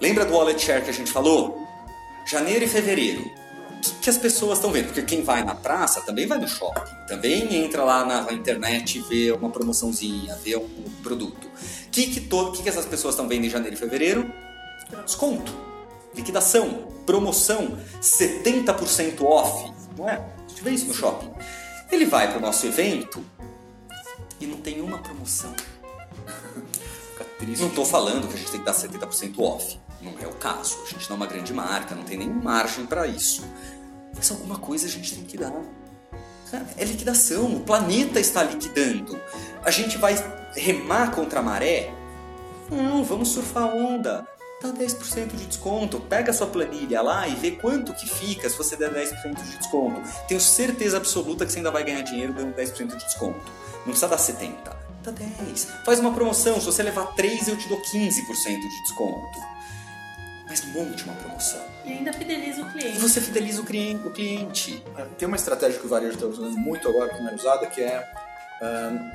Lembra 0.00 0.24
do 0.24 0.34
wallet 0.34 0.62
share 0.62 0.82
que 0.82 0.90
a 0.90 0.94
gente 0.94 1.10
falou? 1.10 1.63
Janeiro 2.26 2.64
e 2.64 2.68
fevereiro. 2.68 3.20
O 3.20 3.80
que, 3.80 3.92
que 4.00 4.10
as 4.10 4.16
pessoas 4.16 4.58
estão 4.58 4.72
vendo? 4.72 4.86
Porque 4.86 5.02
quem 5.02 5.22
vai 5.22 5.44
na 5.44 5.54
praça 5.54 6.00
também 6.00 6.26
vai 6.26 6.38
no 6.38 6.48
shopping, 6.48 6.90
também 7.06 7.54
entra 7.54 7.84
lá 7.84 8.04
na 8.04 8.32
internet 8.32 8.98
e 8.98 9.02
vê 9.02 9.32
uma 9.32 9.50
promoçãozinha, 9.50 10.34
vê 10.36 10.56
um 10.56 10.68
produto. 11.02 11.46
O 11.46 11.90
que, 11.90 12.06
que, 12.06 12.20
que, 12.20 12.62
que 12.62 12.68
essas 12.68 12.86
pessoas 12.86 13.14
estão 13.14 13.28
vendo 13.28 13.44
em 13.44 13.50
janeiro 13.50 13.76
e 13.76 13.78
fevereiro? 13.78 14.32
Desconto, 15.04 15.52
liquidação, 16.14 16.88
promoção, 17.04 17.78
70% 18.00 19.22
off. 19.22 19.70
Não 19.98 20.08
é? 20.08 20.14
A 20.14 20.48
gente 20.48 20.62
vê 20.62 20.70
isso 20.70 20.86
no 20.86 20.94
shopping. 20.94 21.30
Ele 21.90 22.06
vai 22.06 22.28
para 22.28 22.38
o 22.38 22.40
nosso 22.40 22.66
evento 22.66 23.22
e 24.40 24.46
não 24.46 24.56
tem 24.56 24.80
uma 24.80 24.98
promoção. 24.98 25.54
Triste. 27.38 27.60
Não 27.60 27.68
estou 27.68 27.84
falando 27.84 28.28
que 28.28 28.34
a 28.34 28.36
gente 28.36 28.50
tem 28.50 28.60
que 28.60 28.66
dar 28.66 28.74
70% 28.74 29.38
off. 29.38 29.78
Não 30.00 30.12
é 30.20 30.26
o 30.26 30.34
caso. 30.34 30.78
A 30.86 30.90
gente 30.90 31.08
não 31.08 31.16
é 31.16 31.20
uma 31.20 31.26
grande 31.26 31.52
marca, 31.52 31.94
não 31.94 32.04
tem 32.04 32.18
nem 32.18 32.28
margem 32.28 32.86
para 32.86 33.06
isso. 33.06 33.42
Mas 34.14 34.30
alguma 34.30 34.58
coisa 34.58 34.86
a 34.86 34.90
gente 34.90 35.14
tem 35.14 35.24
que 35.24 35.36
dar. 35.36 35.52
É 36.76 36.84
liquidação. 36.84 37.56
O 37.56 37.60
planeta 37.60 38.20
está 38.20 38.42
liquidando. 38.42 39.18
A 39.64 39.70
gente 39.70 39.98
vai 39.98 40.14
remar 40.54 41.10
contra 41.10 41.40
a 41.40 41.42
maré? 41.42 41.92
Não, 42.70 43.02
vamos 43.02 43.28
surfar 43.30 43.64
a 43.64 43.66
onda. 43.66 44.26
Dá 44.62 44.68
10% 44.68 45.34
de 45.34 45.46
desconto. 45.46 46.00
Pega 46.00 46.30
a 46.30 46.34
sua 46.34 46.46
planilha 46.46 47.02
lá 47.02 47.26
e 47.26 47.34
vê 47.34 47.52
quanto 47.52 47.92
que 47.92 48.08
fica 48.08 48.48
se 48.48 48.56
você 48.56 48.76
der 48.76 48.92
10% 48.92 49.42
de 49.42 49.58
desconto. 49.58 50.00
Tenho 50.28 50.40
certeza 50.40 50.96
absoluta 50.96 51.44
que 51.44 51.52
você 51.52 51.58
ainda 51.58 51.70
vai 51.70 51.82
ganhar 51.82 52.02
dinheiro 52.02 52.32
dando 52.32 52.54
10% 52.54 52.96
de 52.96 53.04
desconto. 53.04 53.52
Não 53.78 53.92
precisa 53.92 54.08
dar 54.08 54.16
70%. 54.16 54.83
Dá 55.04 55.10
10. 55.10 55.68
Faz 55.84 56.00
uma 56.00 56.12
promoção. 56.12 56.58
Se 56.58 56.66
você 56.66 56.82
levar 56.82 57.06
3, 57.14 57.48
eu 57.48 57.56
te 57.56 57.68
dou 57.68 57.80
15% 57.80 58.60
de 58.60 58.82
desconto. 58.82 59.38
Mas 60.46 60.64
monte 60.66 61.04
uma 61.04 61.14
promoção. 61.14 61.60
E 61.84 61.92
ainda 61.92 62.12
fideliza 62.12 62.62
o 62.62 62.68
E 62.68 62.72
cliente. 62.72 62.98
você 62.98 63.20
fideliza 63.20 63.60
o 63.60 63.64
o 63.64 64.10
cliente. 64.10 64.82
Tem 65.18 65.26
uma 65.28 65.36
estratégia 65.36 65.78
que 65.78 65.86
o 65.86 65.88
varejo 65.88 66.14
está 66.14 66.26
usando 66.26 66.56
muito 66.56 66.88
agora, 66.88 67.10
que 67.14 67.20
não 67.22 67.30
é 67.30 67.34
usada, 67.34 67.66
que 67.66 67.80
é 67.82 68.06
ahn, 68.62 69.10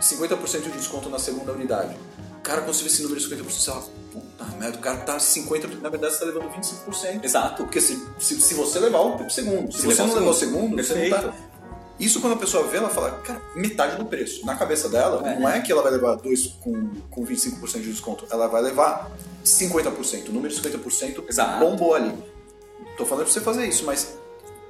50% 0.00 0.62
de 0.62 0.70
desconto 0.70 1.08
na 1.08 1.18
segunda 1.18 1.52
unidade. 1.52 1.94
O 2.38 2.40
cara 2.42 2.60
conseguiu 2.62 2.92
esse 2.92 3.02
número 3.02 3.18
de 3.20 3.26
50%, 3.26 3.42
você 3.50 3.70
fala, 3.70 3.84
puta 4.12 4.44
merda, 4.58 4.76
o 4.76 4.80
cara 4.80 4.98
tá 4.98 5.16
50%, 5.16 5.80
na 5.80 5.88
verdade 5.88 6.12
você 6.14 6.20
tá 6.20 6.26
levando 6.26 6.50
25%. 6.50 7.24
Exato. 7.24 7.64
Porque 7.64 7.80
se, 7.80 8.06
se, 8.18 8.38
se 8.40 8.54
você 8.54 8.78
levar 8.78 9.00
o 9.00 9.30
segundo, 9.30 9.72
se, 9.72 9.78
Se 9.78 9.86
você 9.86 10.02
levar 10.02 10.06
não 10.06 10.12
o 10.12 10.18
levar 10.18 10.30
o 10.30 10.34
segundo. 10.34 10.82
segundo, 10.82 10.84
você 10.84 11.08
não 11.08 11.10
tá... 11.32 11.34
Isso 11.98 12.20
quando 12.20 12.32
a 12.32 12.36
pessoa 12.36 12.66
vê, 12.66 12.78
ela 12.78 12.88
fala, 12.90 13.12
cara, 13.24 13.40
metade 13.54 13.96
do 13.96 14.04
preço. 14.04 14.44
Na 14.44 14.56
cabeça 14.56 14.88
dela, 14.88 15.26
É. 15.28 15.38
não 15.38 15.48
é 15.48 15.60
que 15.60 15.70
ela 15.70 15.80
vai 15.82 15.92
levar 15.92 16.16
dois 16.16 16.48
com, 16.60 16.90
com 17.10 17.24
25% 17.24 17.80
de 17.82 17.90
desconto, 17.90 18.26
ela 18.30 18.48
vai 18.48 18.62
levar 18.62 19.10
50%. 19.44 20.28
O 20.28 20.32
número 20.32 20.52
de 20.52 20.60
50% 20.60 21.24
Exato. 21.28 21.60
bombou 21.64 21.94
ali. 21.94 22.12
Tô 22.96 23.04
falando 23.06 23.24
pra 23.24 23.32
você 23.32 23.40
fazer 23.40 23.66
isso, 23.66 23.84
mas 23.84 24.16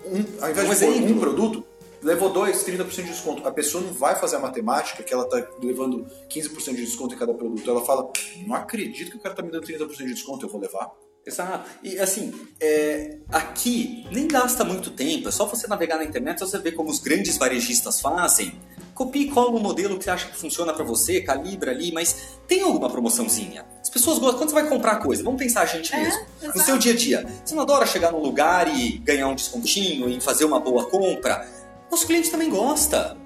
um, 0.05 0.23
ao 0.43 0.51
invés 0.51 0.69
Um 0.69 0.73
de 0.75 0.79
pôr 0.81 0.93
exemplo. 0.93 1.17
um 1.17 1.19
produto, 1.21 1.65
levou 2.03 2.31
dois, 2.31 2.63
30% 2.65 2.89
de 2.97 3.03
desconto. 3.11 3.47
A 3.49 3.51
pessoa 3.51 3.83
não 3.83 3.93
vai 3.93 4.15
fazer 4.17 4.37
a 4.37 4.39
matemática 4.41 5.03
que 5.03 5.13
ela 5.15 5.25
tá 5.27 5.43
levando 5.63 6.07
15% 6.29 6.75
de 6.77 6.85
desconto 6.85 7.15
em 7.15 7.19
cada 7.19 7.33
produto. 7.33 7.69
Ela 7.71 7.83
fala, 7.85 8.11
não 8.47 8.55
acredito 8.55 9.11
que 9.11 9.17
o 9.17 9.21
cara 9.21 9.35
tá 9.35 9.43
me 9.43 9.51
dando 9.51 9.67
30% 9.67 9.97
de 9.97 10.13
desconto, 10.15 10.45
eu 10.45 10.51
vou 10.51 10.61
levar. 10.61 10.91
Exato. 11.27 11.69
E 11.83 11.99
assim, 11.99 12.35
é, 12.61 13.17
aqui 13.33 14.07
nem 14.13 14.29
gasta 14.29 14.63
muito 14.65 14.91
tempo, 14.91 15.29
é 15.29 15.33
só 15.33 15.47
você 15.47 15.67
navegar 15.67 15.97
na 15.97 16.05
internet, 16.05 16.41
você 16.41 16.59
ver 16.59 16.73
como 16.73 16.91
os 16.91 16.99
grandes 16.99 17.39
varejistas 17.39 18.01
fazem. 18.01 18.55
Copia 18.95 19.23
e 19.23 19.31
cola 19.31 19.51
um 19.51 19.59
modelo 19.61 19.99
que 19.99 20.05
você 20.05 20.11
acha 20.11 20.29
que 20.29 20.37
funciona 20.37 20.73
pra 20.73 20.85
você, 20.85 21.21
calibra 21.21 21.73
ali, 21.73 21.91
mas 21.93 22.39
tem 22.47 22.61
alguma 22.63 22.89
promoçãozinha. 22.89 23.65
As 23.83 23.91
pessoas 23.91 24.19
gostam. 24.19 24.39
Quando 24.39 24.51
você 24.51 24.55
vai 24.55 24.69
comprar 24.69 24.97
coisa, 24.97 25.23
vamos 25.25 25.39
pensar 25.39 25.63
a 25.63 25.67
gente 25.67 25.93
É, 25.93 26.01
mesmo. 26.01 26.21
No 26.41 26.49
exato. 26.51 26.61
seu 26.61 26.79
dia 26.79 26.93
a 26.93 26.97
dia. 26.97 27.27
Você 27.45 27.55
não 27.57 27.63
adora 27.63 27.87
chegar 27.87 28.13
num 28.13 28.21
lugar 28.21 28.69
e 28.69 28.99
ganhar 28.99 29.27
um 29.27 29.35
descontinho 29.35 30.09
e 30.09 30.21
fazer 30.21 30.45
uma 30.45 30.61
boa 30.61 30.85
compra? 30.89 31.45
Nosso 31.91 32.07
cliente 32.07 32.31
também 32.31 32.49
gosta. 32.49 33.17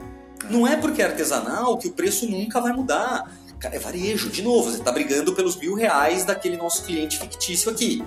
Não 0.49 0.67
é 0.67 0.77
porque 0.77 1.03
é 1.03 1.05
artesanal 1.05 1.77
que 1.77 1.89
o 1.89 1.93
preço 1.93 2.27
nunca 2.27 2.61
vai 2.63 2.73
mudar. 2.73 3.31
Cara, 3.59 3.75
é 3.77 3.79
varejo. 3.79 4.31
De 4.31 4.43
novo, 4.43 4.71
você 4.71 4.79
está 4.79 4.93
brigando 4.93 5.35
pelos 5.35 5.57
mil 5.57 5.75
reais 5.75 6.25
daquele 6.25 6.57
nosso 6.57 6.85
cliente 6.85 7.19
fictício 7.19 7.71
aqui. 7.71 8.05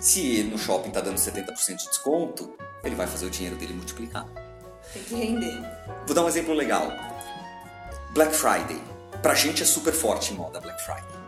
Se 0.00 0.42
no 0.44 0.58
shopping 0.58 0.88
está 0.88 1.00
dando 1.00 1.16
70% 1.16 1.76
de 1.76 1.88
desconto, 1.88 2.50
ele 2.84 2.94
vai 2.94 3.06
fazer 3.06 3.26
o 3.26 3.30
dinheiro 3.30 3.56
dele 3.56 3.72
multiplicar. 3.74 4.26
Tem 4.92 5.02
que 5.02 5.14
render. 5.14 5.60
Vou 6.06 6.14
dar 6.14 6.24
um 6.24 6.28
exemplo 6.28 6.54
legal. 6.54 6.92
Black 8.12 8.34
Friday. 8.34 8.80
Pra 9.22 9.34
gente 9.34 9.62
é 9.62 9.66
super 9.66 9.92
forte 9.92 10.32
em 10.32 10.36
moda 10.36 10.60
Black 10.60 10.80
Friday. 10.84 11.18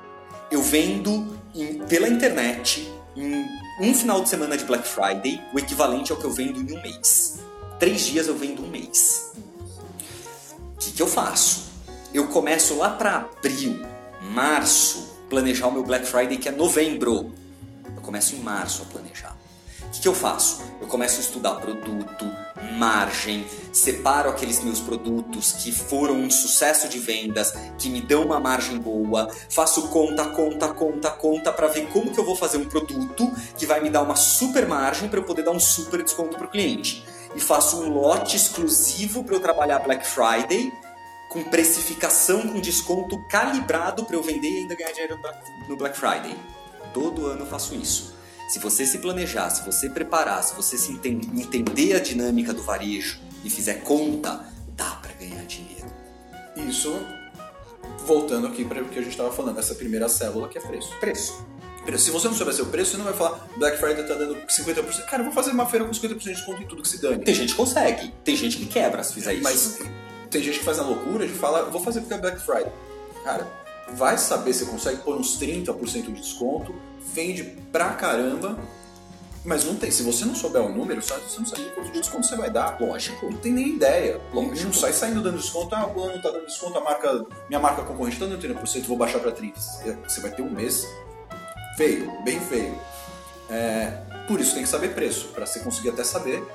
Eu 0.50 0.62
vendo 0.62 1.36
em- 1.54 1.78
pela 1.86 2.08
internet, 2.08 2.92
em 3.16 3.44
um 3.80 3.92
final 3.94 4.22
de 4.22 4.28
semana 4.28 4.56
de 4.56 4.64
Black 4.64 4.86
Friday, 4.86 5.42
o 5.52 5.58
equivalente 5.58 6.12
ao 6.12 6.18
que 6.18 6.24
eu 6.24 6.30
vendo 6.32 6.60
em 6.60 6.76
um 6.78 6.82
mês. 6.82 7.38
Três 7.78 8.02
dias 8.06 8.28
eu 8.28 8.36
vendo 8.36 8.62
um 8.62 8.68
mês. 8.68 9.32
O 10.74 10.78
que, 10.78 10.92
que 10.92 11.02
eu 11.02 11.06
faço? 11.08 11.69
Eu 12.12 12.26
começo 12.26 12.76
lá 12.76 12.90
para 12.90 13.18
abril, 13.18 13.86
março, 14.32 15.16
planejar 15.28 15.68
o 15.68 15.72
meu 15.72 15.84
Black 15.84 16.04
Friday, 16.04 16.38
que 16.38 16.48
é 16.48 16.50
novembro. 16.50 17.32
Eu 17.84 18.02
começo 18.02 18.34
em 18.34 18.40
março 18.40 18.82
a 18.82 18.86
planejar. 18.86 19.36
O 19.84 19.90
que, 19.90 20.00
que 20.00 20.08
eu 20.08 20.14
faço? 20.14 20.60
Eu 20.80 20.88
começo 20.88 21.18
a 21.18 21.20
estudar 21.20 21.54
produto, 21.60 22.24
margem, 22.76 23.46
separo 23.72 24.28
aqueles 24.28 24.60
meus 24.60 24.80
produtos 24.80 25.52
que 25.52 25.70
foram 25.70 26.16
um 26.16 26.28
sucesso 26.28 26.88
de 26.88 26.98
vendas, 26.98 27.52
que 27.78 27.88
me 27.88 28.00
dão 28.00 28.24
uma 28.24 28.40
margem 28.40 28.78
boa, 28.78 29.30
faço 29.48 29.86
conta, 29.86 30.24
conta, 30.30 30.66
conta, 30.66 31.10
conta 31.10 31.52
para 31.52 31.68
ver 31.68 31.86
como 31.92 32.10
que 32.10 32.18
eu 32.18 32.24
vou 32.24 32.34
fazer 32.34 32.56
um 32.56 32.68
produto 32.68 33.30
que 33.56 33.66
vai 33.66 33.80
me 33.80 33.88
dar 33.88 34.02
uma 34.02 34.16
super 34.16 34.66
margem 34.66 35.08
para 35.08 35.20
eu 35.20 35.24
poder 35.24 35.44
dar 35.44 35.52
um 35.52 35.60
super 35.60 36.02
desconto 36.02 36.36
para 36.36 36.46
o 36.46 36.50
cliente. 36.50 37.04
E 37.36 37.40
faço 37.40 37.80
um 37.80 37.88
lote 37.88 38.34
exclusivo 38.34 39.22
para 39.22 39.36
eu 39.36 39.40
trabalhar 39.40 39.78
Black 39.78 40.04
Friday 40.04 40.72
com 41.30 41.42
precificação 41.44 42.46
com 42.48 42.60
desconto 42.60 43.16
calibrado 43.28 44.04
para 44.04 44.16
eu 44.16 44.22
vender 44.22 44.48
e 44.50 44.56
ainda 44.58 44.74
ganhar 44.74 44.92
dinheiro 44.92 45.16
no 45.68 45.76
Black- 45.76 45.96
Friday. 45.96 46.36
Todo 46.92 47.26
ano 47.26 47.42
eu 47.42 47.46
faço 47.46 47.74
isso. 47.74 48.14
Se 48.48 48.58
você 48.58 48.84
se 48.84 48.98
planejar, 48.98 49.48
se 49.50 49.64
você 49.64 49.88
preparar, 49.88 50.42
se 50.42 50.54
você 50.56 50.76
se 50.76 50.90
enten- 50.92 51.20
entender 51.36 51.94
a 51.94 52.00
dinâmica 52.00 52.52
do 52.52 52.62
varejo 52.62 53.20
e 53.44 53.48
fizer 53.48 53.74
conta, 53.82 54.44
dá 54.76 54.90
para 55.00 55.12
ganhar 55.12 55.44
dinheiro. 55.46 55.86
Isso, 56.56 56.92
voltando 58.04 58.48
aqui 58.48 58.64
para 58.64 58.82
o 58.82 58.86
que 58.88 58.98
a 58.98 59.02
gente 59.02 59.12
estava 59.12 59.30
falando, 59.32 59.58
essa 59.60 59.74
primeira 59.76 60.08
célula 60.08 60.48
que 60.48 60.58
é 60.58 60.60
preço. 60.60 60.90
Preço. 60.98 61.46
Preço. 61.84 62.04
Se 62.06 62.10
você 62.10 62.26
não 62.26 62.34
souber 62.34 62.52
seu 62.54 62.66
preço, 62.66 62.90
você 62.90 62.96
não 62.96 63.04
vai 63.04 63.14
falar 63.14 63.46
Black 63.56 63.78
Friday 63.78 64.04
tá 64.06 64.14
dando 64.14 64.34
50%. 64.48 65.04
Cara, 65.06 65.20
eu 65.22 65.26
vou 65.26 65.32
fazer 65.32 65.52
uma 65.52 65.66
feira 65.66 65.84
com 65.86 65.92
50% 65.92 66.18
de 66.18 66.32
desconto 66.34 66.62
em 66.62 66.66
tudo 66.66 66.82
que 66.82 66.88
se 66.88 67.00
dane. 67.00 67.24
Tem 67.24 67.34
gente 67.34 67.50
que 67.52 67.56
consegue, 67.56 68.12
tem 68.24 68.34
gente 68.36 68.56
que 68.58 68.66
quebra 68.66 69.02
se 69.04 69.14
fizer 69.14 69.32
isso. 69.34 69.42
Mas 69.44 69.78
tem 70.30 70.42
gente 70.42 70.60
que 70.60 70.64
faz 70.64 70.78
a 70.78 70.82
loucura 70.82 71.26
de 71.26 71.32
falar, 71.32 71.62
vou 71.64 71.82
fazer 71.82 72.00
porque 72.00 72.14
é 72.14 72.18
Black 72.18 72.40
Friday. 72.40 72.72
Cara, 73.24 73.46
vai 73.92 74.16
saber 74.16 74.52
se 74.52 74.64
consegue 74.66 74.98
pôr 75.02 75.16
uns 75.16 75.38
30% 75.38 76.02
de 76.02 76.12
desconto, 76.12 76.74
vende 77.12 77.42
pra 77.72 77.90
caramba, 77.90 78.58
mas 79.44 79.64
não 79.64 79.74
tem. 79.74 79.90
Se 79.90 80.02
você 80.02 80.24
não 80.24 80.34
souber 80.34 80.62
o 80.62 80.68
número, 80.68 81.02
sabe, 81.02 81.22
você 81.22 81.38
não 81.38 81.46
sabe 81.46 81.64
quanto 81.74 81.90
de 81.90 81.98
desconto 81.98 82.26
você 82.26 82.36
vai 82.36 82.50
dar. 82.50 82.80
Lógico. 82.80 83.30
Não 83.30 83.38
tem 83.38 83.52
nem 83.52 83.68
ideia. 83.70 84.20
Lógico. 84.32 84.66
Não 84.66 84.72
sai 84.72 84.92
saindo 84.92 85.22
dando 85.22 85.38
desconto, 85.38 85.74
ah, 85.74 85.86
o 85.86 86.02
ano 86.02 86.22
tá 86.22 86.30
dando 86.30 86.46
desconto, 86.46 86.78
a 86.78 86.80
marca, 86.80 87.26
minha 87.48 87.60
marca 87.60 87.82
concorrente 87.82 88.18
tá 88.18 88.26
dando 88.26 88.40
30%, 88.40 88.84
vou 88.84 88.96
baixar 88.96 89.18
pra 89.18 89.32
30%. 89.32 89.54
Você 90.06 90.20
vai 90.20 90.30
ter 90.30 90.42
um 90.42 90.50
mês 90.50 90.86
feio, 91.76 92.12
bem 92.22 92.38
feio. 92.40 92.78
É, 93.48 94.02
por 94.28 94.40
isso 94.40 94.54
tem 94.54 94.62
que 94.62 94.68
saber 94.68 94.94
preço, 94.94 95.28
pra 95.28 95.44
você 95.44 95.60
conseguir 95.60 95.88
até 95.88 96.04
saber. 96.04 96.46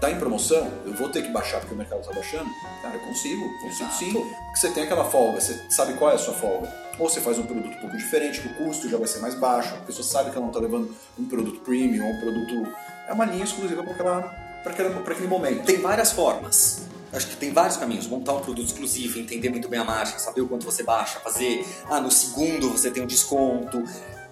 Tá 0.00 0.10
em 0.10 0.18
promoção, 0.18 0.72
eu 0.86 0.94
vou 0.94 1.10
ter 1.10 1.22
que 1.22 1.28
baixar 1.28 1.60
porque 1.60 1.74
o 1.74 1.76
mercado 1.76 2.02
tá 2.02 2.12
baixando? 2.14 2.48
Cara, 2.80 2.94
eu 2.94 3.00
consigo, 3.00 3.42
consigo 3.60 3.68
Exato. 3.68 3.94
sim. 3.96 4.12
Porque 4.12 4.56
você 4.58 4.70
tem 4.70 4.84
aquela 4.84 5.04
folga, 5.04 5.38
você 5.38 5.62
sabe 5.68 5.92
qual 5.92 6.10
é 6.10 6.14
a 6.14 6.18
sua 6.18 6.32
folga. 6.32 6.72
Ou 6.98 7.06
você 7.06 7.20
faz 7.20 7.38
um 7.38 7.42
produto 7.42 7.76
um 7.76 7.80
pouco 7.80 7.96
diferente, 7.98 8.40
que 8.40 8.48
o 8.48 8.54
custo 8.54 8.88
já 8.88 8.96
vai 8.96 9.06
ser 9.06 9.18
mais 9.18 9.34
baixo, 9.34 9.74
a 9.74 9.84
pessoa 9.84 10.02
sabe 10.02 10.30
que 10.30 10.36
ela 10.38 10.46
não 10.46 10.52
tá 10.52 10.58
levando 10.58 10.94
um 11.18 11.26
produto 11.26 11.60
premium, 11.60 12.10
um 12.10 12.18
produto. 12.18 12.74
É 13.06 13.12
uma 13.12 13.26
linha 13.26 13.44
exclusiva 13.44 13.82
para 13.82 13.92
aquela, 13.92 14.22
pra 14.62 14.72
aquela, 14.72 15.00
pra 15.02 15.12
aquele 15.12 15.28
momento. 15.28 15.66
Tem 15.66 15.78
várias 15.78 16.12
formas. 16.12 16.82
Acho 17.12 17.26
que 17.26 17.36
tem 17.36 17.52
vários 17.52 17.76
caminhos. 17.76 18.06
Montar 18.06 18.32
um 18.34 18.40
produto 18.40 18.68
exclusivo, 18.68 19.18
entender 19.18 19.50
muito 19.50 19.68
bem 19.68 19.80
a 19.80 19.84
margem, 19.84 20.18
saber 20.18 20.40
o 20.40 20.48
quanto 20.48 20.64
você 20.64 20.82
baixa, 20.82 21.20
fazer. 21.20 21.66
Ah, 21.90 22.00
no 22.00 22.10
segundo 22.10 22.70
você 22.70 22.90
tem 22.90 23.02
um 23.02 23.06
desconto. 23.06 23.84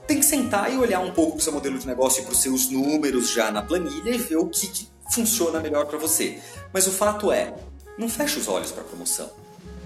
Tem 0.07 0.19
que 0.19 0.25
sentar 0.25 0.73
e 0.73 0.79
olhar 0.79 1.01
um 1.01 1.11
pouco 1.11 1.33
para 1.33 1.41
o 1.41 1.43
seu 1.43 1.53
modelo 1.53 1.79
de 1.79 1.87
negócio 1.87 2.23
e 2.23 2.25
para 2.25 2.33
os 2.33 2.41
seus 2.41 2.71
números 2.71 3.31
já 3.31 3.51
na 3.51 3.61
planilha 3.61 4.11
e 4.11 4.17
ver 4.17 4.37
o 4.37 4.47
que, 4.47 4.67
que 4.69 4.89
funciona 5.11 5.61
melhor 5.61 5.87
para 5.87 5.99
você. 5.99 6.41
Mas 6.73 6.87
o 6.87 6.93
fato 6.93 7.33
é, 7.33 7.55
não 7.97 8.09
feche 8.09 8.39
os 8.39 8.49
olhos 8.49 8.71
para 8.71 8.83
a 8.83 8.87
promoção. 8.87 9.31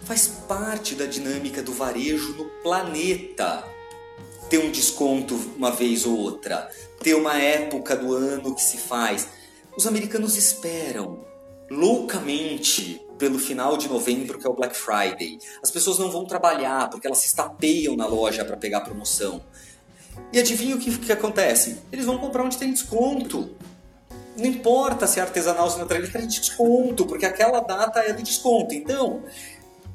Faz 0.05 0.27
parte 0.27 0.95
da 0.95 1.07
dinâmica 1.07 1.62
do 1.62 1.73
varejo 1.73 2.35
no 2.35 2.45
planeta 2.62 3.64
ter 4.53 4.59
um 4.59 4.70
desconto 4.70 5.35
uma 5.57 5.70
vez 5.70 6.05
ou 6.05 6.14
outra, 6.14 6.70
ter 7.01 7.14
uma 7.14 7.41
época 7.41 7.97
do 7.97 8.14
ano 8.14 8.55
que 8.55 8.61
se 8.61 8.77
faz. 8.77 9.27
Os 9.75 9.87
americanos 9.87 10.37
esperam 10.37 11.25
loucamente 11.70 13.01
pelo 13.16 13.39
final 13.39 13.79
de 13.79 13.89
novembro, 13.89 14.39
que 14.39 14.47
é 14.47 14.51
o 14.51 14.53
Black 14.53 14.77
Friday. 14.77 15.39
As 15.62 15.70
pessoas 15.70 15.99
não 15.99 16.11
vão 16.11 16.27
trabalhar 16.27 16.91
porque 16.91 17.07
elas 17.07 17.20
se 17.20 17.29
estapeiam 17.29 17.97
na 17.97 18.07
loja 18.07 18.45
para 18.45 18.57
pegar 18.59 18.83
promoção. 18.83 19.43
E 20.31 20.39
adivinha 20.39 20.77
o 20.77 20.79
que, 20.79 20.99
que 20.99 21.12
acontece? 21.12 21.79
Eles 21.91 22.05
vão 22.05 22.18
comprar 22.18 22.43
onde 22.43 22.59
tem 22.59 22.70
desconto. 22.70 23.57
Não 24.37 24.47
importa 24.47 25.07
se 25.07 25.18
é 25.18 25.22
artesanal 25.22 25.64
ou 25.64 25.70
se 25.70 25.78
não 25.78 25.87
é, 25.89 25.95
eles 25.95 26.11
querem 26.11 26.26
desconto, 26.26 27.07
porque 27.07 27.26
aquela 27.26 27.61
data 27.61 28.01
é 28.01 28.12
de 28.12 28.22
desconto. 28.22 28.74
Então, 28.74 29.22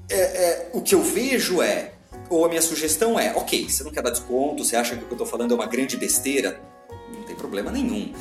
é, 0.10 0.16
é, 0.16 0.70
o 0.74 0.82
que 0.82 0.94
eu 0.94 1.02
vejo 1.02 1.62
é, 1.62 1.94
ou 2.30 2.46
a 2.46 2.50
minha 2.50 2.62
sugestão 2.62 3.20
é, 3.20 3.34
ok, 3.36 3.70
você 3.70 3.84
não 3.84 3.92
quer 3.92 4.02
dar 4.02 4.12
desconto, 4.12 4.64
você 4.64 4.76
acha 4.76 4.96
que 4.96 5.04
o 5.04 5.08
que 5.08 5.14
eu 5.14 5.16
estou 5.16 5.28
falando 5.28 5.52
é 5.52 5.56
uma 5.56 5.66
grande 5.66 5.98
besteira, 5.98 6.62
não 7.14 7.24
tem 7.24 7.36
problema 7.36 7.72
nenhum. 7.72 8.14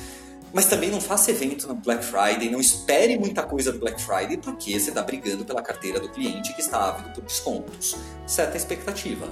Mas 0.52 0.66
também 0.66 0.90
não 0.90 1.00
faça 1.00 1.30
evento 1.30 1.68
no 1.68 1.74
Black 1.74 2.04
Friday, 2.04 2.48
não 2.48 2.60
espere 2.60 3.18
muita 3.18 3.42
coisa 3.42 3.72
do 3.72 3.78
Black 3.78 4.00
Friday, 4.00 4.38
porque 4.38 4.78
você 4.78 4.88
está 4.88 5.02
brigando 5.02 5.44
pela 5.44 5.60
carteira 5.60 6.00
do 6.00 6.08
cliente 6.08 6.54
que 6.54 6.60
está 6.60 6.88
ávido 6.88 7.10
por 7.10 7.24
descontos. 7.24 7.96
Seta 8.26 8.54
a 8.54 8.56
expectativa. 8.56 9.28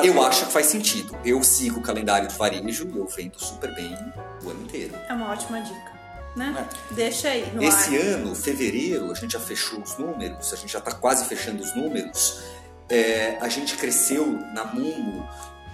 Eu 0.00 0.22
acho 0.22 0.46
que 0.46 0.52
faz 0.52 0.66
sentido. 0.66 1.16
Eu 1.24 1.42
sigo 1.42 1.80
o 1.80 1.82
calendário 1.82 2.28
do 2.28 2.34
varejo 2.34 2.88
e 2.92 2.96
eu 2.96 3.06
vendo 3.06 3.38
super 3.38 3.74
bem 3.74 3.96
o 4.44 4.50
ano 4.50 4.62
inteiro. 4.62 4.94
É 5.08 5.12
uma 5.12 5.30
ótima 5.30 5.60
dica, 5.60 5.92
né? 6.36 6.66
É. 6.90 6.94
Deixa 6.94 7.28
aí 7.28 7.50
no 7.54 7.62
Esse 7.62 7.96
ar. 7.96 8.02
ano, 8.14 8.34
fevereiro, 8.34 9.10
a 9.10 9.14
gente 9.14 9.32
já 9.32 9.40
fechou 9.40 9.80
os 9.80 9.98
números, 9.98 10.52
a 10.52 10.56
gente 10.56 10.72
já 10.72 10.78
está 10.78 10.92
quase 10.92 11.24
fechando 11.26 11.62
os 11.62 11.74
números. 11.74 12.42
É, 12.88 13.38
a 13.40 13.48
gente 13.48 13.76
cresceu 13.76 14.26
na 14.54 14.64
Mumo 14.64 15.26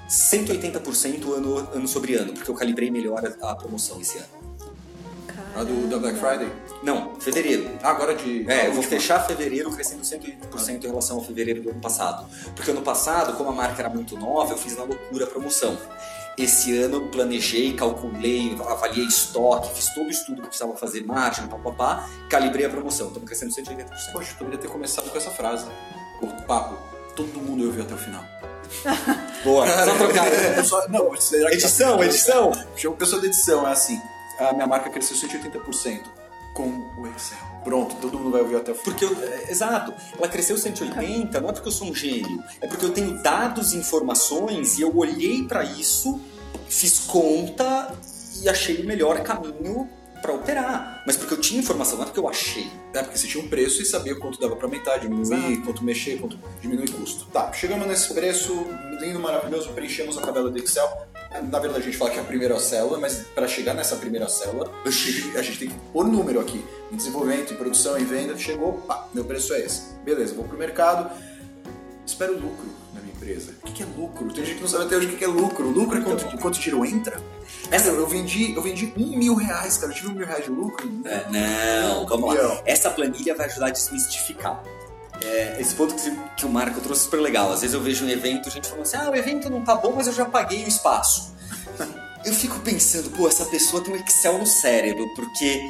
180% 0.09 1.33
ano, 1.35 1.57
ano 1.75 1.89
sobre 1.89 2.14
ano, 2.14 2.33
porque 2.33 2.51
eu 2.51 2.55
calibrei 2.55 2.91
melhor 2.91 3.23
a, 3.43 3.51
a 3.51 3.55
promoção 3.55 4.01
esse 4.01 4.19
ano. 4.19 4.47
A 5.57 5.64
do, 5.64 5.88
da 5.88 5.99
Black 5.99 6.18
Friday? 6.18 6.49
Não, 6.82 7.14
fevereiro. 7.20 7.68
Ah, 7.82 7.90
agora 7.90 8.14
de. 8.14 8.49
É, 8.49 8.68
eu 8.68 8.72
vou 8.74 8.82
fechar 8.82 9.26
fevereiro 9.26 9.70
crescendo 9.72 10.03
180% 10.03 10.84
em 10.84 10.86
relação 10.86 11.16
ao 11.16 11.24
fevereiro 11.24 11.62
do 11.62 11.70
ano 11.70 11.80
passado. 11.80 12.26
Porque 12.55 12.70
ano 12.70 12.82
passado, 12.82 13.32
como 13.36 13.51
a 13.51 13.53
marca 13.53 13.82
era 13.82 13.88
muito 13.88 14.16
nova, 14.16 14.53
eu 14.53 14.59
fiz 14.59 14.76
na 14.76 14.84
loucura 14.84 15.24
a 15.24 15.28
promoção. 15.28 15.76
Esse 16.36 16.76
ano 16.78 16.99
eu 16.99 17.09
planejei, 17.09 17.72
calculei, 17.74 18.57
avaliei 18.68 19.05
estoque, 19.07 19.74
fiz 19.74 19.92
todo 19.92 20.07
o 20.07 20.11
estudo 20.11 20.42
que 20.42 20.46
precisava 20.49 20.76
fazer, 20.76 21.05
margem, 21.05 21.49
papapá, 21.49 22.09
calibrei 22.30 22.64
a 22.64 22.70
promoção. 22.70 23.09
Estamos 23.09 23.26
crescendo 23.28 23.53
180%. 23.53 24.12
Poxa, 24.12 24.30
eu 24.32 24.36
poderia 24.38 24.59
ter 24.59 24.68
começado 24.68 25.11
com 25.11 25.18
essa 25.18 25.30
frase. 25.32 25.66
O 26.22 26.28
papo, 26.44 26.78
todo 27.16 27.40
mundo 27.40 27.64
ouviu 27.66 27.82
até 27.82 27.94
o 27.94 27.99
final. 27.99 28.22
Boa, 29.42 29.66
só 29.84 29.94
trocar. 29.96 30.28
É, 30.32 30.62
só- 30.62 30.88
não, 30.88 31.12
Edição, 31.51 32.05
edição. 32.05 32.53
Chama 32.76 32.94
o 32.94 32.99
pessoal 32.99 33.20
da 33.20 33.26
edição, 33.26 33.66
é 33.66 33.72
assim. 33.72 34.01
A 34.39 34.53
minha 34.53 34.66
marca 34.66 34.89
cresceu 34.91 35.16
180% 35.16 36.03
com 36.55 36.68
o 36.99 37.07
Excel. 37.16 37.39
Pronto, 37.62 37.97
todo 37.97 38.18
mundo 38.18 38.30
vai 38.30 38.41
ouvir 38.41 38.57
até 38.57 38.72
o 38.72 38.74
final. 38.74 38.84
Porque 38.84 39.05
eu, 39.05 39.24
é, 39.24 39.51
exato, 39.51 39.93
ela 40.16 40.28
cresceu 40.28 40.57
180, 40.57 41.41
não 41.41 41.51
é 41.51 41.53
porque 41.53 41.68
eu 41.68 41.72
sou 41.72 41.89
um 41.89 41.95
gênio, 41.95 42.43
é 42.61 42.66
porque 42.66 42.84
eu 42.84 42.93
tenho 42.93 43.22
dados 43.22 43.72
e 43.72 43.76
informações 43.76 44.78
e 44.78 44.82
eu 44.82 44.97
olhei 44.97 45.45
para 45.45 45.64
isso, 45.64 46.20
fiz 46.68 47.01
conta 47.01 47.95
e 48.43 48.49
achei 48.49 48.82
o 48.82 48.86
melhor 48.86 49.22
caminho 49.22 49.89
para 50.21 50.33
operar. 50.33 51.03
Mas 51.07 51.16
porque 51.16 51.35
eu 51.35 51.41
tinha 51.41 51.61
informação, 51.61 51.97
não 51.97 52.03
é 52.03 52.07
porque 52.07 52.21
eu 52.21 52.29
achei. 52.29 52.71
É, 52.95 53.03
porque 53.03 53.19
você 53.19 53.27
tinha 53.27 53.43
um 53.43 53.49
preço 53.49 53.83
e 53.83 53.85
sabia 53.85 54.14
quanto 54.16 54.41
dava 54.41 54.57
pra 54.57 54.66
aumentar, 54.66 54.99
diminuir, 54.99 55.53
Exato. 55.53 55.62
quanto 55.62 55.85
mexer, 55.85 56.19
quanto 56.19 56.39
diminuir 56.61 56.91
custo. 56.91 57.27
Tá, 57.27 57.53
chegamos 57.53 57.87
nesse 57.87 58.12
preço 58.14 58.66
lindo, 59.01 59.21
maravilhoso, 59.21 59.71
preenchemos 59.71 60.19
a 60.19 60.21
tabela 60.21 60.51
do 60.51 60.59
Excel. 60.59 61.07
Na 61.51 61.59
verdade, 61.59 61.83
a 61.83 61.85
gente 61.85 61.97
fala 61.97 62.11
que 62.11 62.19
é 62.19 62.21
a 62.21 62.25
primeira 62.25 62.59
célula, 62.59 62.99
mas 62.99 63.25
para 63.35 63.47
chegar 63.47 63.75
nessa 63.75 63.97
primeira 63.97 64.29
célula, 64.29 64.73
a 64.85 65.43
gente 65.43 65.59
tem 65.59 65.69
que 65.69 65.75
pôr 65.93 66.07
número 66.07 66.41
aqui. 66.41 66.64
Em 66.91 66.97
desenvolvimento, 66.97 67.53
em 67.53 67.57
produção, 67.57 67.99
em 67.99 68.05
venda, 68.05 68.37
chegou, 68.37 68.73
pá, 68.87 69.07
meu 69.12 69.25
preço 69.25 69.53
é 69.53 69.61
esse. 69.61 69.93
Beleza, 70.05 70.35
vou 70.35 70.45
pro 70.45 70.57
mercado, 70.57 71.11
espero 72.07 72.33
lucro 72.33 72.66
empresa. 73.19 73.53
O 73.62 73.73
que 73.73 73.83
é 73.83 73.87
lucro? 73.97 74.33
Tem 74.33 74.45
gente 74.45 74.57
que 74.57 74.62
não 74.62 74.69
sabe 74.69 74.85
até 74.85 74.97
hoje 74.97 75.09
o 75.09 75.16
que 75.16 75.25
é 75.25 75.29
lucro. 75.29 75.69
Lucro 75.69 75.99
é 75.99 76.01
quanto, 76.01 76.39
quanto 76.39 76.59
tiro 76.59 76.85
entra? 76.85 77.21
Essa, 77.71 77.89
eu 77.89 78.07
vendi, 78.07 78.55
eu 78.55 78.62
vendi 78.62 78.93
um 78.97 79.19
mil 79.19 79.35
reais, 79.35 79.77
cara. 79.77 79.93
Eu 79.93 79.97
tive 79.97 80.09
um 80.09 80.14
mil 80.14 80.27
reais 80.27 80.45
de 80.45 80.51
lucro. 80.51 80.89
É, 81.05 81.27
não, 81.31 82.07
vamos 82.07 82.35
lá. 82.35 82.62
Essa 82.64 82.91
planilha 82.91 83.35
vai 83.35 83.47
ajudar 83.47 83.66
a 83.66 83.71
desmistificar. 83.71 84.62
É, 85.21 85.61
esse 85.61 85.75
ponto 85.75 85.95
que, 85.97 86.16
que, 86.37 86.47
o 86.47 86.49
Marco 86.49 86.81
trouxe 86.81 87.03
é 87.03 87.05
super 87.05 87.21
legal. 87.21 87.53
Às 87.53 87.61
vezes 87.61 87.75
eu 87.75 87.83
vejo 87.83 88.05
um 88.05 88.09
evento, 88.09 88.49
gente 88.51 88.69
falando 88.69 88.83
assim: 88.83 88.97
ah, 88.97 89.11
o 89.11 89.16
evento 89.16 89.51
não 89.51 89.62
tá 89.62 89.75
bom, 89.75 89.93
mas 89.95 90.07
eu 90.07 90.12
já 90.12 90.25
paguei 90.25 90.64
o 90.64 90.69
espaço. 90.69 91.35
eu 92.25 92.33
fico 92.33 92.61
pensando, 92.61 93.11
pô, 93.11 93.27
essa 93.27 93.45
pessoa 93.47 93.83
tem 93.83 93.93
um 93.93 93.97
Excel 93.97 94.39
no 94.39 94.47
cérebro, 94.47 95.09
porque 95.16 95.69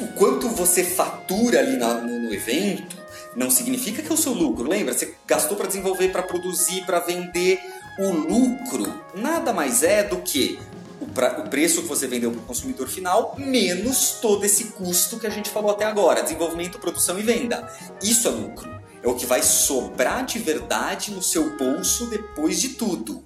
o 0.00 0.08
quanto 0.08 0.48
você 0.48 0.82
fatura 0.82 1.60
ali 1.60 1.76
na, 1.76 1.94
no, 1.94 2.18
no 2.18 2.34
evento 2.34 2.99
não 3.36 3.50
significa 3.50 4.02
que 4.02 4.08
é 4.10 4.14
o 4.14 4.16
seu 4.16 4.32
lucro. 4.32 4.68
Lembra? 4.68 4.94
Você 4.94 5.14
gastou 5.26 5.56
para 5.56 5.66
desenvolver, 5.66 6.08
para 6.08 6.22
produzir, 6.22 6.84
para 6.84 7.00
vender. 7.00 7.60
O 7.98 8.10
lucro 8.10 8.92
nada 9.14 9.52
mais 9.52 9.82
é 9.82 10.02
do 10.02 10.18
que 10.18 10.58
o, 11.00 11.06
pra, 11.06 11.40
o 11.40 11.48
preço 11.48 11.82
que 11.82 11.88
você 11.88 12.06
vendeu 12.06 12.30
para 12.30 12.40
o 12.40 12.44
consumidor 12.44 12.88
final 12.88 13.34
menos 13.38 14.18
todo 14.22 14.44
esse 14.44 14.64
custo 14.64 15.18
que 15.18 15.26
a 15.26 15.30
gente 15.30 15.50
falou 15.50 15.70
até 15.70 15.84
agora: 15.84 16.22
desenvolvimento, 16.22 16.78
produção 16.78 17.18
e 17.18 17.22
venda. 17.22 17.70
Isso 18.02 18.28
é 18.28 18.30
lucro. 18.30 18.80
É 19.02 19.08
o 19.08 19.14
que 19.14 19.26
vai 19.26 19.42
sobrar 19.42 20.24
de 20.24 20.38
verdade 20.38 21.10
no 21.10 21.22
seu 21.22 21.56
bolso 21.56 22.06
depois 22.06 22.60
de 22.60 22.70
tudo. 22.70 23.24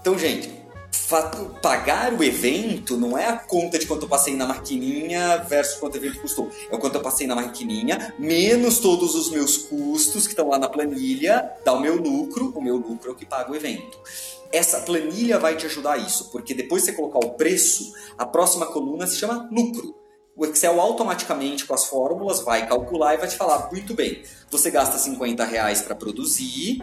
Então, 0.00 0.18
gente, 0.18 0.61
pagar 1.60 2.12
o 2.12 2.22
evento 2.22 2.96
não 2.96 3.16
é 3.16 3.26
a 3.26 3.36
conta 3.36 3.78
de 3.78 3.86
quanto 3.86 4.02
eu 4.02 4.08
passei 4.08 4.36
na 4.36 4.46
maquininha 4.46 5.38
versus 5.38 5.78
quanto 5.78 5.94
o 5.94 5.98
evento 5.98 6.20
custou. 6.20 6.50
É 6.70 6.74
o 6.74 6.78
quanto 6.78 6.96
eu 6.96 7.02
passei 7.02 7.26
na 7.26 7.34
maquininha, 7.34 8.14
menos 8.18 8.78
todos 8.78 9.14
os 9.14 9.30
meus 9.30 9.56
custos 9.56 10.26
que 10.26 10.32
estão 10.32 10.48
lá 10.48 10.58
na 10.58 10.68
planilha, 10.68 11.50
dá 11.64 11.72
o 11.72 11.80
meu 11.80 11.96
lucro, 11.96 12.52
o 12.54 12.62
meu 12.62 12.76
lucro 12.76 13.10
é 13.10 13.12
o 13.12 13.16
que 13.16 13.26
paga 13.26 13.50
o 13.50 13.56
evento. 13.56 13.98
Essa 14.52 14.80
planilha 14.80 15.38
vai 15.38 15.56
te 15.56 15.64
ajudar 15.66 15.94
a 15.94 15.98
isso, 15.98 16.30
porque 16.30 16.52
depois 16.52 16.82
de 16.82 16.90
você 16.90 16.96
colocar 16.96 17.18
o 17.18 17.30
preço, 17.30 17.92
a 18.18 18.26
próxima 18.26 18.66
coluna 18.66 19.06
se 19.06 19.16
chama 19.16 19.48
lucro. 19.50 19.94
O 20.36 20.46
Excel 20.46 20.80
automaticamente 20.80 21.66
com 21.66 21.74
as 21.74 21.86
fórmulas 21.86 22.40
vai 22.40 22.66
calcular 22.66 23.14
e 23.14 23.18
vai 23.18 23.28
te 23.28 23.36
falar, 23.36 23.70
muito 23.70 23.94
bem, 23.94 24.22
você 24.50 24.70
gasta 24.70 24.98
50 24.98 25.44
reais 25.44 25.82
para 25.82 25.94
produzir, 25.94 26.82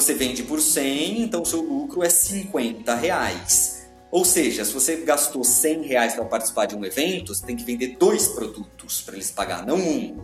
você 0.00 0.14
vende 0.14 0.44
por 0.44 0.60
100, 0.60 1.22
então 1.22 1.44
seu 1.44 1.60
lucro 1.60 2.04
é 2.04 2.08
50 2.08 2.94
reais. 2.94 3.88
Ou 4.10 4.24
seja, 4.24 4.64
se 4.64 4.72
você 4.72 4.96
gastou 4.96 5.42
100 5.42 5.82
reais 5.82 6.14
para 6.14 6.24
participar 6.24 6.66
de 6.66 6.76
um 6.76 6.84
evento, 6.84 7.34
você 7.34 7.44
tem 7.44 7.56
que 7.56 7.64
vender 7.64 7.96
dois 7.98 8.28
produtos 8.28 9.02
para 9.02 9.14
eles 9.14 9.30
pagar, 9.30 9.66
não 9.66 9.76
um. 9.76 10.18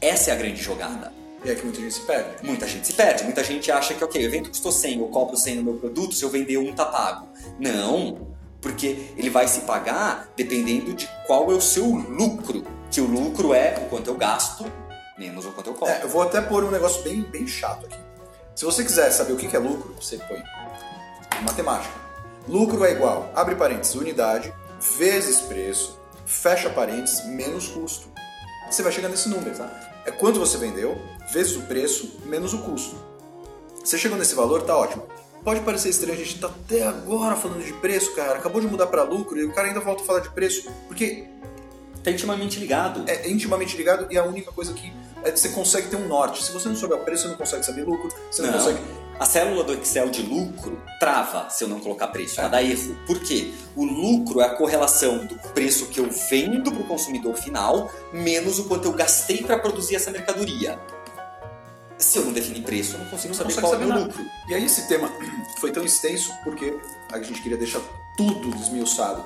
Essa 0.00 0.30
é 0.30 0.32
a 0.32 0.36
grande 0.36 0.62
jogada. 0.62 1.12
E 1.44 1.50
é 1.50 1.54
que 1.54 1.62
muita 1.62 1.80
gente 1.80 1.94
se 1.94 2.00
perde. 2.00 2.30
Muita 2.42 2.66
gente 2.66 2.86
se 2.86 2.92
perde. 2.94 3.24
Muita 3.24 3.44
gente 3.44 3.70
acha 3.70 3.94
que, 3.94 4.02
ok, 4.02 4.22
o 4.22 4.24
evento 4.24 4.48
custou 4.48 4.72
100, 4.72 5.00
eu 5.00 5.08
cobro 5.08 5.36
100 5.36 5.56
no 5.56 5.62
meu 5.64 5.74
produto, 5.74 6.14
se 6.14 6.24
eu 6.24 6.30
vender 6.30 6.56
um, 6.56 6.72
tá 6.72 6.86
pago. 6.86 7.28
Não, 7.58 8.34
porque 8.60 8.96
ele 9.16 9.30
vai 9.30 9.46
se 9.46 9.60
pagar 9.60 10.32
dependendo 10.36 10.94
de 10.94 11.08
qual 11.26 11.52
é 11.52 11.54
o 11.54 11.60
seu 11.60 11.84
lucro. 11.84 12.64
Que 12.90 13.00
o 13.00 13.06
lucro 13.06 13.54
é 13.54 13.78
o 13.84 13.88
quanto 13.88 14.08
eu 14.08 14.16
gasto 14.16 14.64
menos 15.20 15.44
o 15.44 15.52
quanto 15.52 15.68
eu 15.68 15.74
cobro. 15.74 15.92
É, 15.92 16.02
eu 16.02 16.08
vou 16.08 16.22
até 16.22 16.40
pôr 16.40 16.64
um 16.64 16.70
negócio 16.70 17.02
bem, 17.02 17.20
bem 17.20 17.46
chato 17.46 17.84
aqui. 17.84 18.09
Se 18.60 18.66
você 18.66 18.84
quiser 18.84 19.10
saber 19.10 19.32
o 19.32 19.38
que 19.38 19.56
é 19.56 19.58
lucro, 19.58 19.94
você 19.98 20.18
põe 20.18 20.44
matemática. 21.40 21.94
Lucro 22.46 22.84
é 22.84 22.92
igual, 22.92 23.32
abre 23.34 23.54
parênteses, 23.54 23.94
unidade, 23.94 24.52
vezes 24.98 25.40
preço, 25.40 25.98
fecha 26.26 26.68
parênteses, 26.68 27.24
menos 27.24 27.68
custo. 27.68 28.08
Você 28.70 28.82
vai 28.82 28.92
chegar 28.92 29.08
nesse 29.08 29.30
número, 29.30 29.56
tá? 29.56 30.02
É 30.04 30.10
quanto 30.10 30.38
você 30.38 30.58
vendeu, 30.58 30.94
vezes 31.32 31.56
o 31.56 31.62
preço, 31.62 32.20
menos 32.26 32.52
o 32.52 32.58
custo. 32.58 32.96
Você 33.82 33.96
chegou 33.96 34.18
nesse 34.18 34.34
valor, 34.34 34.60
tá 34.60 34.76
ótimo. 34.76 35.08
Pode 35.42 35.60
parecer 35.60 35.88
estranho, 35.88 36.12
a 36.12 36.22
gente 36.22 36.38
tá 36.38 36.48
até 36.48 36.86
agora 36.86 37.36
falando 37.36 37.64
de 37.64 37.72
preço, 37.72 38.14
cara. 38.14 38.40
Acabou 38.40 38.60
de 38.60 38.66
mudar 38.66 38.88
para 38.88 39.04
lucro 39.04 39.38
e 39.38 39.44
o 39.46 39.54
cara 39.54 39.68
ainda 39.68 39.80
volta 39.80 40.02
a 40.02 40.06
falar 40.06 40.20
de 40.20 40.28
preço, 40.32 40.70
porque 40.86 41.26
tá 42.02 42.10
intimamente 42.10 42.58
ligado. 42.58 43.04
É, 43.06 43.26
é 43.26 43.30
intimamente 43.30 43.76
ligado 43.76 44.06
e 44.10 44.18
a 44.18 44.24
única 44.24 44.52
coisa 44.52 44.72
que 44.72 44.92
é, 45.24 45.30
você 45.34 45.50
consegue 45.50 45.88
ter 45.88 45.96
um 45.96 46.08
norte. 46.08 46.42
Se 46.42 46.52
você 46.52 46.68
não 46.68 46.76
souber 46.76 46.98
o 46.98 47.04
preço, 47.04 47.22
você 47.22 47.28
não 47.28 47.36
consegue 47.36 47.64
saber 47.64 47.84
lucro, 47.84 48.08
você 48.30 48.42
não, 48.42 48.50
não. 48.50 48.58
consegue. 48.58 48.80
A 49.18 49.26
célula 49.26 49.62
do 49.62 49.74
Excel 49.74 50.08
de 50.08 50.22
lucro 50.22 50.80
trava 50.98 51.50
se 51.50 51.62
eu 51.62 51.68
não 51.68 51.78
colocar 51.78 52.08
preço, 52.08 52.40
ela 52.40 52.48
dá 52.48 52.62
erro. 52.62 52.96
Por 53.06 53.20
quê? 53.20 53.52
O 53.76 53.84
lucro 53.84 54.40
é 54.40 54.46
a 54.46 54.54
correlação 54.54 55.26
do 55.26 55.34
preço 55.52 55.88
que 55.88 56.00
eu 56.00 56.08
vendo 56.30 56.72
para 56.72 56.80
o 56.80 56.86
consumidor 56.86 57.34
final 57.34 57.90
menos 58.14 58.58
o 58.58 58.64
quanto 58.64 58.86
eu 58.86 58.92
gastei 58.92 59.42
para 59.42 59.58
produzir 59.58 59.96
essa 59.96 60.10
mercadoria. 60.10 60.80
Se 61.98 62.16
eu 62.16 62.24
não 62.24 62.32
definir 62.32 62.62
preço, 62.62 62.94
eu 62.94 63.00
não 63.00 63.06
consigo 63.08 63.34
não 63.34 63.38
saber 63.38 63.60
qual 63.60 63.72
saber 63.72 63.84
é 63.84 63.86
o 63.88 63.92
meu 63.92 64.04
lucro. 64.04 64.24
E 64.48 64.54
aí 64.54 64.64
esse 64.64 64.88
tema 64.88 65.12
foi 65.60 65.70
tão 65.70 65.84
extenso 65.84 66.32
porque 66.42 66.74
a 67.12 67.20
gente 67.20 67.42
queria 67.42 67.58
deixar 67.58 67.82
tudo 68.16 68.50
desmiuçado. 68.56 69.22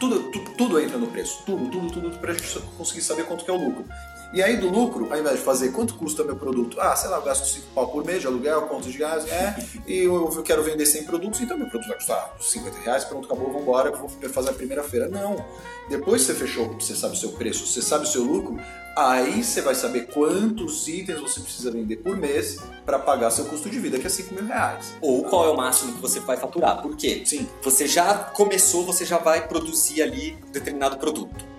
Tudo, 0.00 0.30
tudo, 0.30 0.50
tudo 0.52 0.80
entra 0.80 0.96
no 0.96 1.08
preço. 1.08 1.42
Tudo, 1.44 1.70
tudo, 1.70 1.92
tudo, 1.92 2.18
para 2.18 2.32
a 2.32 2.34
gente 2.34 2.58
conseguir 2.78 3.02
saber 3.02 3.26
quanto 3.26 3.44
que 3.44 3.50
é 3.50 3.54
o 3.54 3.62
lucro. 3.62 3.84
E 4.32 4.40
aí 4.42 4.56
do 4.56 4.68
lucro, 4.68 5.12
ao 5.12 5.18
invés 5.18 5.38
de 5.38 5.44
fazer 5.44 5.72
quanto 5.72 5.94
custa 5.94 6.22
meu 6.22 6.36
produto, 6.36 6.80
ah, 6.80 6.94
sei 6.94 7.10
lá, 7.10 7.16
eu 7.16 7.22
gasto 7.22 7.46
5 7.46 7.66
pau 7.74 7.88
por 7.88 8.04
mês 8.04 8.20
de 8.20 8.28
aluguel, 8.28 8.62
conta 8.62 8.88
de 8.88 8.96
gás, 8.96 9.26
é, 9.26 9.56
e 9.88 10.04
eu, 10.04 10.32
eu 10.32 10.42
quero 10.42 10.62
vender 10.62 10.86
100 10.86 11.04
produtos, 11.04 11.40
então 11.40 11.58
meu 11.58 11.68
produto 11.68 11.88
vai 11.88 11.96
custar 11.96 12.36
50 12.38 12.78
reais, 12.78 13.04
pronto, 13.04 13.26
acabou, 13.26 13.52
vambora, 13.52 13.90
vou 13.90 14.08
fazer 14.08 14.50
a 14.50 14.52
primeira 14.52 14.84
feira. 14.84 15.08
Não. 15.08 15.44
Depois 15.88 16.22
que 16.22 16.28
você 16.28 16.34
fechou, 16.38 16.72
você 16.74 16.94
sabe 16.94 17.14
o 17.14 17.18
seu 17.18 17.32
preço, 17.32 17.66
você 17.66 17.82
sabe 17.82 18.04
o 18.04 18.06
seu 18.06 18.22
lucro, 18.22 18.56
aí 18.96 19.42
você 19.42 19.60
vai 19.60 19.74
saber 19.74 20.06
quantos 20.06 20.86
itens 20.86 21.18
você 21.18 21.40
precisa 21.40 21.72
vender 21.72 21.96
por 21.96 22.16
mês 22.16 22.58
para 22.86 23.00
pagar 23.00 23.32
seu 23.32 23.46
custo 23.46 23.68
de 23.68 23.80
vida, 23.80 23.98
que 23.98 24.06
é 24.06 24.10
5 24.10 24.32
mil 24.32 24.46
reais. 24.46 24.94
Ou 25.00 25.24
qual 25.24 25.46
é 25.46 25.50
o 25.50 25.56
máximo 25.56 25.94
que 25.94 26.00
você 26.00 26.20
vai 26.20 26.36
faturar. 26.36 26.80
Por 26.80 26.96
quê? 26.96 27.22
Sim. 27.24 27.48
Você 27.62 27.88
já 27.88 28.14
começou, 28.14 28.84
você 28.84 29.04
já 29.04 29.18
vai 29.18 29.48
produzir 29.48 30.02
ali 30.02 30.38
determinado 30.52 30.98
produto. 30.98 31.50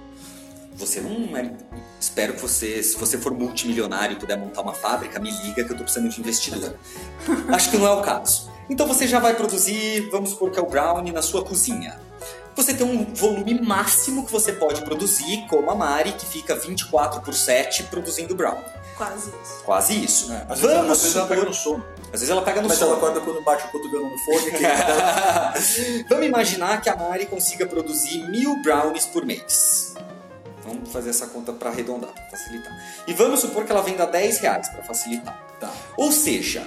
Você 0.81 0.99
não 0.99 1.37
é 1.37 1.51
Espero 1.99 2.33
que 2.33 2.41
você, 2.41 2.81
se 2.81 2.97
você 2.97 3.15
for 3.15 3.31
multimilionário 3.31 4.17
e 4.17 4.19
puder 4.19 4.35
montar 4.35 4.61
uma 4.61 4.73
fábrica, 4.73 5.19
me 5.19 5.29
liga 5.29 5.63
que 5.63 5.71
eu 5.71 5.77
tô 5.77 5.83
precisando 5.83 6.09
de 6.09 6.19
investidor. 6.19 6.75
Acho 7.53 7.69
que 7.69 7.77
não 7.77 7.85
é 7.85 7.91
o 7.91 8.01
caso. 8.01 8.49
Então 8.67 8.87
você 8.87 9.07
já 9.07 9.19
vai 9.19 9.35
produzir, 9.35 10.09
vamos 10.09 10.31
supor 10.31 10.49
que 10.49 10.57
é 10.57 10.61
o 10.61 10.65
brownie 10.65 11.11
na 11.11 11.21
sua 11.21 11.45
cozinha. 11.45 11.99
Você 12.55 12.73
tem 12.73 12.85
um 12.85 13.13
volume 13.13 13.61
máximo 13.61 14.25
que 14.25 14.31
você 14.31 14.51
pode 14.51 14.81
produzir, 14.81 15.45
como 15.47 15.69
a 15.69 15.75
Mari, 15.75 16.13
que 16.13 16.25
fica 16.25 16.55
24 16.55 17.21
por 17.21 17.33
7 17.33 17.83
produzindo 17.83 18.35
brownie. 18.35 18.65
Quase 18.97 19.29
isso. 19.29 19.63
Quase 19.63 20.03
isso. 20.03 20.33
É, 20.33 20.45
às 20.49 20.59
vezes, 20.59 20.75
ela, 20.75 20.91
às 20.91 21.01
vezes 21.01 21.15
ela 21.15 21.27
pega 21.27 21.45
no 21.45 21.53
sono. 21.53 21.85
Às 22.05 22.11
vezes 22.11 22.29
ela 22.29 22.41
pega 22.41 22.61
no 22.61 22.67
Mas 22.67 22.77
sono. 22.77 22.91
ela 22.91 22.97
acorda 22.97 23.21
quando 23.21 23.43
bate 23.43 23.67
o 23.67 23.71
cotovelo 23.71 24.09
no 24.09 24.17
fone. 24.17 24.51
Vamos 26.09 26.25
imaginar 26.25 26.81
que 26.81 26.89
a 26.89 26.95
Mari 26.95 27.27
consiga 27.27 27.65
produzir 27.65 28.27
mil 28.29 28.61
brownies 28.61 29.05
por 29.05 29.25
mês. 29.25 29.93
Vamos 30.63 30.91
fazer 30.91 31.09
essa 31.09 31.27
conta 31.27 31.51
para 31.51 31.69
arredondar, 31.69 32.11
para 32.11 32.29
facilitar. 32.29 33.03
E 33.07 33.13
vamos 33.13 33.39
supor 33.39 33.65
que 33.65 33.71
ela 33.71 33.81
venda 33.81 34.05
10 34.05 34.39
reais 34.39 34.69
para 34.69 34.83
facilitar. 34.83 35.39
Tá. 35.59 35.71
Ou 35.97 36.11
seja, 36.11 36.65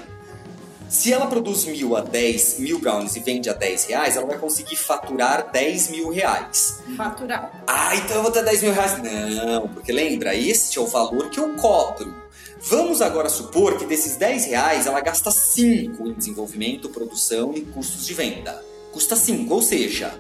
se 0.89 1.13
ela 1.13 1.27
produz 1.27 1.65
mil 1.65 1.97
a 1.97 2.01
10 2.01 2.61
mil 2.61 2.79
brownies 2.79 3.17
e 3.17 3.21
vende 3.21 3.51
a 3.51 3.53
10 3.53 3.87
reais, 3.87 4.17
ela 4.17 4.27
vai 4.27 4.39
conseguir 4.39 4.77
faturar 4.77 5.51
10 5.51 5.89
mil 5.89 6.11
reais. 6.11 6.81
Faturar. 6.97 7.65
Ah, 7.67 7.97
então 7.97 8.17
eu 8.17 8.23
vou 8.23 8.31
ter 8.31 8.45
10 8.45 8.63
mil 8.63 8.73
reais. 8.73 9.03
Não, 9.03 9.69
porque 9.69 9.93
lembra, 9.93 10.35
este 10.35 10.79
é 10.79 10.81
o 10.81 10.87
valor 10.87 11.31
que 11.31 11.41
eu 11.41 11.55
cobro. 11.55 12.15
Vamos 12.61 13.03
agora 13.03 13.29
supor 13.29 13.77
que 13.77 13.85
desses 13.85 14.17
10 14.17 14.47
reais 14.47 14.87
ela 14.87 15.01
gasta 15.01 15.31
5 15.31 16.09
em 16.09 16.13
desenvolvimento, 16.15 16.89
produção 16.89 17.53
e 17.55 17.63
custos 17.63 18.07
de 18.07 18.15
venda. 18.15 18.65
Custa 18.93 19.17
5, 19.17 19.53
ou 19.53 19.61
seja, 19.61 20.19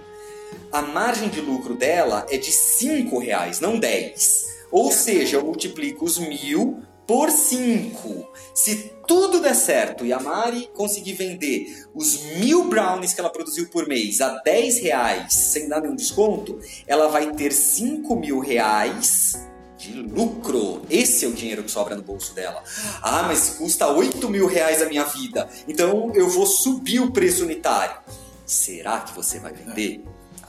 a 0.75 0.83
margem 0.83 1.29
de 1.29 1.41
lucro 1.41 1.77
dela 1.77 2.27
é 2.29 2.37
de 2.37 2.51
5 2.51 3.17
reais, 3.21 3.61
não 3.61 3.79
10. 3.79 4.55
Ou 4.72 4.91
seja, 4.91 5.37
eu 5.37 5.45
multiplico 5.45 6.05
os 6.05 6.18
mil 6.18 6.83
por 7.07 7.30
5. 7.30 8.29
Se 8.53 8.92
tudo 9.07 9.41
der 9.41 9.55
certo 9.55 10.05
e 10.05 10.13
a 10.13 10.18
Mari 10.18 10.68
conseguir 10.75 11.13
vender 11.13 11.87
os 11.95 12.21
mil 12.38 12.64
brownies 12.64 13.14
que 13.14 13.21
ela 13.21 13.30
produziu 13.30 13.68
por 13.68 13.87
mês 13.87 14.21
a 14.21 14.42
10 14.42 14.80
reais 14.80 15.33
sem 15.33 15.68
dar 15.68 15.80
nenhum 15.80 15.95
desconto, 15.95 16.59
ela 16.88 17.07
vai 17.07 17.33
ter 17.34 17.53
5 17.53 18.17
mil 18.17 18.41
reais 18.41 19.46
de 19.79 19.92
lucro. 19.92 20.83
Esse 20.91 21.25
é 21.25 21.29
o 21.29 21.33
dinheiro 21.33 21.63
que 21.63 21.71
sobra 21.71 21.95
no 21.95 22.03
bolso 22.03 22.34
dela. 22.34 22.64
Ah, 23.01 23.22
mas 23.29 23.51
custa 23.51 23.87
8 23.87 24.29
mil 24.29 24.49
reais 24.49 24.83
a 24.83 24.87
minha 24.87 25.05
vida. 25.05 25.49
Então 25.68 26.11
eu 26.17 26.29
vou 26.29 26.46
subir 26.46 26.99
o 26.99 27.13
preço 27.13 27.45
unitário. 27.45 27.96
Será 28.45 28.99
que 29.03 29.14
você 29.14 29.38
vai 29.38 29.53
vender? 29.53 30.03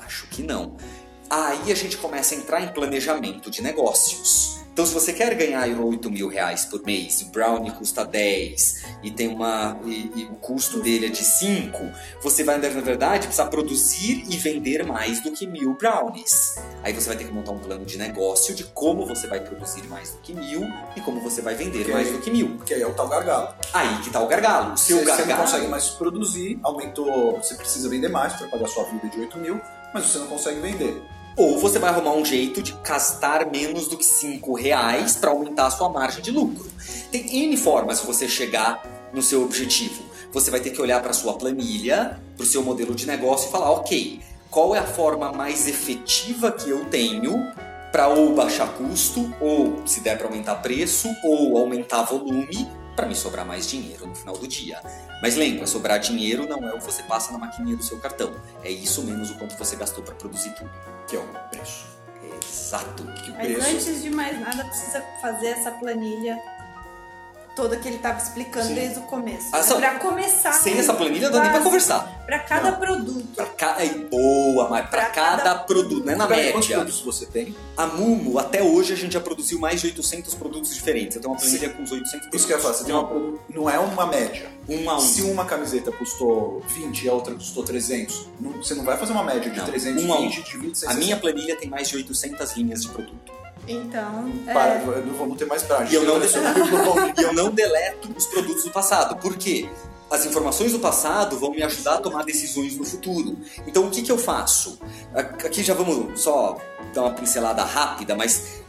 Acho 0.05 0.27
que 0.27 0.43
não. 0.43 0.75
Aí 1.29 1.71
a 1.71 1.75
gente 1.75 1.97
começa 1.97 2.35
a 2.35 2.37
entrar 2.37 2.61
em 2.61 2.67
planejamento 2.69 3.49
de 3.49 3.61
negócios. 3.61 4.53
Então, 4.71 4.85
se 4.85 4.93
você 4.93 5.13
quer 5.13 5.33
ganhar 5.35 5.65
8 5.69 6.11
mil 6.11 6.27
reais 6.27 6.65
por 6.65 6.83
mês, 6.83 7.21
o 7.21 7.27
brownie 7.31 7.71
custa 7.71 8.03
10 8.03 8.83
e 9.03 9.09
tem 9.09 9.29
uma 9.29 9.79
e, 9.85 10.11
e 10.13 10.23
o 10.25 10.35
custo 10.35 10.81
dele 10.81 11.05
é 11.05 11.09
de 11.09 11.23
5, 11.23 11.79
você 12.21 12.43
vai, 12.43 12.57
na 12.57 12.67
verdade, 12.67 13.25
precisar 13.25 13.45
produzir 13.45 14.25
e 14.29 14.35
vender 14.35 14.85
mais 14.85 15.21
do 15.23 15.31
que 15.31 15.47
mil 15.47 15.75
brownies. 15.75 16.55
Aí 16.83 16.91
você 16.91 17.07
vai 17.07 17.15
ter 17.17 17.23
que 17.23 17.31
montar 17.31 17.53
um 17.53 17.59
plano 17.59 17.85
de 17.85 17.97
negócio 17.97 18.53
de 18.53 18.65
como 18.65 19.05
você 19.05 19.27
vai 19.27 19.39
produzir 19.39 19.83
mais 19.87 20.11
do 20.11 20.17
que 20.17 20.33
mil 20.33 20.67
e 20.97 20.99
como 20.99 21.21
você 21.21 21.41
vai 21.41 21.55
vender 21.55 21.85
Que 21.85 21.91
mais 21.93 22.07
aí- 22.07 22.13
do 22.13 22.19
que 22.19 22.29
mil. 22.29 22.57
Que 22.65 22.73
aí 22.73 22.81
é 22.81 22.87
o 22.87 22.93
tal 22.93 23.07
gargalo. 23.07 23.55
Aí 23.73 24.01
que 24.01 24.09
tá 24.09 24.19
o 24.19 24.27
gargalo. 24.27 24.73
O 24.73 24.77
seu 24.77 24.97
Você, 24.97 25.05
você 25.05 25.09
não 25.11 25.17
gargalo. 25.19 25.41
consegue 25.43 25.67
mais 25.69 25.87
produzir, 25.91 26.59
aumentou, 26.61 27.37
você 27.41 27.55
precisa 27.55 27.87
vender 27.87 28.09
mais 28.09 28.33
para 28.33 28.49
pagar 28.49 28.67
sua 28.67 28.83
vida 28.83 29.07
de 29.07 29.21
8 29.21 29.37
mil, 29.37 29.61
mas 29.95 30.07
você 30.07 30.19
não 30.19 30.27
consegue 30.27 30.59
vender. 30.59 31.01
Ou 31.37 31.57
você 31.57 31.79
vai 31.79 31.89
arrumar 31.89 32.11
um 32.15 32.25
jeito 32.25 32.61
de 32.61 32.73
gastar 32.83 33.49
menos 33.49 33.87
do 33.87 33.97
que 33.97 34.03
5 34.03 34.53
reais 34.53 35.15
para 35.15 35.31
aumentar 35.31 35.67
a 35.67 35.71
sua 35.71 35.87
margem 35.87 36.21
de 36.21 36.31
lucro. 36.31 36.69
Tem 37.09 37.43
N 37.45 37.55
formas 37.55 38.01
de 38.01 38.07
você 38.07 38.27
chegar 38.27 39.09
no 39.13 39.21
seu 39.21 39.41
objetivo. 39.41 40.03
Você 40.33 40.51
vai 40.51 40.59
ter 40.59 40.71
que 40.71 40.81
olhar 40.81 41.01
para 41.01 41.13
sua 41.13 41.33
planilha, 41.37 42.19
para 42.35 42.43
o 42.43 42.45
seu 42.45 42.61
modelo 42.61 42.93
de 42.93 43.07
negócio 43.07 43.47
e 43.47 43.51
falar, 43.53 43.71
ok, 43.71 44.19
qual 44.51 44.75
é 44.75 44.79
a 44.79 44.85
forma 44.85 45.31
mais 45.31 45.65
efetiva 45.65 46.51
que 46.51 46.69
eu 46.69 46.83
tenho 46.85 47.33
para 47.89 48.09
ou 48.09 48.35
baixar 48.35 48.67
custo, 48.73 49.33
ou 49.39 49.87
se 49.87 50.01
der 50.01 50.17
para 50.17 50.27
aumentar 50.27 50.55
preço, 50.55 51.07
ou 51.23 51.57
aumentar 51.57 52.01
volume, 52.01 52.69
para 52.97 53.05
me 53.05 53.15
sobrar 53.15 53.45
mais 53.45 53.69
dinheiro 53.69 54.05
no 54.07 54.13
final 54.13 54.37
do 54.37 54.45
dia. 54.45 54.81
Mas 55.25 55.35
lembra, 55.35 55.65
sobrar 55.65 55.97
dinheiro 55.97 56.47
não 56.47 56.69
é 56.69 56.73
o 56.75 56.77
que 56.77 56.83
você 56.83 57.01
passa 57.01 57.31
na 57.31 57.39
maquininha 57.39 57.75
do 57.75 57.81
seu 57.81 57.97
cartão. 57.99 58.31
É 58.63 58.69
isso 58.69 59.01
menos 59.01 59.31
o 59.31 59.33
quanto 59.39 59.57
você 59.57 59.75
gastou 59.75 60.03
para 60.03 60.13
produzir 60.13 60.51
tudo. 60.51 60.69
Que 61.07 61.15
é 61.15 61.19
o 61.19 61.23
preço. 61.49 61.87
Exato. 62.43 63.03
Que 63.03 63.31
o 63.31 63.33
Mas 63.33 63.47
preço. 63.47 63.69
antes 63.71 64.03
de 64.03 64.11
mais 64.11 64.39
nada, 64.39 64.63
precisa 64.65 65.03
fazer 65.23 65.47
essa 65.47 65.71
planilha 65.71 66.39
toda 67.55 67.77
que 67.77 67.87
ele 67.87 67.97
tava 67.99 68.17
explicando 68.21 68.67
Sim. 68.67 68.75
desde 68.75 68.99
o 68.99 69.03
começo. 69.03 69.47
Ah, 69.51 69.63
só- 69.63 69.77
pra 69.77 69.95
começar. 69.99 70.53
Sem 70.53 70.77
essa 70.77 70.93
planilha 70.93 71.29
não 71.29 71.37
dá 71.37 71.41
nem 71.41 71.51
pra 71.51 71.59
básico, 71.59 71.63
conversar. 71.65 72.23
Pra 72.25 72.39
cada 72.39 72.71
Não. 72.71 72.79
produto. 72.79 73.27
Pra 73.35 73.45
ca... 73.45 73.77
Boa, 74.09 74.69
mas 74.69 74.89
pra, 74.89 75.01
Pra 75.01 75.09
cada, 75.11 75.43
cada 75.43 75.55
produto, 75.59 76.05
não 76.05 76.13
é 76.13 76.15
na 76.15 76.27
Peraí, 76.27 76.51
Quantos 76.51 76.67
média. 76.69 76.83
produtos 76.83 77.01
você 77.05 77.25
tem? 77.25 77.55
A 77.77 77.85
Mumo, 77.87 78.37
até 78.39 78.61
hoje, 78.63 78.93
a 78.93 78.95
gente 78.95 79.13
já 79.13 79.19
produziu 79.19 79.59
mais 79.59 79.81
de 79.81 79.87
800 79.87 80.33
produtos 80.35 80.73
diferentes. 80.73 81.15
Eu 81.15 81.21
tenho 81.21 81.33
uma 81.33 81.39
planilha 81.39 81.69
com 81.69 81.83
uns 81.83 81.91
800 81.91 82.11
produtos. 82.11 82.35
Isso 82.39 82.47
que 82.47 82.53
eu 82.53 82.57
ia 82.57 82.61
falar, 82.63 82.73
você 82.73 82.83
tem 82.83 82.95
uma 82.95 83.39
não 83.49 83.69
é 83.69 83.79
uma 83.79 84.07
média. 84.07 84.49
Um 84.67 84.89
a 84.89 84.97
um. 84.97 84.99
Se 84.99 85.21
uma 85.21 85.45
camiseta 85.45 85.91
custou 85.91 86.61
20 86.67 87.03
e 87.03 87.09
a 87.09 87.13
outra 87.13 87.33
custou 87.35 87.63
300, 87.63 88.27
não- 88.39 88.51
você 88.53 88.73
não 88.73 88.83
vai 88.83 88.97
fazer 88.97 89.11
uma 89.13 89.23
média 89.23 89.49
de 89.51 89.57
Não, 89.59 89.65
320 89.65 90.05
um 90.09 90.13
a 90.13 90.19
um. 90.19 90.27
de 90.29 90.41
20, 90.57 90.85
A 90.87 90.93
minha 90.95 91.17
planilha 91.17 91.55
tem 91.55 91.69
mais 91.69 91.87
de 91.87 91.95
800 91.97 92.53
linhas 92.57 92.81
de 92.81 92.89
produto. 92.89 93.31
Então, 93.67 94.31
é, 94.47 94.53
Para, 94.53 94.79
não 95.01 95.13
vamos 95.15 95.37
ter 95.37 95.45
mais 95.45 95.63
prática. 95.63 95.91
E 95.91 95.95
eu 95.95 96.03
não, 96.03 96.17
e 96.19 97.23
eu 97.23 97.33
não 97.33 97.49
deleto 97.49 98.13
os 98.15 98.25
produtos 98.27 98.63
do 98.63 98.71
passado. 98.71 99.15
Por 99.17 99.35
quê? 99.37 99.69
As 100.09 100.25
informações 100.25 100.71
do 100.71 100.79
passado 100.79 101.37
vão 101.39 101.51
me 101.51 101.63
ajudar 101.63 101.95
a 101.95 101.97
tomar 101.97 102.23
decisões 102.23 102.77
no 102.77 102.85
futuro. 102.85 103.37
Então, 103.65 103.87
o 103.87 103.91
que, 103.91 104.03
que 104.03 104.11
eu 104.11 104.17
faço? 104.17 104.79
Aqui 105.13 105.63
já 105.63 105.73
vamos 105.73 106.21
só 106.21 106.57
dar 106.93 107.01
uma 107.01 107.13
pincelada 107.13 107.63
rápida, 107.63 108.15
mas 108.15 108.63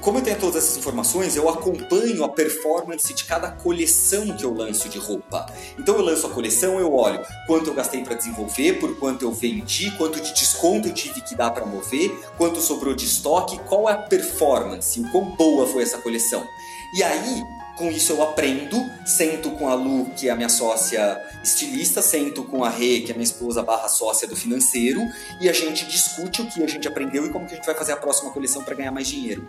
como 0.00 0.18
eu 0.18 0.22
tenho 0.22 0.38
todas 0.38 0.64
essas 0.64 0.76
informações, 0.76 1.36
eu 1.36 1.48
acompanho 1.48 2.24
a 2.24 2.28
performance 2.28 3.12
de 3.12 3.24
cada 3.24 3.50
coleção 3.50 4.36
que 4.36 4.44
eu 4.44 4.54
lanço 4.54 4.88
de 4.88 4.98
roupa. 4.98 5.46
Então, 5.78 5.96
eu 5.96 6.02
lanço 6.02 6.26
a 6.26 6.30
coleção, 6.30 6.78
eu 6.78 6.94
olho 6.94 7.24
quanto 7.46 7.68
eu 7.68 7.74
gastei 7.74 8.02
para 8.02 8.14
desenvolver, 8.14 8.78
por 8.78 8.98
quanto 8.98 9.24
eu 9.24 9.32
vendi, 9.32 9.90
quanto 9.96 10.20
de 10.20 10.32
desconto 10.32 10.88
eu 10.88 10.94
tive 10.94 11.20
que 11.20 11.34
dar 11.34 11.50
para 11.50 11.66
mover, 11.66 12.10
quanto 12.36 12.60
sobrou 12.60 12.94
de 12.94 13.04
estoque, 13.04 13.58
qual 13.60 13.88
é 13.88 13.92
a 13.92 13.96
performance, 13.98 15.00
o 15.00 15.10
quão 15.10 15.36
boa 15.36 15.66
foi 15.66 15.82
essa 15.82 15.98
coleção. 15.98 16.46
E 16.94 17.02
aí, 17.02 17.42
com 17.76 17.90
isso 17.90 18.12
eu 18.12 18.22
aprendo, 18.22 18.76
sento 19.06 19.50
com 19.52 19.68
a 19.68 19.74
Lu, 19.74 20.06
que 20.16 20.28
é 20.28 20.32
a 20.32 20.36
minha 20.36 20.48
sócia 20.48 21.20
estilista, 21.44 22.02
sento 22.02 22.42
com 22.44 22.64
a 22.64 22.68
Rê, 22.70 23.00
que 23.00 23.12
é 23.12 23.14
minha 23.14 23.24
esposa 23.24 23.62
barra 23.62 23.88
sócia 23.88 24.26
do 24.26 24.34
financeiro, 24.34 25.00
e 25.40 25.48
a 25.48 25.52
gente 25.52 25.86
discute 25.86 26.42
o 26.42 26.46
que 26.48 26.62
a 26.62 26.66
gente 26.66 26.88
aprendeu 26.88 27.24
e 27.24 27.30
como 27.30 27.46
que 27.46 27.52
a 27.52 27.56
gente 27.56 27.66
vai 27.66 27.74
fazer 27.74 27.92
a 27.92 27.96
próxima 27.96 28.32
coleção 28.32 28.64
para 28.64 28.74
ganhar 28.74 28.90
mais 28.90 29.06
dinheiro, 29.06 29.48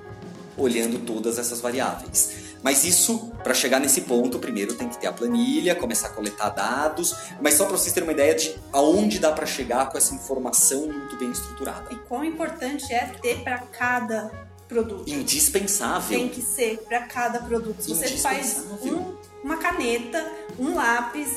olhando 0.59 0.99
todas 1.05 1.37
essas 1.39 1.59
variáveis. 1.61 2.49
Mas 2.61 2.83
isso, 2.83 3.31
para 3.43 3.53
chegar 3.53 3.79
nesse 3.79 4.01
ponto, 4.01 4.37
primeiro 4.37 4.73
tem 4.75 4.89
que 4.89 4.97
ter 4.99 5.07
a 5.07 5.13
planilha, 5.13 5.73
começar 5.75 6.07
a 6.07 6.11
coletar 6.11 6.49
dados, 6.49 7.15
mas 7.41 7.53
só 7.53 7.65
para 7.65 7.77
vocês 7.77 7.93
terem 7.93 8.07
uma 8.07 8.13
ideia 8.13 8.35
de 8.35 8.53
aonde 8.73 9.17
dá 9.17 9.31
para 9.31 9.45
chegar 9.45 9.89
com 9.89 9.97
essa 9.97 10.13
informação 10.13 10.87
muito 10.87 11.15
bem 11.17 11.31
estruturada. 11.31 11.87
e 11.93 11.95
quão 11.95 12.23
importante 12.25 12.93
é 12.93 13.05
ter 13.21 13.43
pra 13.43 13.59
cada 13.59 14.29
produto. 14.67 15.09
Indispensável. 15.09 16.19
Tem 16.19 16.27
que 16.29 16.41
ser 16.41 16.79
pra 16.87 17.01
cada 17.03 17.39
produto. 17.39 17.81
Se 17.81 17.89
você 17.89 18.09
faz 18.17 18.63
um- 18.83 19.15
uma 19.43 19.55
caneta, 19.57 20.29
um 20.59 20.75
lápis, 20.75 21.29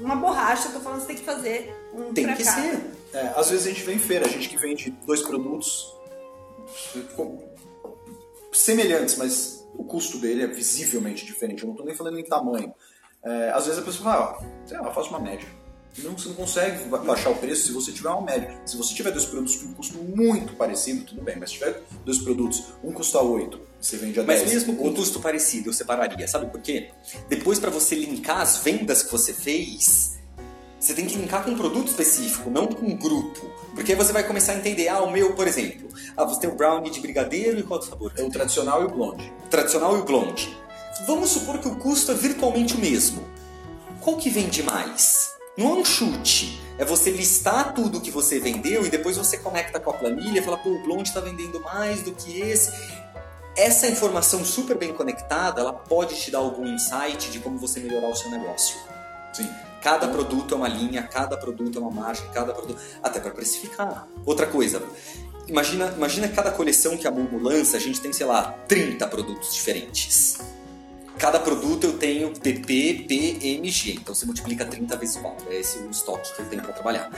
uma 0.00 0.14
borracha, 0.16 0.68
eu 0.68 0.72
tô 0.74 0.80
falando, 0.80 1.00
você 1.00 1.08
tem 1.08 1.16
que 1.16 1.24
fazer 1.24 1.74
um 1.92 2.14
Tem 2.14 2.24
pra 2.24 2.36
que 2.36 2.44
cada. 2.44 2.62
ser. 2.62 2.80
É, 3.12 3.32
às 3.36 3.50
vezes 3.50 3.66
a 3.66 3.70
gente 3.70 3.82
vem 3.82 3.96
em 3.96 3.98
feira, 3.98 4.26
a 4.26 4.28
gente 4.28 4.48
que 4.48 4.56
vende 4.56 4.90
dois 5.04 5.20
produtos 5.22 5.92
semelhantes, 8.52 9.16
mas 9.16 9.66
o 9.74 9.84
custo 9.84 10.18
dele 10.18 10.42
é 10.42 10.46
visivelmente 10.46 11.24
diferente. 11.24 11.62
Eu 11.62 11.68
não 11.68 11.76
tô 11.76 11.84
nem 11.84 11.94
falando 11.94 12.18
em 12.18 12.24
tamanho. 12.24 12.72
É, 13.24 13.50
às 13.50 13.66
vezes 13.66 13.80
a 13.80 13.84
pessoa 13.84 14.04
fala, 14.12 14.24
ah, 14.40 14.66
sei 14.66 14.78
lá, 14.78 14.92
faz 14.92 15.08
uma 15.08 15.20
média. 15.20 15.46
Não, 15.98 16.16
você 16.16 16.28
não 16.28 16.34
consegue 16.36 16.84
ba- 16.88 16.98
baixar 16.98 17.28
o 17.30 17.34
preço 17.36 17.66
se 17.66 17.72
você 17.72 17.92
tiver 17.92 18.08
uma 18.08 18.22
média. 18.22 18.58
Se 18.64 18.76
você 18.78 18.94
tiver 18.94 19.10
dois 19.10 19.26
produtos 19.26 19.56
com 19.56 19.66
um 19.68 19.74
custo 19.74 19.98
muito 19.98 20.54
parecido, 20.54 21.04
tudo 21.04 21.20
bem. 21.22 21.36
Mas 21.38 21.50
se 21.50 21.56
tiver 21.58 21.82
dois 22.04 22.18
produtos, 22.18 22.62
um 22.82 22.92
custa 22.92 23.20
8 23.20 23.60
e 23.80 23.84
você 23.86 23.96
vende 23.98 24.18
a 24.18 24.22
10. 24.22 24.42
Mas 24.42 24.52
mesmo 24.52 24.74
com 24.76 24.84
outro- 24.84 25.00
custo 25.02 25.20
parecido, 25.20 25.68
eu 25.68 25.72
separaria. 25.74 26.26
Sabe 26.26 26.46
por 26.50 26.60
quê? 26.62 26.90
Depois, 27.28 27.58
para 27.58 27.70
você 27.70 27.94
linkar 27.94 28.40
as 28.40 28.56
vendas 28.58 29.02
que 29.02 29.12
você 29.12 29.34
fez, 29.34 30.18
você 30.82 30.94
tem 30.94 31.06
que 31.06 31.16
linkar 31.16 31.44
com 31.44 31.52
um 31.52 31.56
produto 31.56 31.88
específico, 31.88 32.50
não 32.50 32.66
com 32.66 32.84
um 32.84 32.96
grupo. 32.96 33.48
Porque 33.72 33.92
aí 33.92 33.98
você 33.98 34.12
vai 34.12 34.24
começar 34.24 34.52
a 34.52 34.56
entender, 34.56 34.88
ah, 34.88 35.00
o 35.00 35.12
meu, 35.12 35.32
por 35.32 35.46
exemplo, 35.46 35.88
ah, 36.16 36.24
você 36.24 36.40
tem 36.40 36.50
o 36.50 36.56
brownie 36.56 36.90
de 36.90 36.98
brigadeiro 36.98 37.60
e 37.60 37.62
qual 37.62 37.74
outro 37.74 37.88
sabor? 37.88 38.12
É 38.16 38.22
o 38.22 38.28
tradicional 38.28 38.82
e 38.82 38.86
o 38.86 38.88
blonde. 38.88 39.32
O 39.46 39.48
tradicional 39.48 39.96
e 39.96 40.00
o 40.00 40.04
blonde. 40.04 40.58
Vamos 41.06 41.30
supor 41.30 41.58
que 41.58 41.68
o 41.68 41.76
custo 41.76 42.10
é 42.10 42.14
virtualmente 42.14 42.74
o 42.74 42.78
mesmo. 42.78 43.24
Qual 44.00 44.16
que 44.16 44.28
vende 44.28 44.60
mais? 44.64 45.30
Não 45.56 45.70
é 45.70 45.74
um 45.74 45.84
chute. 45.84 46.60
É 46.76 46.84
você 46.84 47.10
listar 47.10 47.74
tudo 47.74 48.00
que 48.00 48.10
você 48.10 48.40
vendeu 48.40 48.84
e 48.84 48.90
depois 48.90 49.16
você 49.16 49.38
conecta 49.38 49.78
com 49.78 49.90
a 49.90 49.94
planilha 49.94 50.40
e 50.40 50.42
fala, 50.42 50.58
pô, 50.58 50.70
o 50.70 50.82
blonde 50.82 51.10
está 51.10 51.20
vendendo 51.20 51.60
mais 51.60 52.02
do 52.02 52.10
que 52.10 52.40
esse. 52.40 52.72
Essa 53.56 53.86
informação 53.86 54.44
super 54.44 54.76
bem 54.76 54.92
conectada, 54.92 55.60
ela 55.60 55.72
pode 55.72 56.16
te 56.16 56.32
dar 56.32 56.38
algum 56.38 56.66
insight 56.66 57.30
de 57.30 57.38
como 57.38 57.56
você 57.56 57.78
melhorar 57.78 58.08
o 58.08 58.16
seu 58.16 58.30
negócio. 58.30 58.76
Sim. 59.32 59.48
Cada 59.82 60.06
produto 60.06 60.54
é 60.54 60.56
uma 60.56 60.68
linha, 60.68 61.02
cada 61.02 61.36
produto 61.36 61.76
é 61.76 61.82
uma 61.82 61.90
margem, 61.90 62.24
cada 62.32 62.52
produto. 62.54 62.80
Até 63.02 63.18
para 63.18 63.32
precificar. 63.32 64.06
Outra 64.24 64.46
coisa, 64.46 64.80
imagina, 65.48 65.92
imagina 65.96 66.28
cada 66.28 66.52
coleção 66.52 66.96
que 66.96 67.06
a 67.06 67.10
Mumu 67.10 67.38
lança, 67.38 67.76
a 67.76 67.80
gente 67.80 68.00
tem, 68.00 68.12
sei 68.12 68.26
lá, 68.26 68.54
30 68.68 69.06
produtos 69.08 69.52
diferentes. 69.52 70.38
Cada 71.18 71.38
produto 71.38 71.84
eu 71.84 71.98
tenho 71.98 72.32
PP, 72.32 73.06
PMG, 73.08 73.98
então 74.00 74.14
você 74.14 74.24
multiplica 74.24 74.64
30 74.64 74.96
vezes 74.96 75.16
4. 75.16 75.52
É 75.52 75.60
esse 75.60 75.78
o 75.78 75.90
estoque 75.90 76.32
que 76.34 76.42
eu 76.42 76.46
tenho 76.46 76.62
para 76.62 76.72
trabalhar. 76.72 77.10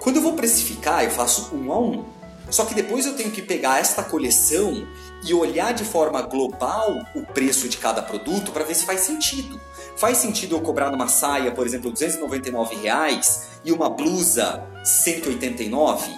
Quando 0.00 0.16
eu 0.16 0.22
vou 0.22 0.34
precificar, 0.34 1.04
eu 1.04 1.10
faço 1.10 1.54
um 1.54 1.72
a 1.72 1.80
um. 1.80 2.04
Só 2.50 2.64
que 2.64 2.74
depois 2.74 3.06
eu 3.06 3.14
tenho 3.14 3.30
que 3.30 3.40
pegar 3.40 3.80
esta 3.80 4.02
coleção 4.02 4.86
e 5.24 5.32
olhar 5.32 5.72
de 5.72 5.84
forma 5.84 6.20
global 6.22 7.06
o 7.14 7.22
preço 7.22 7.68
de 7.68 7.78
cada 7.78 8.02
produto 8.02 8.52
para 8.52 8.64
ver 8.64 8.74
se 8.74 8.84
faz 8.84 9.00
sentido. 9.00 9.60
Faz 9.96 10.18
sentido 10.18 10.56
eu 10.56 10.60
cobrar 10.60 10.90
numa 10.90 11.08
saia, 11.08 11.52
por 11.52 11.66
exemplo, 11.66 11.90
299 11.90 12.76
reais 12.76 13.48
e 13.64 13.72
uma 13.72 13.88
blusa 13.88 14.62
189? 14.84 16.10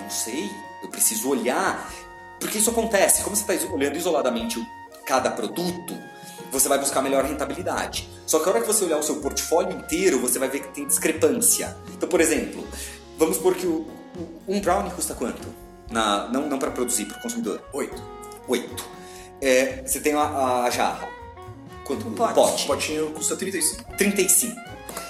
Não 0.00 0.10
sei. 0.10 0.50
Eu 0.82 0.88
preciso 0.88 1.28
olhar. 1.28 1.92
Porque 2.40 2.58
isso 2.58 2.70
acontece. 2.70 3.22
Como 3.22 3.36
você 3.36 3.52
está 3.52 3.72
olhando 3.72 3.96
isoladamente 3.96 4.64
cada 5.04 5.30
produto, 5.30 5.94
você 6.50 6.68
vai 6.68 6.78
buscar 6.78 7.02
melhor 7.02 7.24
rentabilidade. 7.24 8.08
Só 8.26 8.38
que 8.38 8.48
a 8.48 8.52
hora 8.52 8.60
que 8.60 8.66
você 8.66 8.84
olhar 8.84 8.98
o 8.98 9.02
seu 9.02 9.16
portfólio 9.16 9.76
inteiro, 9.76 10.20
você 10.20 10.38
vai 10.38 10.48
ver 10.48 10.60
que 10.60 10.68
tem 10.68 10.86
discrepância. 10.86 11.76
Então, 11.92 12.08
por 12.08 12.20
exemplo, 12.20 12.66
vamos 13.18 13.36
supor 13.36 13.54
que 13.54 13.66
o, 13.66 13.86
um 14.46 14.60
brownie 14.60 14.92
custa 14.92 15.14
quanto? 15.14 15.46
Na, 15.90 16.28
não 16.28 16.48
não 16.48 16.58
para 16.58 16.70
produzir, 16.70 17.06
para 17.06 17.18
o 17.18 17.22
consumidor. 17.22 17.60
8. 17.72 18.23
8. 18.48 18.84
É, 19.40 19.82
você 19.84 20.00
tem 20.00 20.14
a, 20.14 20.64
a 20.64 20.70
jarra. 20.70 21.08
Quanto? 21.84 22.08
O 22.08 22.12
pote. 22.12 22.34
pote. 22.34 22.64
O 22.64 22.66
potinho 22.66 23.10
custa 23.10 23.36
35. 23.36 23.96
35. 23.96 24.60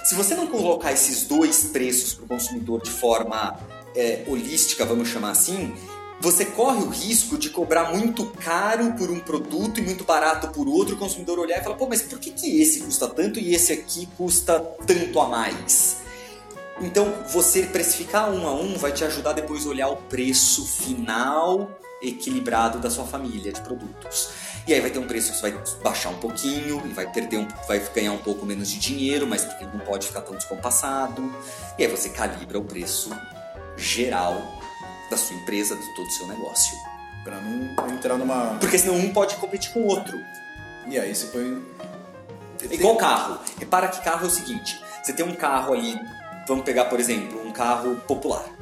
Se 0.05 0.15
você 0.15 0.35
não 0.35 0.47
colocar 0.47 0.93
esses 0.93 1.27
dois 1.27 1.65
preços 1.65 2.15
para 2.15 2.25
o 2.25 2.29
consumidor 2.29 2.83
de 2.83 2.91
forma 2.91 3.59
é, 3.95 4.25
holística, 4.27 4.85
vamos 4.85 5.09
chamar 5.09 5.31
assim, 5.31 5.75
você 6.21 6.45
corre 6.45 6.83
o 6.83 6.89
risco 6.89 7.39
de 7.39 7.51
cobrar 7.51 7.93
muito 7.93 8.27
caro 8.27 8.93
por 8.95 9.11
um 9.11 9.21
produto 9.21 9.79
e 9.79 9.83
muito 9.83 10.05
barato 10.05 10.49
por 10.49 10.67
outro, 10.67 10.95
o 10.95 10.99
consumidor 10.99 11.39
olhar 11.39 11.61
e 11.61 11.63
falar, 11.63 11.77
pô, 11.77 11.87
mas 11.87 12.03
por 12.03 12.19
que, 12.19 12.31
que 12.31 12.61
esse 12.61 12.81
custa 12.81 13.09
tanto 13.09 13.39
e 13.39 13.55
esse 13.55 13.73
aqui 13.73 14.09
custa 14.17 14.59
tanto 14.87 15.21
a 15.21 15.29
mais? 15.29 15.99
Então, 16.81 17.13
você 17.29 17.63
precificar 17.63 18.31
um 18.31 18.47
a 18.49 18.55
um 18.55 18.77
vai 18.77 18.93
te 18.93 19.05
ajudar 19.05 19.33
depois 19.33 19.65
a 19.65 19.69
olhar 19.69 19.89
o 19.89 19.97
preço 19.97 20.67
final 20.67 21.71
equilibrado 22.05 22.79
da 22.79 22.91
sua 22.91 23.05
família 23.05 23.53
de 23.53 23.61
produtos. 23.61 24.31
E 24.67 24.73
aí 24.73 24.81
vai 24.81 24.91
ter 24.91 24.99
um 24.99 25.07
preço 25.07 25.33
que 25.33 25.39
você 25.39 25.51
vai 25.51 25.65
baixar 25.83 26.11
um 26.11 26.19
pouquinho 26.19 26.83
e 26.87 26.93
vai 26.93 27.11
perder 27.11 27.39
um, 27.39 27.49
vai 27.67 27.79
ganhar 27.95 28.13
um 28.13 28.19
pouco 28.19 28.47
menos 28.47 28.71
de 28.71 28.79
dinheiro, 28.79 29.27
mas 29.27 29.45
porque 29.45 29.65
não 29.65 29.81
pode 29.81 30.07
ficar 30.07 30.23
tão 30.23 30.35
descompassado. 30.35 31.33
E 31.79 31.85
aí 31.85 31.91
você 31.91 32.09
calibra 32.09 32.59
o 32.59 32.65
preço 32.65 33.11
geral 33.77 34.41
da 35.11 35.17
sua 35.17 35.37
empresa, 35.37 35.77
de 35.77 35.95
todo 35.95 36.07
o 36.07 36.11
seu 36.11 36.27
negócio. 36.27 36.77
Pra 37.23 37.41
não 37.41 37.89
entrar 37.91 38.17
numa. 38.17 38.57
Porque 38.61 38.79
senão 38.79 38.97
um 38.97 39.13
pode 39.13 39.37
competir 39.37 39.73
com 39.73 39.81
o 39.81 39.87
outro. 39.87 40.19
E 40.87 40.99
aí 40.99 41.15
você 41.15 41.27
põe. 41.27 41.63
É 42.71 42.75
igual 42.75 42.97
carro. 42.97 43.39
Repara 43.59 43.89
que 43.89 44.03
carro 44.03 44.25
é 44.25 44.29
o 44.29 44.31
seguinte: 44.31 44.79
você 45.03 45.13
tem 45.13 45.25
um 45.25 45.35
carro 45.35 45.73
ali, 45.73 45.99
vamos 46.47 46.65
pegar 46.65 46.87
por 46.87 47.01
exemplo, 47.01 47.47
um 47.47 47.53
carro 47.53 47.97
popular. 48.07 48.54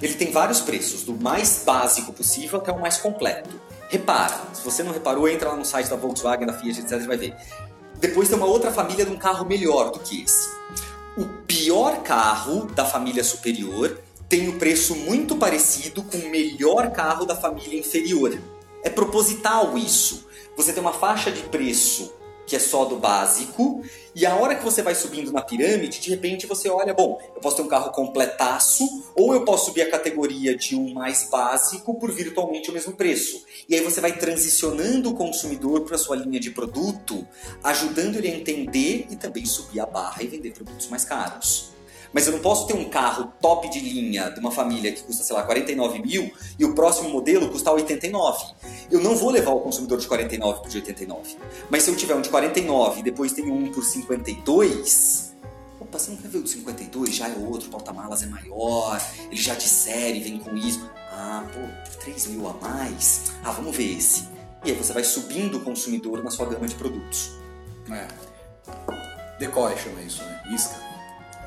Ele 0.00 0.14
tem 0.14 0.30
vários 0.30 0.60
preços, 0.60 1.02
do 1.02 1.14
mais 1.14 1.62
básico 1.64 2.12
possível 2.12 2.58
até 2.58 2.72
o 2.72 2.80
mais 2.80 2.98
completo. 2.98 3.60
Repara, 3.88 4.40
se 4.52 4.62
você 4.62 4.82
não 4.82 4.92
reparou, 4.92 5.28
entra 5.28 5.48
lá 5.48 5.56
no 5.56 5.64
site 5.64 5.88
da 5.88 5.96
Volkswagen, 5.96 6.46
da 6.46 6.52
Fiat, 6.52 6.80
etc, 6.80 7.00
vai 7.06 7.16
ver. 7.16 7.36
Depois 7.96 8.28
tem 8.28 8.36
uma 8.36 8.46
outra 8.46 8.70
família 8.70 9.04
de 9.04 9.10
um 9.10 9.16
carro 9.16 9.44
melhor 9.44 9.90
do 9.90 9.98
que 9.98 10.22
esse. 10.22 10.48
O 11.16 11.24
pior 11.46 12.02
carro 12.02 12.66
da 12.66 12.84
família 12.84 13.24
superior 13.24 13.98
tem 14.28 14.48
o 14.48 14.58
preço 14.58 14.94
muito 14.94 15.34
parecido 15.36 16.02
com 16.02 16.18
o 16.18 16.30
melhor 16.30 16.92
carro 16.92 17.24
da 17.24 17.34
família 17.34 17.78
inferior. 17.78 18.38
É 18.84 18.90
proposital 18.90 19.76
isso. 19.76 20.28
Você 20.56 20.72
tem 20.72 20.80
uma 20.80 20.92
faixa 20.92 21.32
de 21.32 21.42
preço 21.42 22.12
que 22.48 22.56
é 22.56 22.58
só 22.58 22.86
do 22.86 22.96
básico, 22.96 23.82
e 24.14 24.24
a 24.24 24.34
hora 24.34 24.54
que 24.54 24.64
você 24.64 24.82
vai 24.82 24.94
subindo 24.94 25.30
na 25.30 25.42
pirâmide, 25.42 26.00
de 26.00 26.10
repente 26.10 26.46
você 26.46 26.68
olha, 26.70 26.94
bom, 26.94 27.20
eu 27.36 27.40
posso 27.40 27.56
ter 27.56 27.62
um 27.62 27.68
carro 27.68 27.92
completaço, 27.92 28.84
ou 29.14 29.34
eu 29.34 29.44
posso 29.44 29.66
subir 29.66 29.82
a 29.82 29.90
categoria 29.90 30.56
de 30.56 30.74
um 30.74 30.94
mais 30.94 31.28
básico 31.30 31.94
por 31.94 32.10
virtualmente 32.10 32.70
o 32.70 32.72
mesmo 32.72 32.94
preço. 32.94 33.44
E 33.68 33.74
aí 33.74 33.82
você 33.82 34.00
vai 34.00 34.16
transicionando 34.16 35.10
o 35.10 35.14
consumidor 35.14 35.82
para 35.82 35.98
sua 35.98 36.16
linha 36.16 36.40
de 36.40 36.50
produto, 36.50 37.28
ajudando 37.62 38.16
ele 38.16 38.28
a 38.28 38.34
entender 38.34 39.06
e 39.10 39.16
também 39.16 39.44
subir 39.44 39.80
a 39.80 39.86
barra 39.86 40.22
e 40.22 40.26
vender 40.26 40.52
produtos 40.52 40.88
mais 40.88 41.04
caros. 41.04 41.77
Mas 42.12 42.26
eu 42.26 42.32
não 42.32 42.40
posso 42.40 42.66
ter 42.66 42.74
um 42.74 42.88
carro 42.88 43.32
top 43.40 43.68
de 43.68 43.80
linha 43.80 44.30
de 44.30 44.40
uma 44.40 44.50
família 44.50 44.92
que 44.92 45.02
custa, 45.02 45.22
sei 45.22 45.36
lá, 45.36 45.42
49 45.42 46.00
mil 46.00 46.32
e 46.58 46.64
o 46.64 46.74
próximo 46.74 47.08
modelo 47.10 47.48
custar 47.48 47.74
89. 47.74 48.44
Eu 48.90 49.00
não 49.00 49.14
vou 49.14 49.30
levar 49.30 49.50
o 49.50 49.60
consumidor 49.60 49.98
de 49.98 50.06
49 50.06 50.60
para 50.60 50.70
de 50.70 50.76
89. 50.78 51.36
Mas 51.70 51.82
se 51.82 51.90
eu 51.90 51.96
tiver 51.96 52.14
um 52.14 52.20
de 52.20 52.28
49 52.28 53.00
e 53.00 53.02
depois 53.02 53.32
tenho 53.32 53.52
um 53.52 53.70
por 53.70 53.84
52, 53.84 55.36
opa, 55.80 55.98
você 55.98 56.10
não 56.10 56.16
quer 56.16 56.28
ver 56.28 56.38
o 56.38 56.42
de 56.42 56.50
52? 56.50 57.14
Já 57.14 57.28
é 57.28 57.34
outro, 57.34 57.68
porta-malas 57.68 58.22
é 58.22 58.26
maior, 58.26 59.00
ele 59.30 59.40
já 59.40 59.54
de 59.54 59.68
série 59.68 60.20
vem 60.20 60.38
com 60.38 60.56
isso. 60.56 60.88
Ah, 61.12 61.44
pô, 61.52 61.98
3 62.00 62.28
mil 62.28 62.48
a 62.48 62.54
mais? 62.54 63.32
Ah, 63.44 63.52
vamos 63.52 63.76
ver 63.76 63.96
esse. 63.96 64.28
E 64.64 64.70
aí 64.70 64.76
você 64.76 64.92
vai 64.92 65.04
subindo 65.04 65.58
o 65.58 65.60
consumidor 65.60 66.22
na 66.22 66.30
sua 66.30 66.46
gama 66.46 66.66
de 66.66 66.74
produtos. 66.74 67.32
É. 67.90 68.06
Decoy 69.38 69.76
chama 69.78 70.00
isso, 70.02 70.22
né? 70.22 70.42
Isca. 70.50 70.87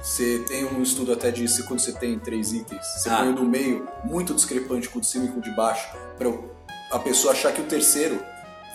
Você 0.01 0.39
tem 0.47 0.65
um 0.65 0.81
estudo 0.81 1.13
até 1.13 1.29
disso 1.31 1.63
quando 1.67 1.79
você 1.79 1.91
tem 1.91 2.17
três 2.17 2.53
itens. 2.53 2.81
Você 2.97 3.09
Ah. 3.09 3.17
põe 3.17 3.29
o 3.29 3.33
do 3.33 3.43
meio 3.43 3.87
muito 4.03 4.33
discrepante 4.33 4.89
com 4.89 4.97
o 4.97 5.01
de 5.01 5.07
cima 5.07 5.25
e 5.25 5.27
com 5.27 5.39
o 5.39 5.41
de 5.41 5.51
baixo, 5.51 5.87
para 6.17 6.31
a 6.91 6.99
pessoa 6.99 7.33
achar 7.33 7.53
que 7.53 7.61
o 7.61 7.65
terceiro 7.65 8.19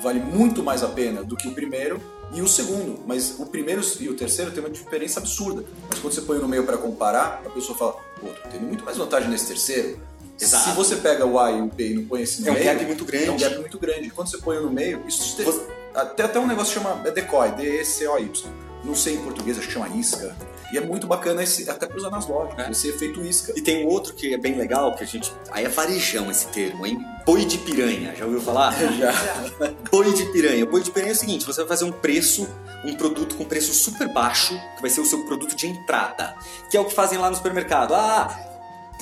vale 0.02 0.20
muito 0.20 0.62
mais 0.62 0.82
a 0.82 0.88
pena 0.88 1.24
do 1.24 1.36
que 1.36 1.48
o 1.48 1.52
primeiro 1.52 2.00
e 2.32 2.40
o 2.42 2.46
segundo. 2.48 3.00
Mas 3.06 3.34
o 3.38 3.46
primeiro 3.46 3.82
e 4.00 4.08
o 4.08 4.14
terceiro 4.14 4.50
tem 4.52 4.60
uma 4.60 4.70
diferença 4.70 5.18
absurda. 5.18 5.64
Mas 5.90 5.98
quando 5.98 6.12
você 6.14 6.20
põe 6.22 6.38
no 6.38 6.46
meio 6.46 6.64
para 6.64 6.76
comparar, 6.78 7.42
a 7.44 7.50
pessoa 7.50 7.76
fala: 7.76 7.92
pô, 8.20 8.28
tô 8.28 8.48
tendo 8.48 8.62
muito 8.66 8.84
mais 8.84 8.96
vantagem 8.96 9.28
nesse 9.28 9.46
terceiro. 9.48 9.98
Exato. 10.38 10.68
Se 10.68 10.76
você 10.76 10.96
pega 10.96 11.24
o 11.24 11.38
A 11.40 11.50
e 11.50 11.60
o 11.62 11.66
B 11.66 11.90
e 11.90 11.94
não 11.94 12.04
põe 12.04 12.22
esse 12.22 12.42
no 12.42 12.48
É 12.48 12.50
um 12.50 12.54
meio, 12.54 12.66
gap 12.66 12.84
muito 12.84 13.04
grande. 13.06 13.26
É 13.26 13.32
um 13.32 13.36
gap 13.38 13.58
muito 13.58 13.78
grande. 13.78 14.10
Quando 14.10 14.28
você 14.30 14.38
põe 14.38 14.60
no 14.60 14.70
meio, 14.70 15.02
isso 15.08 15.34
te- 15.36 15.42
Você- 15.44 15.62
até, 15.94 16.24
até 16.24 16.38
um 16.38 16.46
negócio 16.46 16.74
que 16.78 16.86
chama 16.86 17.02
é 17.08 17.10
decoy, 17.10 17.50
D-E-C-O-Y. 17.52 18.44
Não 18.84 18.94
sei 18.94 19.14
em 19.14 19.22
português, 19.22 19.58
acho 19.58 19.66
que 19.66 19.72
chama 19.72 19.88
isca. 19.88 20.36
E 20.72 20.76
é 20.78 20.80
muito 20.80 21.06
bacana 21.06 21.42
esse, 21.44 21.70
até 21.70 21.86
pra 21.86 21.96
usar 21.96 22.10
nas 22.10 22.26
lojas, 22.26 22.58
É. 22.58 22.70
esse 22.70 22.88
efeito 22.88 23.20
isca. 23.24 23.52
E 23.56 23.60
tem 23.62 23.84
um 23.86 23.88
outro 23.88 24.12
que 24.14 24.34
é 24.34 24.36
bem 24.38 24.56
legal, 24.56 24.94
que 24.96 25.04
a 25.04 25.06
gente. 25.06 25.32
Aí 25.52 25.64
é 25.64 25.68
varejão 25.68 26.30
esse 26.30 26.46
termo, 26.48 26.84
hein? 26.84 26.98
Boi 27.24 27.44
de 27.44 27.58
piranha, 27.58 28.14
já 28.16 28.24
ouviu 28.24 28.40
falar? 28.40 28.72
Já. 28.98 29.12
Boi 29.90 30.12
de 30.12 30.24
piranha. 30.32 30.66
Boi 30.66 30.82
de 30.82 30.90
piranha 30.90 31.12
é 31.12 31.14
o 31.14 31.18
seguinte: 31.18 31.44
você 31.46 31.60
vai 31.60 31.68
fazer 31.68 31.84
um 31.84 31.92
preço, 31.92 32.48
um 32.84 32.94
produto 32.94 33.36
com 33.36 33.44
preço 33.44 33.72
super 33.72 34.08
baixo, 34.12 34.58
que 34.76 34.80
vai 34.82 34.90
ser 34.90 35.00
o 35.00 35.06
seu 35.06 35.24
produto 35.24 35.54
de 35.54 35.66
entrada. 35.68 36.34
Que 36.70 36.76
é 36.76 36.80
o 36.80 36.84
que 36.84 36.94
fazem 36.94 37.18
lá 37.18 37.30
no 37.30 37.36
supermercado. 37.36 37.94
Ah, 37.94 38.28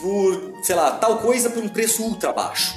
por, 0.00 0.54
sei 0.62 0.74
lá, 0.74 0.90
tal 0.92 1.18
coisa 1.18 1.48
por 1.48 1.62
um 1.62 1.68
preço 1.68 2.02
ultra 2.02 2.32
baixo. 2.32 2.74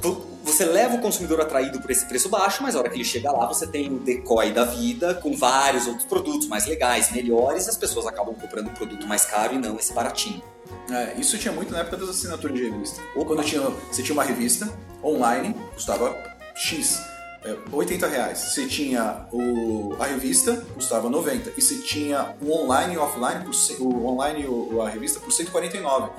Vo- 0.00 0.26
Você 0.42 0.64
leva 0.64 0.96
o 0.96 1.00
consumidor 1.00 1.40
atraído 1.40 1.80
por 1.80 1.90
esse 1.90 2.04
preço 2.06 2.28
baixo, 2.28 2.62
mas 2.62 2.74
a 2.74 2.78
hora 2.80 2.88
que 2.90 2.96
ele 2.96 3.04
chega 3.04 3.30
lá, 3.30 3.46
você 3.46 3.66
tem 3.66 3.88
o 3.92 3.98
decoy 4.00 4.50
da 4.52 4.64
vida 4.64 5.14
com 5.14 5.36
vários 5.36 5.86
outros 5.86 6.04
produtos 6.04 6.48
mais 6.48 6.66
legais, 6.66 7.10
melhores, 7.12 7.66
e 7.66 7.70
as 7.70 7.76
pessoas 7.76 8.06
acabam 8.06 8.34
comprando 8.34 8.66
um 8.68 8.74
produto 8.74 9.06
mais 9.06 9.24
caro 9.24 9.54
e 9.54 9.58
não 9.58 9.76
esse 9.76 9.92
baratinho. 9.92 10.42
É, 10.90 11.14
isso 11.18 11.38
tinha 11.38 11.52
muito 11.52 11.72
na 11.72 11.80
época 11.80 11.96
das 11.96 12.08
assinaturas 12.08 12.56
de 12.56 12.68
revista. 12.68 13.00
Ou 13.14 13.24
quando 13.24 13.42
tinha, 13.44 13.60
você 13.90 14.02
tinha 14.02 14.12
uma 14.14 14.24
revista 14.24 14.68
online, 15.02 15.54
custava 15.74 16.14
X, 16.54 17.00
é, 17.44 17.56
80 17.72 18.06
reais. 18.08 18.38
Você 18.38 18.66
tinha 18.66 19.26
o, 19.32 19.94
a 20.00 20.06
revista, 20.06 20.56
custava 20.74 21.08
90. 21.08 21.52
E 21.56 21.62
você 21.62 21.76
tinha 21.82 22.34
o 22.40 22.52
online 22.52 22.94
e 22.94 22.98
o 22.98 23.02
offline, 23.02 23.44
por, 23.44 23.54
o 23.86 24.06
online 24.06 24.42
e 24.42 24.46
o- 24.46 24.82
a 24.82 24.88
revista 24.88 25.20
por 25.20 25.32
149. 25.32 26.10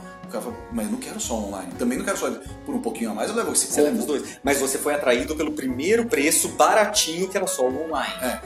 Fala, 0.42 0.56
mas 0.72 0.86
eu 0.86 0.92
não 0.92 1.00
quero 1.00 1.20
só 1.20 1.36
online. 1.36 1.72
Também 1.78 1.98
não 1.98 2.06
quero 2.06 2.18
só 2.18 2.32
por 2.66 2.74
um 2.76 2.82
pouquinho 2.82 3.12
a 3.12 3.14
mais, 3.14 3.30
eu 3.30 3.36
levo 3.36 3.52
esse 3.54 3.68
Você 3.68 3.82
leva 3.82 3.96
os 3.98 4.06
combo. 4.06 4.18
dois. 4.20 4.38
Mas 4.44 4.60
você 4.60 4.78
foi 4.78 4.94
atraído 4.94 5.36
pelo 5.36 5.52
primeiro 5.54 6.06
preço 6.06 6.50
baratinho 6.50 7.28
que 7.28 7.38
era 7.38 7.46
só 7.48 7.64
o 7.68 7.86
online. 7.86 8.14
É. 8.22 8.40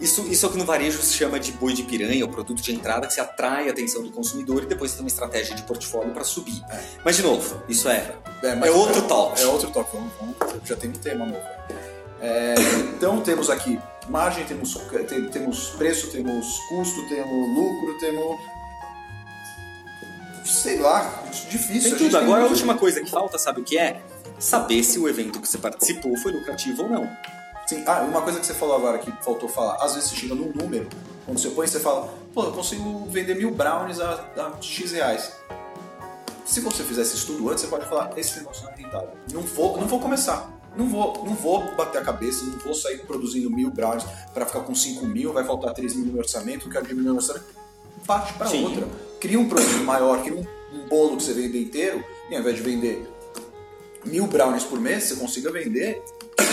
Isso, 0.00 0.22
isso 0.28 0.46
é 0.46 0.48
o 0.48 0.52
que 0.52 0.58
no 0.58 0.64
varejo 0.64 1.00
se 1.02 1.14
chama 1.14 1.38
de 1.40 1.52
boi 1.52 1.72
de 1.72 1.82
piranha, 1.82 2.24
o 2.24 2.28
produto 2.28 2.62
de 2.62 2.72
entrada 2.74 3.06
que 3.06 3.12
se 3.12 3.20
atrai 3.20 3.68
a 3.68 3.70
atenção 3.72 4.02
do 4.02 4.10
consumidor 4.10 4.62
e 4.62 4.66
depois 4.66 4.90
você 4.90 4.96
tem 4.98 5.04
uma 5.04 5.08
estratégia 5.08 5.54
de 5.54 5.62
portfólio 5.62 6.12
para 6.12 6.24
subir. 6.24 6.62
É. 6.70 6.80
Mas 7.04 7.16
de 7.16 7.22
novo, 7.22 7.62
isso 7.68 7.88
é. 7.88 8.12
mas- 8.42 8.64
É 8.66 8.70
outro 8.70 9.02
talk. 9.02 9.40
É 9.40 9.46
outro. 9.46 9.70
Vamos, 9.72 10.12
vamos- 10.20 10.36
já 10.64 10.76
tem 10.76 10.90
um 10.90 10.94
tema 10.94 11.24
novo. 11.26 11.40
É, 12.20 12.54
então 12.94 13.20
temos 13.22 13.48
aqui 13.48 13.78
margem, 14.08 14.44
temos, 14.44 14.74
tem- 15.08 15.28
temos 15.28 15.70
preço, 15.70 16.08
temos 16.10 16.58
custo, 16.68 17.08
temos 17.08 17.48
lucro, 17.56 17.98
temos. 17.98 18.36
Sei 20.60 20.78
lá, 20.78 21.24
difícil. 21.48 21.96
Tem 21.96 22.06
a 22.06 22.10
tudo. 22.10 22.18
Agora 22.18 22.42
a 22.42 22.46
última 22.46 22.76
coisa 22.76 23.00
que 23.00 23.10
falta, 23.10 23.38
sabe 23.38 23.62
o 23.62 23.64
que 23.64 23.78
é? 23.78 24.02
Saber 24.38 24.84
se 24.84 24.98
o 24.98 25.08
evento 25.08 25.40
que 25.40 25.48
você 25.48 25.56
participou 25.56 26.14
foi 26.18 26.32
lucrativo 26.32 26.82
ou 26.82 26.90
não. 26.90 27.10
Sim, 27.66 27.82
ah, 27.86 28.02
uma 28.02 28.20
coisa 28.20 28.38
que 28.38 28.44
você 28.44 28.52
falou 28.52 28.76
agora 28.76 28.98
que 28.98 29.10
faltou 29.24 29.48
falar. 29.48 29.76
Às 29.76 29.94
vezes 29.94 30.10
você 30.10 30.16
chega 30.16 30.34
num 30.34 30.52
número, 30.52 30.86
quando 31.24 31.38
você 31.38 31.48
põe, 31.48 31.66
você 31.66 31.80
fala, 31.80 32.12
pô, 32.34 32.44
eu 32.44 32.52
consigo 32.52 33.06
vender 33.06 33.36
mil 33.36 33.52
brownies 33.52 34.00
a, 34.00 34.28
a 34.36 34.60
X 34.60 34.92
reais. 34.92 35.32
Se 36.44 36.60
você 36.60 36.82
fizer 36.82 37.02
esse 37.02 37.16
estudo 37.16 37.48
antes, 37.48 37.62
você 37.62 37.70
pode 37.70 37.86
falar, 37.86 38.12
esse 38.18 38.38
negócio 38.38 38.64
não 38.64 38.72
é 38.72 38.76
rentável. 38.76 39.10
Não 39.32 39.40
vou, 39.40 39.78
não 39.78 39.86
vou 39.86 39.98
começar. 39.98 40.50
Não 40.76 40.88
vou, 40.88 41.24
não 41.24 41.34
vou 41.34 41.74
bater 41.74 42.02
a 42.02 42.04
cabeça, 42.04 42.44
não 42.44 42.58
vou 42.58 42.74
sair 42.74 42.98
produzindo 43.06 43.48
mil 43.48 43.70
brownies 43.70 44.04
para 44.34 44.44
ficar 44.44 44.60
com 44.60 44.74
5 44.74 45.06
mil, 45.06 45.32
vai 45.32 45.44
faltar 45.44 45.72
3 45.72 45.94
mil 45.94 46.06
no 46.06 46.12
meu 46.12 46.20
orçamento, 46.20 46.68
quero 46.68 46.86
diminuir 46.86 47.10
o 47.10 47.14
meu 47.14 47.22
orçamento. 47.22 47.46
Parte 48.06 48.34
para 48.34 48.50
outra. 48.50 49.09
Cria 49.20 49.38
um 49.38 49.48
produto 49.48 49.84
maior, 49.84 50.22
cria 50.22 50.34
um, 50.34 50.44
um 50.74 50.88
bolo 50.88 51.16
que 51.16 51.22
você 51.22 51.34
vende 51.34 51.58
inteiro, 51.58 52.02
e 52.30 52.34
ao 52.34 52.40
invés 52.40 52.56
de 52.56 52.62
vender 52.62 53.06
mil 54.04 54.26
brownies 54.26 54.64
por 54.64 54.80
mês, 54.80 55.04
você 55.04 55.16
consiga 55.16 55.52
vender 55.52 56.02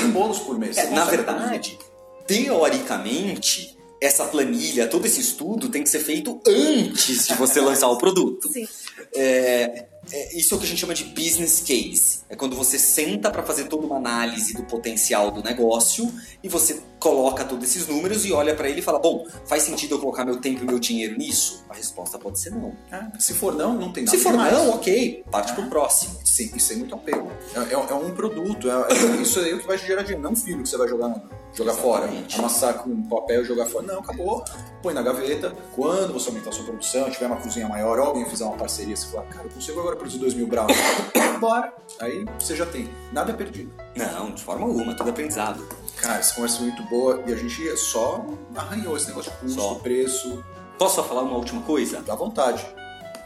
100 0.01 0.11
bolos 0.11 0.39
por 0.39 0.59
mês. 0.59 0.77
É, 0.77 0.89
na 0.89 1.05
verdade, 1.05 1.79
teoricamente, 2.25 3.77
essa 4.01 4.25
planilha, 4.25 4.87
todo 4.87 5.05
esse 5.05 5.21
estudo 5.21 5.69
tem 5.69 5.81
que 5.81 5.89
ser 5.89 5.99
feito 5.99 6.39
antes 6.45 7.27
de 7.27 7.33
você 7.35 7.61
lançar 7.61 7.87
o 7.87 7.97
produto. 7.97 8.51
Sim. 8.51 8.67
É, 9.15 9.85
é, 10.11 10.37
isso 10.37 10.53
é 10.53 10.57
o 10.57 10.59
que 10.59 10.65
a 10.65 10.69
gente 10.69 10.79
chama 10.79 10.93
de 10.93 11.05
business 11.05 11.61
case. 11.61 12.19
É 12.29 12.35
quando 12.35 12.55
você 12.55 12.77
senta 12.77 13.31
para 13.31 13.43
fazer 13.43 13.65
toda 13.65 13.85
uma 13.85 13.97
análise 13.97 14.53
do 14.53 14.63
potencial 14.63 15.31
do 15.31 15.41
negócio 15.41 16.11
e 16.43 16.49
você 16.49 16.81
coloca 16.99 17.43
todos 17.45 17.63
esses 17.69 17.87
números 17.87 18.25
e 18.25 18.31
olha 18.31 18.55
para 18.55 18.69
ele 18.69 18.79
e 18.79 18.83
fala: 18.83 18.99
Bom, 18.99 19.25
faz 19.45 19.63
sentido 19.63 19.95
eu 19.95 19.99
colocar 19.99 20.25
meu 20.25 20.37
tempo 20.41 20.63
e 20.63 20.65
meu 20.67 20.79
dinheiro 20.79 21.17
nisso? 21.17 21.63
A 21.69 21.73
resposta 21.73 22.17
pode 22.17 22.39
ser 22.39 22.51
não. 22.51 22.73
É, 22.91 23.19
se 23.19 23.33
for 23.33 23.53
não, 23.55 23.73
não 23.73 23.91
tem 23.91 24.03
nada 24.05 24.17
Se 24.17 24.23
for 24.23 24.31
demais. 24.31 24.53
não, 24.53 24.69
ok, 24.71 25.23
parte 25.31 25.51
É. 25.51 25.55
pro 25.55 25.67
próximo. 25.67 26.17
Sim, 26.25 26.51
e 26.55 26.59
sem 26.59 26.77
muito 26.77 26.93
apego. 26.95 27.31
É, 27.55 27.59
é- 27.73 27.91
é 27.91 27.93
um 27.95 28.11
produto, 28.13 28.69
é, 28.69 28.93
é 28.93 29.21
isso 29.21 29.39
aí 29.39 29.53
o 29.53 29.59
que 29.59 29.67
vai 29.67 29.77
gerar 29.77 30.01
dinheiro, 30.03 30.21
não 30.23 30.31
um 30.31 30.35
filho 30.35 30.61
que 30.63 30.69
você 30.69 30.77
vai 30.77 30.87
jogar, 30.87 31.21
jogar 31.53 31.73
fora, 31.73 32.09
amassar 32.37 32.75
com 32.79 33.03
papel 33.03 33.41
e 33.41 33.45
jogar 33.45 33.65
fora. 33.65 33.85
Não, 33.87 33.99
acabou. 33.99 34.43
Põe 34.81 34.93
na 34.93 35.01
gaveta. 35.01 35.53
Quando 35.75 36.13
você 36.13 36.29
aumentar 36.29 36.49
a 36.49 36.53
sua 36.53 36.65
produção, 36.65 37.09
tiver 37.09 37.25
uma 37.27 37.37
cozinha 37.37 37.67
maior, 37.67 37.97
alguém 37.99 38.25
fizer 38.29 38.45
uma 38.45 38.55
parceria, 38.57 38.95
você 38.95 39.07
fala, 39.07 39.25
cara, 39.25 39.45
eu 39.45 39.49
consigo 39.51 39.79
agora 39.79 39.95
produzir 39.95 40.19
2 40.19 40.33
mil 40.33 40.47
brownies. 40.47 40.77
Bora. 41.39 41.73
Aí 41.99 42.25
você 42.39 42.55
já 42.55 42.65
tem. 42.65 42.89
Nada 43.11 43.31
é 43.31 43.35
perdido. 43.35 43.71
Não, 43.95 44.31
de 44.31 44.41
forma 44.43 44.65
alguma, 44.65 44.95
tudo 44.95 45.09
aprendizado. 45.09 45.67
Cara, 46.01 46.19
essa 46.19 46.35
conversa 46.35 46.57
foi 46.57 46.67
muito 46.67 46.83
boa 46.83 47.23
e 47.25 47.33
a 47.33 47.35
gente 47.35 47.75
só 47.77 48.25
arranhou 48.55 48.95
esse 48.95 49.07
negócio 49.07 49.31
de 49.31 49.37
custo, 49.37 49.61
Só. 49.61 49.75
preço, 49.75 50.43
Posso 50.77 50.95
só 50.95 51.03
falar 51.03 51.23
uma 51.23 51.35
última 51.35 51.61
coisa? 51.63 52.03
à 52.07 52.15
vontade. 52.15 52.63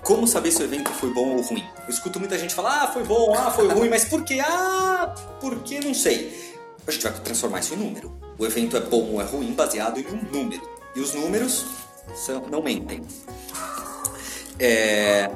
Como 0.03 0.25
saber 0.25 0.51
se 0.51 0.61
o 0.61 0.65
evento 0.65 0.89
foi 0.91 1.13
bom 1.13 1.35
ou 1.35 1.41
ruim? 1.41 1.63
Eu 1.83 1.89
escuto 1.89 2.17
muita 2.19 2.37
gente 2.39 2.55
falar, 2.55 2.83
ah, 2.83 2.87
foi 2.87 3.03
bom, 3.03 3.33
ah, 3.37 3.51
foi 3.51 3.67
ruim, 3.67 3.89
mas 3.89 4.05
por 4.05 4.23
quê? 4.23 4.39
Ah, 4.39 5.13
por 5.39 5.59
que? 5.59 5.79
Não 5.81 5.93
sei. 5.93 6.55
A 6.87 6.91
gente 6.91 7.03
vai 7.03 7.11
transformar 7.19 7.59
isso 7.59 7.73
em 7.73 7.77
número. 7.77 8.11
O 8.39 8.45
evento 8.45 8.77
é 8.77 8.79
bom 8.79 9.11
ou 9.13 9.21
é 9.21 9.25
ruim 9.25 9.51
baseado 9.53 9.99
em 9.99 10.07
um 10.07 10.23
número. 10.31 10.61
E 10.95 10.99
os 11.01 11.13
números 11.13 11.65
são, 12.15 12.41
não 12.49 12.63
mentem. 12.63 13.03
É... 14.57 15.29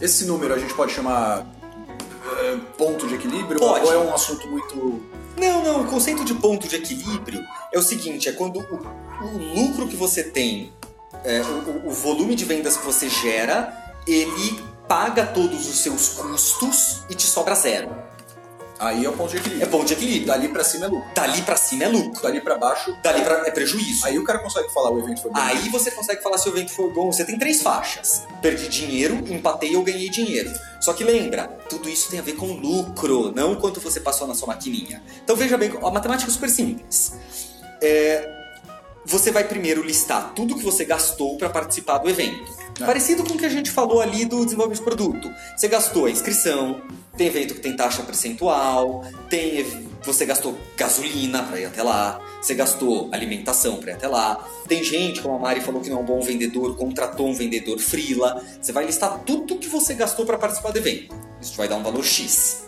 Esse 0.00 0.24
número 0.24 0.54
a 0.54 0.58
gente 0.58 0.74
pode 0.74 0.92
chamar 0.92 1.46
ponto 2.76 3.06
de 3.06 3.14
equilíbrio? 3.14 3.58
Pode. 3.58 3.84
Ou 3.84 3.92
é 3.92 3.98
um 3.98 4.14
assunto 4.14 4.46
muito. 4.48 5.02
Não, 5.36 5.62
não, 5.62 5.82
o 5.82 5.86
conceito 5.86 6.24
de 6.24 6.34
ponto 6.34 6.66
de 6.66 6.76
equilíbrio 6.76 7.40
é 7.72 7.78
o 7.78 7.82
seguinte, 7.82 8.28
é 8.28 8.32
quando 8.32 8.58
o, 8.58 9.26
o 9.26 9.54
lucro 9.54 9.86
que 9.86 9.96
você 9.96 10.22
tem, 10.24 10.72
é, 11.24 11.42
o, 11.42 11.88
o 11.88 11.90
volume 11.90 12.34
de 12.34 12.44
vendas 12.44 12.76
que 12.76 12.84
você 12.84 13.08
gera, 13.08 13.72
ele 14.06 14.62
paga 14.88 15.26
todos 15.26 15.68
os 15.68 15.78
seus 15.78 16.08
custos 16.10 17.02
e 17.10 17.14
te 17.14 17.24
sobra 17.24 17.54
zero. 17.54 17.90
Aí 18.78 19.04
é 19.04 19.08
o 19.08 19.12
ponto 19.12 19.30
de 19.30 19.38
equilíbrio. 19.38 19.66
É 19.66 19.70
ponto 19.70 19.86
de 19.86 19.92
equilíbrio. 19.94 20.26
Dali 20.26 20.48
pra 20.48 20.64
cima 20.64 20.86
é 20.86 20.88
lucro. 20.88 21.10
Dali 21.14 21.42
pra 21.42 21.56
cima 21.56 21.84
é 21.84 21.88
lucro. 21.88 22.22
Dali 22.22 22.40
pra 22.40 22.58
baixo. 22.58 22.96
Dali 23.02 23.22
pra, 23.22 23.46
é 23.46 23.50
prejuízo. 23.50 24.06
Aí 24.06 24.18
o 24.18 24.24
cara 24.24 24.38
consegue 24.38 24.72
falar 24.72 24.90
o 24.90 24.98
evento 24.98 25.22
foi 25.22 25.30
bom. 25.30 25.40
Aí 25.40 25.68
você 25.68 25.90
consegue 25.90 26.22
falar 26.22 26.38
se 26.38 26.48
o 26.48 26.52
evento 26.52 26.70
foi 26.72 26.90
bom. 26.92 27.10
Você 27.10 27.24
tem 27.24 27.38
três 27.38 27.62
faixas. 27.62 28.24
Perdi 28.42 28.68
dinheiro, 28.68 29.14
empatei 29.28 29.74
ou 29.76 29.82
ganhei 29.82 30.08
dinheiro. 30.08 30.50
Só 30.80 30.92
que 30.92 31.02
lembra, 31.02 31.48
tudo 31.68 31.88
isso 31.88 32.10
tem 32.10 32.20
a 32.20 32.22
ver 32.22 32.34
com 32.34 32.46
lucro, 32.46 33.32
não 33.32 33.56
quanto 33.56 33.80
você 33.80 33.98
passou 33.98 34.28
na 34.28 34.34
sua 34.34 34.48
maquininha. 34.48 35.02
Então 35.24 35.34
veja 35.34 35.56
bem, 35.56 35.72
a 35.82 35.90
matemática 35.90 36.30
é 36.30 36.32
super 36.32 36.48
simples. 36.48 37.14
É, 37.80 38.35
você 39.06 39.30
vai 39.30 39.44
primeiro 39.44 39.82
listar 39.82 40.32
tudo 40.34 40.56
que 40.56 40.64
você 40.64 40.84
gastou 40.84 41.38
para 41.38 41.48
participar 41.48 41.98
do 41.98 42.10
evento. 42.10 42.52
É. 42.80 42.84
Parecido 42.84 43.24
com 43.24 43.34
o 43.34 43.38
que 43.38 43.46
a 43.46 43.50
gente 43.50 43.70
falou 43.70 44.00
ali 44.00 44.24
do 44.24 44.44
desenvolvimento 44.44 44.78
de 44.78 44.84
produto. 44.84 45.32
Você 45.56 45.68
gastou 45.68 46.06
a 46.06 46.10
inscrição, 46.10 46.82
tem 47.16 47.28
evento 47.28 47.54
que 47.54 47.60
tem 47.60 47.76
taxa 47.76 48.02
percentual, 48.02 49.04
tem 49.30 49.86
você 50.04 50.24
gastou 50.24 50.56
gasolina 50.76 51.42
para 51.42 51.58
ir 51.58 51.64
até 51.64 51.82
lá, 51.82 52.20
você 52.40 52.54
gastou 52.54 53.08
alimentação 53.12 53.78
para 53.78 53.90
ir 53.90 53.94
até 53.94 54.06
lá. 54.06 54.46
Tem 54.68 54.82
gente, 54.84 55.20
como 55.20 55.34
a 55.34 55.38
Mari 55.38 55.60
falou 55.60 55.80
que 55.80 55.90
não 55.90 55.98
é 55.98 56.00
um 56.00 56.04
bom 56.04 56.20
vendedor, 56.20 56.76
contratou 56.76 57.28
um 57.28 57.34
vendedor 57.34 57.78
frila. 57.78 58.40
Você 58.60 58.72
vai 58.72 58.86
listar 58.86 59.20
tudo 59.20 59.56
que 59.56 59.68
você 59.68 59.94
gastou 59.94 60.24
para 60.24 60.38
participar 60.38 60.70
do 60.70 60.78
evento. 60.78 61.14
Isso 61.40 61.56
vai 61.56 61.66
dar 61.66 61.76
um 61.76 61.82
valor 61.82 62.04
X. 62.04 62.66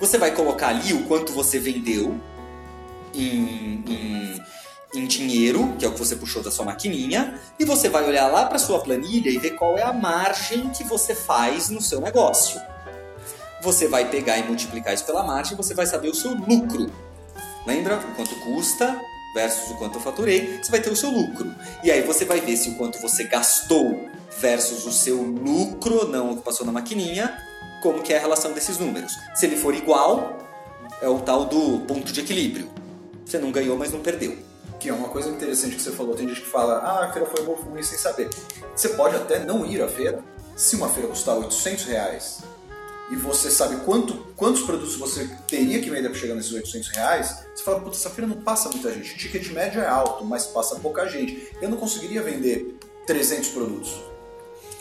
Você 0.00 0.18
vai 0.18 0.32
colocar 0.32 0.68
ali 0.68 0.92
o 0.92 1.04
quanto 1.04 1.32
você 1.32 1.58
vendeu 1.60 2.18
em, 3.14 3.84
em, 3.86 4.42
em 4.94 5.06
dinheiro, 5.06 5.74
que 5.78 5.84
é 5.84 5.88
o 5.88 5.92
que 5.92 5.98
você 5.98 6.16
puxou 6.16 6.42
da 6.42 6.50
sua 6.50 6.64
maquininha, 6.64 7.40
e 7.58 7.64
você 7.64 7.88
vai 7.88 8.04
olhar 8.06 8.26
lá 8.28 8.46
para 8.46 8.58
sua 8.58 8.80
planilha 8.80 9.30
e 9.30 9.38
ver 9.38 9.52
qual 9.52 9.78
é 9.78 9.82
a 9.82 9.92
margem 9.92 10.68
que 10.70 10.84
você 10.84 11.14
faz 11.14 11.70
no 11.70 11.80
seu 11.80 12.00
negócio. 12.00 12.60
Você 13.62 13.86
vai 13.88 14.10
pegar 14.10 14.38
e 14.38 14.42
multiplicar 14.42 14.92
isso 14.92 15.04
pela 15.04 15.22
margem, 15.22 15.56
você 15.56 15.72
vai 15.72 15.86
saber 15.86 16.08
o 16.08 16.14
seu 16.14 16.34
lucro. 16.34 16.90
Lembra 17.66 17.96
o 17.98 18.14
quanto 18.16 18.34
custa 18.40 19.00
versus 19.34 19.70
o 19.70 19.76
quanto 19.76 19.98
eu 19.98 20.00
faturei? 20.00 20.58
Você 20.62 20.70
vai 20.70 20.80
ter 20.80 20.90
o 20.90 20.96
seu 20.96 21.10
lucro. 21.10 21.54
E 21.82 21.90
aí 21.90 22.02
você 22.02 22.24
vai 22.24 22.40
ver 22.40 22.56
se 22.56 22.70
o 22.70 22.74
quanto 22.74 23.00
você 23.00 23.24
gastou 23.24 24.10
versus 24.40 24.84
o 24.84 24.92
seu 24.92 25.22
lucro, 25.22 26.08
não 26.08 26.32
o 26.32 26.36
que 26.36 26.42
passou 26.42 26.66
na 26.66 26.72
maquininha, 26.72 27.34
como 27.82 28.02
que 28.02 28.12
é 28.12 28.18
a 28.18 28.20
relação 28.20 28.52
desses 28.52 28.78
números. 28.78 29.12
Se 29.34 29.46
ele 29.46 29.56
for 29.56 29.74
igual, 29.74 30.38
é 31.00 31.08
o 31.08 31.20
tal 31.20 31.44
do 31.44 31.80
ponto 31.80 32.12
de 32.12 32.20
equilíbrio. 32.20 32.68
Você 33.24 33.38
não 33.38 33.50
ganhou, 33.50 33.76
mas 33.78 33.92
não 33.92 34.00
perdeu. 34.00 34.51
Que 34.82 34.88
é 34.88 34.92
uma 34.92 35.08
coisa 35.10 35.28
interessante 35.28 35.76
que 35.76 35.82
você 35.82 35.92
falou. 35.92 36.16
Tem 36.16 36.26
gente 36.26 36.40
que 36.40 36.48
fala, 36.48 36.78
ah, 36.78 37.04
a 37.04 37.12
feira 37.12 37.28
foi 37.28 37.44
boa, 37.44 37.56
foi 37.56 37.70
ruim, 37.70 37.84
sem 37.84 37.96
saber. 37.96 38.28
Você 38.74 38.88
pode 38.88 39.14
até 39.14 39.38
não 39.38 39.64
ir 39.64 39.80
à 39.80 39.86
feira. 39.86 40.18
Se 40.56 40.74
uma 40.74 40.88
feira 40.88 41.08
custar 41.08 41.36
800 41.38 41.84
reais 41.84 42.40
e 43.08 43.14
você 43.14 43.48
sabe 43.48 43.76
quanto, 43.84 44.14
quantos 44.34 44.62
produtos 44.62 44.96
você 44.96 45.30
teria 45.46 45.80
que 45.80 45.88
vender 45.88 46.08
para 46.08 46.18
chegar 46.18 46.34
nesses 46.34 46.52
800 46.52 46.88
reais, 46.88 47.44
você 47.54 47.62
fala, 47.62 47.78
puta, 47.78 47.96
essa 47.96 48.10
feira 48.10 48.28
não 48.28 48.42
passa 48.42 48.70
muita 48.70 48.92
gente. 48.92 49.14
O 49.14 49.16
ticket 49.16 49.52
médio 49.52 49.80
é 49.80 49.86
alto, 49.86 50.24
mas 50.24 50.46
passa 50.46 50.74
pouca 50.74 51.06
gente. 51.06 51.48
Eu 51.62 51.68
não 51.70 51.76
conseguiria 51.76 52.20
vender 52.20 52.76
300 53.06 53.50
produtos. 53.50 54.02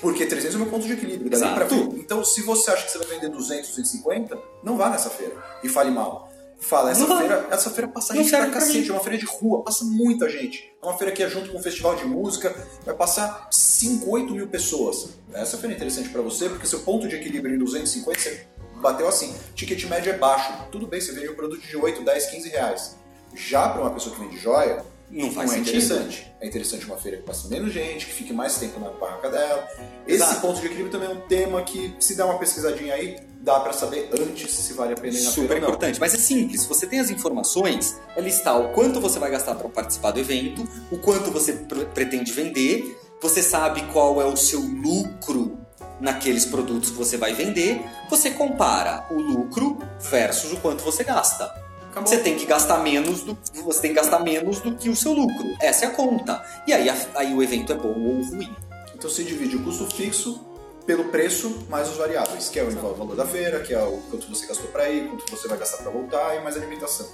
Porque 0.02 0.26
300 0.26 0.56
é 0.56 0.58
o 0.58 0.62
meu 0.62 0.72
ponto 0.72 0.88
de 0.88 0.94
equilíbrio. 0.94 1.32
Exato. 1.32 1.76
Então, 1.96 2.26
se 2.26 2.42
você 2.42 2.72
acha 2.72 2.86
que 2.86 2.92
você 2.92 2.98
vai 2.98 3.08
vender 3.08 3.30
200, 3.30 3.70
250, 3.70 4.36
não 4.64 4.78
vá 4.78 4.90
nessa 4.90 5.12
feira 5.12 5.36
e 5.64 5.70
fale 5.70 5.92
mal. 5.92 6.31
Fala, 6.62 6.92
essa 6.92 7.08
Não 7.08 7.18
feira, 7.18 7.48
essa 7.50 7.70
feira 7.72 7.88
passa 7.88 8.14
Não 8.14 8.22
gente 8.22 8.30
pra 8.32 8.50
cacete, 8.52 8.90
é 8.90 8.94
uma 8.94 9.02
feira 9.02 9.18
de 9.18 9.26
rua, 9.26 9.64
passa 9.64 9.84
muita 9.84 10.30
gente. 10.30 10.72
É 10.82 10.86
uma 10.86 10.96
feira 10.96 11.12
que 11.12 11.24
é 11.24 11.28
junto 11.28 11.50
com 11.52 11.58
um 11.58 11.62
festival 11.62 11.96
de 11.96 12.06
música, 12.06 12.56
vai 12.86 12.94
passar 12.96 13.48
5, 13.52 14.08
8 14.10 14.34
mil 14.34 14.48
pessoas. 14.48 15.10
Essa 15.34 15.58
feira 15.58 15.74
é 15.74 15.76
interessante 15.76 16.10
pra 16.10 16.22
você, 16.22 16.48
porque 16.48 16.68
seu 16.68 16.80
ponto 16.82 17.08
de 17.08 17.16
equilíbrio 17.16 17.56
em 17.56 17.58
250, 17.58 18.20
você 18.20 18.46
bateu 18.76 19.08
assim. 19.08 19.34
Ticket 19.56 19.84
médio 19.86 20.14
é 20.14 20.18
baixo. 20.18 20.54
Tudo 20.72 20.86
bem, 20.86 21.02
você 21.02 21.12
vende 21.14 21.30
um 21.30 21.36
produto 21.36 21.62
de 21.62 21.76
8, 21.76 22.04
10, 22.04 22.26
15 22.28 22.50
reais. 22.50 22.96
Já 23.36 23.68
pra 23.70 23.82
uma 23.82 23.92
pessoa 23.92 24.16
que 24.16 24.22
vende 24.22 24.38
joia, 24.38 24.86
Não 25.10 25.26
não 25.26 25.32
faz 25.34 25.52
é 25.52 25.56
sentido. 25.56 25.76
interessante. 25.84 26.32
É 26.40 26.48
interessante 26.48 26.86
uma 26.86 26.98
feira 26.98 27.18
que 27.18 27.24
passe 27.24 27.48
menos 27.48 27.74
gente, 27.74 28.06
que 28.06 28.12
fique 28.14 28.34
mais 28.34 28.58
tempo 28.60 28.80
na 28.80 28.90
barraca 28.92 29.30
dela. 29.32 29.68
Esse 30.08 30.24
Exato. 30.24 30.42
ponto 30.42 30.60
de 30.60 30.68
equilíbrio 30.68 30.92
também 30.92 31.10
é 31.10 31.12
um 31.12 31.22
tema 31.22 31.62
que, 31.64 31.96
se 32.00 32.16
der 32.16 32.24
uma 32.24 32.38
pesquisadinha 32.38 32.94
aí, 32.94 33.18
dá 33.42 33.60
pra 33.60 33.74
saber 33.74 34.10
antes 34.20 34.52
se 34.52 34.74
vale 34.74 34.94
a 34.94 34.96
pena 34.96 35.18
ir 35.18 35.24
na 35.24 35.30
Super 35.32 35.48
feira 35.48 35.66
importante. 35.66 36.00
Mas 36.00 36.14
é 36.14 36.18
simples, 36.18 36.66
você 36.66 36.86
tem 36.86 37.00
as 37.00 37.10
informações, 37.10 38.00
é 38.16 38.22
listar 38.22 38.60
o 38.60 38.70
quanto 38.70 39.02
você 39.02 39.20
vai 39.20 39.32
gastar 39.32 39.56
para 39.56 39.68
participar 39.68 40.12
do 40.12 40.20
evento, 40.20 40.68
o 40.92 40.98
quanto 40.98 41.32
você 41.32 41.54
pre- 41.54 41.86
pretende 41.86 42.32
vender, 42.32 43.00
você 43.22 43.42
sabe 43.42 43.82
qual 43.92 44.22
é 44.22 44.26
o 44.26 44.38
seu 44.38 44.60
lucro 44.60 45.58
naqueles 46.00 46.46
produtos 46.46 46.92
que 46.92 46.98
você 46.98 47.18
vai 47.18 47.34
vender, 47.34 47.84
você 48.10 48.32
compara 48.32 49.06
o 49.12 49.16
lucro 49.20 49.78
versus 50.10 50.54
o 50.54 50.58
quanto 50.58 50.84
você 50.84 51.04
gasta. 51.04 51.46
Acabou. 51.92 52.08
Você 52.08 52.20
tem 52.20 52.36
que 52.36 52.46
gastar 52.46 52.78
menos 52.80 53.22
do 53.22 53.38
você 53.66 53.82
tem 53.82 53.92
que 53.92 53.98
gastar 53.98 54.20
menos 54.20 54.60
do 54.62 54.76
que 54.76 54.90
o 54.90 54.96
seu 54.96 55.12
lucro. 55.14 55.46
Essa 55.60 55.86
é 55.86 55.88
a 55.90 55.92
conta. 55.92 56.42
E 56.66 56.74
aí, 56.74 56.88
aí 57.16 57.34
o 57.34 57.44
evento 57.44 57.74
é 57.74 57.76
bom 57.76 57.90
ou 57.90 58.24
ruim. 58.24 58.56
Então 58.96 59.10
você 59.10 59.24
divide 59.24 59.58
o 59.58 59.64
custo 59.64 59.86
fixo 59.94 60.51
pelo 60.86 61.06
preço 61.06 61.66
mais 61.70 61.90
os 61.90 61.98
variáveis, 61.98 62.50
que 62.50 62.60
é 62.60 62.64
o 62.64 62.72
valor 62.72 63.16
da 63.16 63.26
feira, 63.26 63.60
que 63.60 63.74
é 63.74 63.82
o 63.82 63.98
quanto 64.10 64.28
você 64.28 64.46
gastou 64.46 64.68
para 64.68 64.90
ir, 64.90 65.08
quanto 65.08 65.30
você 65.30 65.48
vai 65.48 65.58
gastar 65.58 65.78
para 65.78 65.92
voltar 65.92 66.36
e 66.36 66.44
mais 66.44 66.56
alimentação. 66.56 67.08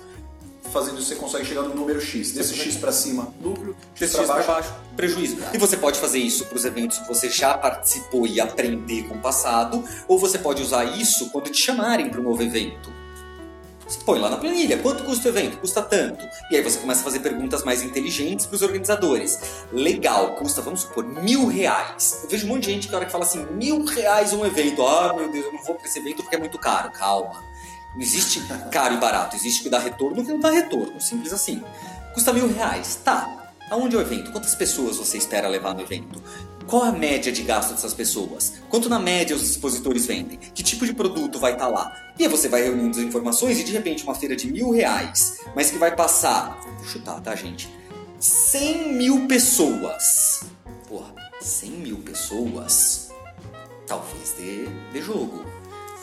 Fazendo 0.72 1.00
isso 1.00 1.08
você 1.08 1.16
consegue 1.16 1.46
chegar 1.46 1.62
no 1.62 1.74
número 1.74 2.02
X. 2.02 2.32
Desse 2.32 2.54
X 2.54 2.76
para 2.76 2.92
cima, 2.92 3.34
lucro, 3.42 3.76
X 3.96 4.12
para 4.12 4.20
X 4.22 4.28
pra 4.28 4.36
baixo, 4.36 4.48
baixo, 4.48 4.76
prejuízo. 4.96 5.38
E 5.54 5.58
você 5.58 5.78
pode 5.78 5.98
fazer 6.00 6.20
isso 6.20 6.46
para 6.46 6.58
os 6.58 6.66
eventos 6.66 6.98
que 6.98 7.08
você 7.08 7.30
já 7.30 7.58
participou 7.58 8.28
e 8.28 8.42
aprender 8.42 9.04
com 9.08 9.16
o 9.16 9.22
passado, 9.22 9.84
ou 10.08 10.20
você 10.20 10.38
pode 10.38 10.62
usar 10.62 10.84
isso 10.98 11.30
quando 11.30 11.50
te 11.50 11.62
chamarem 11.62 12.10
para 12.10 12.20
um 12.20 12.24
novo 12.24 12.44
evento. 12.44 12.92
Você 13.88 14.00
põe 14.02 14.20
lá 14.20 14.30
na 14.30 14.36
planilha, 14.36 14.78
quanto 14.80 15.04
custa 15.06 15.30
o 15.30 15.32
evento? 15.32 15.58
Custa 15.60 15.82
tanto. 15.82 16.28
E 16.52 16.58
aí 16.58 16.62
você 16.62 16.78
começa 16.78 17.00
a 17.00 17.04
fazer 17.06 17.20
perguntas 17.20 17.64
mais 17.64 17.82
inteligentes 17.82 18.46
para 18.46 18.56
os 18.58 18.62
organizadores. 18.62 19.40
Legal, 19.72 20.36
custa, 20.36 20.62
vamos 20.62 20.82
supor, 20.82 21.06
mil 21.06 21.48
reais. 21.48 22.20
Eu 22.24 22.30
vejo 22.30 22.46
um 22.46 22.50
monte 22.50 22.66
de 22.66 22.74
gente 22.74 22.88
que 22.90 22.96
hora 22.96 23.06
que 23.06 23.12
fala 23.12 23.24
assim, 23.24 23.46
mil 23.52 23.86
reais 23.86 24.34
um 24.34 24.46
evento. 24.46 24.86
Ah, 24.86 25.14
meu 25.16 25.32
Deus, 25.32 25.46
eu 25.46 25.54
não 25.54 25.64
vou 25.64 25.76
para 25.76 25.88
esse 25.88 26.00
evento 26.00 26.22
porque 26.22 26.36
é 26.36 26.40
muito 26.40 26.60
caro. 26.60 26.92
Calma. 26.92 27.42
Não 27.96 28.02
existe 28.02 28.42
caro 28.72 28.96
e 28.96 28.98
barato, 28.98 29.36
existe 29.36 29.64
que 29.64 29.70
dá 29.70 29.80
retorno 29.80 30.24
que 30.24 30.32
não 30.32 30.40
dá 30.40 30.52
retorno. 30.52 31.00
Simples 31.00 31.32
assim. 31.32 31.64
Custa 32.14 32.34
mil 32.34 32.54
reais. 32.54 33.00
Tá. 33.04 33.54
Aonde 33.72 33.96
é 33.96 34.00
o 34.00 34.02
evento? 34.02 34.32
Quantas 34.32 34.54
pessoas 34.54 34.98
você 34.98 35.18
espera 35.18 35.48
levar 35.48 35.74
no 35.74 35.82
evento? 35.82 36.22
Qual 36.68 36.84
a 36.84 36.92
média 36.92 37.32
de 37.32 37.44
gasto 37.44 37.72
dessas 37.72 37.94
pessoas? 37.94 38.56
Quanto 38.70 38.90
na 38.90 39.00
média 39.00 39.34
os 39.34 39.42
expositores 39.42 40.06
vendem? 40.06 40.38
Que 40.38 40.62
tipo 40.62 40.86
de 40.86 40.94
produto 40.94 41.40
vai 41.40 41.54
estar 41.54 41.70
lá? 41.70 41.96
E 42.20 42.24
aí 42.24 42.30
você 42.30 42.50
vai 42.50 42.62
reunindo 42.62 42.98
as 42.98 43.04
informações 43.06 43.58
e 43.58 43.64
de 43.64 43.72
repente 43.72 44.04
uma 44.04 44.14
feira 44.14 44.36
de 44.36 44.52
mil 44.52 44.72
reais, 44.72 45.40
mas 45.56 45.72
que 45.72 45.78
vai 45.78 45.96
passar, 45.96 46.60
vou 46.76 46.86
chutar, 46.86 47.22
tá 47.22 47.34
gente? 47.36 47.70
100 48.20 48.94
mil 48.96 49.28
pessoas. 49.28 50.42
Porra, 50.90 51.16
100 51.40 51.70
mil 51.70 51.98
pessoas? 52.00 53.12
Talvez 53.86 54.34
dê, 54.38 54.68
dê 54.92 55.02
jogo. 55.02 55.46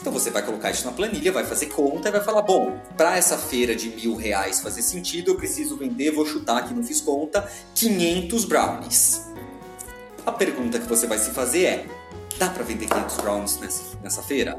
Então 0.01 0.11
você 0.11 0.31
vai 0.31 0.43
colocar 0.43 0.71
isso 0.71 0.85
na 0.85 0.91
planilha, 0.91 1.31
vai 1.31 1.45
fazer 1.45 1.67
conta 1.67 2.09
e 2.09 2.11
vai 2.11 2.21
falar: 2.21 2.41
bom, 2.41 2.79
para 2.97 3.15
essa 3.15 3.37
feira 3.37 3.75
de 3.75 3.89
mil 3.89 4.15
reais 4.15 4.61
fazer 4.61 4.81
sentido, 4.81 5.31
eu 5.31 5.35
preciso 5.35 5.77
vender, 5.77 6.09
vou 6.09 6.25
chutar 6.25 6.67
que 6.67 6.73
não 6.73 6.83
fiz 6.83 7.01
conta, 7.01 7.47
500 7.75 8.45
brownies. 8.45 9.34
A 10.25 10.31
pergunta 10.31 10.79
que 10.79 10.87
você 10.87 11.05
vai 11.05 11.19
se 11.19 11.29
fazer 11.31 11.65
é: 11.65 11.87
dá 12.37 12.49
para 12.49 12.63
vender 12.63 12.87
500 12.87 13.17
brownies 13.17 13.59
nessa, 13.59 13.97
nessa 14.01 14.23
feira? 14.23 14.57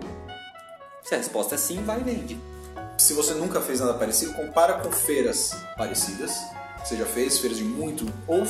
Se 1.03 1.15
a 1.15 1.19
resposta 1.19 1.57
é 1.57 1.59
sim, 1.59 1.83
vai 1.83 2.01
e 2.01 2.05
vende. 2.05 2.41
Se 2.97 3.13
você 3.13 3.35
nunca 3.35 3.61
fez 3.61 3.81
nada 3.81 3.95
parecido, 3.95 4.33
compara 4.35 4.75
com 4.75 4.91
feiras 4.93 5.51
parecidas. 5.77 6.33
Você 6.85 6.97
já 6.97 7.05
fez 7.05 7.39
feiras 7.39 7.59
de 7.59 7.65
muito. 7.65 8.07
Ou 8.29 8.47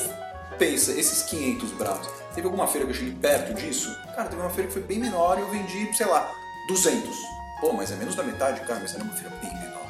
pensa, 0.59 0.93
esses 0.93 1.23
500 1.23 1.71
bravos. 1.73 2.09
Teve 2.35 2.47
alguma 2.47 2.67
feira 2.67 2.87
que 2.87 2.93
eu 2.93 2.97
cheguei 2.97 3.15
perto 3.15 3.55
disso? 3.55 3.91
Cara, 4.15 4.29
teve 4.29 4.41
uma 4.41 4.51
feira 4.51 4.69
que 4.69 4.75
foi 4.75 4.83
bem 4.83 4.99
menor 4.99 5.39
e 5.39 5.41
eu 5.41 5.51
vendi, 5.51 5.97
sei 5.97 6.07
lá, 6.07 6.31
200. 6.69 7.17
Pô, 7.63 7.73
mas 7.73 7.91
é 7.91 7.97
menos 7.97 8.15
da 8.15 8.23
metade, 8.23 8.61
cara, 8.61 8.79
mas 8.81 8.95
era 8.95 9.03
uma 9.03 9.15
feira 9.15 9.35
bem 9.41 9.53
menor. 9.55 9.87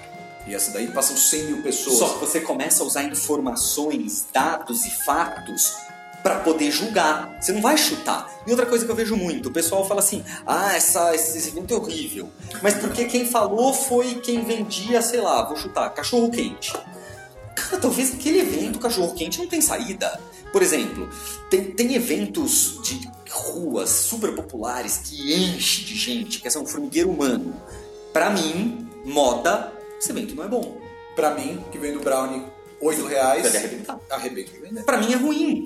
E 0.47 0.55
essa 0.55 0.71
daí 0.71 0.87
passam 0.93 1.17
100 1.17 1.45
mil 1.45 1.63
pessoas. 1.63 1.99
Só 1.99 2.09
que 2.15 2.21
você 2.21 2.41
começa 2.41 2.85
a 2.85 2.87
usar 2.87 3.03
informações, 3.03 4.27
dados 4.33 4.87
e 4.87 4.91
fatos 5.05 5.75
para 6.27 6.41
poder 6.41 6.73
julgar. 6.73 7.39
Você 7.41 7.53
não 7.53 7.63
vai 7.63 7.79
chutar. 7.79 8.29
E 8.45 8.51
outra 8.51 8.67
coisa 8.67 8.85
que 8.85 8.91
eu 8.91 8.97
vejo 8.97 9.15
muito, 9.15 9.49
o 9.49 9.53
pessoal 9.53 9.87
fala 9.87 10.01
assim: 10.01 10.25
"Ah, 10.45 10.75
essa, 10.75 11.15
esse 11.15 11.51
evento 11.51 11.73
é 11.73 11.77
horrível". 11.77 12.29
Mas 12.61 12.75
porque 12.75 13.05
quem 13.05 13.25
falou 13.25 13.73
foi 13.73 14.17
quem 14.17 14.43
vendia, 14.45 15.01
sei 15.03 15.21
lá, 15.21 15.45
vou 15.45 15.57
chutar, 15.57 15.89
cachorro 15.91 16.29
quente. 16.29 16.73
Cara, 17.55 17.79
talvez 17.81 18.13
aquele 18.13 18.41
evento 18.41 18.81
cachorro 18.81 19.15
quente 19.15 19.39
não 19.39 19.47
tem 19.47 19.61
saída. 19.61 20.19
Por 20.51 20.63
exemplo, 20.63 21.09
tem, 21.49 21.71
tem 21.71 21.95
eventos 21.95 22.81
de 22.83 23.09
ruas 23.31 23.89
super 23.91 24.35
populares 24.35 25.03
que 25.05 25.33
enche 25.33 25.85
de 25.85 25.95
gente, 25.95 26.41
que 26.41 26.49
é 26.49 26.59
um 26.59 26.67
formigueiro 26.67 27.09
humano. 27.09 27.55
Para 28.13 28.31
mim, 28.31 28.89
moda, 29.05 29.73
esse 29.97 30.11
evento 30.11 30.35
não 30.35 30.43
é 30.43 30.49
bom. 30.49 30.77
Para 31.15 31.37
mim, 31.37 31.65
que 31.71 31.79
vem 31.79 31.93
do 31.93 32.01
Brownie 32.01 32.43
8 32.81 33.07
reais, 33.07 33.43
Deve 33.43 33.59
arrebentar. 33.59 34.01
arrebenta 34.11 34.51
de 34.53 34.59
vender. 34.59 34.85
Pra 34.85 34.99
mim 34.99 35.13
é 35.13 35.17
ruim. 35.17 35.65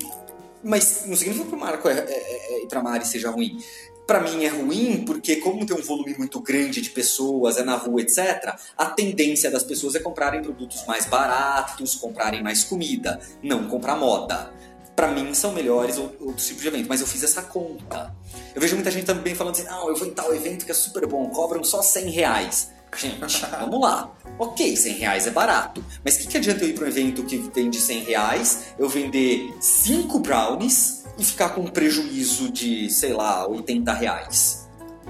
Mas 0.63 1.03
não 1.05 1.15
significa 1.15 1.45
que 1.45 1.55
o 1.55 1.59
Marco 1.59 1.87
é, 1.89 1.97
é, 1.99 2.55
é, 2.55 2.63
Itramari 2.63 3.05
seja 3.05 3.29
ruim. 3.31 3.57
Pra 4.05 4.19
mim 4.19 4.43
é 4.43 4.49
ruim 4.49 5.03
porque, 5.05 5.37
como 5.37 5.65
tem 5.65 5.75
um 5.77 5.81
volume 5.81 6.13
muito 6.17 6.39
grande 6.41 6.81
de 6.81 6.89
pessoas, 6.89 7.57
é 7.57 7.63
na 7.63 7.75
rua, 7.77 8.01
etc., 8.01 8.53
a 8.77 8.85
tendência 8.87 9.49
das 9.49 9.63
pessoas 9.63 9.95
é 9.95 9.99
comprarem 9.99 10.41
produtos 10.41 10.85
mais 10.85 11.05
baratos, 11.05 11.95
comprarem 11.95 12.43
mais 12.43 12.63
comida, 12.63 13.19
não 13.41 13.67
comprar 13.67 13.95
moda. 13.95 14.51
Pra 14.95 15.07
mim 15.07 15.33
são 15.33 15.53
melhores 15.53 15.97
ou- 15.97 16.13
outros 16.19 16.45
tipos 16.47 16.61
de 16.61 16.67
evento, 16.67 16.87
mas 16.89 16.99
eu 16.99 17.07
fiz 17.07 17.23
essa 17.23 17.41
conta. 17.43 18.13
Eu 18.53 18.59
vejo 18.59 18.75
muita 18.75 18.91
gente 18.91 19.05
também 19.05 19.33
falando 19.33 19.53
assim: 19.55 19.63
não, 19.63 19.87
eu 19.87 19.95
vou 19.95 20.05
em 20.05 20.11
tal 20.13 20.35
evento 20.35 20.65
que 20.65 20.71
é 20.71 20.75
super 20.75 21.07
bom, 21.07 21.29
cobram 21.29 21.63
só 21.63 21.81
100 21.81 22.09
reais. 22.09 22.69
Gente, 22.97 23.45
vamos 23.59 23.79
lá. 23.81 24.11
Ok, 24.37 24.75
100 24.75 24.93
reais 24.95 25.27
é 25.27 25.31
barato. 25.31 25.83
Mas 26.03 26.15
o 26.15 26.19
que, 26.19 26.27
que 26.27 26.37
adianta 26.37 26.63
eu 26.63 26.69
ir 26.69 26.73
para 26.73 26.85
um 26.85 26.87
evento 26.87 27.23
que 27.23 27.37
vende 27.37 27.79
100 27.79 28.03
reais, 28.03 28.73
eu 28.77 28.89
vender 28.89 29.53
5 29.59 30.19
brownies 30.19 31.03
e 31.17 31.23
ficar 31.23 31.49
com 31.49 31.61
um 31.61 31.67
prejuízo 31.67 32.49
de, 32.51 32.89
sei 32.89 33.13
lá, 33.13 33.47
80 33.47 33.93
reais? 33.93 34.67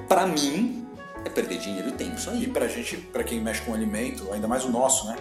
Pra 0.07 0.27
mim, 0.27 0.85
é 1.25 1.29
perder 1.29 1.57
dinheiro 1.59 1.89
e 1.89 1.91
tempo, 1.93 2.15
isso 2.15 2.29
E 2.29 2.33
aí. 2.33 2.47
pra 2.47 2.67
gente, 2.67 2.97
pra 2.97 3.23
quem 3.23 3.41
mexe 3.41 3.61
com 3.61 3.73
alimento, 3.73 4.31
ainda 4.31 4.47
mais 4.47 4.63
o 4.65 4.69
nosso, 4.69 5.07
né? 5.07 5.15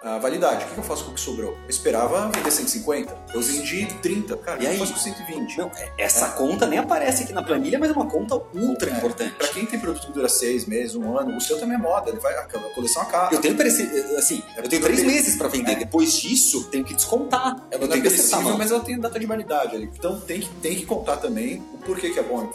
A 0.00 0.16
validade, 0.16 0.64
o 0.64 0.68
que 0.68 0.78
eu 0.78 0.84
faço 0.84 1.04
com 1.04 1.10
o 1.10 1.14
que 1.14 1.20
sobrou? 1.20 1.54
Eu 1.64 1.68
esperava 1.68 2.30
vender 2.30 2.52
150, 2.52 3.18
eu 3.34 3.42
vendi 3.42 3.84
30, 4.00 4.36
cara, 4.36 4.62
E 4.62 4.64
eu 4.66 4.70
aí? 4.70 4.78
faço 4.78 4.92
com 4.92 4.98
120. 5.00 5.58
Não, 5.58 5.66
é- 5.74 5.92
essa 5.98 6.28
conta 6.30 6.68
nem 6.68 6.78
aparece 6.78 7.24
aqui 7.24 7.32
na 7.32 7.42
planilha, 7.42 7.80
mas 7.80 7.90
é 7.90 7.92
uma 7.92 8.06
conta 8.06 8.36
ultra 8.54 8.90
É, 8.90 8.94
importante. 8.96 9.34
Pra 9.34 9.48
quem 9.48 9.66
tem 9.66 9.76
produto 9.80 10.06
que 10.06 10.12
dura 10.12 10.28
seis 10.28 10.66
meses, 10.66 10.94
um 10.94 11.18
ano, 11.18 11.36
o 11.36 11.40
seu 11.40 11.58
também 11.58 11.74
é 11.74 11.78
moda, 11.80 12.10
ele 12.10 12.20
vai, 12.20 12.32
a 12.32 12.44
coleção 12.44 13.02
acaba. 13.02 13.34
Eu 13.34 13.40
tenho 13.40 13.56
perece- 13.56 13.90
assim, 14.16 14.40
eu 14.56 14.68
tenho 14.68 14.80
três 14.82 15.02
meses 15.02 15.36
pra 15.36 15.48
vender. 15.48 15.74
Depois 15.74 16.12
disso, 16.12 16.68
tenho 16.70 16.84
que 16.84 16.94
descontar. 16.94 17.56
Ela 17.68 17.82
eu 17.82 17.88
não 17.88 17.96
é 17.96 18.00
perecível, 18.00 18.56
mas 18.56 18.70
ela 18.70 18.80
tem 18.84 19.00
data 19.00 19.18
de 19.18 19.26
validade 19.26 19.74
ali. 19.74 19.90
Então 19.98 20.20
tem 20.20 20.38
que, 20.40 20.48
tem 20.62 20.76
que 20.76 20.86
contar 20.86 21.16
também 21.16 21.56
o 21.74 21.78
porquê 21.78 22.10
que 22.10 22.20
é 22.20 22.22
bom 22.22 22.48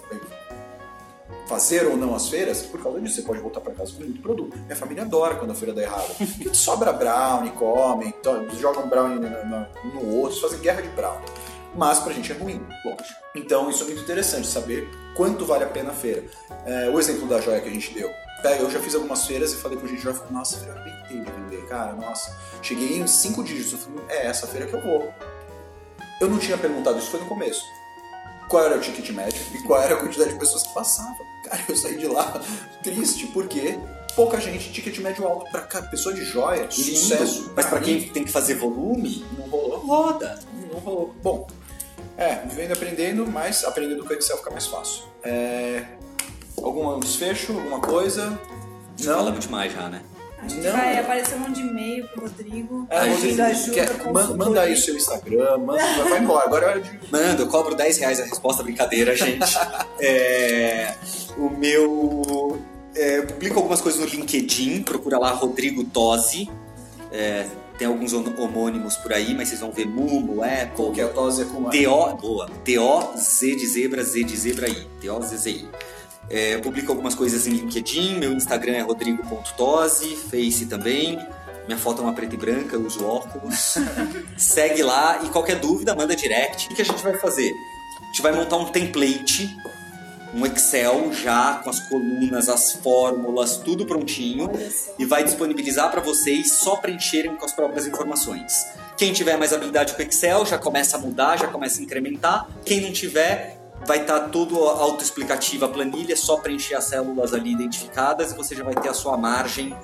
fazer 1.48 1.86
ou 1.86 1.98
não 1.98 2.16
as 2.16 2.30
feiras, 2.30 2.62
por 2.64 2.82
causa 2.82 3.00
disso. 3.00 3.16
Você 3.16 3.22
pode 3.22 3.40
voltar 3.40 3.62
para 3.62 3.74
casa 3.74 3.94
com 3.94 4.04
muito 4.04 4.22
produto. 4.22 4.58
Minha 4.58 4.76
família 4.76 5.04
adora 5.04 5.36
quando 5.36 5.52
a 5.52 5.56
feira 5.56 5.74
dá 5.74 5.82
errado. 5.82 6.16
Porque 6.18 6.54
sobra 6.54 6.92
brownie, 6.92 7.52
comem, 7.52 8.14
jogam 8.60 8.88
brownie 8.88 9.20
no, 9.20 9.94
no, 9.94 10.24
osso, 10.24 10.42
fazem 10.42 10.60
guerra 10.60 10.82
de 10.82 10.90
brownie. 10.90 11.26
Mas 11.76 12.00
pra 12.00 12.14
gente 12.14 12.32
é 12.32 12.36
ruim, 12.36 12.62
lógico. 12.86 13.20
Então 13.36 13.70
isso 13.70 13.84
é 13.84 13.88
muito 13.88 14.02
interessante, 14.02 14.48
saber 14.48 14.88
quanto 15.16 15.46
vale 15.46 15.64
a 15.64 15.68
pena 15.68 15.90
a 15.90 15.94
feira. 15.94 16.24
É, 16.66 16.90
o 16.90 17.00
exemplo 17.00 17.28
da 17.28 17.42
joia 17.42 17.62
que 17.62 17.70
a 17.70 17.74
gente 17.74 17.94
deu. 17.94 18.10
Pega, 18.44 18.62
eu 18.62 18.70
já 18.70 18.80
fiz 18.80 18.94
algumas 18.94 19.26
feiras 19.26 19.54
e 19.54 19.56
falei 19.56 19.78
pro 19.78 19.88
gente 19.88 20.02
falei, 20.02 20.32
nossa, 20.32 20.58
feira, 20.58 20.74
eu 20.74 20.82
arrebentei 20.82 21.22
de 21.22 21.32
vender, 21.32 21.68
cara, 21.68 21.94
nossa. 21.94 22.38
Cheguei 22.62 23.00
em 23.00 23.08
cinco 23.08 23.44
dígitos, 23.44 23.74
eu 23.74 23.80
falei, 23.80 24.04
é 24.10 24.28
essa 24.28 24.46
feira 24.46 24.68
que 24.68 24.74
eu 24.74 24.82
vou. 24.82 25.12
Eu 26.20 26.30
não 26.30 26.38
tinha 26.38 26.58
perguntado 26.58 27.00
isso, 27.00 27.10
foi 27.10 27.22
no 27.22 27.26
começo. 27.26 27.64
Qual 28.48 28.64
era 28.64 28.78
o 28.78 28.82
ticket 28.82 29.10
médio 29.12 29.42
e 29.54 29.64
qual 29.64 29.82
era 29.82 29.96
a 29.96 29.98
quantidade 29.98 30.34
de 30.34 30.40
pessoas 30.40 30.64
que 30.64 30.74
passavam. 30.74 31.26
Cara, 31.44 31.64
eu 31.68 31.76
saí 31.76 31.98
de 31.98 32.08
lá 32.08 32.42
triste, 32.84 33.28
porque 33.28 33.78
pouca 34.16 34.40
gente, 34.40 34.72
ticket 34.72 34.98
médio 35.00 35.28
alto. 35.28 35.50
Pra 35.52 35.62
cá, 35.62 35.82
pessoa 35.82 36.14
de 36.14 36.24
joia, 36.24 36.68
de 36.68 36.84
Lindo, 36.84 36.98
sucesso. 36.98 37.52
Mas 37.56 37.66
pra 37.66 37.80
quem 37.80 38.08
tem 38.10 38.24
que 38.24 38.32
fazer 38.32 38.56
volume, 38.56 39.26
não 39.38 39.46
rolou. 39.48 39.80
roda. 39.80 40.40
Não 40.72 40.80
rolou. 40.80 41.16
Bom, 41.22 41.48
é, 42.18 42.36
vivendo 42.48 42.70
e 42.70 42.74
aprendendo, 42.74 43.26
mas 43.28 43.64
aprendendo 43.64 44.04
com 44.06 44.14
o 44.14 44.18
Excel 44.18 44.38
fica 44.38 44.52
mais 44.52 44.68
fácil. 44.68 45.04
É, 45.24 45.84
algum 46.62 47.00
desfecho, 47.00 47.54
alguma 47.54 47.80
coisa? 47.80 48.40
Não. 49.00 49.16
Falamos 49.16 49.40
demais 49.40 49.74
já, 49.74 49.90
né? 49.90 50.02
Acho 50.46 50.56
que 50.56 50.62
Não. 50.62 50.72
vai 50.74 50.98
aparecer 51.00 51.36
um 51.36 51.40
monte 51.40 51.56
de 51.56 51.62
e-mail 51.62 52.08
pro 52.10 52.22
Rodrigo, 52.24 52.88
É, 52.90 53.00
pedindo 53.06 53.36
você 53.36 53.42
ajuda, 53.42 53.72
quer- 53.74 54.12
manda 54.38 54.62
aí 54.62 54.74
o 54.74 54.78
seu 54.78 54.96
Instagram, 54.96 55.58
manda, 55.60 56.04
vai 56.10 56.20
embora. 56.20 56.46
Agora 56.46 56.66
é 56.66 56.70
hora 56.70 56.82
de. 56.82 57.00
Manda, 57.12 57.42
eu 57.42 57.48
cobro 57.48 57.76
10 57.76 57.98
reais 57.98 58.20
a 58.20 58.24
resposta, 58.26 58.62
brincadeira, 58.64 59.16
gente. 59.16 59.40
É, 60.00 60.96
o 61.38 61.50
meu. 61.50 62.60
é, 62.96 63.20
eu 63.20 63.28
publico 63.28 63.58
algumas 63.58 63.80
coisas 63.82 64.00
no 64.02 64.06
LinkedIn, 64.08 64.84
procura 64.84 65.18
lá 65.18 65.30
Rodrigo 65.32 65.84
Tosi. 65.86 66.50
É, 67.12 67.46
tem 67.78 67.88
alguns 67.88 68.12
hom- 68.14 68.34
homônimos 68.38 68.96
por 68.98 69.14
aí, 69.14 69.34
mas 69.34 69.48
vocês 69.50 69.62
vão 69.62 69.72
ver 69.72 69.86
Mumo, 69.88 70.44
Apple, 70.44 70.92
Que 70.94 71.02
é 71.02 71.06
a 71.06 71.08
tosse 71.10 71.46
com 71.46 71.68
a... 71.68 71.72
T-O, 71.72 72.16
boa, 72.18 72.50
T-O-Z 72.64 73.56
de 73.56 73.66
zebra, 73.68 74.04
Z 74.04 74.24
de 74.24 74.36
zebra 74.38 74.68
I, 74.70 74.88
T-O-Z-Z-I. 75.02 75.68
É, 76.30 76.56
eu 76.56 76.62
publico 76.62 76.92
algumas 76.92 77.16
coisas 77.16 77.48
em 77.48 77.52
LinkedIn, 77.52 78.20
meu 78.20 78.34
Instagram 78.34 78.74
é 78.74 78.82
rodrigo.tosi, 78.82 80.16
Face 80.16 80.66
também. 80.66 81.20
Minha 81.68 81.78
foto 81.78 82.02
é 82.02 82.06
uma 82.06 82.14
preta 82.14 82.36
e 82.36 82.38
branca, 82.38 82.76
eu 82.76 82.86
uso 82.86 83.06
óculos. 83.06 83.76
Segue 84.38 84.84
lá 84.84 85.22
e 85.24 85.30
qualquer 85.30 85.60
dúvida, 85.60 85.96
manda 85.96 86.16
direct. 86.16 86.68
O 86.72 86.76
que 86.76 86.82
a 86.82 86.86
gente 86.86 87.02
vai 87.02 87.18
fazer? 87.18 87.52
A 88.02 88.06
gente 88.08 88.22
vai 88.22 88.34
montar 88.34 88.58
um 88.58 88.66
template, 88.66 89.50
um 90.34 90.46
Excel 90.46 91.14
já 91.14 91.62
com 91.64 91.70
as 91.70 91.80
colunas, 91.88 92.50
as 92.50 92.74
fórmulas, 92.74 93.58
tudo 93.58 93.86
prontinho 93.86 94.50
e 94.98 95.06
vai 95.06 95.24
disponibilizar 95.24 95.92
para 95.92 96.02
vocês 96.02 96.52
só 96.52 96.76
preencherem 96.76 97.36
com 97.36 97.46
as 97.46 97.54
próprias 97.54 97.88
informações. 97.88 98.66
Quem 98.98 99.14
tiver 99.14 99.38
mais 99.38 99.54
habilidade 99.54 99.94
com 99.94 100.02
Excel 100.02 100.46
já 100.46 100.58
começa 100.58 100.98
a 100.98 101.00
mudar, 101.00 101.38
já 101.38 101.48
começa 101.48 101.80
a 101.80 101.84
incrementar. 101.84 102.48
Quem 102.66 102.82
não 102.82 102.92
tiver, 102.92 103.63
vai 103.86 104.02
estar 104.02 104.20
tudo 104.30 104.58
autoexplicativo 104.60 105.66
a 105.66 105.70
planilha, 105.70 106.14
é 106.14 106.16
só 106.16 106.38
preencher 106.38 106.76
as 106.76 106.86
células 106.86 107.34
ali 107.34 107.52
identificadas 107.52 108.32
e 108.32 108.36
você 108.36 108.56
já 108.56 108.64
vai 108.64 108.76
ter 108.76 108.90
a 108.90 108.94
sua 108.94 109.18
margem 109.18 109.76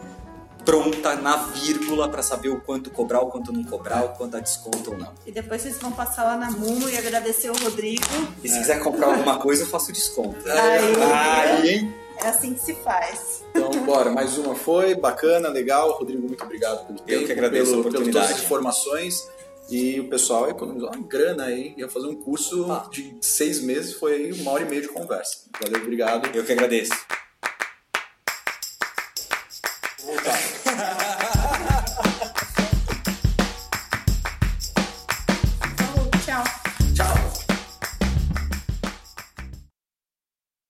pronta 0.66 1.16
na 1.16 1.36
vírgula 1.38 2.08
para 2.10 2.22
saber 2.22 2.50
o 2.50 2.62
quanto 2.62 2.92
cobrar, 2.92 3.22
o 3.22 3.28
quanto 3.28 3.52
não 3.52 3.64
cobrar, 3.64 4.06
o 4.06 4.10
quanto 4.10 4.34
dá 4.34 4.40
desconto 4.40 4.92
ou 4.92 4.98
não. 4.98 5.12
E 5.26 5.32
depois 5.32 5.62
vocês 5.62 5.78
vão 5.80 5.92
passar 5.92 6.24
lá 6.24 6.38
na 6.38 6.52
Mumo 6.52 6.88
e 6.90 6.98
agradecer 6.98 7.50
o 7.50 7.58
Rodrigo. 7.58 8.04
E 8.44 8.50
se 8.50 8.60
quiser 8.60 8.80
comprar 8.84 9.08
alguma 9.08 9.40
coisa, 9.40 9.64
eu 9.64 9.68
faço 9.68 9.92
desconto. 9.92 10.38
Aí. 10.48 10.96
Aí, 11.02 11.70
hein? 11.70 11.96
É 12.22 12.28
assim 12.28 12.54
que 12.54 12.60
se 12.60 12.74
faz. 12.76 13.44
Então, 13.56 13.72
bora, 13.86 14.12
mais 14.12 14.38
uma 14.38 14.54
foi, 14.54 14.94
bacana, 14.94 15.48
legal. 15.50 15.94
Rodrigo, 15.94 16.28
muito 16.28 16.44
obrigado 16.44 16.86
pelo 16.86 17.00
tempo, 17.00 17.26
que 17.26 17.32
agradeço 17.32 17.72
pelo, 17.72 17.80
a 17.80 17.84
pelas 17.84 17.96
oportunidade. 17.96 18.28
todas 18.28 18.38
as 18.38 18.46
informações. 18.46 19.30
E 19.72 20.00
o 20.00 20.10
pessoal 20.10 20.50
economizou 20.50 20.90
uma 20.90 21.08
grana 21.08 21.46
aí, 21.46 21.74
ia 21.78 21.88
fazer 21.88 22.08
um 22.08 22.16
curso 22.16 22.72
Ah. 22.72 22.88
de 22.92 23.16
seis 23.22 23.62
meses, 23.62 23.94
foi 23.94 24.14
aí 24.14 24.34
uma 24.34 24.52
hora 24.52 24.64
e 24.64 24.70
meia 24.70 24.82
de 24.82 24.88
conversa. 24.88 25.44
Valeu, 25.62 25.82
obrigado. 25.82 26.36
Eu 26.36 26.44
que 26.44 26.52
agradeço. 26.52 26.94
Vou 30.00 30.14
voltar. 30.16 30.59